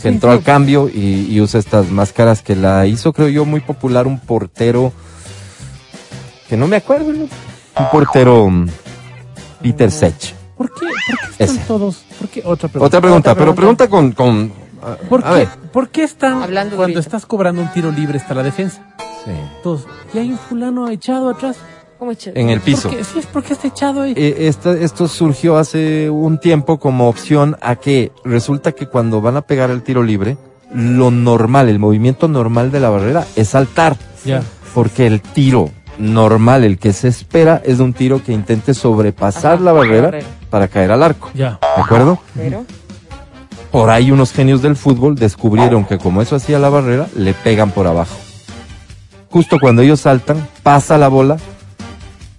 Sí, 0.00 0.08
entró 0.08 0.30
sí. 0.30 0.38
al 0.38 0.44
cambio 0.44 0.88
y, 0.88 1.26
y 1.28 1.40
usa 1.40 1.58
estas 1.60 1.90
máscaras 1.90 2.40
que 2.42 2.54
la 2.56 2.86
hizo, 2.86 3.12
creo 3.12 3.28
yo, 3.28 3.44
muy 3.44 3.60
popular 3.60 4.06
un 4.06 4.18
portero 4.20 4.92
que 6.48 6.56
no 6.56 6.66
me 6.68 6.76
acuerdo, 6.76 7.12
¿no? 7.12 7.24
Un 7.24 7.90
portero 7.92 8.48
mm, 8.48 8.68
Peter 9.62 9.90
Sech. 9.90 10.34
¿Por 10.56 10.72
qué? 10.72 10.86
¿Por 10.86 11.18
qué 11.20 11.44
están 11.44 11.56
Ese. 11.56 11.66
todos? 11.66 12.04
¿Por 12.18 12.28
qué? 12.28 12.42
Otra 12.44 12.68
pregunta. 12.68 12.86
Otra 12.86 13.00
pregunta, 13.00 13.30
Otra 13.32 13.40
pero 13.44 13.54
pregunta. 13.54 13.86
pregunta 13.88 14.14
con... 14.16 14.50
con 14.50 14.68
a, 14.82 14.94
¿Por 15.08 15.24
a 15.26 15.30
qué, 15.30 15.34
ver. 15.36 15.48
¿Por 15.72 15.88
qué 15.90 16.04
están 16.04 16.42
Hablando 16.42 16.76
cuando 16.76 17.00
estás 17.00 17.26
cobrando 17.26 17.60
un 17.62 17.72
tiro 17.72 17.90
libre 17.90 18.18
está 18.18 18.34
la 18.34 18.42
defensa? 18.44 18.94
Sí. 19.24 19.32
Todos. 19.62 19.86
Y 20.14 20.18
hay 20.18 20.30
un 20.30 20.38
fulano 20.38 20.88
echado 20.88 21.28
atrás. 21.30 21.56
En 22.34 22.48
el 22.50 22.60
piso. 22.60 22.88
¿Por 22.88 22.98
qué? 22.98 23.04
Sí, 23.04 23.18
es 23.18 23.26
porque 23.26 23.52
está 23.54 23.68
echado 23.68 24.02
ahí. 24.02 24.14
Eh, 24.16 24.46
esta- 24.48 24.72
esto 24.72 25.08
surgió 25.08 25.56
hace 25.56 26.08
un 26.10 26.38
tiempo 26.38 26.78
como 26.78 27.08
opción 27.08 27.56
a 27.60 27.76
que 27.76 28.12
resulta 28.24 28.72
que 28.72 28.86
cuando 28.86 29.20
van 29.20 29.36
a 29.36 29.42
pegar 29.42 29.70
el 29.70 29.82
tiro 29.82 30.02
libre, 30.02 30.36
lo 30.72 31.10
normal, 31.10 31.68
el 31.68 31.78
movimiento 31.78 32.28
normal 32.28 32.70
de 32.70 32.80
la 32.80 32.90
barrera 32.90 33.26
es 33.36 33.48
saltar. 33.48 33.96
ya. 34.24 34.42
Porque 34.74 35.06
el 35.06 35.20
tiro 35.22 35.70
normal, 35.98 36.62
el 36.62 36.78
que 36.78 36.92
se 36.92 37.08
espera, 37.08 37.60
es 37.64 37.80
un 37.80 37.94
tiro 37.94 38.22
que 38.22 38.32
intente 38.32 38.74
sobrepasar 38.74 39.54
Ajá, 39.54 39.64
la 39.64 39.72
barrera 39.72 40.02
barrera. 40.04 40.26
para 40.50 40.68
caer 40.68 40.92
al 40.92 41.02
arco. 41.02 41.30
Ya. 41.34 41.58
¿De 41.76 41.82
acuerdo? 41.82 42.18
Pero, 42.36 42.64
Por 43.72 43.90
ahí 43.90 44.10
unos 44.12 44.32
genios 44.32 44.62
del 44.62 44.76
fútbol 44.76 45.14
descubrieron 45.16 45.84
que 45.84 45.98
como 45.98 46.22
eso 46.22 46.36
hacía 46.36 46.58
la 46.58 46.68
barrera, 46.68 47.06
le 47.16 47.34
pegan 47.34 47.70
por 47.70 47.86
abajo. 47.86 48.16
Justo 49.30 49.58
cuando 49.60 49.82
ellos 49.82 50.00
saltan, 50.00 50.46
pasa 50.62 50.96
la 50.96 51.08
bola 51.08 51.36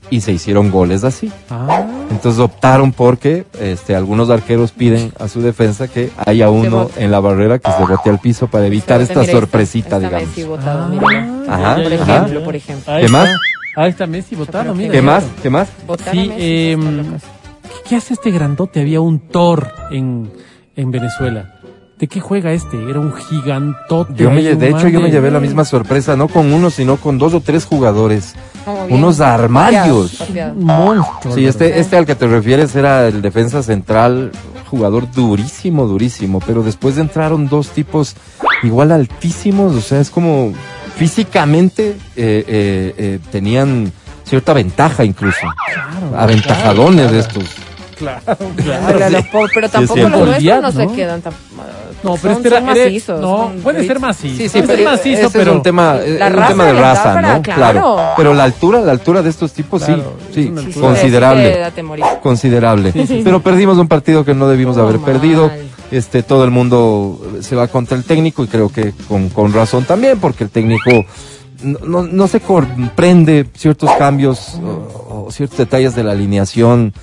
y 0.10 0.22
se 0.22 0.32
hicieron 0.32 0.72
goles 0.72 1.04
así. 1.04 1.32
Ah. 1.50 1.86
Entonces 2.10 2.40
optaron 2.40 2.92
porque 2.92 3.46
este, 3.60 3.96
algunos 3.96 4.30
arqueros 4.30 4.72
piden 4.72 5.12
a 5.20 5.28
su 5.28 5.42
defensa 5.42 5.88
que 5.88 6.10
haya 6.26 6.50
uno 6.50 6.90
en 6.98 7.12
la 7.12 7.20
barrera 7.20 7.60
que 7.60 7.72
se 7.72 7.84
bote 7.86 8.10
al 8.10 8.20
piso 8.20 8.48
para 8.48 8.66
evitar 8.68 9.02
esta 9.02 9.24
sorpresita, 9.26 9.98
está 9.98 10.00
digamos. 10.00 10.28
Messi 10.30 10.44
botado, 10.44 10.84
Ah, 10.84 10.90
mira. 10.90 11.54
Ajá, 11.54 11.76
por 11.76 11.94
ajá. 11.94 12.16
ejemplo, 12.18 12.44
por 12.44 12.56
ejemplo. 12.56 12.94
¿Qué 13.00 13.08
más? 13.10 13.30
Ahí 13.76 13.90
está 13.92 14.08
Messi 14.08 14.36
votado, 14.36 14.74
mira. 14.74 14.92
¿Qué 14.92 15.02
más? 15.02 15.24
¿Qué 15.42 15.50
más? 15.50 15.70
Sí, 16.12 16.32
eh. 16.38 16.78
¿qué 17.88 17.96
hace 17.96 18.14
este 18.14 18.32
grandote? 18.32 18.82
Había 18.82 19.02
un 19.02 19.20
Thor 19.20 19.72
en, 19.92 20.32
en 20.76 20.92
Venezuela. 20.92 21.56
¿De 22.00 22.08
qué 22.08 22.22
juega 22.22 22.54
este? 22.54 22.82
Era 22.90 23.00
un 23.02 23.14
gigantote. 23.14 24.14
Yo 24.16 24.32
me, 24.32 24.42
de 24.42 24.70
hecho, 24.70 24.88
yo 24.88 25.02
me 25.02 25.12
llevé 25.12 25.32
la 25.32 25.42
misma 25.42 25.66
sorpresa, 25.66 26.16
no 26.16 26.30
con 26.30 26.54
uno, 26.54 26.70
sino 26.70 26.96
con 26.96 27.18
dos 27.18 27.34
o 27.34 27.42
tres 27.42 27.66
jugadores. 27.66 28.36
Como 28.70 28.88
bien 28.88 29.00
Unos 29.00 29.20
armarios. 29.20 30.12
papeado, 30.12 30.28
papeado. 30.28 30.54
Un 30.54 30.66
monstruo. 30.66 31.36
Sí, 31.36 31.46
este, 31.46 31.80
este 31.80 31.98
al 31.98 32.06
que 32.06 32.16
te 32.16 32.28
refieres 32.28 32.76
era 32.76 33.08
el 33.08 33.22
defensa 33.22 33.64
central, 33.64 34.32
jugador 34.70 35.12
durísimo, 35.12 35.86
durísimo, 35.88 36.40
pero 36.46 36.62
después 36.64 36.98
entraron 36.98 37.48
dos 37.50 37.70
tipos 37.70 38.16
igual 38.64 38.92
altísimos, 38.92 39.76
o 39.76 39.82
sea, 39.82 40.00
es 40.00 40.10
como 40.10 40.54
físicamente 40.96 41.90
eh, 42.16 42.44
eh, 42.48 42.94
eh, 42.98 43.20
tenían 43.32 43.92
cierta 44.24 44.54
ventaja 44.54 45.04
incluso, 45.04 45.40
Claro, 45.74 46.18
aventajadones 46.20 47.08
claro. 47.08 47.18
estos. 47.18 47.44
Claro, 48.00 48.38
claro. 48.56 49.10
los 49.10 49.26
pero 49.54 49.70
tampoco 49.70 49.94
cierto. 50.00 50.18
los 50.18 50.28
nuestros 50.28 50.62
no, 50.76 50.84
¿no? 50.84 50.90
se 50.90 50.96
quedan 50.96 51.22
tan... 51.22 51.34
No, 52.02 52.16
pero 52.16 52.34
son, 52.36 52.46
este 52.46 52.48
era, 52.48 52.62
macizos. 52.62 53.20
no, 53.20 53.52
puede 53.62 53.86
ser 53.86 54.00
macizo. 54.00 54.38
Sí, 54.38 54.48
sí, 54.48 54.62
puede 54.62 54.68
ser 54.68 54.78
pero 54.78 54.92
macizo, 54.92 55.28
ese 55.28 55.38
pero 55.38 55.52
es 55.52 55.58
un 55.58 55.64
tema, 55.64 55.98
es 55.98 56.18
La 56.20 56.28
un 56.28 56.48
tema 56.48 56.64
de 56.66 56.74
raza, 56.74 57.14
para- 57.14 57.36
¿no? 57.36 57.42
claro. 57.42 57.98
Pero 58.16 58.34
la 58.34 58.44
altura, 58.46 58.80
la 58.80 58.92
altura 58.94 59.22
de 59.22 59.30
estos 59.30 59.52
tipos 59.52 59.84
Claro, 59.84 60.14
sí, 60.34 60.40
es 60.42 60.46
sí, 60.60 60.66
Sí, 60.66 60.72
sí, 60.74 60.80
considerable. 60.80 61.54
sí, 61.76 61.80
considerable. 62.24 62.94
Pero 63.24 63.42
perdimos 63.42 63.78
un 63.78 63.90
partido 63.90 64.24
que 64.24 64.34
no 64.34 64.48
debimos 64.48 64.78
Oh, 64.78 64.84
haber 64.84 64.96
mal. 65.00 65.06
perdido. 65.12 65.52
Este, 65.92 66.24
todo 66.24 66.44
el 66.46 66.52
mundo 66.52 67.20
se 67.42 67.56
va 67.56 67.68
contra 67.68 67.98
el 67.98 68.04
técnico 68.06 68.44
y 68.44 68.48
creo 68.48 68.70
que 68.70 68.94
con, 69.10 69.28
con 69.30 69.52
razón 69.52 69.84
también, 69.84 70.20
porque 70.20 70.44
el 70.46 70.52
técnico 70.52 70.92
no, 71.64 71.80
no, 71.84 72.04
no 72.04 72.28
se 72.30 72.40
comprende 72.40 73.48
ciertos 73.58 73.90
cambios 73.98 74.54
o, 74.64 75.26
o 75.26 75.32
ciertos 75.32 75.58
detalles 75.58 75.96
de 75.96 76.04
la 76.06 76.12
alineación 76.14 76.94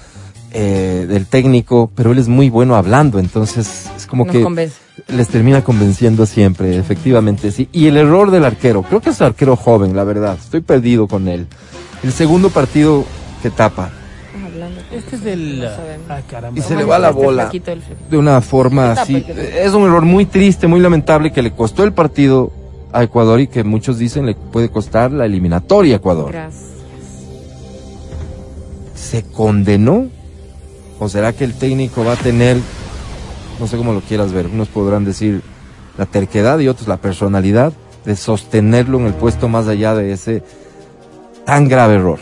eh, 0.58 1.06
del 1.08 1.26
técnico, 1.26 1.90
pero 1.94 2.12
él 2.12 2.18
es 2.18 2.28
muy 2.28 2.48
bueno 2.50 2.76
hablando, 2.76 3.18
entonces 3.18 3.90
es 3.96 4.06
como 4.06 4.24
Nos 4.24 4.32
que 4.34 4.42
convence. 4.42 4.76
les 5.08 5.28
termina 5.28 5.62
convenciendo 5.62 6.24
siempre, 6.24 6.76
efectivamente, 6.78 7.50
sí. 7.52 7.68
Y 7.72 7.86
el 7.88 7.96
error 7.96 8.30
del 8.30 8.44
arquero, 8.44 8.82
creo 8.82 9.00
que 9.00 9.10
es 9.10 9.20
un 9.20 9.26
arquero 9.26 9.56
joven, 9.56 9.94
la 9.94 10.04
verdad, 10.04 10.38
estoy 10.42 10.62
perdido 10.62 11.06
con 11.08 11.28
él. 11.28 11.46
El 12.02 12.12
segundo 12.12 12.50
partido 12.50 13.04
que 13.42 13.50
tapa. 13.50 13.90
Este 14.92 15.16
es 15.16 15.24
del... 15.24 15.60
No. 15.60 15.68
Ah, 16.08 16.20
caramba. 16.30 16.58
Y 16.58 16.62
se 16.62 16.74
le 16.76 16.84
va 16.84 16.98
la 16.98 17.10
Este 17.10 17.22
bola. 17.22 17.50
de 18.10 18.16
una 18.16 18.40
forma 18.40 18.92
así. 18.92 19.22
Es 19.60 19.72
un 19.74 19.82
error 19.84 20.04
muy 20.04 20.24
triste, 20.24 20.66
muy 20.66 20.80
lamentable 20.80 21.32
que 21.32 21.42
le 21.42 21.50
costó 21.50 21.84
el 21.84 21.92
partido 21.92 22.50
a 22.92 23.02
Ecuador 23.02 23.40
y 23.40 23.48
que 23.48 23.62
muchos 23.64 23.98
dicen 23.98 24.24
le 24.24 24.34
puede 24.34 24.70
costar 24.70 25.12
la 25.12 25.26
eliminatoria 25.26 25.94
a 25.94 25.96
Ecuador. 25.98 26.32
Gracias. 26.32 26.62
¿Se 28.94 29.22
condenó? 29.24 30.06
¿O 30.98 31.08
será 31.08 31.32
que 31.32 31.44
el 31.44 31.54
técnico 31.54 32.04
va 32.04 32.12
a 32.12 32.16
tener, 32.16 32.56
no 33.60 33.66
sé 33.66 33.76
cómo 33.76 33.92
lo 33.92 34.00
quieras 34.00 34.32
ver, 34.32 34.46
unos 34.46 34.68
podrán 34.68 35.04
decir 35.04 35.42
la 35.98 36.06
terquedad 36.06 36.58
y 36.58 36.68
otros 36.68 36.88
la 36.88 36.96
personalidad 36.96 37.72
de 38.04 38.16
sostenerlo 38.16 38.98
en 39.00 39.06
el 39.06 39.14
puesto 39.14 39.48
más 39.48 39.68
allá 39.68 39.94
de 39.94 40.12
ese 40.12 40.42
tan 41.44 41.68
grave 41.68 41.96
error? 41.96 42.18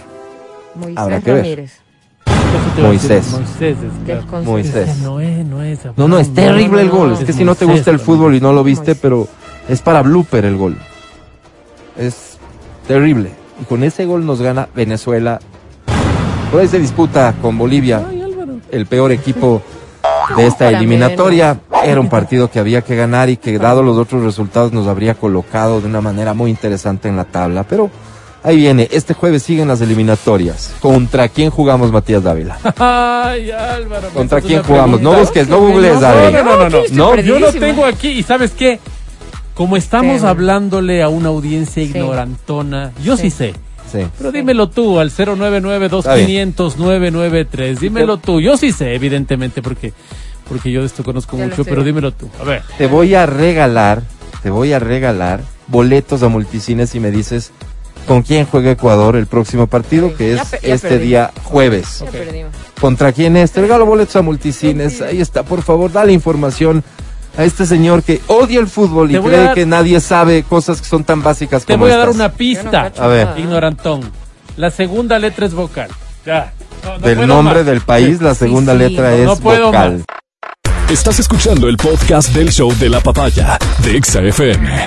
Moisés 0.74 0.98
Habrá 0.98 1.20
que 1.20 1.32
ver. 1.32 1.68
Moisés. 2.80 3.30
Moisés. 3.30 3.60
es, 3.60 4.05
claro. 4.05 4.20
Desconcertante. 4.22 4.51
Moisés. 4.51 4.98
No 4.98 5.20
es, 5.20 5.46
no 5.46 5.62
es. 5.62 5.78
No, 5.96 6.09
no, 6.09 6.18
es 6.18 6.34
terrible 6.34 6.82
el 6.82 6.90
gol. 6.90 7.09
no, 7.09 7.14
Es 7.14 7.20
es 7.20 7.26
que 7.26 7.32
si 7.32 7.44
no 7.44 7.55
te 7.55 7.64
gusta 7.64 7.90
el 7.90 7.98
fútbol 8.01 8.34
y 8.34 8.40
no 8.40 8.52
lo 8.52 8.64
viste, 8.64 8.86
Moisés. 8.92 8.98
pero 9.01 9.28
es 9.68 9.80
para 9.82 10.02
blooper 10.02 10.44
el 10.44 10.56
gol. 10.56 10.76
Es 11.96 12.38
terrible. 12.88 13.30
Y 13.60 13.64
con 13.64 13.84
ese 13.84 14.05
gol 14.05 14.26
nos 14.26 14.42
gana 14.42 14.68
Venezuela. 14.74 15.40
Por 16.51 16.60
ahí 16.60 16.68
se 16.68 16.78
disputa 16.78 17.34
con 17.40 17.56
Bolivia. 17.59 18.05
El 18.74 18.86
peor 18.86 19.12
equipo 19.12 19.62
de 20.36 20.46
esta 20.46 20.68
eliminatoria. 20.68 21.59
Era 21.84 22.01
un 22.01 22.09
partido 22.09 22.51
que 22.51 22.59
había 22.59 22.82
que 22.82 22.96
ganar 22.96 23.28
y 23.30 23.36
que 23.36 23.59
dado 23.59 23.82
los 23.82 23.96
otros 23.98 24.22
resultados 24.22 24.72
nos 24.72 24.86
habría 24.86 25.14
colocado 25.14 25.80
de 25.80 25.86
una 25.86 26.01
manera 26.01 26.34
muy 26.34 26.51
interesante 26.51 27.09
en 27.09 27.16
la 27.16 27.24
tabla. 27.24 27.64
Pero 27.64 27.90
ahí 28.42 28.56
viene, 28.56 28.88
este 28.90 29.12
jueves 29.14 29.42
siguen 29.42 29.68
las 29.68 29.80
eliminatorias. 29.80 30.72
¿Contra 30.80 31.28
quién 31.28 31.51
jugamos, 31.51 31.92
Matías 31.92 32.22
Dávila? 32.22 32.59
Ay, 32.78 33.51
Álvaro. 33.51 34.09
¿Contra 34.14 34.40
quién 34.40 34.62
jugamos? 34.62 35.01
No 35.01 35.12
busques, 35.14 35.48
no 35.48 35.59
googlees, 35.59 35.94
No, 35.94 36.01
Dávila. 36.01 36.42
no, 36.42 36.56
no, 36.56 36.68
no, 36.70 36.82
no. 36.90 37.16
Yo 37.20 37.38
lo 37.38 37.52
tengo 37.52 37.84
aquí 37.84 38.09
y 38.10 38.22
¿sabes 38.22 38.52
qué? 38.52 38.78
Como 39.55 39.76
estamos 39.76 40.20
Sí. 40.22 40.26
hablándole 40.26 41.02
a 41.02 41.09
una 41.09 41.28
audiencia 41.28 41.82
ignorantona, 41.82 42.92
yo 43.05 43.16
sí, 43.16 43.30
Sí. 43.30 43.30
sé. 43.30 43.55
Sí. 43.90 44.06
Pero 44.19 44.32
dímelo 44.32 44.69
tú 44.69 44.98
al 44.98 45.11
099-2500-993. 45.11 47.78
Dímelo 47.78 48.16
tú. 48.19 48.40
Yo 48.40 48.56
sí 48.56 48.73
sé, 48.73 48.94
evidentemente, 48.94 49.62
porque, 49.62 49.93
porque 50.48 50.73
yo 50.73 50.81
de 50.81 50.86
esto 50.86 51.05
conozco 51.05 51.36
Ya 51.36 51.47
mucho, 51.47 51.65
pero 51.65 51.85
dímelo 51.85 52.12
tú. 52.12 52.28
A 52.40 52.44
ver. 52.44 52.62
Te 52.78 52.86
voy 52.86 53.15
a 53.15 53.27
regalar, 53.27 54.02
te 54.43 54.51
voy 54.51 54.73
a 54.73 54.78
regalar 54.78 55.43
boletos 55.69 56.23
a 56.23 56.28
multicines 56.28 56.90
si 56.90 57.01
me 57.01 57.11
dices 57.11 57.52
con 58.06 58.23
quién 58.23 58.44
juega 58.44 58.73
Ecuador 58.73 59.16
el 59.16 59.27
próximo 59.27 59.66
partido, 59.66 60.15
que 60.15 60.35
es 60.35 60.51
ya 60.51 60.59
este 60.74 60.89
perdí. 60.89 61.06
día 61.06 61.31
jueves. 61.44 62.05
¿Contra 62.81 63.12
quién 63.12 63.36
es? 63.36 63.52
Te 63.52 63.62
regalo 63.62 63.86
boletos 63.86 64.16
a 64.16 64.23
multicines. 64.23 65.01
Ahí 65.01 65.20
está, 65.20 65.43
por 65.43 65.62
favor, 65.62 65.90
dale 65.90 66.12
información 66.12 66.85
a 67.36 67.44
este 67.44 67.66
señor 67.66 68.02
que 68.02 68.20
odia 68.28 68.61
el 68.61 68.69
fútbol 68.69 69.11
y 69.11 69.15
Te 69.15 69.20
cree 69.20 69.39
dar- 69.44 69.55
que 69.55 69.66
nadie 69.66 70.01
sabe 70.01 70.43
cosas 70.44 70.81
que 70.81 70.86
son 70.89 71.05
tan 71.05 71.23
básicas 71.23 71.65
Te 71.65 71.74
como 71.74 71.85
voy 71.86 71.93
a 71.93 71.97
dar 71.98 72.09
estas. 72.09 72.15
una 72.16 72.28
no 72.28 72.35
pista. 72.35 72.93
A 72.98 73.06
ver. 73.06 73.28
Ignorantón. 73.36 74.02
La 74.56 74.70
segunda 74.70 75.19
letra 75.19 75.47
es 75.47 75.55
vocal. 75.55 75.90
Ya. 76.24 76.52
No, 76.85 76.93
no 76.98 77.06
Del 77.06 77.27
nombre 77.27 77.56
más. 77.56 77.66
del 77.66 77.81
país, 77.81 78.20
la 78.20 78.35
segunda 78.35 78.73
sí, 78.74 78.78
letra 78.78 79.11
no- 79.11 79.16
es 79.16 79.24
no 79.27 79.36
puedo 79.36 79.66
vocal. 79.66 80.05
Estás 80.90 81.19
escuchando 81.19 81.66
el 81.69 81.77
podcast 81.77 82.28
del 82.35 82.51
show 82.52 82.73
de 82.78 82.89
la 82.90 83.01
papaya 83.01 83.59
de 83.82 83.97
Exa 83.97 84.20
FM. 84.20 84.86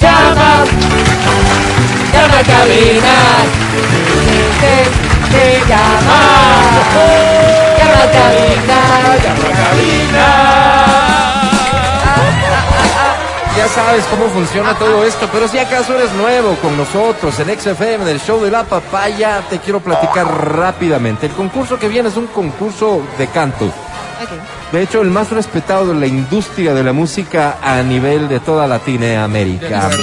Llama, 0.00 0.64
llama 2.12 2.38
a 2.38 2.42
cabina. 2.42 3.16
Te, 4.60 4.76
te 5.36 5.68
llama. 5.68 7.65
Cabina, 8.12 9.16
llama 9.22 9.48
a 9.50 9.96
Ya 13.56 13.68
sabes 13.68 14.04
cómo 14.10 14.28
funciona 14.28 14.74
todo 14.74 15.04
esto, 15.04 15.28
pero 15.32 15.48
si 15.48 15.58
acaso 15.58 15.94
eres 15.94 16.12
nuevo 16.12 16.56
con 16.56 16.76
nosotros 16.76 17.38
en 17.40 17.58
XFM 17.58 18.04
del 18.04 18.20
show 18.20 18.42
de 18.42 18.50
la 18.50 18.64
papaya, 18.64 19.42
te 19.48 19.58
quiero 19.58 19.80
platicar 19.80 20.26
rápidamente. 20.56 21.26
El 21.26 21.32
concurso 21.32 21.78
que 21.78 21.88
viene 21.88 22.10
es 22.10 22.16
un 22.16 22.26
concurso 22.26 23.02
de 23.16 23.26
canto. 23.28 23.72
De 24.72 24.82
hecho, 24.82 25.02
el 25.02 25.10
más 25.10 25.30
respetado 25.30 25.88
de 25.88 25.94
la 25.94 26.06
industria 26.06 26.74
de 26.74 26.82
la 26.82 26.92
música 26.92 27.58
a 27.62 27.82
nivel 27.82 28.28
de 28.28 28.40
toda 28.40 28.66
Latinoamérica. 28.66 29.90
Sí. 29.92 30.02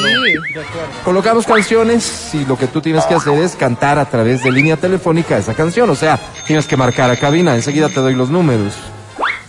Colocamos 1.04 1.46
canciones 1.46 2.34
y 2.34 2.46
lo 2.46 2.58
que 2.58 2.68
tú 2.68 2.82
tienes 2.82 3.06
que 3.06 3.16
hacer 3.16 3.38
es 3.40 3.56
cantar 3.56 4.00
a 4.00 4.06
través 4.06 4.44
de 4.44 4.52
línea 4.52 4.78
telefónica 4.78 5.38
esa 5.38 5.54
canción. 5.54 5.90
O 5.90 5.96
sea, 5.96 6.20
tienes 6.48 6.68
que 6.68 6.78
marcar 6.78 7.10
a 7.10 7.16
cabina, 7.18 7.56
enseguida 7.56 7.90
te 7.90 8.00
doy 8.00 8.16
los 8.16 8.30
números. 8.30 8.74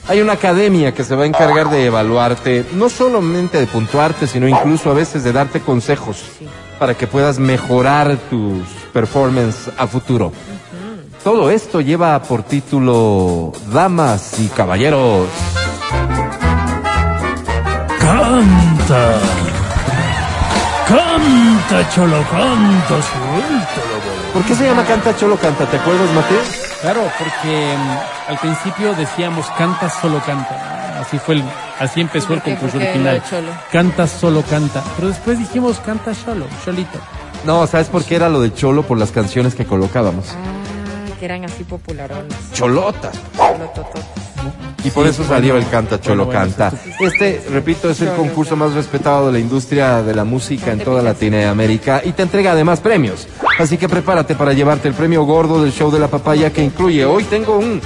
Hay 0.07 0.20
una 0.20 0.35
academia 0.35 0.93
que 0.93 1.03
se 1.03 1.16
va 1.16 1.24
a 1.24 1.27
encargar 1.27 1.70
de 1.70 1.86
evaluarte, 1.86 2.66
no 2.74 2.91
solamente 2.91 3.59
de 3.59 3.66
puntuarte, 3.66 4.27
sino 4.27 4.47
incluso 4.47 4.91
a 4.91 4.95
veces 4.95 5.24
de 5.24 5.32
darte 5.32 5.61
consejos 5.61 6.23
para 6.78 6.95
que 6.95 7.07
puedas 7.07 7.39
mejorar 7.39 8.19
tus 8.28 8.69
performance 8.93 9.70
a 9.78 9.86
futuro. 9.86 10.32
Todo 11.25 11.51
esto 11.51 11.81
lleva 11.81 12.21
por 12.23 12.43
título 12.43 13.53
Damas 13.73 14.39
y 14.39 14.49
Caballeros. 14.49 15.27
Canta. 17.99 19.19
Canta, 20.87 21.89
cholo, 21.95 22.19
canta, 22.31 22.89
suéltalo. 22.89 23.95
¿Por 24.35 24.43
qué 24.45 24.55
se 24.55 24.67
llama 24.67 24.85
Canta 24.85 25.17
Cholo 25.17 25.37
Canta? 25.37 25.65
¿Te 25.65 25.77
acuerdas, 25.79 26.11
Matías? 26.13 26.77
Claro, 26.83 27.01
porque 27.19 27.75
mm, 27.79 28.31
al 28.31 28.39
principio 28.39 28.95
decíamos 28.95 29.47
canta 29.57 29.89
solo 29.89 30.21
canta. 30.27 31.01
Así 31.01 31.19
fue 31.19 31.37
el, 31.37 31.45
así 31.79 32.01
empezó 32.03 32.35
el 32.35 32.43
concurso 32.43 32.73
¿Por 32.73 32.83
qué 32.83 32.91
original. 32.91 33.23
cholo? 33.31 33.51
Canta 33.73 34.07
solo 34.07 34.43
canta. 34.43 34.83
Pero 34.97 35.09
después 35.09 35.39
dijimos 35.39 35.81
canta 35.81 36.15
solo, 36.15 36.47
cholito. 36.65 36.99
No, 37.47 37.67
¿sabes 37.67 37.89
por 37.89 38.05
qué 38.05 38.17
era 38.17 38.29
lo 38.29 38.41
de 38.41 38.53
Cholo? 38.55 38.83
Por 38.83 38.99
las 38.99 39.11
canciones 39.11 39.55
que 39.55 39.67
colocábamos. 39.67 40.27
Ah, 40.31 40.64
eran 41.25 41.45
así 41.45 41.65
popularones. 41.65 42.35
Cholotas. 42.53 43.15
Y 44.85 44.91
por 44.91 45.07
eso 45.07 45.25
salió 45.25 45.57
el 45.57 45.67
Canta 45.69 45.99
Cholo 45.99 46.27
bueno, 46.27 46.41
Canta. 46.41 46.73
Este, 47.01 47.43
repito, 47.51 47.89
es 47.89 48.03
el 48.03 48.11
concurso 48.11 48.55
más 48.55 48.75
respetado 48.75 49.29
de 49.29 49.33
la 49.33 49.39
industria 49.39 50.03
de 50.03 50.15
la 50.15 50.25
música 50.25 50.73
en 50.73 50.81
toda. 50.81 51.03
Latinoamérica 51.03 52.03
y 52.05 52.13
te 52.13 52.23
entrega 52.23 52.53
además 52.53 52.81
premios. 52.81 53.27
Así 53.59 53.79
que 53.79 53.89
prepárate 53.89 54.35
para 54.35 54.53
llevarte 54.53 54.89
el 54.89 54.95
premio 54.95 55.25
gordo 55.25 55.63
del 55.63 55.73
show 55.73 55.91
de 55.91 55.99
la 55.99 56.09
papaya 56.09 56.53
que 56.53 56.63
incluye. 56.63 57.05
Hoy 57.05 57.25
tengo 57.25 57.57
un 57.57 57.81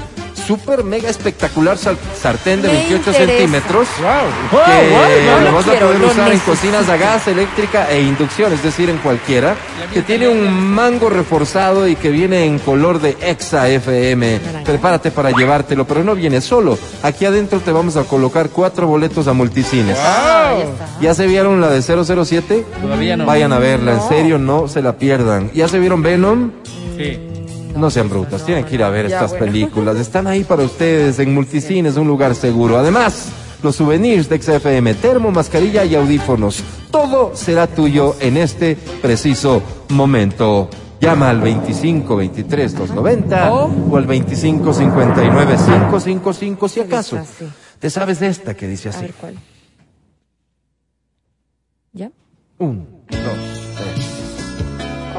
súper 0.48 0.82
mega 0.82 1.10
espectacular 1.10 1.76
sartén 1.76 2.62
de 2.62 2.68
Me 2.68 2.74
28 2.74 3.10
interesa. 3.10 3.26
centímetros. 3.26 3.88
Wow. 4.00 4.60
que 4.64 5.26
no 5.26 5.38
lo 5.40 5.44
lo 5.44 5.52
vas 5.56 5.68
a 5.68 5.72
poder 5.78 6.02
usar 6.02 6.32
en 6.32 6.38
cocinas 6.38 6.88
a 6.88 6.96
gas, 6.96 7.28
eléctrica 7.28 7.90
e 7.90 8.00
inducción, 8.00 8.50
es 8.54 8.62
decir, 8.62 8.88
en 8.88 8.96
cualquiera, 8.96 9.56
que 9.92 10.00
tiene 10.00 10.26
un 10.26 10.50
mango 10.74 11.10
reforzado 11.10 11.86
y 11.86 11.96
que 11.96 12.08
viene 12.08 12.46
en 12.46 12.58
color 12.60 12.98
de 12.98 13.14
Exa 13.20 13.68
FM. 13.68 14.40
Prepárate 14.64 15.10
para 15.10 15.32
llevártelo, 15.32 15.86
pero 15.86 16.02
no 16.02 16.14
viene 16.14 16.40
solo. 16.40 16.78
Aquí 17.02 17.26
adentro 17.26 17.60
te 17.60 17.70
vamos 17.70 17.98
a 17.98 18.04
colocar 18.04 18.48
cuatro 18.48 18.86
boletos 18.86 19.28
a 19.28 19.34
multicines. 19.34 19.98
Ah, 20.00 20.54
ya 20.56 20.64
está. 20.64 21.00
¿Ya 21.02 21.14
se 21.14 21.26
vieron 21.26 21.60
la 21.60 21.68
de 21.68 21.82
007? 21.82 22.64
Todavía 22.80 23.18
no. 23.18 23.26
Vayan 23.26 23.52
a 23.52 23.58
verla, 23.58 23.92
en 23.92 24.08
serio, 24.08 24.38
no 24.38 24.66
se 24.66 24.80
la 24.80 24.94
pierdan. 24.96 25.50
¿Ya 25.52 25.68
se 25.68 25.78
vieron 25.78 26.00
Venom? 26.02 26.52
Sí. 26.96 27.37
No 27.78 27.90
sean 27.90 28.08
brutas, 28.08 28.44
tienen 28.44 28.64
que 28.64 28.74
ir 28.74 28.82
a 28.82 28.90
ver 28.90 29.06
estas 29.06 29.32
películas. 29.34 29.96
Están 29.98 30.26
ahí 30.26 30.42
para 30.44 30.64
ustedes 30.64 31.18
en 31.20 31.32
Multicines, 31.32 31.96
un 31.96 32.08
lugar 32.08 32.34
seguro. 32.34 32.76
Además, 32.76 33.28
los 33.62 33.76
souvenirs 33.76 34.28
de 34.28 34.40
XFM, 34.42 34.94
termo, 34.94 35.30
mascarilla 35.30 35.84
y 35.84 35.94
audífonos. 35.94 36.62
Todo 36.90 37.36
será 37.36 37.66
tuyo 37.68 38.16
en 38.20 38.36
este 38.36 38.76
preciso 39.00 39.62
momento. 39.90 40.68
Llama 41.00 41.30
al 41.30 41.40
25 41.40 42.16
23 42.16 42.74
290 42.76 43.52
O- 43.52 43.70
o 43.92 43.96
al 43.96 44.06
25 44.06 44.74
59 44.74 45.56
555 45.56 46.68
si 46.68 46.80
acaso. 46.80 47.18
¿Te 47.78 47.88
sabes 47.90 48.18
de 48.18 48.26
esta 48.26 48.54
que 48.54 48.66
dice 48.66 48.88
A 48.88 48.90
así? 48.90 49.02
ver 49.02 49.14
cuál. 49.14 49.34
¿Ya? 51.92 52.10
Un, 52.58 52.88
dos, 53.08 53.18
tres. 53.76 54.06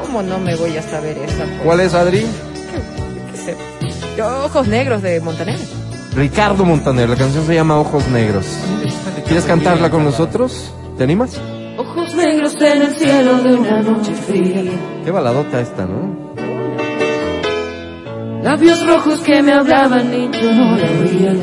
¿Cómo 0.02 0.22
no 0.22 0.38
me 0.38 0.54
voy 0.56 0.76
a 0.76 0.82
saber 0.82 1.16
esa? 1.18 1.44
por- 1.44 1.64
¿Cuál 1.64 1.80
es, 1.80 1.94
Adri? 1.94 2.26
Yo, 4.20 4.44
Ojos 4.44 4.68
Negros 4.68 5.00
de 5.00 5.18
Montaner. 5.22 5.58
Ricardo 6.14 6.66
Montaner. 6.66 7.08
La 7.08 7.16
canción 7.16 7.46
se 7.46 7.54
llama 7.54 7.80
Ojos 7.80 8.06
Negros. 8.08 8.44
¿Quieres 9.24 9.46
cantarla 9.46 9.88
con 9.88 10.04
nosotros? 10.04 10.74
¿Te 10.98 11.04
animas? 11.04 11.40
Ojos 11.78 12.14
negros 12.14 12.54
en 12.60 12.82
el 12.82 12.94
cielo 12.96 13.38
de 13.42 13.54
una 13.54 13.80
noche 13.80 14.12
fría. 14.12 14.72
Qué 15.02 15.10
baladota 15.10 15.62
esta, 15.62 15.86
¿no? 15.86 16.34
Labios 18.42 18.86
rojos 18.86 19.20
que 19.20 19.42
me 19.42 19.52
hablaban 19.54 20.12
y 20.12 20.30
yo 20.38 20.52
no 20.52 20.76
la 20.76 20.90
oía. 21.00 21.34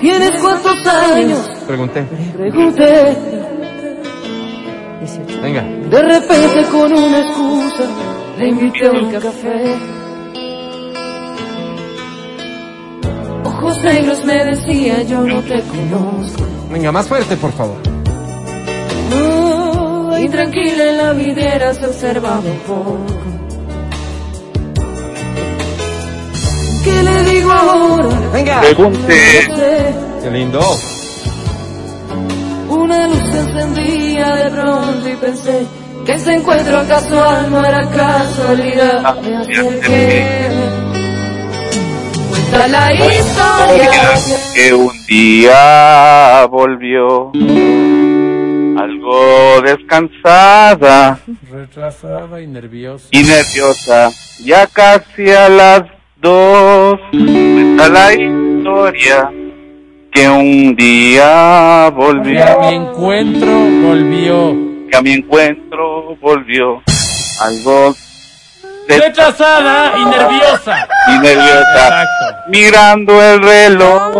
¿Tienes 0.00 0.40
cuántos 0.40 0.84
años? 0.84 1.48
Pregunté. 1.64 2.02
Pregunté. 2.36 3.16
18. 4.98 5.42
Venga. 5.42 5.62
De 5.62 6.02
repente 6.02 6.64
con 6.72 6.92
una 6.92 7.25
excusa 7.36 7.84
le 8.38 8.48
invité 8.48 8.86
a 8.86 8.90
un 8.92 9.10
café. 9.12 9.76
Ojos 13.44 13.82
negros 13.82 14.24
me 14.24 14.44
decía 14.44 15.02
yo 15.02 15.20
no 15.20 15.40
te 15.42 15.62
conozco. 15.62 16.42
Venga, 16.70 16.92
más 16.92 17.06
fuerte, 17.06 17.36
por 17.36 17.52
favor. 17.52 17.76
Oh, 19.14 20.18
y 20.18 20.28
tranquila 20.28 20.90
en 20.90 20.96
la 20.98 21.12
vidriera 21.12 21.74
se 21.74 21.86
observaba 21.86 22.40
un 22.40 22.58
poco. 22.60 22.98
¿Qué 26.84 27.02
le 27.02 27.24
digo 27.30 27.50
ahora? 27.50 28.30
Venga. 28.32 28.60
Pregunte. 28.60 29.14
Qué 30.22 30.30
lindo. 30.30 30.60
Una 32.68 33.08
luz 33.08 33.30
se 33.30 33.40
encendía 33.40 34.36
de 34.36 34.50
pronto 34.50 35.08
y 35.08 35.16
pensé 35.16 35.66
que 36.06 36.12
ese 36.12 36.34
encuentro 36.34 36.86
casual 36.86 37.50
no 37.50 37.64
era 37.66 37.82
casualidad. 37.90 39.20
Me 39.22 39.36
acerqué. 39.36 40.48
Cuenta 42.30 42.68
la 42.68 42.94
historia. 42.94 43.90
que 44.54 44.72
un 44.74 45.06
día 45.08 46.46
volvió 46.48 47.32
algo 48.78 49.62
descansada 49.64 51.18
Retrasada 51.50 52.40
y 52.40 52.46
nerviosa. 52.46 53.08
y 53.10 53.22
nerviosa, 53.24 54.10
ya 54.44 54.66
casi 54.68 55.28
a 55.30 55.48
las 55.48 55.82
dos. 56.20 56.94
Cuenta 57.10 57.88
la 57.88 58.12
historia 58.12 59.30
que 60.12 60.28
un 60.28 60.76
día 60.76 61.14
Y 61.14 61.18
a 61.18 61.90
volvió, 61.90 62.60
mi 62.60 62.74
encuentro 62.76 63.48
volvió. 63.82 64.65
Que 64.90 64.96
a 64.96 65.02
mi 65.02 65.12
encuentro 65.12 66.16
volvió 66.20 66.82
algo 67.40 67.94
Retrasada 68.88 69.98
y 69.98 70.04
nerviosa. 70.04 70.88
y 71.08 71.18
nerviosa, 71.18 72.02
Exacto. 72.02 72.36
mirando 72.48 73.20
el 73.22 73.42
reloj. 73.42 74.12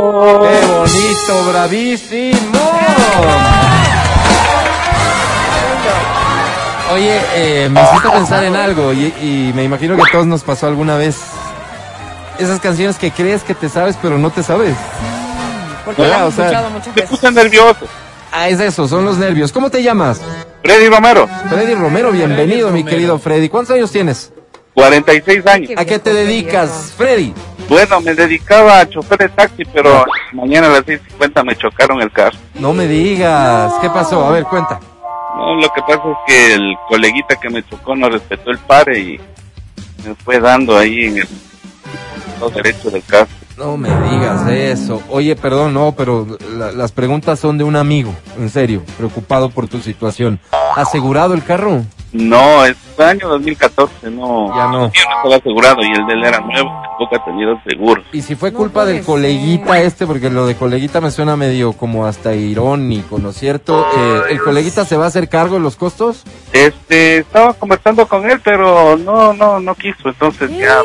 Qué 0.43 0.67
bonito, 0.67 1.45
bravísimo. 1.53 2.73
Oye, 6.93 7.21
eh, 7.35 7.69
me 7.69 7.81
hiciste 7.83 8.09
pensar 8.11 8.45
en 8.45 8.57
algo 8.57 8.93
y, 8.93 9.07
y 9.21 9.53
me 9.55 9.65
imagino 9.65 9.97
que 9.97 10.03
a 10.03 10.13
todos 10.13 10.27
nos 10.27 10.43
pasó 10.43 10.67
alguna 10.67 10.97
vez. 10.97 11.17
Esas 12.39 12.59
canciones 12.61 12.97
que 12.99 13.11
crees 13.11 13.43
que 13.43 13.55
te 13.55 13.69
sabes 13.69 13.97
pero 14.03 14.19
no 14.19 14.31
te 14.31 14.43
sabes. 14.43 14.75
Porque 15.85 16.03
¿Verdad? 16.03 16.19
la 16.19 16.25
O 16.25 16.29
hemos 16.29 16.35
sea, 16.35 16.45
escuchado 16.47 16.71
muchas 16.71 16.87
Me 16.89 16.93
veces. 17.03 17.11
puse 17.11 17.31
nervioso. 17.33 17.87
Ah, 18.33 18.49
es 18.49 18.61
eso, 18.61 18.89
son 18.89 19.05
los 19.05 19.17
nervios. 19.19 19.53
¿Cómo 19.53 19.71
te 19.71 19.83
llamas? 19.83 20.21
Freddy 20.67 20.89
Romero, 20.89 21.29
Freddy 21.49 21.75
Romero, 21.75 22.11
bienvenido, 22.11 22.73
mi 22.73 22.81
Romero. 22.81 22.89
querido 22.89 23.19
Freddy. 23.21 23.49
¿Cuántos 23.49 23.77
años 23.77 23.93
tienes? 23.93 24.33
46 24.75 25.47
años. 25.47 25.71
¿A 25.77 25.85
qué 25.85 26.01
te 26.01 26.13
dedicas, 26.13 26.93
Freddy? 26.97 27.33
Bueno, 27.69 28.01
me 28.01 28.15
dedicaba 28.15 28.81
a 28.81 28.89
chofer 28.89 29.17
de 29.17 29.29
taxi, 29.29 29.65
pero 29.65 30.05
mañana 30.33 30.67
a 30.67 30.71
las 30.71 30.85
6.50 30.85 31.45
me 31.45 31.55
chocaron 31.55 32.03
el 32.03 32.11
carro. 32.11 32.37
No 32.55 32.73
me 32.73 32.89
digas. 32.89 33.75
¿Qué 33.81 33.89
pasó? 33.91 34.27
A 34.27 34.33
ver, 34.33 34.43
cuenta. 34.43 34.81
No, 35.37 35.55
lo 35.55 35.69
que 35.73 35.83
pasa 35.83 36.03
es 36.03 36.17
que 36.27 36.55
el 36.55 36.75
coleguita 36.89 37.37
que 37.37 37.49
me 37.49 37.63
chocó 37.65 37.95
no 37.95 38.11
respetó 38.11 38.51
el 38.51 38.59
pare 38.59 38.99
y 38.99 39.21
me 40.05 40.17
fue 40.17 40.41
dando 40.41 40.77
ahí 40.77 41.05
en 41.05 41.19
el 41.19 41.29
lado 42.41 42.51
derecho 42.51 42.91
del 42.91 43.05
carro. 43.05 43.29
No 43.57 43.77
me 43.79 43.89
digas 43.89 44.47
eso. 44.51 45.01
Oye, 45.09 45.35
perdón, 45.35 45.73
no, 45.75 45.93
pero 45.97 46.27
la- 46.59 46.73
las 46.73 46.93
preguntas 46.93 47.39
son 47.41 47.57
de 47.57 47.65
un 47.65 47.75
amigo, 47.77 48.15
en 48.39 48.51
serio, 48.51 48.83
preocupado 48.99 49.49
por 49.51 49.67
tu 49.67 49.79
situación. 49.81 50.39
¿Asegurado 50.75 51.33
el 51.33 51.43
carro? 51.43 51.83
No, 52.13 52.65
es 52.67 52.77
año 52.99 53.29
2014, 53.29 54.11
no. 54.11 54.55
Ya 54.55 54.67
no. 54.69 54.93
Yo 54.93 55.03
no 55.09 55.17
estaba 55.17 55.37
asegurado 55.37 55.83
y 55.83 55.91
el 55.91 56.07
de 56.07 56.13
él 56.15 56.25
era 56.25 56.41
nuevo, 56.41 56.71
tampoco 56.83 57.17
ha 57.17 57.25
tenido 57.25 57.59
seguro. 57.67 58.03
Y 58.13 58.21
si 58.23 58.35
fue 58.37 58.53
culpa 58.53 58.85
del 58.85 59.03
coleguita 59.03 59.73
ser. 59.75 59.87
este, 59.87 60.07
porque 60.07 60.29
lo 60.31 60.47
de 60.47 60.55
coleguita 60.55 61.01
me 61.01 61.11
suena 61.11 61.37
medio 61.37 61.73
como 61.73 62.07
hasta 62.07 62.35
irónico, 62.35 63.19
¿no 63.19 63.31
es 63.31 63.37
cierto? 63.37 63.87
Eh, 63.97 64.21
¿El 64.31 64.41
coleguita 64.43 64.85
se 64.85 64.97
va 64.99 65.05
a 65.05 65.09
hacer 65.09 65.29
cargo 65.31 65.55
de 65.55 65.61
los 65.63 65.77
costos? 65.77 66.25
Este, 66.53 67.19
estaba 67.19 67.55
conversando 67.55 68.07
con 68.07 68.29
él, 68.31 68.41
pero 68.45 68.97
no, 68.99 69.33
no, 69.35 69.61
no 69.61 69.75
quiso, 69.75 70.09
entonces 70.09 70.51
ya, 70.57 70.79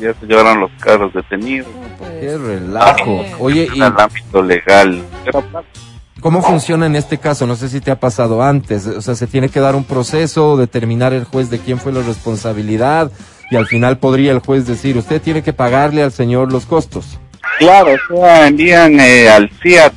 ya 0.00 0.14
se 0.14 0.26
llevaron 0.26 0.60
los 0.60 0.70
carros 0.80 1.12
detenidos. 1.14 1.68
Puede 1.98 2.20
Qué 2.20 2.38
relajo. 2.38 3.24
Oye, 3.38 3.68
¿y 3.74 3.80
al 3.80 3.94
ámbito 3.98 4.42
legal. 4.42 5.02
Cómo 6.20 6.42
funciona 6.42 6.86
en 6.86 6.96
este 6.96 7.18
caso? 7.18 7.46
No 7.46 7.56
sé 7.56 7.68
si 7.68 7.80
te 7.80 7.90
ha 7.90 8.00
pasado 8.00 8.42
antes. 8.42 8.86
O 8.86 9.00
sea, 9.02 9.14
se 9.14 9.26
tiene 9.26 9.48
que 9.48 9.60
dar 9.60 9.74
un 9.76 9.84
proceso, 9.84 10.56
determinar 10.56 11.12
el 11.12 11.24
juez 11.24 11.50
de 11.50 11.58
quién 11.58 11.78
fue 11.78 11.92
la 11.92 12.02
responsabilidad 12.02 13.10
y 13.50 13.56
al 13.56 13.66
final 13.66 13.98
podría 13.98 14.32
el 14.32 14.40
juez 14.40 14.66
decir, 14.66 14.96
usted 14.96 15.20
tiene 15.22 15.42
que 15.42 15.52
pagarle 15.52 16.02
al 16.02 16.10
señor 16.12 16.50
los 16.52 16.66
costos. 16.66 17.20
claro, 17.58 17.92
o 18.12 18.16
sea, 18.16 18.48
envían 18.48 18.98
eh, 18.98 19.28
al 19.28 19.48
CIAT 19.62 19.92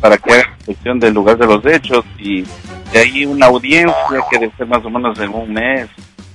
para 0.00 0.18
que 0.18 0.32
haga 0.34 0.42
inspección 0.58 1.00
del 1.00 1.14
lugar 1.14 1.38
de 1.38 1.46
los 1.46 1.64
hechos 1.64 2.04
y 2.18 2.42
de 2.92 2.98
ahí 2.98 3.24
una 3.24 3.46
audiencia 3.46 3.94
que 4.30 4.38
debe 4.38 4.52
ser 4.56 4.66
más 4.66 4.84
o 4.84 4.90
menos 4.90 5.18
en 5.18 5.30
un 5.32 5.50
mes. 5.52 5.88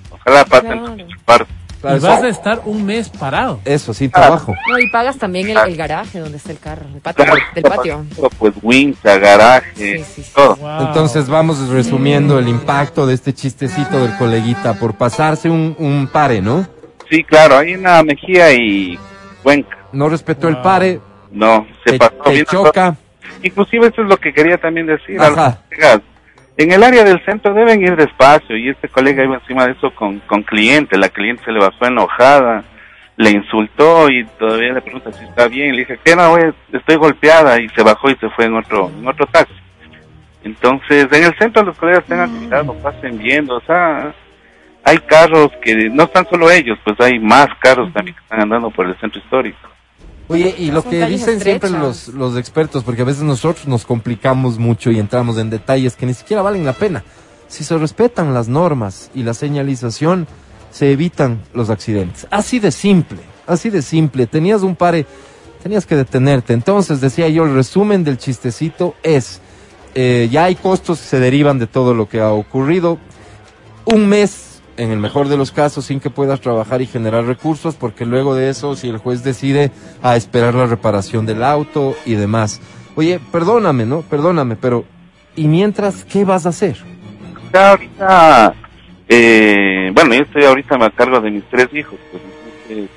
Ojalá 0.10 0.44
pasen 0.46 0.80
Claro. 0.80 0.96
por 0.96 1.08
su 1.12 1.20
parte. 1.26 1.46
Claro, 1.86 1.98
Y 1.98 2.00
vas 2.02 2.24
a 2.24 2.28
estar 2.30 2.62
un 2.66 2.86
mes 2.86 3.10
parado. 3.10 3.60
Eso, 3.66 3.94
sin 3.94 4.10
trabajo. 4.12 4.54
No, 4.70 4.80
y 4.80 4.90
pagas 4.90 5.18
también 5.18 5.50
el, 5.50 5.58
el 5.58 5.78
garaje 5.78 6.20
donde 6.20 6.38
está 6.38 6.52
el 6.52 6.60
carro, 6.60 6.86
el 6.94 7.02
patio, 7.02 7.26
Claro, 7.26 7.40
del 7.54 7.64
patio. 7.64 8.06
Pues 8.40 8.54
wincha, 8.62 9.18
garaje, 9.18 9.72
Sí, 9.76 10.04
sí, 10.04 10.24
sí. 10.24 10.32
todo. 10.36 10.56
Wow. 10.56 10.88
Entonces 10.88 11.30
vamos 11.30 11.70
resumiendo 11.70 12.40
el 12.40 12.48
impacto 12.48 13.06
de 13.06 13.14
este 13.14 13.34
chistecito 13.34 14.00
del 14.00 14.16
coleguita 14.18 14.74
por 14.74 14.96
pasarse 14.96 15.50
un, 15.50 15.76
un 15.80 16.08
pare, 16.12 16.42
¿no? 16.42 16.66
Sí, 17.10 17.24
claro, 17.24 17.58
hay 17.60 17.76
una 17.76 18.02
Mejía 18.04 18.52
y 18.54 18.98
Cuenca. 19.44 19.78
No 19.92 20.10
respetó 20.10 20.48
el 20.48 20.58
pare, 20.62 21.00
No, 21.32 21.66
se 21.86 21.92
te, 21.94 22.00
pasó 22.00 22.16
te 22.24 22.32
bien. 22.32 22.46
choca. 22.46 22.96
Inclusive 23.44 23.88
eso 23.88 24.02
es 24.02 24.08
lo 24.08 24.18
que 24.18 24.34
quería 24.34 24.58
también 24.58 24.88
decir. 24.88 25.20
a 25.22 25.30
los 25.30 25.38
Ajá. 25.38 25.60
En 26.58 26.72
el 26.72 26.84
área 26.84 27.04
del 27.04 27.24
centro 27.26 27.54
deben 27.54 27.82
ir 27.82 27.98
despacio 27.98 28.58
y 28.58 28.70
este 28.70 28.88
colega 28.88 29.24
iba 29.24 29.36
encima 29.36 29.66
de 29.66 29.74
eso 29.74 29.94
con, 29.94 30.20
con 30.20 30.42
cliente. 30.42 30.98
La 30.98 31.10
cliente 31.10 31.44
se 31.44 31.52
le 31.52 31.60
bajó 31.60 31.86
enojada, 31.86 32.64
le 33.18 33.32
insultó 33.32 34.10
y 34.10 34.24
todavía 34.40 34.74
le 34.74 34.82
pregunta 34.82 35.12
si 35.12 35.26
está 35.26 35.50
bien. 35.50 35.74
Le 35.74 35.80
dije, 35.80 36.00
que 36.02 36.16
no, 36.16 36.38
estoy 36.38 36.96
golpeada 36.96 37.60
y 37.60 37.68
se 37.70 37.84
bajó 37.84 38.10
y 38.10 38.16
se 38.16 38.30
fue 38.30 38.46
en 38.46 38.56
otro, 38.56 38.90
en 38.98 39.06
otro 39.06 39.26
taxi. 39.28 39.54
Entonces, 40.46 41.08
en 41.12 41.24
el 41.26 41.38
centro 41.38 41.64
los 41.64 41.78
colegas 41.78 42.06
tengan 42.06 42.30
cuidado, 42.30 42.74
pasen 42.76 43.18
viendo, 43.18 43.56
o 43.56 43.62
sea, 43.62 44.14
hay 44.84 45.00
carros 45.00 45.52
que 45.62 45.90
no 45.90 46.04
están 46.04 46.30
solo 46.30 46.52
ellos, 46.52 46.78
pues 46.84 46.96
hay 47.00 47.20
más 47.20 47.48
carros 47.60 47.92
también 47.92 48.16
que 48.16 48.22
están 48.22 48.42
andando 48.42 48.70
por 48.70 48.86
el 48.86 48.96
centro 49.00 49.20
histórico. 49.20 49.75
Oye, 50.28 50.56
y 50.58 50.72
lo 50.72 50.84
que 50.84 51.06
dicen 51.06 51.40
siempre 51.40 51.70
los, 51.70 52.08
los 52.08 52.36
expertos, 52.38 52.84
porque 52.84 53.04
a 53.04 53.06
veces 53.06 53.24
nosotros 53.24 53.68
nos 53.68 53.86
complicamos 53.86 54.58
mucho 54.58 54.90
y 54.92 55.00
entramos 55.00 55.38
en 55.38 55.50
detalles 55.50 55.96
que 55.96 56.06
ni 56.06 56.14
siquiera 56.14 56.42
valen 56.42 56.66
la 56.66 56.74
pena. 56.74 57.04
Si 57.48 57.64
se 57.64 57.78
respetan 57.78 58.34
las 58.34 58.48
normas 58.48 59.12
y 59.14 59.24
la 59.24 59.34
señalización, 59.34 60.28
se 60.72 60.92
evitan 60.92 61.42
los 61.54 61.70
accidentes. 61.70 62.28
Así 62.32 62.60
de 62.60 62.72
simple, 62.72 63.20
así 63.48 63.70
de 63.70 63.82
simple. 63.82 64.28
Tenías 64.28 64.62
un 64.62 64.76
pare, 64.76 65.06
tenías 65.64 65.86
que 65.86 65.96
detenerte. 65.96 66.54
Entonces, 66.54 67.00
decía 67.00 67.30
yo, 67.30 67.46
el 67.46 67.54
resumen 67.54 68.04
del 68.04 68.18
chistecito 68.18 68.96
es, 69.04 69.40
eh, 69.94 70.28
ya 70.32 70.46
hay 70.46 70.56
costos 70.56 71.00
que 71.00 71.06
se 71.06 71.20
derivan 71.20 71.60
de 71.60 71.68
todo 71.68 71.94
lo 71.94 72.10
que 72.10 72.20
ha 72.20 72.32
ocurrido. 72.32 72.98
Un 73.86 74.10
mes, 74.10 74.55
en 74.78 74.92
el 74.92 75.00
mejor 75.00 75.28
de 75.28 75.38
los 75.38 75.52
casos, 75.52 75.86
sin 75.86 76.00
que 76.00 76.10
puedas 76.10 76.42
trabajar 76.42 76.82
y 76.82 76.88
generar 76.88 77.26
recursos, 77.26 77.76
porque 77.76 78.06
luego 78.06 78.36
de 78.36 78.50
eso, 78.50 78.76
si 78.76 78.90
el 78.90 78.98
juez 78.98 79.24
decide 79.24 79.72
a 80.02 80.16
esperar 80.16 80.54
la 80.56 80.66
reparación 80.66 81.26
del 81.26 81.44
auto 81.44 81.96
y 82.06 82.16
demás. 82.16 82.62
Oye, 82.96 83.20
perdóname, 83.32 83.86
¿no? 83.86 84.02
Perdóname, 84.02 84.56
pero 84.56 84.86
¿y 85.36 85.48
mientras 85.48 86.06
qué 86.06 86.26
vas 86.26 86.46
a 86.46 86.50
hacer? 86.50 86.78
acá 87.56 87.72
ahorita, 87.72 88.54
eh, 89.08 89.92
bueno, 89.94 90.14
yo 90.14 90.24
estoy 90.24 90.44
ahorita 90.44 90.76
a 90.76 90.90
cargo 90.90 91.22
de 91.22 91.32
mis 91.32 91.44
tres 91.46 91.70
hijos, 91.74 91.98
pues 92.12 92.22
entonces, 92.24 92.90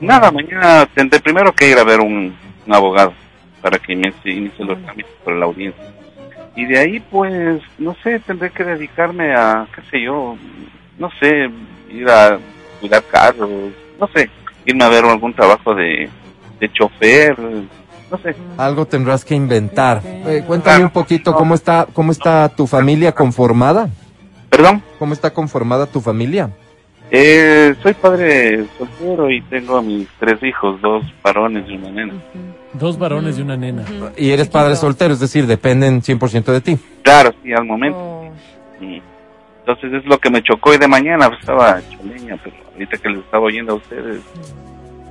nada, 0.00 0.30
mañana 0.30 0.86
tendré 0.94 1.20
primero 1.20 1.52
que 1.52 1.70
ir 1.70 1.78
a 1.78 1.84
ver 1.84 2.00
un, 2.00 2.34
un 2.66 2.74
abogado 2.74 3.14
para 3.62 3.78
que 3.78 3.96
me 3.96 4.12
inicie 4.24 4.64
los 4.64 4.80
trámites 4.82 5.12
por 5.24 5.34
la 5.34 5.46
audiencia. 5.46 5.84
Y 6.56 6.66
de 6.66 6.78
ahí, 6.78 7.00
pues, 7.00 7.62
no 7.78 7.96
sé, 8.02 8.20
tendré 8.20 8.50
que 8.50 8.62
dedicarme 8.62 9.34
a, 9.34 9.66
qué 9.74 9.82
sé 9.90 10.02
yo, 10.02 10.36
no 10.98 11.10
sé, 11.20 11.50
ir 11.90 12.08
a 12.08 12.38
cuidar 12.80 13.02
carros, 13.04 13.50
no 14.00 14.08
sé, 14.14 14.28
irme 14.64 14.84
a 14.84 14.88
ver 14.88 15.04
algún 15.04 15.34
trabajo 15.34 15.74
de, 15.74 16.08
de 16.60 16.72
chofer, 16.72 17.38
no 17.38 18.18
sé. 18.18 18.34
Algo 18.58 18.86
tendrás 18.86 19.24
que 19.24 19.34
inventar. 19.34 20.00
Eh, 20.04 20.44
cuéntame 20.46 20.84
un 20.84 20.90
poquito 20.90 21.34
cómo 21.34 21.54
está, 21.54 21.86
cómo 21.92 22.12
está 22.12 22.48
tu 22.48 22.66
familia 22.66 23.12
conformada. 23.12 23.88
Perdón, 24.50 24.82
¿Cómo 24.98 25.12
está 25.14 25.32
conformada 25.32 25.86
tu 25.86 26.00
familia? 26.00 26.50
eh, 27.10 27.74
soy 27.82 27.94
padre 27.94 28.64
soltero 28.78 29.30
y 29.30 29.40
tengo 29.42 29.76
a 29.76 29.82
mis 29.82 30.08
tres 30.18 30.42
hijos, 30.42 30.80
dos 30.80 31.04
varones 31.22 31.64
y 31.68 31.76
una 31.76 31.90
nena. 31.90 32.14
Dos 32.72 32.98
varones 32.98 33.38
y 33.38 33.42
una 33.42 33.56
nena. 33.56 33.84
Y 34.16 34.30
eres 34.30 34.48
padre 34.48 34.74
soltero, 34.76 35.12
es 35.14 35.20
decir, 35.20 35.46
dependen 35.46 36.02
100% 36.02 36.44
de 36.52 36.60
ti. 36.60 36.78
Claro, 37.02 37.32
sí, 37.42 37.52
al 37.52 37.64
momento. 37.64 37.98
Oh. 37.98 38.32
Y 38.80 39.00
entonces 39.66 39.92
es 39.94 40.04
lo 40.06 40.18
que 40.18 40.30
me 40.30 40.42
chocó 40.42 40.70
hoy 40.70 40.78
de 40.78 40.88
mañana, 40.88 41.28
pues, 41.28 41.40
estaba 41.40 41.80
choleña, 41.90 42.38
pero 42.42 42.56
ahorita 42.72 42.96
que 42.98 43.08
les 43.08 43.18
estaba 43.20 43.44
oyendo 43.44 43.72
a 43.72 43.76
ustedes, 43.76 44.16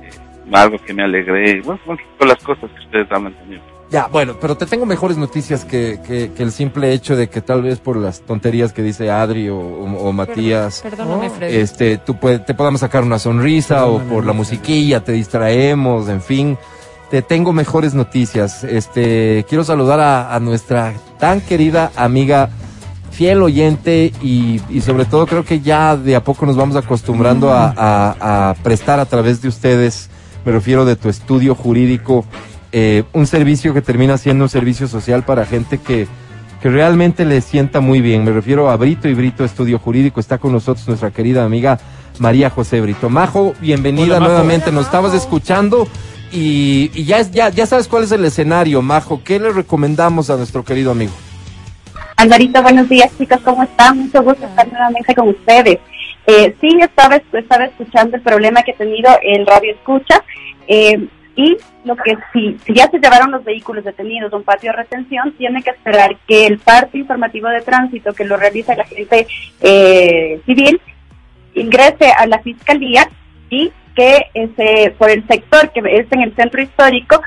eh, 0.02 0.10
algo 0.52 0.78
que 0.78 0.92
me 0.94 1.02
alegré, 1.02 1.60
bueno, 1.62 1.80
bueno, 1.86 2.00
todas 2.18 2.34
las 2.36 2.44
cosas 2.44 2.70
que 2.70 2.84
ustedes 2.84 3.06
hablan 3.10 3.34
también. 3.34 3.60
Ya, 3.90 4.06
bueno, 4.08 4.34
pero 4.40 4.56
te 4.56 4.66
tengo 4.66 4.86
mejores 4.86 5.16
noticias 5.18 5.64
que, 5.64 6.00
que, 6.04 6.32
que 6.32 6.42
el 6.42 6.50
simple 6.52 6.92
hecho 6.92 7.16
de 7.16 7.28
que 7.28 7.40
tal 7.40 7.62
vez 7.62 7.78
por 7.80 7.96
las 7.96 8.22
tonterías 8.22 8.72
que 8.72 8.82
dice 8.82 9.10
Adri 9.10 9.48
o, 9.50 9.56
o- 9.58 10.08
o 10.08 10.12
Matías, 10.12 10.80
Perdóname, 10.82 11.30
Freddy. 11.30 11.56
este, 11.56 11.98
tú 11.98 12.16
puede- 12.18 12.38
te 12.40 12.54
podamos 12.54 12.80
sacar 12.80 13.04
una 13.04 13.18
sonrisa 13.18 13.86
o 13.86 14.00
por 14.00 14.24
la 14.24 14.32
musiquilla 14.32 15.04
te 15.04 15.12
distraemos, 15.12 16.08
en 16.08 16.22
fin. 16.22 16.58
Te 17.10 17.22
tengo 17.22 17.52
mejores 17.52 17.94
noticias. 17.94 18.64
Este, 18.64 19.44
quiero 19.48 19.62
saludar 19.62 20.00
a, 20.00 20.34
a 20.34 20.40
nuestra 20.40 20.94
tan 21.20 21.40
querida 21.40 21.92
amiga, 21.94 22.48
fiel 23.14 23.42
oyente 23.42 24.12
y, 24.22 24.60
y 24.68 24.80
sobre 24.80 25.04
todo 25.04 25.26
creo 25.26 25.44
que 25.44 25.60
ya 25.60 25.96
de 25.96 26.16
a 26.16 26.24
poco 26.24 26.46
nos 26.46 26.56
vamos 26.56 26.74
acostumbrando 26.76 27.50
a, 27.52 27.72
a- 27.76 28.50
a 28.50 28.54
prestar 28.54 28.98
a 29.00 29.06
través 29.06 29.40
de 29.40 29.48
ustedes, 29.48 30.10
me 30.44 30.52
refiero 30.52 30.84
de 30.84 30.96
tu 30.96 31.08
estudio 31.08 31.54
jurídico, 31.54 32.24
eh, 32.72 33.04
un 33.12 33.26
servicio 33.26 33.72
que 33.72 33.82
termina 33.82 34.18
siendo 34.18 34.44
un 34.44 34.50
servicio 34.50 34.88
social 34.88 35.22
para 35.24 35.46
gente 35.46 35.78
que, 35.78 36.08
que 36.60 36.68
realmente 36.70 37.24
le 37.24 37.40
sienta 37.40 37.80
muy 37.80 38.00
bien. 38.00 38.24
Me 38.24 38.32
refiero 38.32 38.68
a 38.68 38.76
Brito 38.76 39.08
y 39.08 39.14
Brito 39.14 39.44
Estudio 39.44 39.78
Jurídico. 39.78 40.18
Está 40.18 40.38
con 40.38 40.50
nosotros 40.50 40.86
nuestra 40.88 41.12
querida 41.12 41.44
amiga 41.44 41.78
María 42.18 42.50
José 42.50 42.80
Brito. 42.80 43.08
Majo, 43.08 43.54
bienvenida 43.60 44.16
Hola, 44.16 44.20
Majo. 44.20 44.32
nuevamente. 44.32 44.72
Nos 44.72 44.86
estabas 44.86 45.14
escuchando 45.14 45.86
y, 46.32 46.90
y 46.94 47.04
ya, 47.04 47.20
es- 47.20 47.30
ya, 47.30 47.48
ya 47.50 47.64
sabes 47.66 47.86
cuál 47.86 48.02
es 48.02 48.10
el 48.12 48.24
escenario, 48.24 48.82
Majo. 48.82 49.20
¿Qué 49.22 49.38
le 49.38 49.52
recomendamos 49.52 50.28
a 50.30 50.36
nuestro 50.36 50.64
querido 50.64 50.90
amigo? 50.90 51.12
Alvarito, 52.16 52.62
buenos 52.62 52.88
días 52.88 53.10
chicos, 53.18 53.40
¿cómo 53.44 53.64
están? 53.64 53.98
Mucho 53.98 54.22
gusto 54.22 54.46
estar 54.46 54.66
nuevamente 54.68 55.14
con 55.14 55.28
ustedes. 55.28 55.78
Eh, 56.26 56.54
sí, 56.60 56.78
estaba, 56.80 57.16
estaba 57.16 57.64
escuchando 57.64 58.16
el 58.16 58.22
problema 58.22 58.62
que 58.62 58.70
ha 58.70 58.76
tenido 58.76 59.10
el 59.22 59.44
radio 59.46 59.72
escucha 59.72 60.22
eh, 60.68 61.06
y 61.36 61.56
lo 61.84 61.96
que 61.96 62.16
si, 62.32 62.56
si 62.64 62.72
ya 62.72 62.88
se 62.88 62.98
llevaron 62.98 63.32
los 63.32 63.44
vehículos 63.44 63.84
detenidos 63.84 64.32
a 64.32 64.36
un 64.36 64.44
patio 64.44 64.70
de 64.70 64.76
retención, 64.76 65.32
tiene 65.32 65.62
que 65.62 65.70
esperar 65.70 66.16
que 66.26 66.46
el 66.46 66.58
parte 66.58 66.98
informativo 66.98 67.48
de 67.48 67.60
tránsito 67.62 68.12
que 68.12 68.24
lo 68.24 68.36
realiza 68.36 68.76
la 68.76 68.84
gente 68.84 69.26
eh, 69.60 70.40
civil 70.46 70.80
ingrese 71.54 72.12
a 72.16 72.26
la 72.26 72.38
fiscalía 72.38 73.08
y 73.50 73.72
que 73.94 74.26
ese, 74.34 74.94
por 74.96 75.10
el 75.10 75.26
sector 75.26 75.70
que 75.72 75.80
es 75.80 76.06
en 76.10 76.22
el 76.22 76.34
centro 76.34 76.62
histórico 76.62 77.20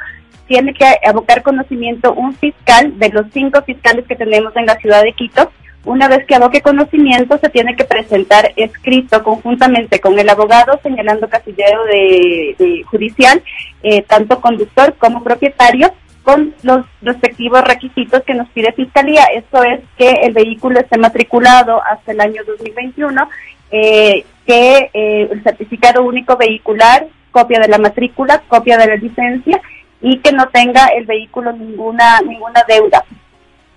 tiene 0.48 0.74
que 0.74 0.86
abocar 1.06 1.44
conocimiento 1.44 2.14
un 2.14 2.34
fiscal 2.36 2.98
de 2.98 3.10
los 3.10 3.26
cinco 3.34 3.62
fiscales 3.64 4.06
que 4.08 4.16
tenemos 4.16 4.56
en 4.56 4.66
la 4.66 4.78
ciudad 4.78 5.04
de 5.04 5.14
Quito. 5.14 5.52
Una 5.86 6.08
vez 6.08 6.26
que 6.26 6.36
aboque 6.36 6.62
conocimiento, 6.62 7.38
se 7.38 7.50
tiene 7.50 7.76
que 7.76 7.86
presentar 7.86 8.52
escrito 8.56 9.24
conjuntamente 9.24 10.02
con 10.02 10.18
el 10.20 10.28
abogado 10.28 10.80
señalando 10.84 11.30
casillero 11.30 11.86
de, 11.86 12.84
judicial, 12.90 13.42
eh, 13.84 14.02
tanto 14.02 14.42
conductor 14.42 14.96
como 14.98 15.24
propietario, 15.24 15.94
con 16.24 16.54
los 16.62 16.86
respectivos 17.02 17.64
requisitos 17.64 18.22
que 18.24 18.34
nos 18.34 18.50
pide 18.50 18.74
Fiscalía. 18.74 19.24
Esto 19.34 19.64
es 19.64 19.80
que 19.98 20.12
el 20.24 20.34
vehículo 20.34 20.80
esté 20.80 20.98
matriculado 20.98 21.82
hasta 21.82 22.12
el 22.12 22.20
año 22.20 22.42
2021, 22.46 23.30
eh, 23.72 24.26
que 24.46 24.90
eh, 24.94 25.30
el 25.32 25.42
certificado 25.44 26.04
único 26.04 26.36
vehicular, 26.36 27.08
copia 27.32 27.62
de 27.62 27.70
la 27.70 27.78
matrícula, 27.78 28.42
copia 28.50 28.78
de 28.78 28.88
la 28.88 28.96
licencia 28.96 29.62
y 30.10 30.18
que 30.20 30.32
no 30.32 30.46
tenga 30.50 30.84
el 30.98 31.06
vehículo 31.06 31.52
ninguna 31.54 32.20
ninguna 32.22 32.62
deuda 32.68 33.04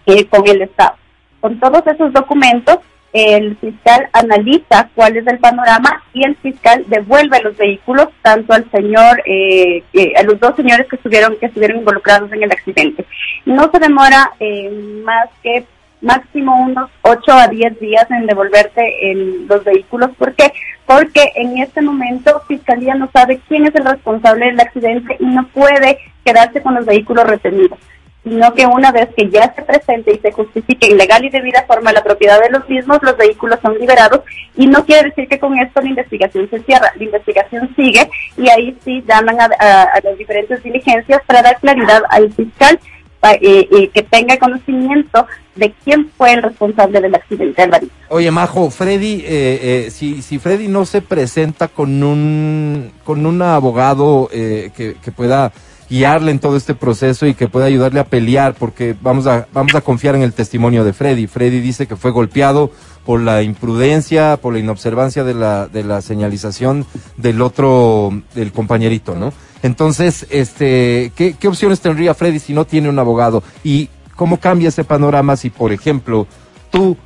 eh, 0.06 0.24
con 0.26 0.46
el 0.48 0.62
Estado. 0.62 0.94
Con 1.40 1.58
todos 1.58 1.82
esos 1.86 2.12
documentos, 2.12 2.78
el 3.12 3.56
fiscal 3.56 4.08
analiza 4.12 4.88
cuál 4.94 5.16
es 5.16 5.26
el 5.26 5.38
panorama 5.38 5.90
y 6.12 6.24
el 6.24 6.36
fiscal 6.36 6.84
devuelve 6.86 7.40
los 7.42 7.56
vehículos 7.56 8.08
tanto 8.22 8.52
al 8.52 8.70
señor, 8.70 9.22
eh, 9.26 9.82
eh, 9.92 10.12
a 10.16 10.22
los 10.22 10.38
dos 10.38 10.54
señores 10.56 10.86
que 10.88 10.96
estuvieron 10.96 11.36
que 11.40 11.46
estuvieron 11.46 11.78
involucrados 11.78 12.30
en 12.32 12.42
el 12.44 12.52
accidente. 12.52 13.04
No 13.46 13.68
se 13.72 13.78
demora 13.80 14.30
eh, 14.38 14.70
más 15.04 15.28
que 15.42 15.64
máximo 16.02 16.52
unos 16.68 16.88
8 17.02 17.32
a 17.32 17.48
10 17.48 17.78
días 17.80 18.08
en 18.10 18.26
devolverte 18.26 18.82
el- 19.10 19.46
los 19.48 19.64
vehículos. 19.64 20.10
¿Por 20.16 20.32
qué? 20.34 20.52
Porque 20.90 21.32
en 21.36 21.58
este 21.58 21.80
momento 21.82 22.42
Fiscalía 22.48 22.94
no 22.94 23.08
sabe 23.12 23.40
quién 23.48 23.64
es 23.66 23.74
el 23.76 23.84
responsable 23.84 24.46
del 24.46 24.58
accidente 24.60 25.16
y 25.20 25.26
no 25.26 25.46
puede 25.48 25.98
quedarse 26.24 26.60
con 26.62 26.74
los 26.74 26.84
vehículos 26.84 27.24
retenidos 27.26 27.78
sino 28.22 28.52
que 28.52 28.66
una 28.66 28.92
vez 28.92 29.08
que 29.16 29.30
ya 29.30 29.50
se 29.54 29.62
presente 29.62 30.12
y 30.12 30.18
se 30.18 30.30
justifique 30.30 30.88
en 30.90 30.98
legal 30.98 31.24
y 31.24 31.30
debida 31.30 31.64
forma 31.66 31.90
la 31.90 32.02
propiedad 32.04 32.38
de 32.38 32.50
los 32.50 32.68
mismos, 32.68 32.98
los 33.00 33.16
vehículos 33.16 33.58
son 33.62 33.78
liberados 33.78 34.20
y 34.54 34.66
no 34.66 34.84
quiere 34.84 35.08
decir 35.08 35.26
que 35.26 35.38
con 35.38 35.58
esto 35.58 35.80
la 35.80 35.88
investigación 35.88 36.46
se 36.50 36.60
cierra, 36.64 36.92
la 36.96 37.02
investigación 37.02 37.74
sigue 37.74 38.10
y 38.36 38.50
ahí 38.50 38.76
sí 38.84 39.02
llaman 39.08 39.40
a, 39.40 39.48
a- 39.58 39.82
a 39.84 40.00
las 40.04 40.18
diferentes 40.18 40.62
diligencias 40.62 41.22
para 41.26 41.40
dar 41.40 41.58
claridad 41.60 42.02
al 42.10 42.30
fiscal 42.34 42.78
eh, 43.22 43.68
eh, 43.70 43.90
que 43.92 44.02
tenga 44.02 44.38
conocimiento 44.38 45.26
de 45.54 45.74
quién 45.84 46.10
fue 46.16 46.32
el 46.32 46.42
responsable 46.42 47.00
del 47.00 47.14
accidente, 47.14 47.62
Alvarito. 47.62 47.92
Oye, 48.08 48.30
Majo, 48.30 48.70
Freddy, 48.70 49.22
eh, 49.26 49.86
eh, 49.86 49.90
si, 49.90 50.22
si 50.22 50.38
Freddy 50.38 50.68
no 50.68 50.86
se 50.86 51.02
presenta 51.02 51.68
con 51.68 52.02
un, 52.02 52.92
con 53.04 53.26
un 53.26 53.42
abogado 53.42 54.28
eh, 54.32 54.70
que, 54.76 54.96
que 55.02 55.12
pueda 55.12 55.52
guiarle 55.90 56.30
en 56.30 56.38
todo 56.38 56.56
este 56.56 56.74
proceso 56.74 57.26
y 57.26 57.34
que 57.34 57.48
pueda 57.48 57.66
ayudarle 57.66 57.98
a 57.98 58.04
pelear, 58.04 58.54
porque 58.54 58.94
vamos 59.02 59.26
a, 59.26 59.48
vamos 59.52 59.74
a 59.74 59.80
confiar 59.80 60.14
en 60.14 60.22
el 60.22 60.32
testimonio 60.32 60.84
de 60.84 60.92
Freddy. 60.92 61.26
Freddy 61.26 61.60
dice 61.60 61.86
que 61.88 61.96
fue 61.96 62.12
golpeado 62.12 62.70
por 63.04 63.20
la 63.20 63.42
imprudencia, 63.42 64.36
por 64.36 64.52
la 64.52 64.60
inobservancia 64.60 65.24
de 65.24 65.34
la, 65.34 65.66
de 65.66 65.82
la 65.82 66.00
señalización 66.00 66.86
del 67.16 67.42
otro, 67.42 68.22
del 68.34 68.52
compañerito, 68.52 69.16
¿no? 69.16 69.32
Entonces, 69.62 70.26
este, 70.30 71.12
¿qué, 71.14 71.34
¿qué 71.38 71.48
opciones 71.48 71.80
tendría 71.80 72.14
Freddy 72.14 72.38
si 72.38 72.52
no 72.52 72.64
tiene 72.64 72.88
un 72.88 72.98
abogado? 72.98 73.42
¿Y 73.62 73.88
cómo 74.16 74.38
cambia 74.38 74.68
ese 74.68 74.84
panorama 74.84 75.36
si, 75.36 75.50
por 75.50 75.72
ejemplo, 75.72 76.26
tú 76.70 76.96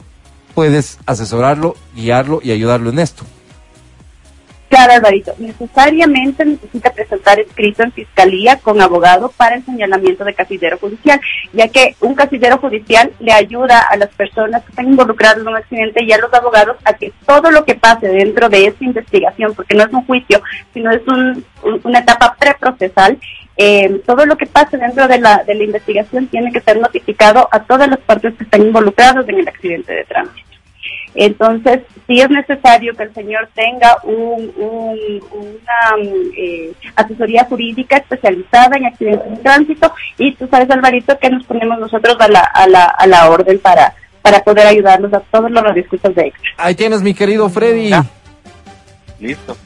puedes 0.55 0.99
asesorarlo, 1.07 1.77
guiarlo 1.95 2.41
y 2.43 2.53
ayudarlo 2.53 2.91
en 2.91 2.99
esto. 2.99 3.25
Claro, 4.75 4.93
Alvarito, 4.95 5.33
necesariamente 5.39 6.45
necesita 6.45 6.91
presentar 6.91 7.39
escrito 7.39 7.85
en 7.85 7.93
fiscalía 7.93 8.59
con 8.59 8.81
abogado 8.83 9.31
para 9.37 9.55
el 9.55 9.65
señalamiento 9.65 10.25
de 10.25 10.35
casillero 10.35 10.79
judicial, 10.79 11.21
ya 11.53 11.69
que 11.69 11.95
un 12.01 12.17
casillero 12.17 12.59
judicial 12.59 13.13
le 13.21 13.31
ayuda 13.31 13.79
a 13.89 13.97
las 13.97 14.09
personas 14.09 14.65
que 14.65 14.71
están 14.71 14.89
involucradas 14.89 15.39
en 15.39 15.47
un 15.47 15.55
accidente 15.57 16.03
y 16.03 16.11
a 16.11 16.19
los 16.19 16.35
abogados 16.35 16.77
a 16.85 16.95
que 16.95 17.13
todo 17.25 17.53
lo 17.53 17.65
que 17.65 17.77
pase 17.77 18.09
dentro 18.09 18.49
de 18.49 18.67
esta 18.67 18.85
investigación, 18.85 19.55
porque 19.55 19.77
no 19.77 19.85
es 19.85 19.93
un 19.93 20.05
juicio, 20.07 20.43
sino 20.73 20.91
es 20.91 21.07
un- 21.07 21.45
un- 21.63 21.81
una 21.85 22.01
etapa 22.01 22.35
preprocesal, 22.37 23.17
eh, 23.57 24.01
todo 24.05 24.27
lo 24.27 24.37
que 24.37 24.47
pase 24.47 24.77
dentro 24.77 25.07
de 25.07 25.21
la, 25.21 25.45
de 25.45 25.55
la 25.55 25.63
investigación 25.63 26.27
tiene 26.27 26.51
que 26.51 26.61
ser 26.61 26.81
notificado 26.81 27.49
a 27.53 27.61
todas 27.63 27.89
las 27.89 28.01
partes 28.01 28.35
que 28.35 28.43
están 28.43 28.63
involucradas 28.63 29.29
en 29.29 29.39
el 29.39 29.47
accidente 29.47 29.93
de 29.95 30.05
tránsito. 30.05 30.54
Entonces, 31.15 31.81
sí 32.07 32.21
es 32.21 32.29
necesario 32.31 32.95
que 32.95 33.05
el 33.05 33.15
señor 33.15 33.49
tenga 33.55 33.97
un, 34.03 34.51
un- 34.57 35.23
una 35.33 36.05
eh, 36.37 36.73
asesoría 36.97 37.45
jurídica 37.45 37.97
especializada 37.99 38.77
en 38.77 38.87
accidentes 38.87 39.31
de 39.31 39.37
tránsito 39.37 39.93
y 40.19 40.35
tú 40.35 40.49
sabes, 40.51 40.71
Alvarito, 40.71 41.17
que 41.19 41.31
nos 41.31 41.45
ponemos 41.47 41.79
nosotros 41.79 42.17
a 42.21 42.29
la, 42.29 42.41
a 42.41 42.67
la, 42.69 42.85
a 42.85 43.07
la 43.07 43.31
orden 43.31 43.59
para, 43.61 43.95
para 44.23 44.43
poder 44.43 44.67
ayudarnos 44.67 45.13
a 45.15 45.21
todos 45.21 45.51
los 45.51 45.63
radioescuchas 45.63 46.15
de 46.15 46.23
extra. 46.29 46.51
Ahí 46.59 46.75
tienes, 46.75 47.01
mi 47.03 47.15
querido 47.15 47.49
Freddy. 47.49 47.91
Ya. 47.91 48.05
Listo. 49.21 49.57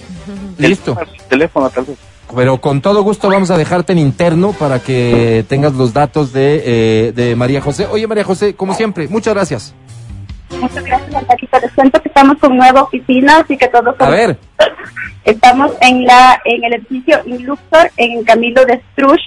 Listo. 0.58 0.98
El 1.00 1.28
teléfono 1.28 1.70
tal 1.70 1.84
vez. 1.84 1.96
Pero 2.34 2.60
con 2.60 2.82
todo 2.82 3.02
gusto 3.02 3.30
vamos 3.30 3.50
a 3.50 3.56
dejarte 3.56 3.92
en 3.92 3.98
interno 4.00 4.52
para 4.52 4.80
que 4.80 5.44
tengas 5.48 5.72
los 5.72 5.94
datos 5.94 6.32
de, 6.32 6.62
eh, 6.64 7.12
de 7.12 7.34
María 7.36 7.62
José. 7.62 7.86
Oye, 7.90 8.06
María 8.06 8.24
José, 8.24 8.54
como 8.54 8.74
siempre, 8.74 9.08
muchas 9.08 9.32
gracias. 9.32 9.74
Muchas 10.60 10.84
gracias, 10.84 11.14
Alvarito. 11.14 11.58
Les 11.60 11.72
cuento 11.72 12.02
que 12.02 12.08
estamos 12.08 12.38
con 12.38 12.56
nueva 12.56 12.82
oficina, 12.82 13.38
así 13.38 13.56
que 13.56 13.68
todos... 13.68 13.94
A 13.98 14.10
ver, 14.10 14.38
Estamos 15.24 15.72
en 15.82 16.04
la 16.06 16.40
en 16.46 16.64
el 16.64 16.74
edificio 16.74 17.18
Luxor, 17.26 17.90
en 17.98 18.24
Camilo 18.24 18.64
de 18.64 18.82
Struch 18.92 19.20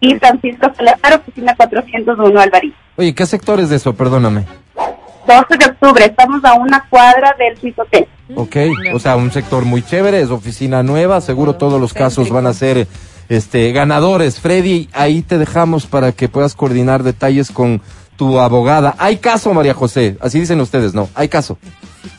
y 0.00 0.14
Francisco 0.14 0.70
Salazar, 0.76 1.14
oficina 1.14 1.52
401, 1.56 2.40
Alvarito. 2.40 2.76
oye, 2.96 3.12
¿qué 3.12 3.26
sector 3.26 3.58
es 3.58 3.68
de 3.68 3.76
eso? 3.76 3.92
Perdóname. 3.92 4.44
12 5.26 5.56
de 5.58 5.66
octubre, 5.66 6.04
estamos 6.04 6.44
a 6.44 6.54
una 6.54 6.86
cuadra 6.88 7.34
del 7.38 7.58
Suizo 7.58 7.82
Hotel. 7.82 8.06
Ok, 8.36 8.56
o 8.94 9.00
sea, 9.00 9.16
un 9.16 9.32
sector 9.32 9.64
muy 9.64 9.82
chévere, 9.82 10.20
es 10.20 10.30
oficina 10.30 10.82
nueva, 10.84 11.20
seguro 11.20 11.56
todos 11.56 11.80
los 11.80 11.92
casos 11.92 12.30
van 12.30 12.46
a 12.46 12.54
ser 12.54 12.86
este 13.28 13.72
ganadores. 13.72 14.40
Freddy, 14.40 14.88
ahí 14.92 15.22
te 15.22 15.38
dejamos 15.38 15.86
para 15.86 16.12
que 16.12 16.28
puedas 16.28 16.54
coordinar 16.54 17.02
detalles 17.02 17.50
con 17.50 17.82
tu 18.18 18.38
abogada. 18.40 18.96
Hay 18.98 19.16
caso, 19.16 19.54
María 19.54 19.72
José, 19.72 20.18
así 20.20 20.40
dicen 20.40 20.60
ustedes, 20.60 20.92
¿no? 20.92 21.08
Hay 21.14 21.28
caso. 21.28 21.56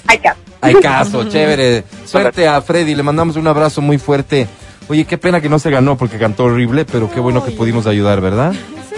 Acá. 0.07 0.35
Hay 0.61 0.75
caso, 0.75 1.23
chévere. 1.29 1.83
Suerte 2.05 2.47
a 2.47 2.59
Freddy, 2.61 2.95
le 2.95 3.03
mandamos 3.03 3.35
un 3.35 3.45
abrazo 3.45 3.81
muy 3.81 3.99
fuerte. 3.99 4.47
Oye, 4.87 5.05
qué 5.05 5.19
pena 5.19 5.39
que 5.39 5.49
no 5.49 5.59
se 5.59 5.69
ganó 5.69 5.97
porque 5.97 6.17
cantó 6.17 6.45
horrible, 6.45 6.85
pero 6.85 7.11
qué 7.11 7.19
bueno 7.19 7.45
que 7.45 7.51
pudimos 7.51 7.85
ayudar, 7.85 8.21
¿verdad? 8.21 8.53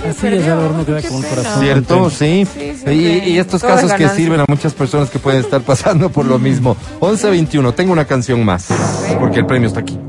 Así 0.07 0.27
es, 0.27 0.43
queda 0.43 0.55
con 0.55 0.79
el 0.79 0.85
corazón. 1.25 1.61
¿Cierto? 1.61 2.09
Sí. 2.09 2.47
Sí, 2.53 2.73
sí, 2.85 3.21
y, 3.25 3.37
estos 3.37 3.61
casos 3.61 3.91
que 3.93 4.07
sirven 4.09 4.39
a 4.39 4.45
muchas 4.47 4.73
personas 4.73 5.09
que 5.09 5.19
pueden 5.19 5.41
estar 5.41 5.61
pasando 5.61 6.09
por 6.09 6.25
lo 6.25 6.39
mismo. 6.39 6.77
11.21, 7.01 7.75
tengo 7.75 7.91
una 7.91 8.05
canción 8.05 8.45
más, 8.45 8.67
porque 9.19 9.39
el 9.39 9.45
premio 9.45 9.67
está 9.67 9.81
aquí. 9.81 9.99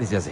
Dice 0.00 0.16
así. 0.16 0.30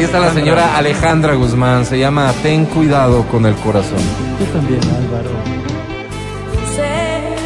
Ahí 0.00 0.06
está 0.06 0.18
la 0.18 0.32
señora 0.32 0.78
Alejandra 0.78 1.34
Guzmán, 1.34 1.84
se 1.84 1.98
llama 1.98 2.32
Ten 2.42 2.64
cuidado 2.64 3.22
con 3.26 3.44
el 3.44 3.54
corazón. 3.56 3.98
Tú 4.38 4.46
también, 4.46 4.80
Álvaro. 4.82 5.28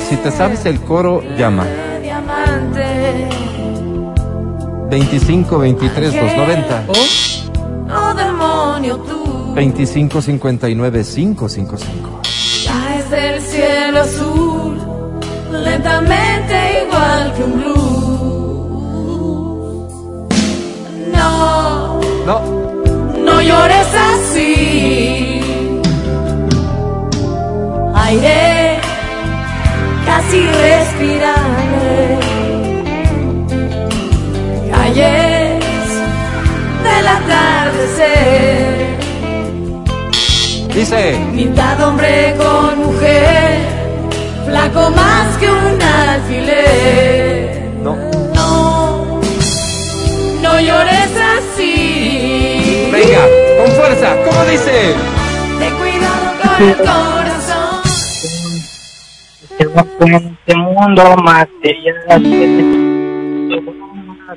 Si 0.08 0.14
te 0.14 0.30
sabes 0.30 0.64
el 0.64 0.78
coro, 0.78 1.20
llama. 1.36 1.66
Diamante, 2.00 3.28
25 4.88 5.58
23 5.58 6.12
290 6.12 6.84
oh 7.92 8.14
demonio 8.14 8.98
tú, 8.98 9.52
25 9.54 10.22
59 10.22 11.02
555. 11.02 12.20
caes 12.68 13.10
del 13.10 13.40
cielo 13.40 14.00
azul, 14.00 14.78
lentamente 15.50 16.84
igual 16.86 17.34
que 17.34 17.42
un 17.42 17.73
No, 22.26 22.40
No, 23.26 23.42
llores 23.42 23.88
así. 24.10 25.40
Aire 27.94 28.78
casi 30.06 30.40
respirable. 30.46 32.18
Calles 34.70 35.64
del 36.84 37.06
atardecer. 37.16 38.64
dice. 40.74 41.18
Mitad 41.32 41.80
hombre 41.86 42.34
con 42.38 42.78
mujer. 42.86 43.58
Flaco 44.46 44.90
más 44.90 45.36
que 45.38 45.50
un 45.50 45.82
alfiler. 45.82 47.33
Venga, 53.04 53.20
con 53.58 53.68
fuerza, 53.72 54.16
¿cómo 54.24 54.44
dice? 54.44 54.94
Ten 55.58 55.74
cuidado 55.76 56.32
con 56.40 56.68
el 56.68 56.76
corazón. 56.76 57.82
este 60.14 60.54
mundo 60.56 61.16
material 61.16 62.22
que 62.22 63.60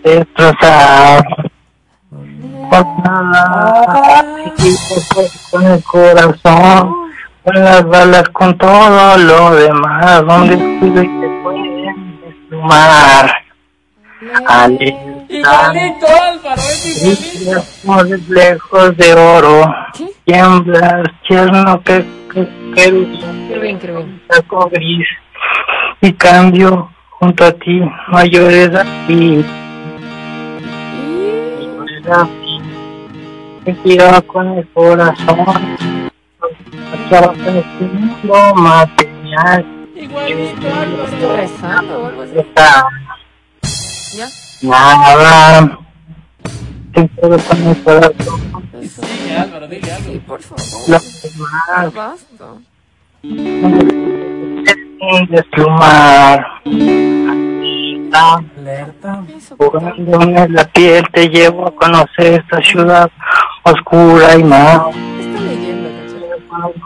te 0.03 0.10
destrozar. 0.10 1.23
Por 2.69 2.85
nada, 3.06 4.26
con 5.52 5.65
el 5.65 5.84
corazón, 5.84 6.94
con 7.45 7.56
las 7.64 7.88
balas, 7.88 8.27
con 8.30 8.57
todo 8.57 9.18
lo 9.18 9.56
demás, 9.56 10.26
donde 10.26 10.57
descuido 10.57 11.03
y 11.03 11.07
te 11.07 11.30
pueden 11.41 12.19
desplumar. 12.22 13.31
Alerta, 15.30 16.56
brillas 17.02 17.82
como 17.86 18.04
reflejos 18.04 18.98
de 18.98 19.14
oro, 19.14 19.76
tiemblas, 20.26 21.04
tierno 21.28 21.82
que, 21.84 22.06
que, 22.34 22.48
que 22.76 22.91
gris 24.72 25.08
y 26.02 26.14
cambio 26.14 26.90
junto 27.10 27.45
a 27.45 27.52
ti, 27.52 27.82
llores 28.32 28.76
aquí. 28.76 29.45
Ten 33.66 33.76
cuidado 33.76 34.22
con 34.28 34.48
el 34.58 34.68
corazón. 34.70 35.78
Este 37.04 37.86
mundo 37.86 38.56
material. 38.56 39.66
Estoy 39.94 41.36
rezando 41.36 42.02
o 42.02 42.06
algo 42.06 42.22
así. 42.22 42.40
Está 42.40 42.86
¿Ya? 44.16 44.47
Nada. 44.62 45.80
Ten 46.94 47.08
cuidado 47.10 47.44
con 47.50 47.74
corazón. 47.76 48.42
Sí, 48.82 49.32
Álvaro, 49.32 49.68
dile 49.68 49.92
algo. 49.92 50.12
Sí, 50.12 50.20
por 50.20 50.42
favor. 50.42 50.64
Lo 50.88 51.00
demás, 51.00 51.94
Basta. 51.94 52.46
desplumar. 55.30 56.46
Alerta. 58.14 59.24
Jugándome 59.58 60.42
en 60.44 60.54
la 60.54 60.64
piel 60.66 61.06
te 61.14 61.30
llevo 61.30 61.68
a 61.68 61.76
conocer 61.76 62.42
esta 62.42 62.62
ciudad 62.62 63.12
oscura 63.64 64.36
y 64.38 64.44
más 64.44 64.82
¿Qué 64.94 65.22
está 65.22 65.42
leyendo, 65.42 65.90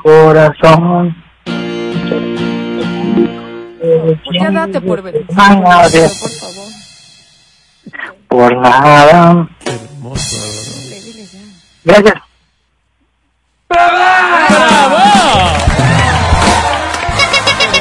corazón. 0.04 1.16
¿Por 4.24 4.34
qué 4.34 4.50
date 4.52 4.82
por 4.82 5.02
ver? 5.02 5.26
Por 5.26 5.36
favor. 5.36 5.82
Por 8.28 8.56
nada. 8.58 9.48
Qué 9.64 9.72
hermoso. 9.72 10.36
Gracias. 11.84 12.16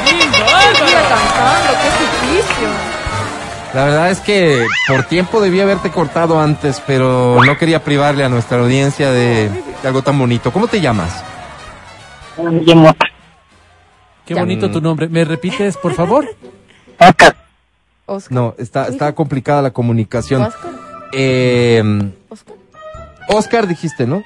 ¡Qué 0.03 0.13
lindo, 0.13 0.37
Sigue 0.37 0.95
Álvaro! 0.95 1.09
cantando, 1.09 1.71
qué 1.81 1.89
suplicio. 1.97 2.69
La 3.73 3.85
verdad 3.85 4.09
es 4.11 4.19
que 4.19 4.65
por 4.87 5.03
tiempo 5.03 5.39
debía 5.41 5.63
haberte 5.63 5.91
cortado 5.91 6.39
antes, 6.41 6.81
pero 6.85 7.39
no 7.45 7.57
quería 7.57 7.83
privarle 7.83 8.23
a 8.25 8.29
nuestra 8.29 8.59
audiencia 8.59 9.11
de, 9.11 9.49
de 9.49 9.87
algo 9.87 10.01
tan 10.01 10.19
bonito. 10.19 10.51
¿Cómo 10.51 10.67
te 10.67 10.81
llamas? 10.81 11.23
Qué 14.25 14.33
bonito 14.35 14.69
tu 14.71 14.81
nombre. 14.81 15.07
¿Me 15.07 15.23
repites, 15.23 15.77
por 15.77 15.93
favor? 15.93 16.25
Oscar. 16.99 17.30
Oscar. 18.11 18.35
No, 18.35 18.55
está, 18.57 18.87
está 18.87 19.13
complicada 19.13 19.61
la 19.61 19.71
comunicación. 19.71 20.43
Oscar. 20.43 20.71
Eh, 21.13 22.11
Oscar. 22.29 22.55
Oscar 23.29 23.67
dijiste, 23.67 24.07
¿no? 24.07 24.23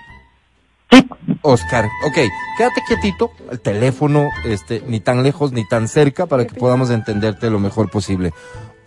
Sí. 0.92 1.08
Oscar, 1.42 1.86
ok, 2.08 2.16
quédate 2.58 2.82
quietito, 2.88 3.32
el 3.52 3.60
teléfono, 3.60 4.30
este, 4.46 4.84
ni 4.88 5.00
tan 5.00 5.24
lejos 5.24 5.52
ni 5.52 5.68
tan 5.68 5.88
cerca 5.88 6.26
para 6.28 6.46
que 6.46 6.56
podamos 6.56 6.90
entenderte 6.90 7.50
lo 7.50 7.60
mejor 7.60 7.90
posible. 7.90 8.34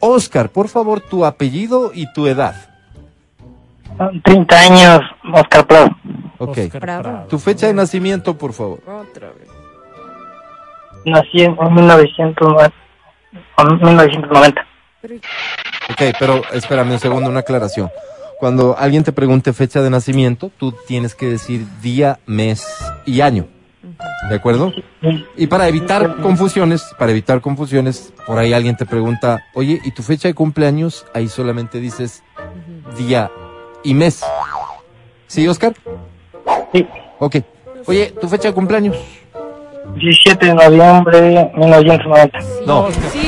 Oscar, 0.00 0.50
por 0.50 0.68
favor, 0.68 1.00
tu 1.00 1.24
apellido 1.24 1.90
y 1.92 2.12
tu 2.12 2.26
edad. 2.26 2.54
30 4.24 4.56
años, 4.56 5.00
Oscar 5.32 5.66
Prado. 5.66 5.90
Ok. 6.38 6.58
Oscar. 6.58 6.80
Prado. 6.80 7.26
Tu 7.28 7.38
fecha 7.38 7.66
de 7.66 7.74
nacimiento, 7.74 8.38
por 8.38 8.52
favor. 8.52 8.80
Otra 8.86 9.28
vez. 9.28 9.48
Nací 11.04 11.42
en 11.42 11.52
1990. 11.52 12.72
en 13.58 13.76
1990. 13.76 14.67
Pero, 15.00 15.14
Ok, 15.90 16.02
pero 16.18 16.42
espérame 16.52 16.92
un 16.92 16.98
segundo, 16.98 17.30
una 17.30 17.40
aclaración. 17.40 17.90
Cuando 18.38 18.76
alguien 18.78 19.04
te 19.04 19.12
pregunte 19.12 19.52
fecha 19.52 19.82
de 19.82 19.90
nacimiento, 19.90 20.50
tú 20.58 20.72
tienes 20.86 21.14
que 21.14 21.26
decir 21.26 21.66
día, 21.82 22.20
mes 22.26 22.66
y 23.06 23.20
año. 23.20 23.48
¿De 24.28 24.36
acuerdo? 24.36 24.72
Y 25.36 25.46
para 25.46 25.66
evitar 25.68 26.16
confusiones, 26.16 26.84
para 26.98 27.10
evitar 27.10 27.40
confusiones, 27.40 28.12
por 28.26 28.38
ahí 28.38 28.52
alguien 28.52 28.76
te 28.76 28.86
pregunta, 28.86 29.40
oye, 29.54 29.80
¿y 29.84 29.90
tu 29.92 30.02
fecha 30.02 30.28
de 30.28 30.34
cumpleaños? 30.34 31.06
Ahí 31.14 31.28
solamente 31.28 31.80
dices 31.80 32.22
día 32.96 33.30
y 33.82 33.94
mes. 33.94 34.22
¿Sí, 35.26 35.46
Oscar? 35.48 35.74
Sí. 36.72 36.86
Ok. 37.18 37.36
Oye, 37.86 38.12
¿tu 38.20 38.28
fecha 38.28 38.48
de 38.48 38.54
cumpleaños? 38.54 38.96
17 39.94 40.46
de 40.46 40.54
noviembre 40.54 41.20
de 41.20 41.50
1990. 41.56 42.38
No. 42.66 42.88
Sigue. 43.12 43.27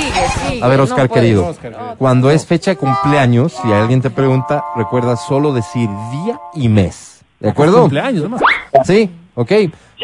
A 0.63 0.69
ver, 0.69 0.81
Oscar 0.81 1.09
querido, 1.09 1.47
Oscar, 1.47 1.73
querido. 1.73 1.95
cuando 1.99 2.31
es 2.31 2.47
fecha 2.47 2.73
de 2.73 2.77
cumpleaños, 2.77 3.53
si 3.53 3.73
alguien 3.73 4.01
te 4.03 4.11
pregunta, 4.11 4.65
recuerda 4.77 5.17
solo 5.17 5.53
decir 5.53 5.89
día 6.13 6.41
y 6.55 6.69
mes. 6.69 7.21
¿De 7.39 7.51
acuerdo? 7.51 7.83
Cumpleaños, 7.83 8.23
nomás. 8.25 8.43
Sí, 8.85 9.11
ok. 9.35 9.53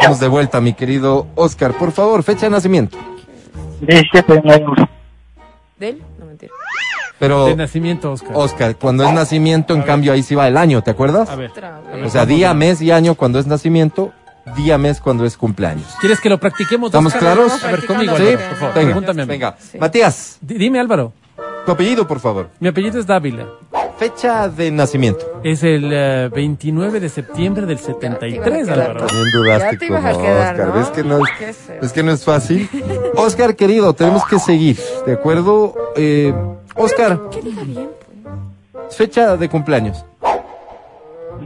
Vamos 0.02 0.20
de 0.20 0.28
vuelta, 0.28 0.60
mi 0.60 0.72
querido 0.74 1.26
Oscar. 1.34 1.72
Por 1.74 1.92
favor, 1.92 2.22
fecha 2.22 2.46
de 2.46 2.50
nacimiento. 2.50 2.96
17 3.80 4.32
de 4.32 4.42
noviembre. 4.42 4.88
¿De 5.78 5.88
él? 5.90 6.02
No, 6.18 6.26
mentira. 6.26 6.52
Pero, 7.18 7.46
De 7.46 7.56
nacimiento, 7.56 8.12
Oscar. 8.12 8.30
Oscar, 8.34 8.76
cuando 8.76 9.04
es 9.04 9.12
nacimiento, 9.12 9.74
en 9.74 9.82
cambio, 9.82 10.12
ahí 10.12 10.22
sí 10.22 10.34
va 10.34 10.48
el 10.48 10.56
año, 10.56 10.82
¿te 10.82 10.90
acuerdas? 10.90 11.30
A 11.30 11.36
ver. 11.36 11.50
A 11.64 11.80
O 12.04 12.10
sea, 12.10 12.26
día, 12.26 12.52
mes 12.52 12.82
y 12.82 12.90
año 12.90 13.14
cuando 13.14 13.38
es 13.38 13.46
nacimiento, 13.46 14.12
día, 14.54 14.78
mes 14.78 15.00
cuando 15.00 15.24
es 15.24 15.36
cumpleaños. 15.36 15.86
¿Quieres 16.00 16.20
que 16.20 16.28
lo 16.28 16.38
practiquemos? 16.38 16.88
¿Estamos 16.88 17.14
Oscar? 17.14 17.34
claros? 17.34 17.64
A 17.64 17.70
ver, 17.70 17.86
conmigo, 17.86 18.16
¿Sí? 18.16 18.22
Álvaro, 18.22 18.48
por 18.48 18.56
favor. 18.58 18.74
Venga, 18.74 18.86
Pregúntame 18.86 19.22
a 19.22 19.26
mí. 19.26 19.28
venga. 19.30 19.56
Sí. 19.58 19.78
Matías, 19.78 20.38
D- 20.40 20.54
Dime, 20.54 20.78
Álvaro. 20.80 21.12
tu 21.64 21.72
apellido, 21.72 22.06
por 22.06 22.20
favor. 22.20 22.48
Mi 22.60 22.68
apellido 22.68 22.98
es 23.00 23.06
Dávila. 23.06 23.46
Fecha 23.98 24.48
de 24.50 24.70
nacimiento. 24.70 25.40
Es 25.42 25.62
el 25.62 25.90
eh, 25.90 26.28
29 26.32 27.00
de 27.00 27.08
septiembre 27.08 27.64
del 27.64 27.78
73, 27.78 28.66
quedar 28.66 28.80
Álvaro. 28.90 29.06
todo. 29.06 29.16
Bien 29.18 29.30
dudaste 29.32 29.72
Ya 29.72 29.78
te 29.78 29.86
ibas 29.86 30.04
a 30.04 30.12
como 30.12 30.24
quedar, 30.24 30.52
Oscar. 30.54 30.66
¿no? 30.68 30.74
¿Ves 30.74 30.88
que 30.90 31.02
no, 31.02 31.18
Qué 31.38 31.52
feo. 31.54 31.78
es 31.82 31.92
que 31.92 32.02
no 32.02 32.12
es 32.12 32.24
fácil? 32.24 32.68
Oscar, 33.16 33.56
querido, 33.56 33.94
tenemos 33.94 34.24
que 34.26 34.38
seguir, 34.38 34.78
¿de 35.06 35.12
acuerdo? 35.14 35.74
Eh, 35.96 36.34
Oscar, 36.74 37.20
Que 37.30 37.40
diga 37.40 37.62
bien. 37.62 37.88
fecha 38.90 39.36
de 39.38 39.48
cumpleaños. 39.48 40.04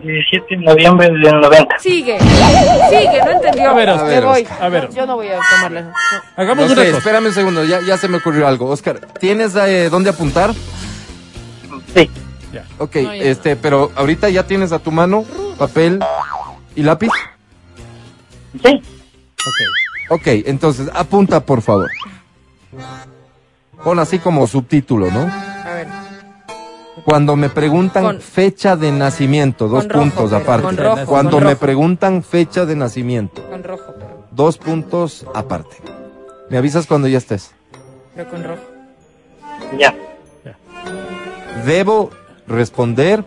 17 0.02 0.46
de 0.50 0.56
noviembre 0.58 1.06
del 1.10 1.40
90. 1.40 1.78
Sigue, 1.78 2.18
sigue, 2.20 3.20
no 3.24 3.30
entendió. 3.30 3.70
A 3.70 3.74
ver, 3.74 3.90
Oscar. 3.90 4.08
ver, 4.08 4.24
voy. 4.24 4.42
Oscar. 4.42 4.62
A 4.62 4.68
ver. 4.68 4.88
Yo 4.94 5.06
no 5.06 5.16
voy 5.16 5.28
a 5.28 5.38
tomarle. 5.56 5.82
no. 5.82 5.92
Hagamos 6.36 6.66
No 6.66 6.72
una 6.72 6.82
sé, 6.82 6.86
cosa. 6.88 6.98
espérame 6.98 7.26
un 7.26 7.32
segundo, 7.34 7.64
ya, 7.64 7.80
ya 7.86 7.96
se 7.96 8.08
me 8.08 8.18
ocurrió 8.18 8.46
algo. 8.46 8.68
Oscar, 8.70 9.00
¿tienes 9.18 9.54
eh, 9.56 9.88
dónde 9.90 10.10
apuntar? 10.10 10.52
Sí. 11.94 12.10
Ya. 12.52 12.64
Ok, 12.78 12.96
No, 12.96 13.14
ya 13.14 13.24
este, 13.24 13.56
pero 13.56 13.92
ahorita 13.94 14.28
ya 14.28 14.44
tienes 14.46 14.72
a 14.72 14.78
tu 14.78 14.90
mano 14.90 15.24
papel 15.58 16.00
y 16.74 16.82
lápiz. 16.82 17.10
Sí. 18.64 18.82
Ok. 18.82 20.18
Ok, 20.20 20.26
entonces 20.46 20.88
apunta, 20.92 21.40
por 21.40 21.62
favor. 21.62 21.88
Pon 23.84 23.98
así 23.98 24.18
como 24.18 24.46
subtítulo, 24.46 25.10
¿no? 25.10 25.30
Cuando 27.04 27.36
me 27.36 27.48
preguntan 27.48 28.04
Con- 28.04 28.20
fecha 28.20 28.76
de 28.76 28.92
nacimiento, 28.92 29.68
dos 29.68 29.86
rojo, 29.88 30.00
puntos 30.04 30.30
pero, 30.30 30.42
aparte. 30.42 30.62
con 30.66 30.76
rojo, 30.76 31.06
Cuando 31.06 31.30
con 31.32 31.44
me 31.44 31.50
rojo. 31.50 31.60
preguntan 31.60 32.22
fecha 32.22 32.66
de 32.66 32.76
nacimiento, 32.76 33.42
Con 33.48 33.62
rojo, 33.64 33.94
pero, 33.98 34.26
dos 34.30 34.58
puntos 34.58 35.26
aparte. 35.34 35.76
Me 36.48 36.58
avisas 36.58 36.86
cuando 36.86 37.08
ya 37.08 37.18
estés. 37.18 37.52
pero 38.14 38.28
con 38.30 38.44
rojo. 38.44 38.62
Ya. 39.78 39.94
Debo 41.64 42.10
responder 42.46 43.24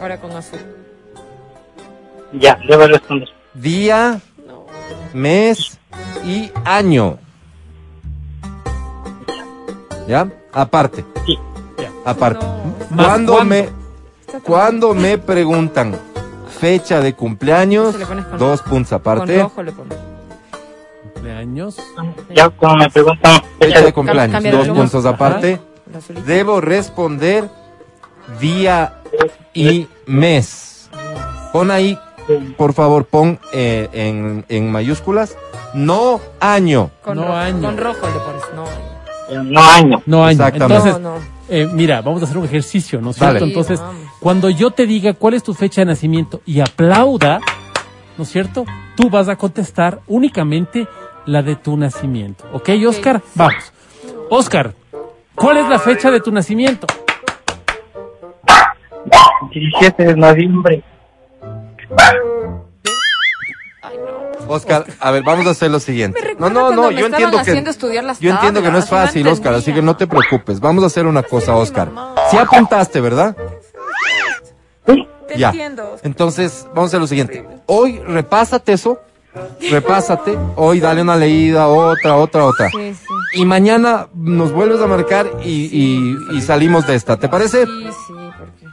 Ahora 0.00 0.18
con 0.20 0.30
azul. 0.32 0.58
Ya. 2.32 2.58
Debo 2.66 2.86
responder. 2.86 3.28
día, 3.54 4.20
No. 4.46 4.66
mes 5.12 5.78
y 6.24 6.50
año. 6.64 7.18
¿Ya? 10.08 10.28
Aparte. 10.52 11.04
Sí. 11.26 11.38
Aparte. 12.04 12.44
Más 12.90 13.06
Cuando 13.06 13.32
cuándo. 13.34 13.44
me 13.54 13.68
cuando 14.44 14.94
me 14.94 15.18
preguntan 15.18 15.94
fecha 16.58 17.00
de 17.00 17.14
cumpleaños, 17.14 17.94
con- 17.96 18.38
dos 18.38 18.62
puntos 18.62 18.88
Con 18.90 18.96
aparte. 19.00 19.42
rojo 19.42 19.62
le. 19.62 19.72
Cumpleaños. 21.14 21.76
Ya 22.34 22.48
cuando 22.48 22.78
me 22.84 22.90
preguntan 22.90 23.42
Fecha 23.60 23.80
de 23.82 23.92
cumpleaños, 23.92 24.42
dos 24.66 24.68
puntos 24.68 25.06
aparte. 25.06 25.60
Debo 26.26 26.60
responder 26.60 27.48
día 28.40 29.00
y 29.52 29.88
mes. 30.06 30.88
Pon 31.52 31.70
ahí, 31.70 31.98
por 32.56 32.72
favor, 32.72 33.04
pon 33.04 33.38
eh, 33.52 33.88
en, 33.92 34.44
en 34.48 34.72
mayúsculas, 34.72 35.36
no 35.74 36.20
año. 36.40 36.90
Con 37.04 37.16
No 37.18 37.24
rojo. 37.24 37.34
año. 37.34 37.60
Con 37.62 37.76
rojo 37.76 38.06
le 38.06 38.20
pones. 38.20 38.42
No. 38.56 38.91
No 39.44 39.60
año. 39.62 40.02
No 40.06 40.24
año. 40.24 40.46
Entonces, 40.48 40.92
No, 41.00 41.14
no. 41.16 41.16
eh, 41.48 41.68
mira, 41.72 42.00
vamos 42.02 42.22
a 42.22 42.24
hacer 42.24 42.38
un 42.38 42.44
ejercicio, 42.44 43.00
¿no 43.00 43.10
es 43.10 43.16
cierto? 43.16 43.38
Sí, 43.38 43.44
Entonces, 43.44 43.80
vamos. 43.80 43.96
cuando 44.20 44.50
yo 44.50 44.70
te 44.70 44.86
diga 44.86 45.14
cuál 45.14 45.34
es 45.34 45.42
tu 45.42 45.54
fecha 45.54 45.80
de 45.82 45.86
nacimiento 45.86 46.40
y 46.46 46.60
aplauda, 46.60 47.40
¿no 48.18 48.24
es 48.24 48.30
cierto? 48.30 48.64
Tú 48.96 49.08
vas 49.10 49.28
a 49.28 49.36
contestar 49.36 50.00
únicamente 50.06 50.86
la 51.26 51.42
de 51.42 51.56
tu 51.56 51.76
nacimiento. 51.76 52.44
¿Ok, 52.52 52.70
Oscar? 52.86 53.22
Vamos. 53.34 53.72
Oscar, 54.30 54.74
¿cuál 55.34 55.58
es 55.58 55.68
la 55.68 55.78
fecha 55.78 56.10
de 56.10 56.20
tu 56.20 56.30
nacimiento? 56.32 56.86
17 59.52 60.04
de 60.04 60.16
noviembre. 60.16 60.82
Oscar, 64.52 64.84
a 65.00 65.10
ver, 65.10 65.22
vamos 65.22 65.46
a 65.46 65.50
hacer 65.50 65.70
lo 65.70 65.80
siguiente. 65.80 66.20
Me 66.38 66.40
No, 66.40 66.50
no, 66.50 66.70
no, 66.72 66.88
me 66.90 66.94
yo 66.96 67.06
entiendo 67.06 67.36
que 67.36 67.50
haciendo 67.50 67.70
estudiar 67.70 68.04
las 68.04 68.20
yo 68.20 68.30
entiendo 68.30 68.62
que 68.62 68.70
no 68.70 68.78
es 68.78 68.88
fácil, 68.88 69.24
no 69.24 69.32
Oscar, 69.32 69.54
así 69.54 69.72
que 69.72 69.82
no 69.82 69.96
te 69.96 70.06
preocupes. 70.06 70.60
Vamos 70.60 70.84
a 70.84 70.86
hacer 70.88 71.06
una 71.06 71.22
cosa, 71.22 71.54
Oscar. 71.56 71.90
Si 72.30 72.36
apuntaste, 72.36 73.00
¿verdad? 73.00 73.36
Sí. 74.86 75.08
Te 75.28 75.38
Ya. 75.38 75.48
entiendo. 75.50 75.96
Entonces, 76.02 76.66
vamos 76.74 76.84
a 76.84 76.86
hacer 76.88 77.00
lo 77.00 77.06
siguiente. 77.06 77.46
Hoy 77.66 77.98
repásate 78.00 78.72
eso. 78.72 79.00
Repásate. 79.70 80.36
Hoy 80.56 80.80
dale 80.80 81.00
una 81.00 81.16
leída, 81.16 81.68
otra, 81.68 82.16
otra, 82.16 82.44
otra. 82.44 82.68
Sí, 82.70 82.94
sí. 82.94 83.06
Y 83.40 83.46
mañana 83.46 84.08
nos 84.14 84.52
vuelves 84.52 84.80
a 84.82 84.86
marcar 84.86 85.30
y, 85.42 85.70
y- 85.72 86.36
y 86.36 86.42
salimos 86.42 86.86
de 86.86 86.96
esta. 86.96 87.16
¿Te 87.16 87.28
parece? 87.30 87.64
Sí, 87.64 87.88
sí, 88.06 88.12
porque. 88.38 88.66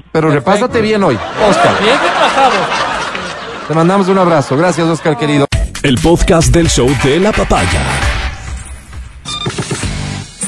Ok. 0.00 0.04
Pero 0.10 0.30
repásate 0.30 0.80
bien 0.80 1.04
hoy. 1.04 1.16
Oscar, 1.48 1.80
Bien 1.80 1.96
repasado. 2.02 2.89
Te 3.70 3.76
mandamos 3.76 4.08
un 4.08 4.18
abrazo. 4.18 4.56
Gracias, 4.56 4.84
Oscar, 4.88 5.16
querido. 5.16 5.46
El 5.84 5.96
podcast 5.98 6.52
del 6.52 6.68
show 6.68 6.88
de 7.04 7.20
la 7.20 7.30
papaya. 7.30 7.80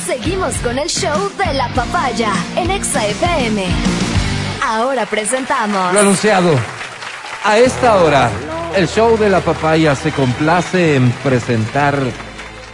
Seguimos 0.05 0.53
con 0.57 0.77
el 0.77 0.89
show 0.89 1.31
de 1.39 1.55
la 1.55 1.69
papaya 1.69 2.32
en 2.57 2.73
Exa 2.73 3.07
FM. 3.07 3.65
Ahora 4.66 5.07
presentamos 5.07 5.94
Lo 5.94 6.01
anunciado. 6.01 6.51
A 7.44 7.59
esta 7.59 8.03
hora, 8.03 8.28
el 8.74 8.89
show 8.89 9.16
de 9.16 9.31
la 9.31 9.39
papaya 9.39 9.94
se 9.94 10.11
complace 10.11 10.97
en 10.97 11.12
presentar 11.23 11.97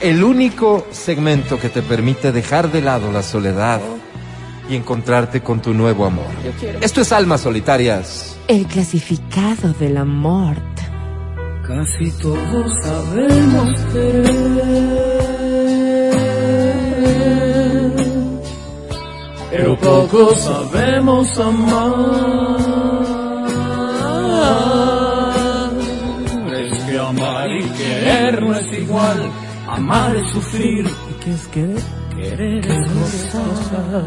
el 0.00 0.24
único 0.24 0.86
segmento 0.90 1.60
que 1.60 1.68
te 1.68 1.82
permite 1.82 2.32
dejar 2.32 2.72
de 2.72 2.80
lado 2.80 3.12
la 3.12 3.22
soledad 3.22 3.82
y 4.66 4.76
encontrarte 4.76 5.42
con 5.42 5.60
tu 5.60 5.74
nuevo 5.74 6.06
amor. 6.06 6.24
Esto 6.80 7.02
es 7.02 7.12
Almas 7.12 7.42
Solitarias. 7.42 8.37
El 8.48 8.66
clasificado 8.66 9.74
del 9.78 9.98
amor. 9.98 10.56
Casi 11.66 12.10
todos 12.12 12.72
sabemos 12.82 13.78
querer, 13.92 14.24
pero 19.50 19.78
pocos 19.78 20.40
sabemos 20.40 21.38
amar. 21.38 22.56
Es 26.56 26.78
que 26.84 26.98
amar 26.98 27.50
y 27.50 27.64
querer 27.64 28.42
no 28.42 28.56
es 28.56 28.78
igual, 28.78 29.30
amar 29.68 30.16
es 30.16 30.30
sufrir. 30.30 30.86
¿Y 30.86 31.22
qué 31.22 31.34
es 31.34 31.46
querer? 31.48 31.97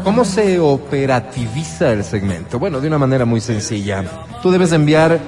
¿Cómo 0.04 0.24
se 0.24 0.58
operativiza 0.58 1.92
el 1.92 2.02
segmento? 2.04 2.58
Bueno, 2.58 2.80
de 2.80 2.88
una 2.88 2.98
manera 2.98 3.24
muy 3.24 3.40
sencilla. 3.40 4.04
Tú 4.42 4.50
debes 4.50 4.72
enviar 4.72 5.20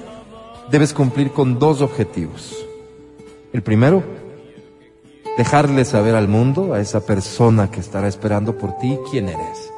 debes 0.71 0.93
cumplir 0.93 1.33
con 1.33 1.59
dos 1.59 1.81
objetivos. 1.81 2.55
El 3.53 3.63
primero, 3.63 4.05
dejarle 5.37 5.85
saber 5.85 6.15
al 6.15 6.29
mundo, 6.29 6.75
a 6.75 6.81
esa 6.81 7.05
persona 7.05 7.69
que 7.71 7.81
estará 7.81 8.07
esperando 8.09 8.57
por 8.57 8.79
ti, 8.79 8.97
quién 9.11 9.29
eres. 9.29 9.73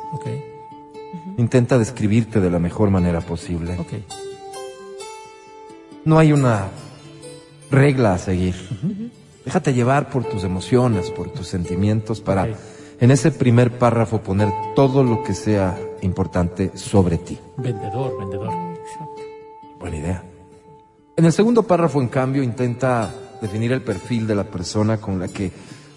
Intenta 1.36 1.78
describirte 1.78 2.40
de 2.40 2.50
la 2.50 2.58
mejor 2.58 2.90
manera 2.90 3.20
posible. 3.20 3.76
No 6.08 6.18
hay 6.18 6.32
una 6.32 6.68
regla 7.70 8.14
a 8.14 8.18
seguir. 8.18 8.54
Déjate 9.44 9.74
llevar 9.74 10.08
por 10.08 10.24
tus 10.24 10.42
emociones, 10.42 11.10
por 11.10 11.28
tus 11.34 11.48
sentimientos, 11.48 12.22
para 12.22 12.48
en 12.98 13.10
ese 13.10 13.30
primer 13.30 13.76
párrafo 13.76 14.22
poner 14.22 14.48
todo 14.74 15.04
lo 15.04 15.22
que 15.22 15.34
sea 15.34 15.78
importante 16.00 16.72
sobre 16.78 17.18
ti. 17.18 17.38
Vendedor, 17.58 18.18
vendedor. 18.18 18.54
Buena 19.78 19.96
idea. 19.98 20.24
En 21.14 21.26
el 21.26 21.32
segundo 21.34 21.64
párrafo, 21.64 22.00
en 22.00 22.08
cambio, 22.08 22.42
intenta 22.42 23.12
definir 23.42 23.72
el 23.72 23.82
perfil 23.82 24.26
de 24.26 24.34
la 24.34 24.44
persona 24.44 24.96
con 24.96 25.20
la 25.20 25.28
que 25.28 25.52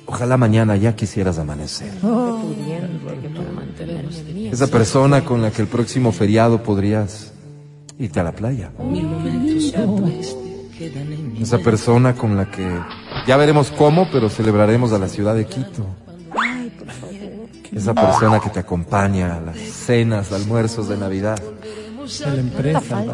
ojalá 0.07 0.35
mañana 0.35 0.75
ya 0.75 0.93
quisieras 0.93 1.39
amanecer. 1.39 1.93
Pudiente 2.01 3.21
que 3.21 3.29
pueda 3.29 3.51
mantenerme 3.53 4.23
bien. 4.33 4.53
Esa 4.53 4.67
persona 4.67 5.23
con 5.23 5.41
la 5.41 5.51
que 5.51 5.61
el 5.61 5.69
próximo 5.69 6.11
feriado 6.11 6.61
podrías 6.61 7.30
irte 8.01 8.19
a 8.19 8.23
la 8.23 8.31
playa. 8.31 8.71
Esa 11.39 11.59
persona 11.59 12.15
con 12.15 12.35
la 12.35 12.49
que 12.49 12.67
ya 13.27 13.37
veremos 13.37 13.71
cómo, 13.71 14.09
pero 14.11 14.29
celebraremos 14.29 14.91
a 14.93 14.99
la 14.99 15.07
ciudad 15.07 15.35
de 15.35 15.45
Quito. 15.45 15.85
Esa 17.71 17.93
persona 17.93 18.39
que 18.39 18.49
te 18.49 18.59
acompaña 18.59 19.37
a 19.37 19.39
las 19.39 19.57
cenas, 19.57 20.31
almuerzos 20.31 20.89
de 20.89 20.97
Navidad. 20.97 21.39
De 21.39 22.25
la 22.25 22.41
empresa. 22.41 23.05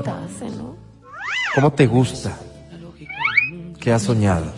¿Cómo 1.54 1.74
te 1.74 1.86
gusta? 1.86 2.38
¿Qué 3.80 3.92
has 3.92 4.04
soñado? 4.04 4.52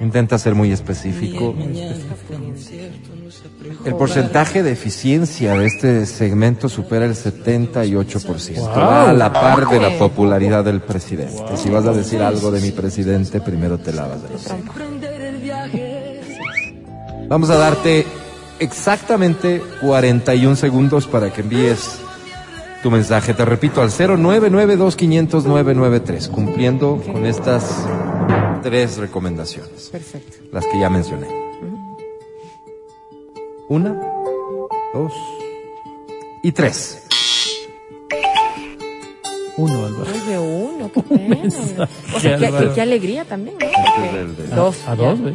Intenta 0.00 0.38
ser 0.38 0.54
muy 0.54 0.70
específico. 0.70 1.54
El 3.84 3.94
porcentaje 3.96 4.62
de 4.62 4.72
eficiencia 4.72 5.54
de 5.54 5.66
este 5.66 6.06
segmento 6.06 6.68
supera 6.68 7.04
el 7.04 7.14
78%. 7.14 8.68
Va 8.68 9.10
a 9.10 9.12
la 9.12 9.32
par 9.32 9.68
de 9.68 9.80
la 9.80 9.98
popularidad 9.98 10.64
del 10.64 10.80
presidente. 10.80 11.56
Si 11.56 11.68
vas 11.68 11.86
a 11.86 11.92
decir 11.92 12.22
algo 12.22 12.50
de 12.50 12.60
mi 12.60 12.70
presidente, 12.70 13.40
primero 13.40 13.78
te 13.78 13.92
lavas 13.92 14.22
de 14.22 14.30
los. 14.30 14.46
Vamos 17.28 17.50
a 17.50 17.56
darte 17.56 18.06
exactamente 18.58 19.62
41 19.80 20.56
segundos 20.56 21.06
para 21.06 21.32
que 21.32 21.42
envíes 21.42 21.98
tu 22.82 22.90
mensaje. 22.90 23.34
Te 23.34 23.44
repito, 23.44 23.82
al 23.82 23.90
0992500993, 23.90 26.30
cumpliendo 26.30 27.02
con 27.12 27.26
estas 27.26 27.84
tres 28.62 28.96
recomendaciones, 28.98 29.88
Perfecto. 29.90 30.38
las 30.52 30.64
que 30.66 30.78
ya 30.78 30.88
mencioné. 30.90 31.26
Una, 33.68 33.90
dos 34.94 35.12
y 36.42 36.52
tres. 36.52 37.07
Uno, 39.58 39.86
Álvaro. 39.86 40.06
Ay, 40.12 40.20
de 40.32 40.38
uno, 40.38 40.90
qué 40.94 41.02
pena. 41.02 41.88
O 42.14 42.20
sea, 42.20 42.38
qué, 42.38 42.46
Álvaro. 42.46 42.74
qué 42.74 42.80
alegría 42.80 43.24
también, 43.24 43.56
¿no? 43.58 44.32
De- 44.32 44.54
dos. 44.56 44.76
¿A 44.86 44.94
dos, 44.94 45.20
ve? 45.22 45.34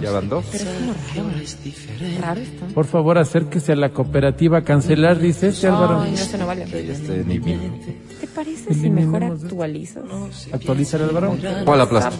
¿Ya 0.00 0.10
van 0.12 0.28
dos? 0.28 0.44
Pero 0.52 0.64
es 0.64 0.70
como 0.78 0.92
raro. 0.92 2.20
Raro 2.20 2.40
esto. 2.40 2.66
Por 2.74 2.84
favor, 2.86 3.18
acérquese 3.18 3.72
a 3.72 3.76
la 3.76 3.88
cooperativa 3.90 4.58
a 4.58 4.62
cancelar, 4.64 5.18
dice 5.18 5.48
este 5.48 5.66
Álvaro. 5.66 6.00
Ay, 6.02 6.10
no, 6.12 6.16
eso 6.18 6.38
no 6.38 6.46
vale. 6.46 6.64
Este 6.64 7.24
ni. 7.24 7.38
¿Te 7.40 8.26
parece 8.34 8.74
si 8.74 8.90
mejor 8.90 9.24
actualizas? 9.24 10.04
Actualiza 10.52 10.98
el 10.98 11.04
Álvaro. 11.04 11.36
¿Cuál 11.64 11.80
aplasto? 11.80 12.16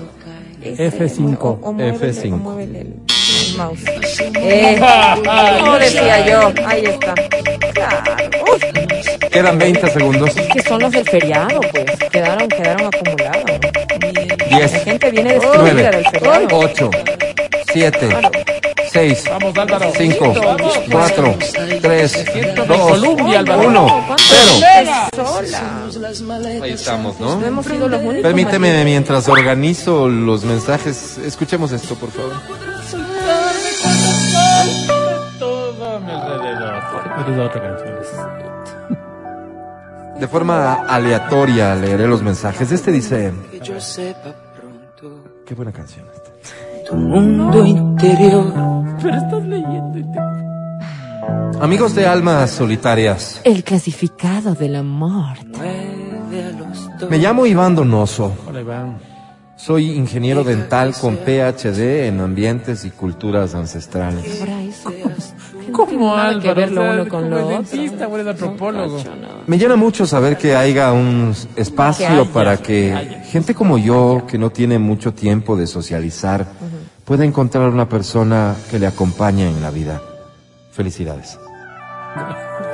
Ese, 0.62 0.90
F5. 1.08 1.36
o- 1.40 1.58
o 1.62 1.72
muévele- 1.74 1.98
F5. 1.98 2.32
o 2.34 2.36
muévele 2.36 2.80
el, 2.82 2.86
el 3.50 3.56
mouse. 3.58 3.80
Eh, 4.36 4.80
como 5.60 5.74
decía 5.78 6.26
yo, 6.26 6.52
ahí 6.66 6.84
está. 6.84 7.14
Claro. 7.74 7.98
Uf, 8.54 8.62
Quedan 9.32 9.58
20 9.58 9.90
segundos. 9.90 10.34
que 10.34 10.62
son 10.62 10.80
los 10.82 10.92
del 10.92 11.08
feriado, 11.08 11.60
pues. 11.72 11.86
Quedaron, 12.10 12.48
quedaron 12.48 12.90
acumulados. 12.94 13.44
La 14.50 14.58
10, 14.58 14.84
gente 14.84 15.10
viene 15.10 15.32
destruida 15.32 15.58
9, 15.58 15.82
del 15.82 16.06
feriado. 16.06 16.48
8, 16.50 16.90
7, 17.72 18.08
6, 18.90 19.24
Vamos, 19.30 19.56
Álvaro. 19.56 19.92
5, 19.96 20.34
4, 20.90 21.34
3, 21.80 22.24
2, 22.66 22.78
Colombia, 22.78 23.38
Álvaro. 23.38 23.62
1, 23.68 24.16
0. 24.18 24.92
Sola. 25.16 26.62
Ahí 26.62 26.72
estamos, 26.72 27.18
¿no? 27.18 27.40
No 27.40 27.46
hemos 27.46 27.64
sido 27.64 27.88
los 27.88 28.02
únicos. 28.02 28.22
Permíteme, 28.22 28.84
mientras 28.84 29.28
organizo 29.28 30.08
los 30.10 30.44
mensajes, 30.44 31.16
escuchemos 31.18 31.72
esto, 31.72 31.94
por 31.94 32.10
favor. 32.10 32.32
Todo 35.38 35.96
a 35.96 36.00
mi 36.00 36.12
alrededor. 36.12 36.82
Esa 37.18 37.32
es 37.32 37.38
otra 37.38 37.62
canción. 37.62 37.91
De 40.22 40.28
forma 40.28 40.74
aleatoria 40.86 41.74
leeré 41.74 42.06
los 42.06 42.22
mensajes. 42.22 42.70
Este 42.70 42.92
dice... 42.92 43.32
Qué 45.44 45.52
buena 45.56 45.72
canción 45.72 46.06
esta. 46.14 46.30
Pero 49.02 49.16
estás 49.16 49.44
leyendo 49.44 49.98
y 49.98 50.04
te... 50.04 50.18
Amigos 51.60 51.96
de 51.96 52.06
almas 52.06 52.52
solitarias, 52.52 53.40
El 53.42 53.64
clasificado 53.64 54.54
del 54.54 54.76
amor. 54.76 55.38
me 57.10 57.18
llamo 57.18 57.44
Iván 57.44 57.74
Donoso. 57.74 58.32
Hola, 58.46 58.60
Iván. 58.60 58.98
Soy 59.56 59.90
ingeniero 59.90 60.44
dental 60.44 60.94
con 61.00 61.16
PhD 61.16 62.06
en 62.06 62.20
ambientes 62.20 62.84
y 62.84 62.90
culturas 62.90 63.56
ancestrales. 63.56 64.40
¿Cómo, 65.70 66.16
nada 66.16 66.40
que 66.40 66.48
Álvaro? 66.48 66.54
ver 66.54 66.72
lo 66.72 66.82
uno 66.82 67.08
con 67.08 67.30
lo 67.30 67.38
es 67.38 67.44
otro. 67.44 67.56
dentista 67.56 68.08
o 68.08 68.14
eres 68.16 68.26
antropólogo. 68.26 68.98
Me 69.46 69.58
llena 69.58 69.76
mucho 69.76 70.06
saber 70.06 70.36
que 70.36 70.56
haya 70.56 70.92
un 70.92 71.34
espacio 71.56 72.06
Que 72.06 72.12
haya, 72.12 72.24
para 72.32 72.56
que 72.56 72.62
que 72.62 73.22
gente 73.30 73.54
como 73.54 73.78
yo, 73.78 74.22
que 74.26 74.38
no 74.38 74.50
tiene 74.50 74.78
mucho 74.78 75.12
tiempo 75.12 75.56
de 75.56 75.66
socializar, 75.66 76.46
pueda 77.04 77.24
encontrar 77.24 77.68
una 77.68 77.88
persona 77.88 78.56
que 78.70 78.78
le 78.78 78.86
acompañe 78.86 79.48
en 79.48 79.62
la 79.62 79.70
vida. 79.70 80.00
Felicidades. 80.72 81.38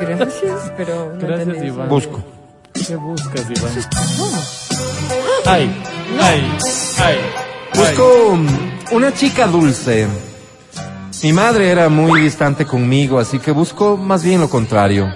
Gracias, 0.01 0.73
pero 0.77 1.13
no 1.15 1.19
Gracias. 1.19 1.65
Iván. 1.65 1.89
Busco. 1.89 2.23
¿Qué 2.73 2.97
buscas, 2.97 3.47
Iván? 3.51 3.73
Ay, 5.47 5.83
ay, 6.21 6.59
ay. 6.99 7.17
Busco 7.75 8.29
um, 8.33 8.47
una 8.93 9.13
chica 9.13 9.47
dulce. 9.47 10.07
Mi 11.23 11.33
madre 11.33 11.71
era 11.71 11.89
muy 11.89 12.21
distante 12.23 12.65
conmigo, 12.65 13.19
así 13.19 13.39
que 13.39 13.51
busco 13.51 13.97
más 13.97 14.23
bien 14.23 14.41
lo 14.41 14.49
contrario. 14.49 15.13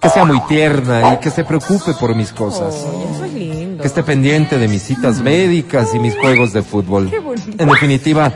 Que 0.00 0.08
sea 0.10 0.24
muy 0.24 0.40
tierna 0.48 1.14
y 1.14 1.18
que 1.18 1.30
se 1.30 1.44
preocupe 1.44 1.94
por 1.94 2.14
mis 2.14 2.32
cosas. 2.32 2.74
Oye, 2.86 3.04
eso 3.14 3.24
es 3.24 3.32
lindo. 3.32 3.80
que 3.82 3.86
esté 3.88 4.02
pendiente 4.02 4.58
de 4.58 4.68
mis 4.68 4.82
citas 4.82 5.20
médicas 5.20 5.94
y 5.94 5.98
mis 5.98 6.14
juegos 6.18 6.52
de 6.52 6.62
fútbol. 6.62 7.08
Qué. 7.10 7.22
En 7.62 7.68
definitiva, 7.68 8.32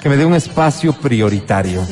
que 0.00 0.08
me 0.08 0.16
dé 0.16 0.24
un 0.24 0.34
espacio 0.34 0.92
prioritario. 0.94 1.82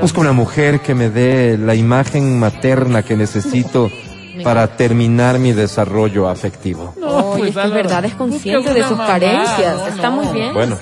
Busco 0.00 0.20
una 0.20 0.32
mujer 0.32 0.80
que 0.80 0.94
me 0.94 1.08
dé 1.08 1.56
la 1.56 1.74
imagen 1.74 2.38
materna 2.38 3.02
que 3.02 3.16
necesito 3.16 3.90
para 4.44 4.66
terminar 4.76 5.38
mi 5.38 5.52
desarrollo 5.52 6.28
afectivo. 6.28 6.94
No, 7.00 7.32
pues, 7.36 7.48
es 7.50 7.54
que 7.54 7.60
Álvaro, 7.60 7.82
verdad, 7.82 8.04
es 8.04 8.14
consciente 8.14 8.74
de 8.74 8.82
sus 8.82 8.90
mamá. 8.92 9.06
carencias. 9.06 9.76
No, 9.78 9.86
Está 9.86 10.10
no. 10.10 10.16
muy 10.22 10.26
bien. 10.34 10.52
Bueno, 10.52 10.76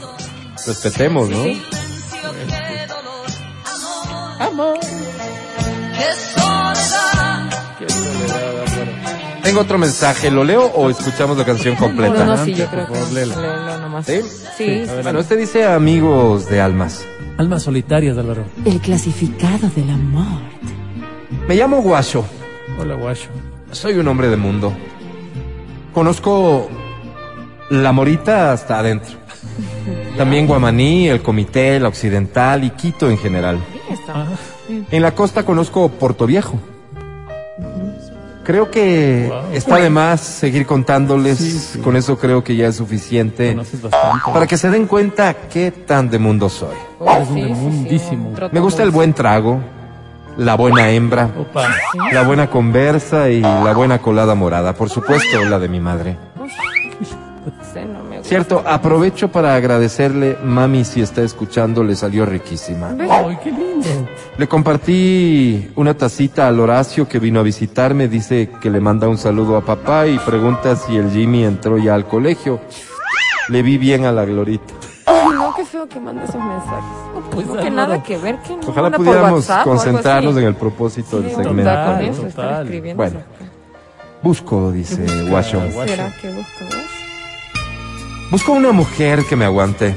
respetemos, 0.67 1.29
¿no? 1.31 1.45
Sí. 1.45 1.63
Amor. 4.39 4.79
Qué 4.81 6.13
soledad, 7.89 8.61
Álvaro. 8.61 8.93
Tengo 9.43 9.61
otro 9.61 9.79
mensaje, 9.79 10.31
¿lo 10.31 10.45
leo 10.45 10.65
o 10.75 10.91
escuchamos 10.91 11.39
la 11.39 11.45
canción 11.45 11.77
completa? 11.77 12.25
No, 12.25 12.37
no, 12.37 12.45
sí, 12.45 12.53
yo 12.55 12.67
creo 12.67 12.87
por 12.89 12.99
que 12.99 13.15
léelo 13.15 13.35
nomás. 13.81 14.07
¿Sí? 14.07 14.21
Sí. 14.57 14.83
Bueno, 15.03 15.21
este 15.21 15.37
dice 15.37 15.65
amigos 15.65 16.49
de 16.49 16.61
almas. 16.61 17.07
Almas 17.39 17.63
solitarias, 17.63 18.19
Álvaro. 18.19 18.45
El 18.65 18.81
clasificado 18.81 19.69
del 19.75 19.91
amor. 19.91 20.41
Me 21.47 21.55
llamo 21.55 21.81
Guacho. 21.81 22.25
Hola, 22.79 22.95
guacho. 22.95 23.29
Soy 23.71 23.95
un 23.95 24.09
hombre 24.09 24.29
de 24.29 24.37
mundo. 24.37 24.73
Conozco 25.95 26.69
la 27.71 27.93
Morita 27.93 28.53
hasta 28.53 28.81
adentro. 28.81 29.17
También 30.17 30.47
Guamaní, 30.47 31.09
el 31.09 31.23
Comité, 31.23 31.79
la 31.79 31.89
Occidental 31.89 32.65
y 32.65 32.71
Quito 32.71 33.09
en 33.09 33.19
general. 33.19 33.61
Ah, 34.09 34.27
En 34.91 35.03
la 35.03 35.15
costa 35.15 35.45
conozco 35.45 35.89
Puerto 35.89 36.27
Viejo. 36.27 36.59
Creo 38.45 38.71
que 38.71 39.27
Wow. 39.29 39.55
está 39.55 39.77
de 39.77 39.91
más 39.91 40.21
seguir 40.21 40.67
contándoles. 40.67 41.39
Sí, 41.39 41.51
sí. 41.59 41.79
Con 41.81 41.97
eso 41.97 42.17
creo 42.17 42.45
que 42.45 42.55
ya 42.55 42.69
es 42.69 42.77
suficiente 42.77 43.57
para 44.33 44.47
que 44.47 44.57
se 44.57 44.71
den 44.71 44.87
cuenta 44.87 45.35
qué 45.35 45.73
tan 45.73 46.09
de 46.11 46.19
mundo 46.21 46.49
soy. 46.49 46.77
Demundísimo. 47.35 48.33
Me 48.53 48.61
gusta 48.61 48.85
el 48.85 48.91
buen 48.93 49.15
trago, 49.15 49.59
la 50.37 50.55
buena 50.55 50.91
hembra, 50.91 51.29
Opa. 51.37 51.69
la 52.13 52.23
buena 52.23 52.49
conversa 52.49 53.31
y 53.31 53.41
la 53.41 53.73
buena 53.75 53.99
colada 53.99 54.37
morada. 54.37 54.75
Por 54.75 54.91
supuesto, 54.91 55.45
la 55.45 55.59
de 55.59 55.69
mi 55.69 55.81
madre. 55.81 56.17
Cierto, 58.27 58.65
aprovecho 58.67 59.29
para 59.31 59.55
agradecerle, 59.55 60.37
mami, 60.43 60.85
si 60.85 61.01
está 61.01 61.23
escuchando, 61.23 61.85
le 61.85 61.95
salió 61.95 62.27
riquísima. 62.27 62.89
Ay, 63.09 63.39
qué 63.43 63.53
lindo. 63.53 63.87
Le 64.37 64.49
compartí 64.49 65.71
una 65.77 65.95
tacita 65.95 66.49
al 66.49 66.59
Horacio 66.59 67.07
que 67.09 67.21
vino 67.21 67.39
a 67.39 67.45
visitarme, 67.45 68.09
dice 68.09 68.51
que 68.61 68.69
le 68.69 68.81
manda 68.81 69.07
un 69.09 69.17
saludo 69.17 69.57
a 69.57 69.65
papá 69.65 70.09
y 70.09 70.19
pregunta 70.19 70.75
si 70.75 70.97
el 70.97 71.11
Jimmy 71.13 71.45
entró 71.45 71.79
ya 71.79 71.95
al 71.95 72.07
colegio. 72.07 72.59
Le 73.49 73.63
vi 73.63 73.79
bien 73.79 74.05
a 74.07 74.11
la 74.13 74.25
Glorita. 74.25 74.75
Ay, 75.07 75.29
no, 75.33 75.55
qué 75.55 75.65
feo 75.65 75.89
que 75.89 76.01
mande 76.01 76.25
esos 76.25 76.35
mensajes. 76.43 76.85
Pues, 77.31 77.47
no, 77.47 77.53
que 77.53 77.59
Álvaro. 77.61 77.77
nada 77.77 78.03
que 78.03 78.19
ver, 78.19 78.39
que 78.39 78.57
no 78.57 78.61
Ojalá 78.67 78.83
manda 78.91 78.99
pudiéramos 78.99 79.33
WhatsApp 79.49 79.63
concentrarnos 79.65 80.37
en 80.37 80.45
el 80.45 80.55
propósito 80.57 81.21
del 81.21 81.31
segmento. 81.31 81.61
onda 81.61 81.85
con 81.87 81.95
Total, 81.95 82.09
eso, 82.09 82.27
estar 82.27 82.45
total. 82.49 82.65
escribiendo. 82.65 82.97
Bueno. 83.03 83.21
Busco, 84.21 84.73
dice 84.73 85.07
Guacho. 85.29 85.61
¿Será 85.87 86.13
que 86.21 86.33
busca 86.33 86.65
vos? 86.65 86.96
Busco 88.31 88.53
una 88.53 88.73
mujer 88.73 89.25
que 89.25 89.37
me 89.37 89.45
aguante. 89.45 89.95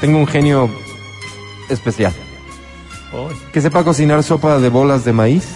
Tengo 0.00 0.18
un 0.18 0.26
genio 0.26 0.70
especial. 1.68 2.12
Que 3.52 3.60
sepa 3.60 3.84
cocinar 3.84 4.22
sopa 4.22 4.58
de 4.58 4.68
bolas 4.68 5.04
de 5.04 5.12
maíz, 5.12 5.46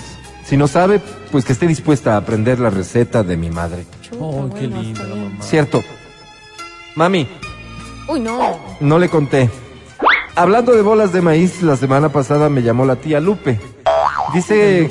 Si 0.45 0.57
no 0.57 0.69
sabe, 0.69 1.01
pues 1.33 1.45
que 1.45 1.53
esté 1.53 1.67
dispuesta 1.67 2.15
a 2.15 2.19
aprender 2.19 2.61
la 2.61 2.71
receta 2.71 3.23
de 3.25 3.37
mi 3.37 3.51
madre. 3.51 3.85
Chuta, 4.03 4.17
Oh, 4.21 4.49
qué 4.55 4.67
bueno, 4.69 4.83
linda 4.83 5.03
la 5.05 5.15
mamá. 5.17 5.37
Cierto. 5.43 5.83
Mami, 6.95 7.27
Uy, 8.09 8.21
no. 8.21 8.57
no 8.81 8.99
le 9.01 9.09
conté. 9.09 9.51
Hablando 10.37 10.73
de 10.73 10.83
bolas 10.83 11.13
de 11.13 11.21
maíz, 11.23 11.63
la 11.63 11.77
semana 11.77 12.11
pasada 12.11 12.49
me 12.49 12.63
llamó 12.63 12.85
la 12.85 12.95
tía 12.97 13.19
Lupe. 13.21 13.59
Dice 14.35 14.89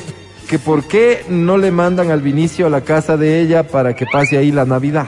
que 0.50 0.60
por 0.60 0.84
qué 0.84 1.24
no 1.30 1.58
le 1.58 1.72
mandan 1.72 2.12
al 2.12 2.22
Vinicio 2.22 2.68
a 2.68 2.70
la 2.70 2.82
casa 2.82 3.16
de 3.16 3.40
ella 3.40 3.64
para 3.68 3.96
que 3.96 4.06
pase 4.12 4.38
ahí 4.38 4.52
la 4.52 4.66
Navidad. 4.66 5.08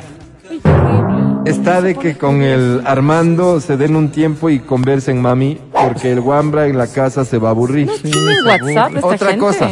Está 1.49 1.81
de 1.81 1.95
que 1.95 2.17
con 2.17 2.41
el 2.41 2.81
Armando 2.85 3.59
se 3.61 3.77
den 3.77 3.95
un 3.95 4.09
tiempo 4.09 4.49
y 4.49 4.59
conversen, 4.59 5.21
mami, 5.21 5.59
porque 5.71 6.11
el 6.11 6.19
Wambra 6.19 6.67
en 6.67 6.77
la 6.77 6.87
casa 6.87 7.25
se 7.25 7.37
va 7.37 7.49
a 7.49 7.51
aburrir. 7.51 7.87
¿No 7.87 7.93
tiene 8.11 8.41
WhatsApp 8.45 8.95
esta 8.95 9.07
Otra 9.07 9.27
gente? 9.29 9.39
cosa, 9.45 9.69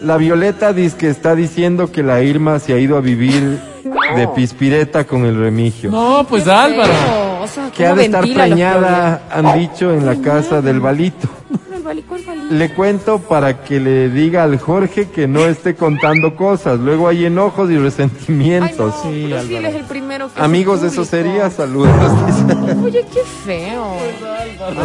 la 0.00 0.16
Violeta 0.16 0.72
dice 0.72 0.96
que 0.96 1.08
está 1.10 1.34
diciendo 1.34 1.92
que 1.92 2.02
la 2.02 2.22
Irma 2.22 2.58
se 2.58 2.72
ha 2.72 2.78
ido 2.78 2.96
a 2.96 3.00
vivir 3.00 3.58
de 4.16 4.28
pispireta 4.28 5.04
con 5.04 5.24
el 5.24 5.36
remigio. 5.38 5.90
No, 5.90 6.26
pues 6.28 6.46
Álvaro. 6.48 6.92
feo. 6.92 7.42
O 7.42 7.46
sea, 7.46 7.70
Que 7.70 7.86
ha 7.86 7.90
¿cómo 7.90 8.00
de 8.00 8.06
estar 8.06 8.22
preñada, 8.22 9.22
han 9.32 9.58
dicho, 9.58 9.92
en 9.92 10.04
la 10.06 10.16
casa 10.16 10.60
del 10.62 10.80
balito. 10.80 11.28
Le 12.50 12.72
cuento 12.74 13.18
para 13.20 13.64
que 13.64 13.80
le 13.80 14.08
diga 14.10 14.44
al 14.44 14.58
Jorge 14.58 15.08
que 15.08 15.26
no 15.26 15.44
esté 15.46 15.74
contando 15.74 16.36
cosas. 16.36 16.78
Luego 16.78 17.08
hay 17.08 17.26
enojos 17.26 17.68
y 17.70 17.72
Ay, 17.72 17.78
no, 17.78 17.84
resentimientos. 17.84 18.94
Sí, 19.02 19.26
pero 19.28 19.42
si 19.42 19.56
él 19.56 19.64
es 19.66 19.74
el 19.74 19.84
primero 19.84 20.32
que 20.32 20.40
Amigos, 20.40 20.82
eso 20.82 21.04
sería. 21.04 21.50
Saludos. 21.50 21.90
Oye, 22.84 23.04
qué 23.12 23.20
feo. 23.44 23.96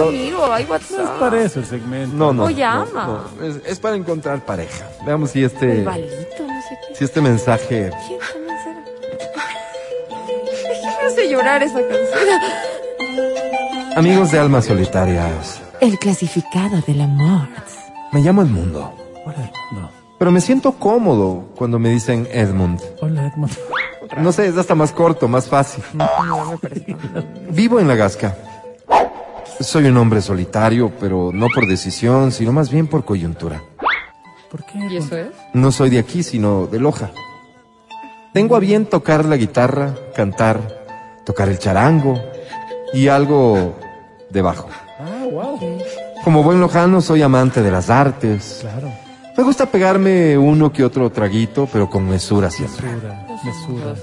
Amigo, 0.07 0.45
hay 0.52 0.65
No 0.65 0.76
es 0.76 0.90
WhatsApp. 0.91 1.19
para 1.19 1.41
eso 1.44 1.60
el 1.60 1.65
segmento. 1.65 2.15
No, 2.15 2.34
no. 2.34 2.44
O 2.44 2.49
no, 2.49 2.56
llama. 2.56 3.22
no. 3.40 3.45
Es, 3.45 3.57
es 3.65 3.80
para 3.80 3.95
encontrar 3.95 4.44
pareja. 4.45 4.90
Veamos 5.06 5.32
si 5.32 5.40
El 5.40 5.45
este, 5.45 5.84
balito, 5.84 6.15
no 6.48 6.61
sé 6.61 6.77
qué. 6.90 6.95
si 6.95 7.03
este 7.03 7.22
mensaje. 7.22 7.91
¿Quién? 8.07 8.19
Me 11.02 11.07
hace 11.07 11.30
llorar 11.30 11.61
esa 11.61 11.80
canción. 11.80 12.40
Amigos 13.95 14.32
de 14.32 14.40
almas 14.40 14.65
solitarias, 14.65 15.61
El 15.85 15.99
clasificado 15.99 16.81
del 16.87 16.99
amor. 16.99 17.47
me 18.11 18.19
llamo 18.21 18.41
Edmundo. 18.41 18.91
Hola, 19.23 19.51
no. 19.71 19.91
Pero 20.17 20.31
me 20.31 20.41
siento 20.41 20.71
cómodo 20.71 21.49
cuando 21.55 21.77
me 21.77 21.89
dicen 21.89 22.27
Edmund. 22.31 22.81
Hola, 23.01 23.27
Edmond. 23.27 23.53
No 24.17 24.31
sé, 24.31 24.47
es 24.47 24.57
hasta 24.57 24.73
más 24.73 24.91
corto, 24.91 25.27
más 25.27 25.47
fácil. 25.47 25.83
No 25.93 26.49
me 26.49 26.57
parece. 26.57 26.95
Vivo 27.51 27.79
en 27.79 27.87
la 27.87 27.93
Gasca. 27.93 28.35
Soy 29.59 29.85
un 29.85 29.97
hombre 29.97 30.23
solitario, 30.23 30.91
pero 30.99 31.29
no 31.31 31.49
por 31.53 31.67
decisión, 31.67 32.31
sino 32.31 32.51
más 32.51 32.71
bien 32.71 32.87
por 32.87 33.05
coyuntura. 33.05 33.61
¿Por 34.49 34.65
qué? 34.65 34.79
¿Y 34.89 34.97
eso 34.97 35.15
es? 35.15 35.27
No 35.53 35.71
soy 35.71 35.91
de 35.91 35.99
aquí, 35.99 36.23
sino 36.23 36.65
de 36.65 36.79
Loja. 36.79 37.11
Tengo 38.33 38.55
a 38.55 38.59
bien 38.59 38.87
tocar 38.87 39.23
la 39.25 39.37
guitarra, 39.37 39.93
cantar, 40.15 40.61
tocar 41.27 41.47
el 41.47 41.59
charango 41.59 42.19
y 42.91 43.07
algo 43.07 43.75
de 44.31 44.41
bajo. 44.41 44.67
Ah, 44.71 44.84
wow. 45.26 45.60
Como 46.23 46.43
buen 46.43 46.60
lojano 46.60 47.02
soy 47.02 47.22
amante 47.22 47.61
de 47.61 47.72
las 47.72 47.89
artes. 47.89 48.60
Claro. 48.61 48.91
Me 49.38 49.43
gusta 49.43 49.65
pegarme 49.65 50.38
uno 50.38 50.72
que 50.72 50.84
otro 50.84 51.10
traguito, 51.11 51.68
pero 51.72 51.89
con 51.89 52.07
mesura 52.07 52.49
siempre. 52.49 52.88
Mesura, 52.88 53.27
mesura. 53.43 53.95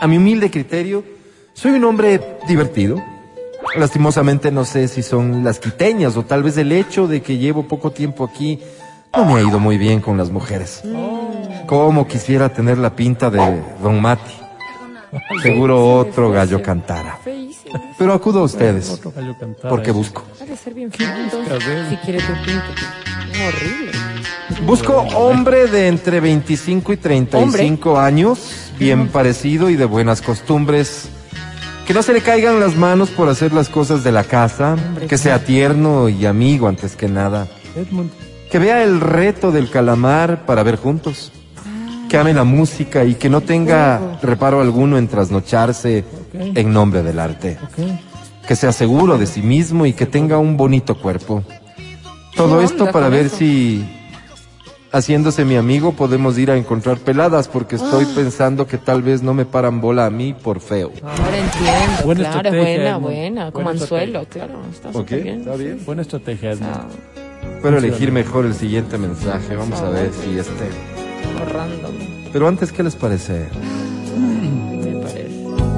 A 0.00 0.06
mi 0.06 0.16
humilde 0.16 0.50
criterio, 0.50 1.04
soy 1.52 1.72
un 1.72 1.84
hombre 1.84 2.38
divertido. 2.48 2.96
Lastimosamente 3.76 4.50
no 4.50 4.64
sé 4.64 4.88
si 4.88 5.02
son 5.02 5.44
las 5.44 5.60
quiteñas 5.60 6.16
o 6.16 6.24
tal 6.24 6.42
vez 6.42 6.56
el 6.56 6.72
hecho 6.72 7.06
de 7.06 7.22
que 7.22 7.38
llevo 7.38 7.68
poco 7.68 7.92
tiempo 7.92 8.24
aquí 8.24 8.58
no 9.14 9.24
me 9.24 9.34
ha 9.34 9.42
ido 9.42 9.58
muy 9.58 9.78
bien 9.78 10.00
con 10.00 10.16
las 10.16 10.30
mujeres. 10.30 10.82
Como 11.66 12.08
quisiera 12.08 12.48
tener 12.48 12.78
la 12.78 12.96
pinta 12.96 13.30
de 13.30 13.62
Don 13.82 14.00
Mati. 14.00 14.32
Seguro 15.42 15.96
otro 15.96 16.30
gallo 16.30 16.62
cantara. 16.62 17.18
Pero 17.98 18.12
acudo 18.12 18.40
a 18.40 18.42
ustedes 18.44 19.00
porque 19.68 19.90
busco. 19.90 20.24
Si 20.38 20.44
pinto. 20.44 21.06
Horrible. 23.46 23.92
Busco 24.66 24.94
hombre 25.16 25.66
de 25.66 25.88
entre 25.88 26.20
25 26.20 26.92
y 26.92 26.96
35 26.96 27.98
años, 27.98 28.72
bien 28.78 29.08
parecido 29.08 29.70
y 29.70 29.76
de 29.76 29.84
buenas 29.84 30.20
costumbres. 30.22 31.08
Que 31.86 31.94
no 31.94 32.02
se 32.02 32.12
le 32.12 32.20
caigan 32.20 32.60
las 32.60 32.76
manos 32.76 33.10
por 33.10 33.28
hacer 33.28 33.52
las 33.52 33.68
cosas 33.68 34.04
de 34.04 34.12
la 34.12 34.24
casa, 34.24 34.76
que 35.08 35.18
sea 35.18 35.44
tierno 35.44 36.08
y 36.08 36.26
amigo 36.26 36.68
antes 36.68 36.94
que 36.94 37.08
nada. 37.08 37.48
Edmund. 37.74 38.10
Que 38.50 38.58
vea 38.58 38.82
el 38.82 39.00
reto 39.00 39.50
del 39.50 39.70
calamar 39.70 40.44
para 40.44 40.62
ver 40.62 40.76
juntos. 40.76 41.32
Que 42.10 42.18
ame 42.18 42.34
la 42.34 42.44
música 42.44 43.04
y 43.04 43.14
que 43.14 43.28
no 43.30 43.40
tenga 43.40 44.18
reparo 44.20 44.60
alguno 44.60 44.98
en 44.98 45.06
trasnocharse 45.06 46.04
en 46.34 46.72
nombre 46.72 47.02
del 47.04 47.20
arte. 47.20 47.56
Que 48.46 48.56
sea 48.56 48.72
seguro 48.72 49.16
de 49.16 49.26
sí 49.26 49.42
mismo 49.42 49.86
y 49.86 49.92
que 49.92 50.06
tenga 50.06 50.36
un 50.38 50.56
bonito 50.56 50.98
cuerpo. 50.98 51.44
Todo 52.34 52.58
¿Qué 52.58 52.64
esto 52.64 52.90
para 52.90 53.08
ver 53.08 53.26
eso? 53.26 53.36
si, 53.36 53.84
haciéndose 54.92 55.44
mi 55.44 55.54
amigo, 55.56 55.92
podemos 55.92 56.36
ir 56.36 56.50
a 56.50 56.56
encontrar 56.56 56.98
peladas, 56.98 57.46
porque 57.46 57.76
estoy 57.76 58.04
Ah. 58.08 58.12
pensando 58.16 58.66
que 58.66 58.76
tal 58.78 59.02
vez 59.02 59.22
no 59.22 59.32
me 59.34 59.44
paran 59.44 59.80
bola 59.80 60.06
a 60.06 60.10
mí 60.10 60.32
por 60.34 60.58
feo. 60.60 60.90
Ahora 61.02 61.36
entiendo. 61.38 62.04
Buena 62.04 62.30
claro, 62.30 62.48
es 62.48 62.56
buena, 62.56 62.90
Edmund. 62.90 63.02
buena. 63.04 63.52
Como 63.52 63.64
Buena 63.66 63.80
anzuelo, 63.82 64.24
claro. 64.28 64.54
Está 64.72 64.88
¿Ok? 64.88 64.94
súper 64.96 65.22
bien. 65.22 65.40
¿Está 65.40 65.54
bien? 65.56 65.80
Buena 65.86 66.02
estrategia, 66.02 66.50
Edmund. 66.52 66.72
Ah, 66.74 66.86
Pero 67.62 67.78
elegir 67.78 68.10
mejor 68.10 68.46
el 68.46 68.54
siguiente 68.54 68.98
mensaje. 68.98 69.54
Vamos 69.54 69.80
a 69.80 69.90
ver 69.90 70.10
si 70.12 70.38
este. 70.38 70.68
Random, 71.44 71.92
Pero 72.32 72.48
antes, 72.48 72.72
¿qué 72.72 72.82
les 72.82 72.96
parece? 72.96 73.48
me 74.16 74.92
parece. 75.02 75.30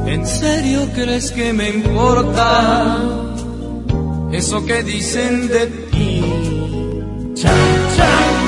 ¿En 0.07 0.27
serio 0.27 0.89
crees 0.95 1.31
que 1.33 1.53
me 1.53 1.71
importa 1.71 2.99
eso 4.33 4.65
que 4.67 4.83
dicen 4.83 5.49
de 5.49 5.67
ti? 5.91 6.25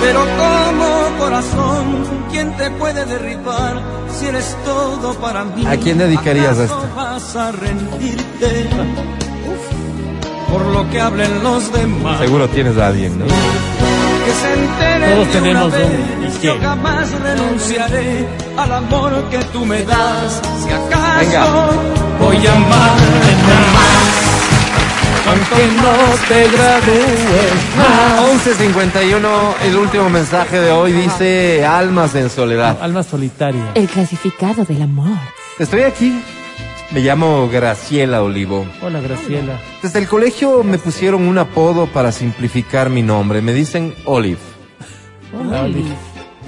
Pero 0.01 0.20
como 0.20 1.19
corazón, 1.19 2.05
¿quién 2.31 2.55
te 2.57 2.70
puede 2.73 3.05
derribar 3.07 3.81
si 4.19 4.27
eres 4.27 4.57
todo 4.65 5.15
para 5.15 5.45
mí? 5.45 5.65
¿A 5.66 5.77
quién 5.78 5.97
dedicarías 5.99 6.59
¿Acaso 6.59 6.85
esta? 6.85 6.95
vas 6.95 7.36
a 7.36 7.53
rendirte 7.53 8.69
por 10.51 10.66
lo 10.66 10.89
que 10.91 11.01
hablen 11.01 11.43
los 11.43 11.73
demás? 11.73 12.19
Seguro 12.20 12.49
tienes 12.49 12.77
a 12.77 12.89
alguien, 12.89 13.19
¿no? 13.19 13.24
Que 14.24 14.32
se 14.32 14.52
enteren 14.55 15.14
Todos 15.14 15.28
tenemos 15.28 15.72
vez, 15.72 15.86
un- 15.86 16.26
¿y 16.26 16.30
qué? 16.40 16.46
Yo 16.46 16.59
jamás 16.60 17.10
renunciaré 17.20 18.26
al 18.56 18.72
amor 18.72 19.24
que 19.30 19.38
tú 19.52 19.64
me 19.66 19.82
das. 19.84 20.40
Si 20.64 20.70
acaso 20.70 21.18
Venga. 21.20 21.44
voy 22.20 22.46
a 22.46 22.52
amarte 22.55 23.32
más. 23.74 24.24
Aunque 25.26 25.66
no 25.76 25.92
te 26.28 26.48
gradúes. 26.48 27.52
11.51, 28.44 29.55
el 29.64 29.76
último 29.76 30.10
mensaje 30.10 30.60
de 30.60 30.70
hoy 30.70 30.92
dice 30.92 31.64
Almas 31.66 32.14
en 32.14 32.28
soledad. 32.30 32.76
Alma 32.80 33.02
solitaria. 33.02 33.72
El 33.74 33.88
clasificado 33.88 34.64
del 34.64 34.82
amor. 34.82 35.16
Estoy 35.59 35.82
aquí. 35.82 36.20
Me 36.90 37.01
llamo 37.01 37.48
Graciela 37.48 38.23
Olivo. 38.23 38.66
Hola, 38.82 39.01
Graciela. 39.01 39.59
Desde 39.82 39.98
el 39.98 40.09
colegio 40.09 40.62
me 40.62 40.78
pusieron 40.78 41.23
un 41.23 41.39
apodo 41.39 41.86
para 41.86 42.12
simplificar 42.12 42.90
mi 42.90 43.02
nombre. 43.02 43.43
Me 43.43 43.52
dicen 43.52 43.94
Olive. 44.05 44.39
Hola, 45.39 45.62
Oli. 45.62 45.85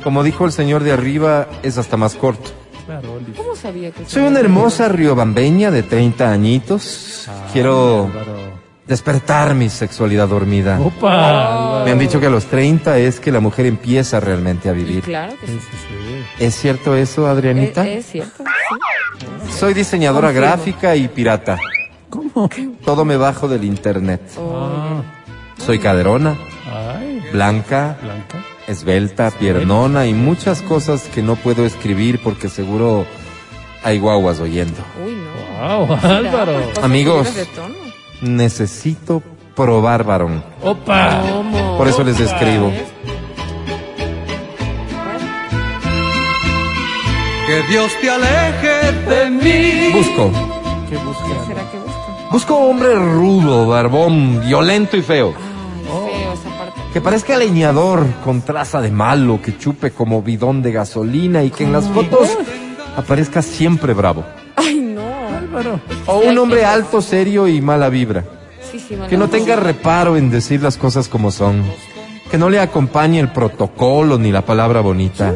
Como 0.04 0.22
dijo 0.22 0.44
el 0.44 0.52
señor 0.52 0.84
de 0.84 0.92
arriba, 0.92 1.48
es 1.62 1.78
hasta 1.78 1.96
más 1.96 2.14
corto. 2.14 2.50
Claro. 2.86 3.18
¿Cómo 3.36 3.56
sabía 3.56 3.90
que 3.90 4.04
Soy 4.04 4.22
una 4.22 4.38
hermosa 4.38 4.88
riobambeña 4.88 5.72
de 5.72 5.82
30 5.82 6.30
añitos. 6.30 7.28
Quiero 7.52 8.04
Álvaro. 8.04 8.45
Despertar 8.86 9.54
mi 9.54 9.68
sexualidad 9.68 10.28
dormida. 10.28 10.78
Opa. 10.80 11.82
Me 11.84 11.90
han 11.92 11.98
dicho 11.98 12.20
que 12.20 12.26
a 12.26 12.30
los 12.30 12.44
30 12.46 12.98
es 12.98 13.18
que 13.20 13.32
la 13.32 13.40
mujer 13.40 13.66
empieza 13.66 14.20
realmente 14.20 14.68
a 14.68 14.72
Y 14.72 14.76
vivir. 14.76 15.02
claro 15.04 15.34
que 15.40 15.46
Sí. 15.46 15.58
¿Es 16.38 16.54
cierto 16.54 16.94
eso, 16.96 17.26
Adrianita? 17.26 17.86
Es, 17.86 17.98
es 18.04 18.06
cierto. 18.12 18.44
sí. 18.44 19.52
Soy 19.58 19.74
diseñadora 19.74 20.28
Confirmo. 20.28 20.46
gráfica 20.48 20.96
y 20.96 21.08
pirata. 21.08 21.58
¿Cómo? 22.10 22.48
Todo 22.84 23.04
me 23.04 23.16
bajo 23.16 23.48
del 23.48 23.64
internet. 23.64 24.20
Ah, 24.38 25.02
Soy 25.64 25.78
caderona, 25.78 26.36
ay, 26.70 27.22
blanca, 27.32 27.96
Blanca. 28.02 28.38
esbelta, 28.68 29.30
piernona 29.30 30.06
y 30.06 30.12
muchas 30.12 30.60
cosas 30.62 31.02
que 31.14 31.22
no 31.22 31.34
puedo 31.36 31.64
escribir 31.64 32.20
porque 32.22 32.48
seguro 32.48 33.06
hay 33.82 33.98
guaguas 33.98 34.38
oyendo. 34.40 34.78
Uy, 35.04 35.14
no. 35.14 35.86
Wow, 35.86 35.98
Álvaro. 36.02 36.60
Cosas 36.68 36.84
Amigos. 36.84 37.28
Necesito 38.26 39.22
probar 39.54 40.04
varón. 40.04 40.42
Opa. 40.62 41.22
¿Cómo? 41.30 41.78
Por 41.78 41.86
eso 41.86 42.02
les 42.02 42.18
escribo. 42.18 42.72
Que 47.46 47.62
Dios 47.68 47.92
te 48.00 48.10
aleje 48.10 48.92
de 49.08 49.30
mí. 49.30 49.92
Busco. 49.92 50.30
¿Qué 50.90 50.96
busca? 50.96 51.46
¿Será 51.46 51.70
que 51.70 51.78
busca? 51.78 52.28
Busco 52.32 52.56
hombre 52.56 52.96
rudo, 52.96 53.68
barbón, 53.68 54.40
violento 54.40 54.96
y 54.96 55.02
feo. 55.02 55.32
Ay, 55.32 56.20
feo 56.20 56.32
esa 56.32 56.58
parte. 56.58 56.80
Que 56.92 57.00
parezca 57.00 57.36
leñador 57.36 58.04
con 58.24 58.42
traza 58.42 58.80
de 58.80 58.90
malo, 58.90 59.40
que 59.40 59.56
chupe 59.56 59.92
como 59.92 60.22
bidón 60.22 60.60
de 60.62 60.72
gasolina 60.72 61.44
y 61.44 61.50
que 61.50 61.62
en 61.62 61.72
las 61.72 61.86
fotos 61.88 62.36
aparezca 62.96 63.42
siempre 63.42 63.94
bravo. 63.94 64.24
Ay, 64.56 64.80
O 66.06 66.18
un 66.18 66.36
hombre 66.38 66.64
alto, 66.64 67.00
serio 67.00 67.48
y 67.48 67.60
mala 67.60 67.88
vibra. 67.88 68.24
Sí, 68.70 68.78
sí, 68.80 68.94
mano. 68.96 69.08
Que 69.08 69.16
no 69.16 69.28
tenga 69.28 69.56
reparo 69.56 70.16
en 70.16 70.30
decir 70.30 70.62
las 70.62 70.76
cosas 70.76 71.08
como 71.08 71.30
son. 71.30 71.62
Que 72.30 72.38
no 72.38 72.50
le 72.50 72.58
acompañe 72.60 73.20
el 73.20 73.30
protocolo 73.30 74.18
ni 74.18 74.32
la 74.32 74.42
palabra 74.44 74.80
bonita. 74.80 75.34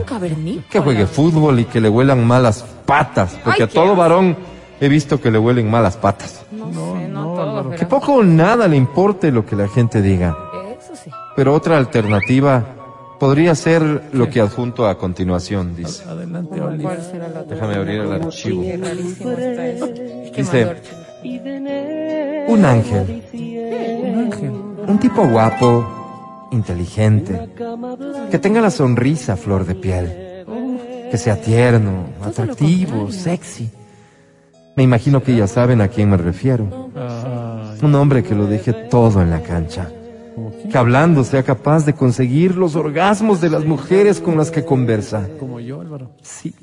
Que 0.69 0.81
juegue 0.81 1.07
fútbol 1.07 1.61
y 1.61 1.65
que 1.65 1.81
le 1.81 1.89
huelan 1.89 2.27
malas 2.27 2.65
patas. 2.85 3.39
Porque 3.45 3.63
Ay, 3.63 3.69
a 3.69 3.73
todo 3.73 3.95
varón 3.95 4.37
he 4.81 4.89
visto 4.89 5.21
que 5.21 5.31
le 5.31 5.39
huelen 5.39 5.71
malas 5.71 5.97
patas. 5.97 6.43
No, 6.51 6.73
sé, 6.73 7.09
no, 7.09 7.23
todos, 7.35 7.67
Que 7.73 7.77
pero- 7.79 7.89
poco 7.89 8.15
o 8.15 8.23
nada 8.25 8.67
le 8.67 8.77
importe 8.77 9.31
lo 9.31 9.47
que 9.47 9.55
la 9.55 9.69
gente 9.69 10.03
diga. 10.03 10.37
Eso 10.81 10.97
sí. 11.05 11.11
Pero 11.37 11.55
otra 11.55 11.77
alternativa 11.79 12.65
podría 13.21 13.55
ser 13.55 14.09
lo 14.13 14.31
que 14.31 14.41
adjunto 14.41 14.89
a 14.89 14.97
continuación, 14.99 15.77
dice. 15.77 16.03
Adelante, 16.09 16.61
Oliver. 16.61 16.83
¿Cuál 16.83 17.03
será 17.03 17.29
la 17.29 17.41
otra? 17.43 17.55
Déjame 17.55 17.75
abrir 17.77 18.01
el 18.01 18.13
archivo. 18.13 18.63
Dice, 20.35 20.65
mandor. 20.65 20.77
un 22.49 22.65
ángel, 22.65 23.23
un 24.89 24.99
tipo 24.99 25.29
guapo, 25.29 26.49
inteligente, 26.51 27.51
que 28.31 28.39
tenga 28.39 28.63
la 28.63 28.71
sonrisa 28.71 29.37
flor 29.37 29.67
de 29.67 29.75
piel, 29.75 30.47
que 31.11 31.19
sea 31.19 31.39
tierno, 31.39 32.07
atractivo, 32.25 33.13
sexy. 33.13 33.71
Me 34.77 34.83
imagino 34.83 35.23
que 35.23 35.37
ya 35.37 35.47
saben 35.47 35.83
a 35.83 35.89
quién 35.89 36.09
me 36.09 36.17
refiero. 36.17 36.91
Un 37.83 37.95
hombre 37.95 38.23
que 38.23 38.35
lo 38.35 38.47
deje 38.47 38.73
todo 38.73 39.21
en 39.21 39.29
la 39.29 39.43
cancha. 39.43 39.91
Que 40.71 40.79
hablando 40.79 41.25
sea 41.25 41.43
capaz 41.43 41.85
de 41.85 41.95
conseguir 41.95 42.57
los 42.57 42.77
orgasmos 42.77 43.41
de 43.41 43.51
las 43.51 43.65
mujeres 43.65 44.21
con 44.21 44.37
las 44.37 44.51
que 44.51 44.65
conversa. 44.65 45.29
Como 45.39 45.61
yo, 45.61 45.81
Álvaro. 45.81 46.11
Sí. 46.23 46.55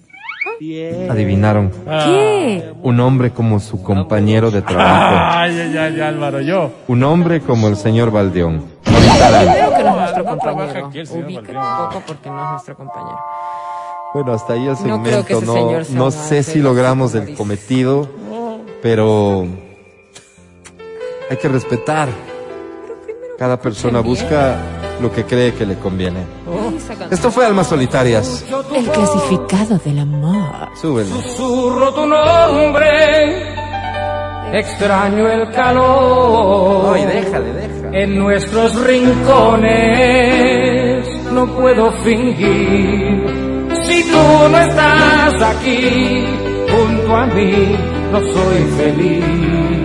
Adivinaron. 1.09 1.71
¿Qué? 1.85 2.73
Un 2.81 2.99
hombre 2.99 3.31
como 3.31 3.59
su 3.59 3.83
compañero 3.83 4.49
de 4.49 4.61
trabajo. 4.63 5.15
Ay, 5.37 5.59
ay, 5.59 5.77
ay, 5.77 6.01
Álvaro, 6.01 6.41
yo. 6.41 6.71
Un 6.87 7.03
hombre 7.03 7.41
como 7.41 7.67
el 7.67 7.75
señor 7.75 8.09
Valdeón. 8.11 8.63
Creo 8.83 9.73
que 9.75 9.83
no 9.83 9.89
es 9.89 9.95
nuestro 9.95 10.25
compañero. 10.25 10.87
Ubica 10.89 11.41
un 11.41 11.89
poco 11.89 12.03
porque 12.07 12.29
no 12.29 12.43
es 12.45 12.51
nuestro 12.51 12.75
compañero. 12.75 13.19
Bueno, 14.13 14.33
hasta 14.33 14.53
ahí 14.53 14.65
el 14.67 14.73
No 14.87 15.03
creo 15.03 15.23
segmento. 15.23 15.25
que 15.27 15.33
ese 15.33 15.45
No, 15.45 15.53
señor 15.53 15.85
sea 15.85 15.95
no 15.97 16.11
sé 16.11 16.43
si 16.43 16.59
logramos 16.59 17.13
el 17.13 17.35
cometido, 17.35 18.09
pero 18.81 19.45
hay 21.29 21.37
que 21.37 21.47
respetar. 21.49 22.09
Cada 23.37 23.57
persona 23.59 23.99
busca 23.99 24.57
lo 24.99 25.11
que 25.11 25.23
cree 25.25 25.53
que 25.53 25.63
le 25.65 25.75
conviene. 25.75 26.25
Canción. 26.87 27.13
Esto 27.13 27.29
fue 27.29 27.45
Almas 27.45 27.67
Solitarias. 27.67 28.43
El 28.75 28.85
clasificado 28.89 29.77
del 29.77 29.99
amor. 29.99 30.69
Súbele. 30.73 31.11
Susurro 31.11 31.93
tu 31.93 32.07
nombre, 32.07 32.87
extraño 34.53 35.27
el 35.29 35.51
calor. 35.51 36.95
Ay, 36.95 37.05
déjale, 37.05 37.53
déjale. 37.53 38.03
En 38.03 38.17
nuestros 38.17 38.75
rincones 38.85 39.71
no 41.31 41.45
puedo 41.55 41.91
fingir. 42.03 43.67
Si 43.83 44.03
tú 44.11 44.49
no 44.49 44.57
estás 44.57 45.41
aquí 45.43 46.25
junto 46.71 47.15
a 47.15 47.27
mí, 47.27 47.77
no 48.11 48.19
soy 48.19 48.63
feliz. 48.77 49.76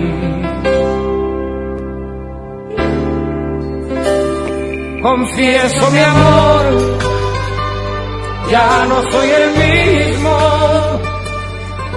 Confieso 5.03 5.91
mi 5.91 5.99
amor, 5.99 6.63
ya 8.49 8.85
no 8.87 9.01
soy 9.11 9.29
el 9.31 9.51
mismo. 9.51 10.31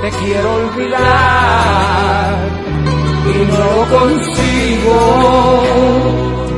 Te 0.02 0.10
quiero 0.10 0.54
olvidar 0.54 2.34
y 3.32 3.38
no 3.46 3.58
lo 3.58 3.84
consigo. 3.96 4.96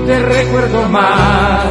Te 0.06 0.18
recuerdo 0.20 0.88
más 0.88 1.66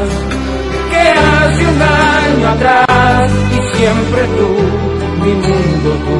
que 0.91 1.01
hace 1.09 1.65
un 1.65 1.81
año 1.81 2.47
atrás 2.49 3.31
y 3.53 3.77
siempre 3.77 4.21
tú, 4.37 4.49
mi 5.23 5.33
mundo 5.33 5.89
tú. 6.05 6.19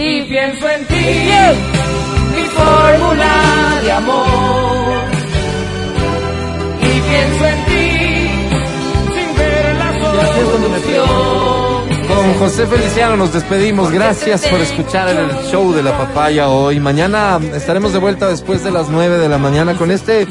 Y 0.00 0.22
pienso 0.22 0.66
en 0.66 0.86
ti, 0.86 1.30
mi 2.36 2.44
fórmula 2.56 3.34
de 3.82 3.92
amor. 3.92 5.19
Y 7.40 7.42
pienso 7.42 7.46
en 7.46 7.64
ti 7.64 8.28
sin 9.14 9.36
ver 9.36 9.74
la 9.76 9.92
solución. 10.00 11.10
Con 12.08 12.34
José 12.34 12.66
Feliciano 12.66 13.16
nos 13.16 13.32
despedimos. 13.32 13.90
Gracias 13.90 14.46
por 14.46 14.60
escuchar 14.60 15.08
el 15.08 15.30
show 15.50 15.72
de 15.72 15.82
la 15.82 15.96
papaya 15.96 16.48
hoy. 16.48 16.80
Mañana 16.80 17.38
estaremos 17.54 17.92
de 17.92 17.98
vuelta 17.98 18.28
después 18.28 18.62
de 18.64 18.70
las 18.70 18.88
9 18.88 19.18
de 19.18 19.28
la 19.28 19.38
mañana 19.38 19.76
con 19.76 19.90
este 19.90 20.26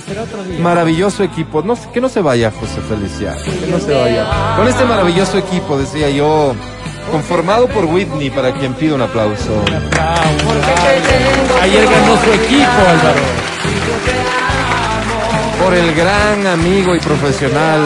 maravilloso 0.62 1.24
equipo. 1.24 1.62
No, 1.64 1.78
que 1.92 2.02
no 2.02 2.10
se 2.10 2.22
vaya 2.22 2.52
José 2.52 2.82
Feliciano, 2.82 3.40
que 3.44 3.68
no 3.72 3.80
se 3.80 3.94
vaya. 3.94 4.56
Con 4.58 4.68
este 4.68 4.84
maravilloso 4.86 5.38
equipo, 5.38 5.78
decía 5.78 6.10
yo, 6.10 6.54
conformado 7.12 7.68
por 7.68 7.86
Whitney, 7.86 8.30
para 8.30 8.54
quien 8.54 8.74
pido 8.74 8.96
un 8.96 9.02
aplauso. 9.02 9.64
Ayer 11.62 11.86
ganó 11.86 12.18
su 12.24 12.34
equipo, 12.34 12.72
Álvaro. 12.88 13.49
Por 15.64 15.74
el 15.74 15.94
gran 15.94 16.48
amigo 16.48 16.96
y 16.96 17.00
profesional 17.00 17.82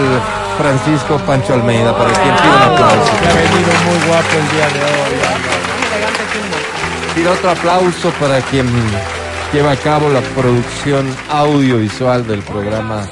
Francisco 0.57 1.17
Pancho 1.25 1.53
Almeida, 1.53 1.97
para 1.97 2.13
quien 2.13 2.35
pido 2.35 2.55
un 2.55 2.61
aplauso. 2.61 3.11
Que 3.19 3.27
ha 3.27 3.33
venido 3.33 3.73
muy 3.85 4.07
guapo 4.07 4.29
el 4.37 4.49
día 4.55 4.67
de 4.67 4.83
hoy. 4.83 5.13
Pido 7.15 7.31
otro 7.31 7.49
aplauso 7.51 8.11
para 8.19 8.41
quien 8.41 8.67
lleva 9.51 9.71
a 9.71 9.75
cabo 9.75 10.09
la 10.09 10.21
producción 10.21 11.05
audiovisual 11.29 12.25
del 12.27 12.41
programa. 12.41 13.07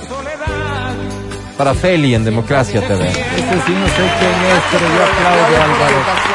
Para 1.57 1.73
Feli 1.73 2.15
en 2.15 2.23
Democracia 2.23 2.81
TV. 2.81 3.09
Ese 3.09 3.17
sí 3.17 3.73
no 3.73 3.87
sé 3.87 4.11
quién 4.19 4.37
es, 4.49 4.61
pero 4.71 4.85
yo 4.87 5.03
aplaudo, 5.03 5.55
Álvaro. 5.63 6.31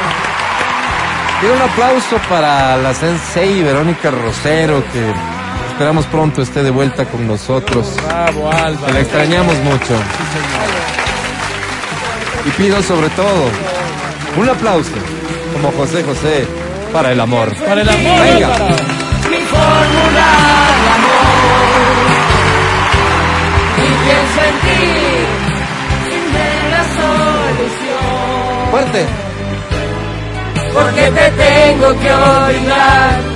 Pido 1.41 1.53
un 1.55 1.63
aplauso 1.63 2.17
para 2.29 2.77
la 2.77 2.95
sensei 2.95 3.63
Verónica 3.63 4.11
Rosero, 4.11 4.83
que 4.93 5.36
esperamos 5.77 6.07
pronto 6.07 6.41
esté 6.41 6.63
de 6.63 6.71
vuelta 6.71 7.05
con 7.05 7.27
nosotros. 7.29 7.87
Bravo, 8.07 8.49
Que 8.49 8.57
Álvaro. 8.57 8.95
la 8.95 9.01
extrañamos 9.01 9.55
mucho. 9.59 9.95
Y 12.47 12.51
pido 12.53 12.83
sobre 12.83 13.11
todo 13.11 13.51
un 14.39 14.49
aplauso, 14.49 14.93
como 15.53 15.71
José 15.73 16.03
José, 16.03 16.47
para 16.95 17.13
el 17.13 17.21
amor. 17.21 17.55
Para 17.57 17.83
el 17.83 17.89
amor, 17.91 18.21
Venga. 18.23 18.49
Mi 19.29 19.37
fórmula 19.53 20.29
de 20.81 20.89
amor. 20.97 22.07
Y 23.77 23.89
pienso 24.07 24.41
en 24.49 24.57
ti 24.65 24.81
sin 26.09 26.25
ver 26.33 26.63
la 26.71 26.83
solución. 26.97 28.71
Fuerte. 28.71 29.07
Porque 30.73 31.03
te 31.03 31.31
tengo 31.33 31.89
que 32.01 32.11
olvidar. 32.13 33.36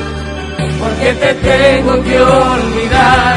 Porque 0.80 1.12
te 1.12 1.34
tengo 1.34 2.02
que 2.02 2.20
olvidar. 2.20 3.36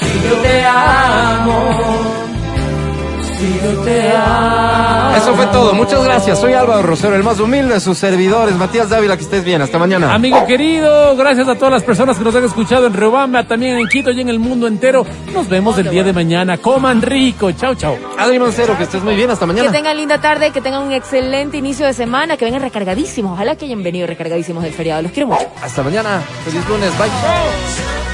Si 0.00 0.28
yo 0.28 0.34
te 0.42 0.64
amo. 0.66 2.23
Si 3.38 3.60
yo 3.62 3.80
te 3.82 4.12
amo. 4.16 5.16
Eso 5.16 5.34
fue 5.34 5.46
todo. 5.46 5.74
Muchas 5.74 6.02
gracias. 6.04 6.38
Soy 6.40 6.52
Álvaro 6.54 6.82
Rosero, 6.82 7.14
el 7.16 7.22
más 7.22 7.38
humilde 7.40 7.74
de 7.74 7.80
sus 7.80 7.96
servidores. 7.98 8.54
Matías 8.56 8.88
Dávila, 8.88 9.16
que 9.16 9.22
estés 9.24 9.44
bien. 9.44 9.60
Hasta 9.62 9.78
mañana. 9.78 10.12
Amigo 10.14 10.44
querido, 10.46 11.16
gracias 11.16 11.48
a 11.48 11.54
todas 11.54 11.72
las 11.72 11.82
personas 11.82 12.16
que 12.18 12.24
nos 12.24 12.34
han 12.34 12.44
escuchado 12.44 12.86
en 12.86 12.94
Riobamba, 12.94 13.44
también 13.44 13.78
en 13.78 13.88
Quito 13.88 14.10
y 14.10 14.20
en 14.20 14.28
el 14.28 14.38
mundo 14.38 14.66
entero. 14.66 15.06
Nos 15.32 15.48
vemos 15.48 15.76
el 15.78 15.90
día 15.90 16.02
de 16.04 16.12
mañana. 16.12 16.58
Coman 16.58 17.02
rico. 17.02 17.52
Chao, 17.52 17.74
chao. 17.74 17.96
Adri 18.18 18.38
Mancero, 18.38 18.76
que 18.76 18.84
estés 18.84 19.02
muy 19.02 19.14
bien. 19.14 19.30
Hasta 19.30 19.46
Que 19.46 19.52
mañana. 19.52 19.72
tengan 19.72 19.96
linda 19.96 20.20
tarde, 20.20 20.50
que 20.50 20.60
tengan 20.60 20.82
un 20.82 20.92
excelente 20.92 21.56
inicio 21.56 21.86
de 21.86 21.92
semana, 21.92 22.36
que 22.36 22.44
vengan 22.44 22.62
recargadísimos. 22.62 23.32
Ojalá 23.32 23.56
que 23.56 23.66
hayan 23.66 23.82
venido 23.82 24.06
recargadísimos 24.06 24.62
del 24.62 24.72
feriado. 24.72 25.02
Los 25.02 25.12
quiero 25.12 25.28
mucho. 25.28 25.46
Hasta 25.62 25.82
mañana. 25.82 26.22
Feliz 26.44 26.66
lunes. 26.68 26.90
Bye. 26.98 28.13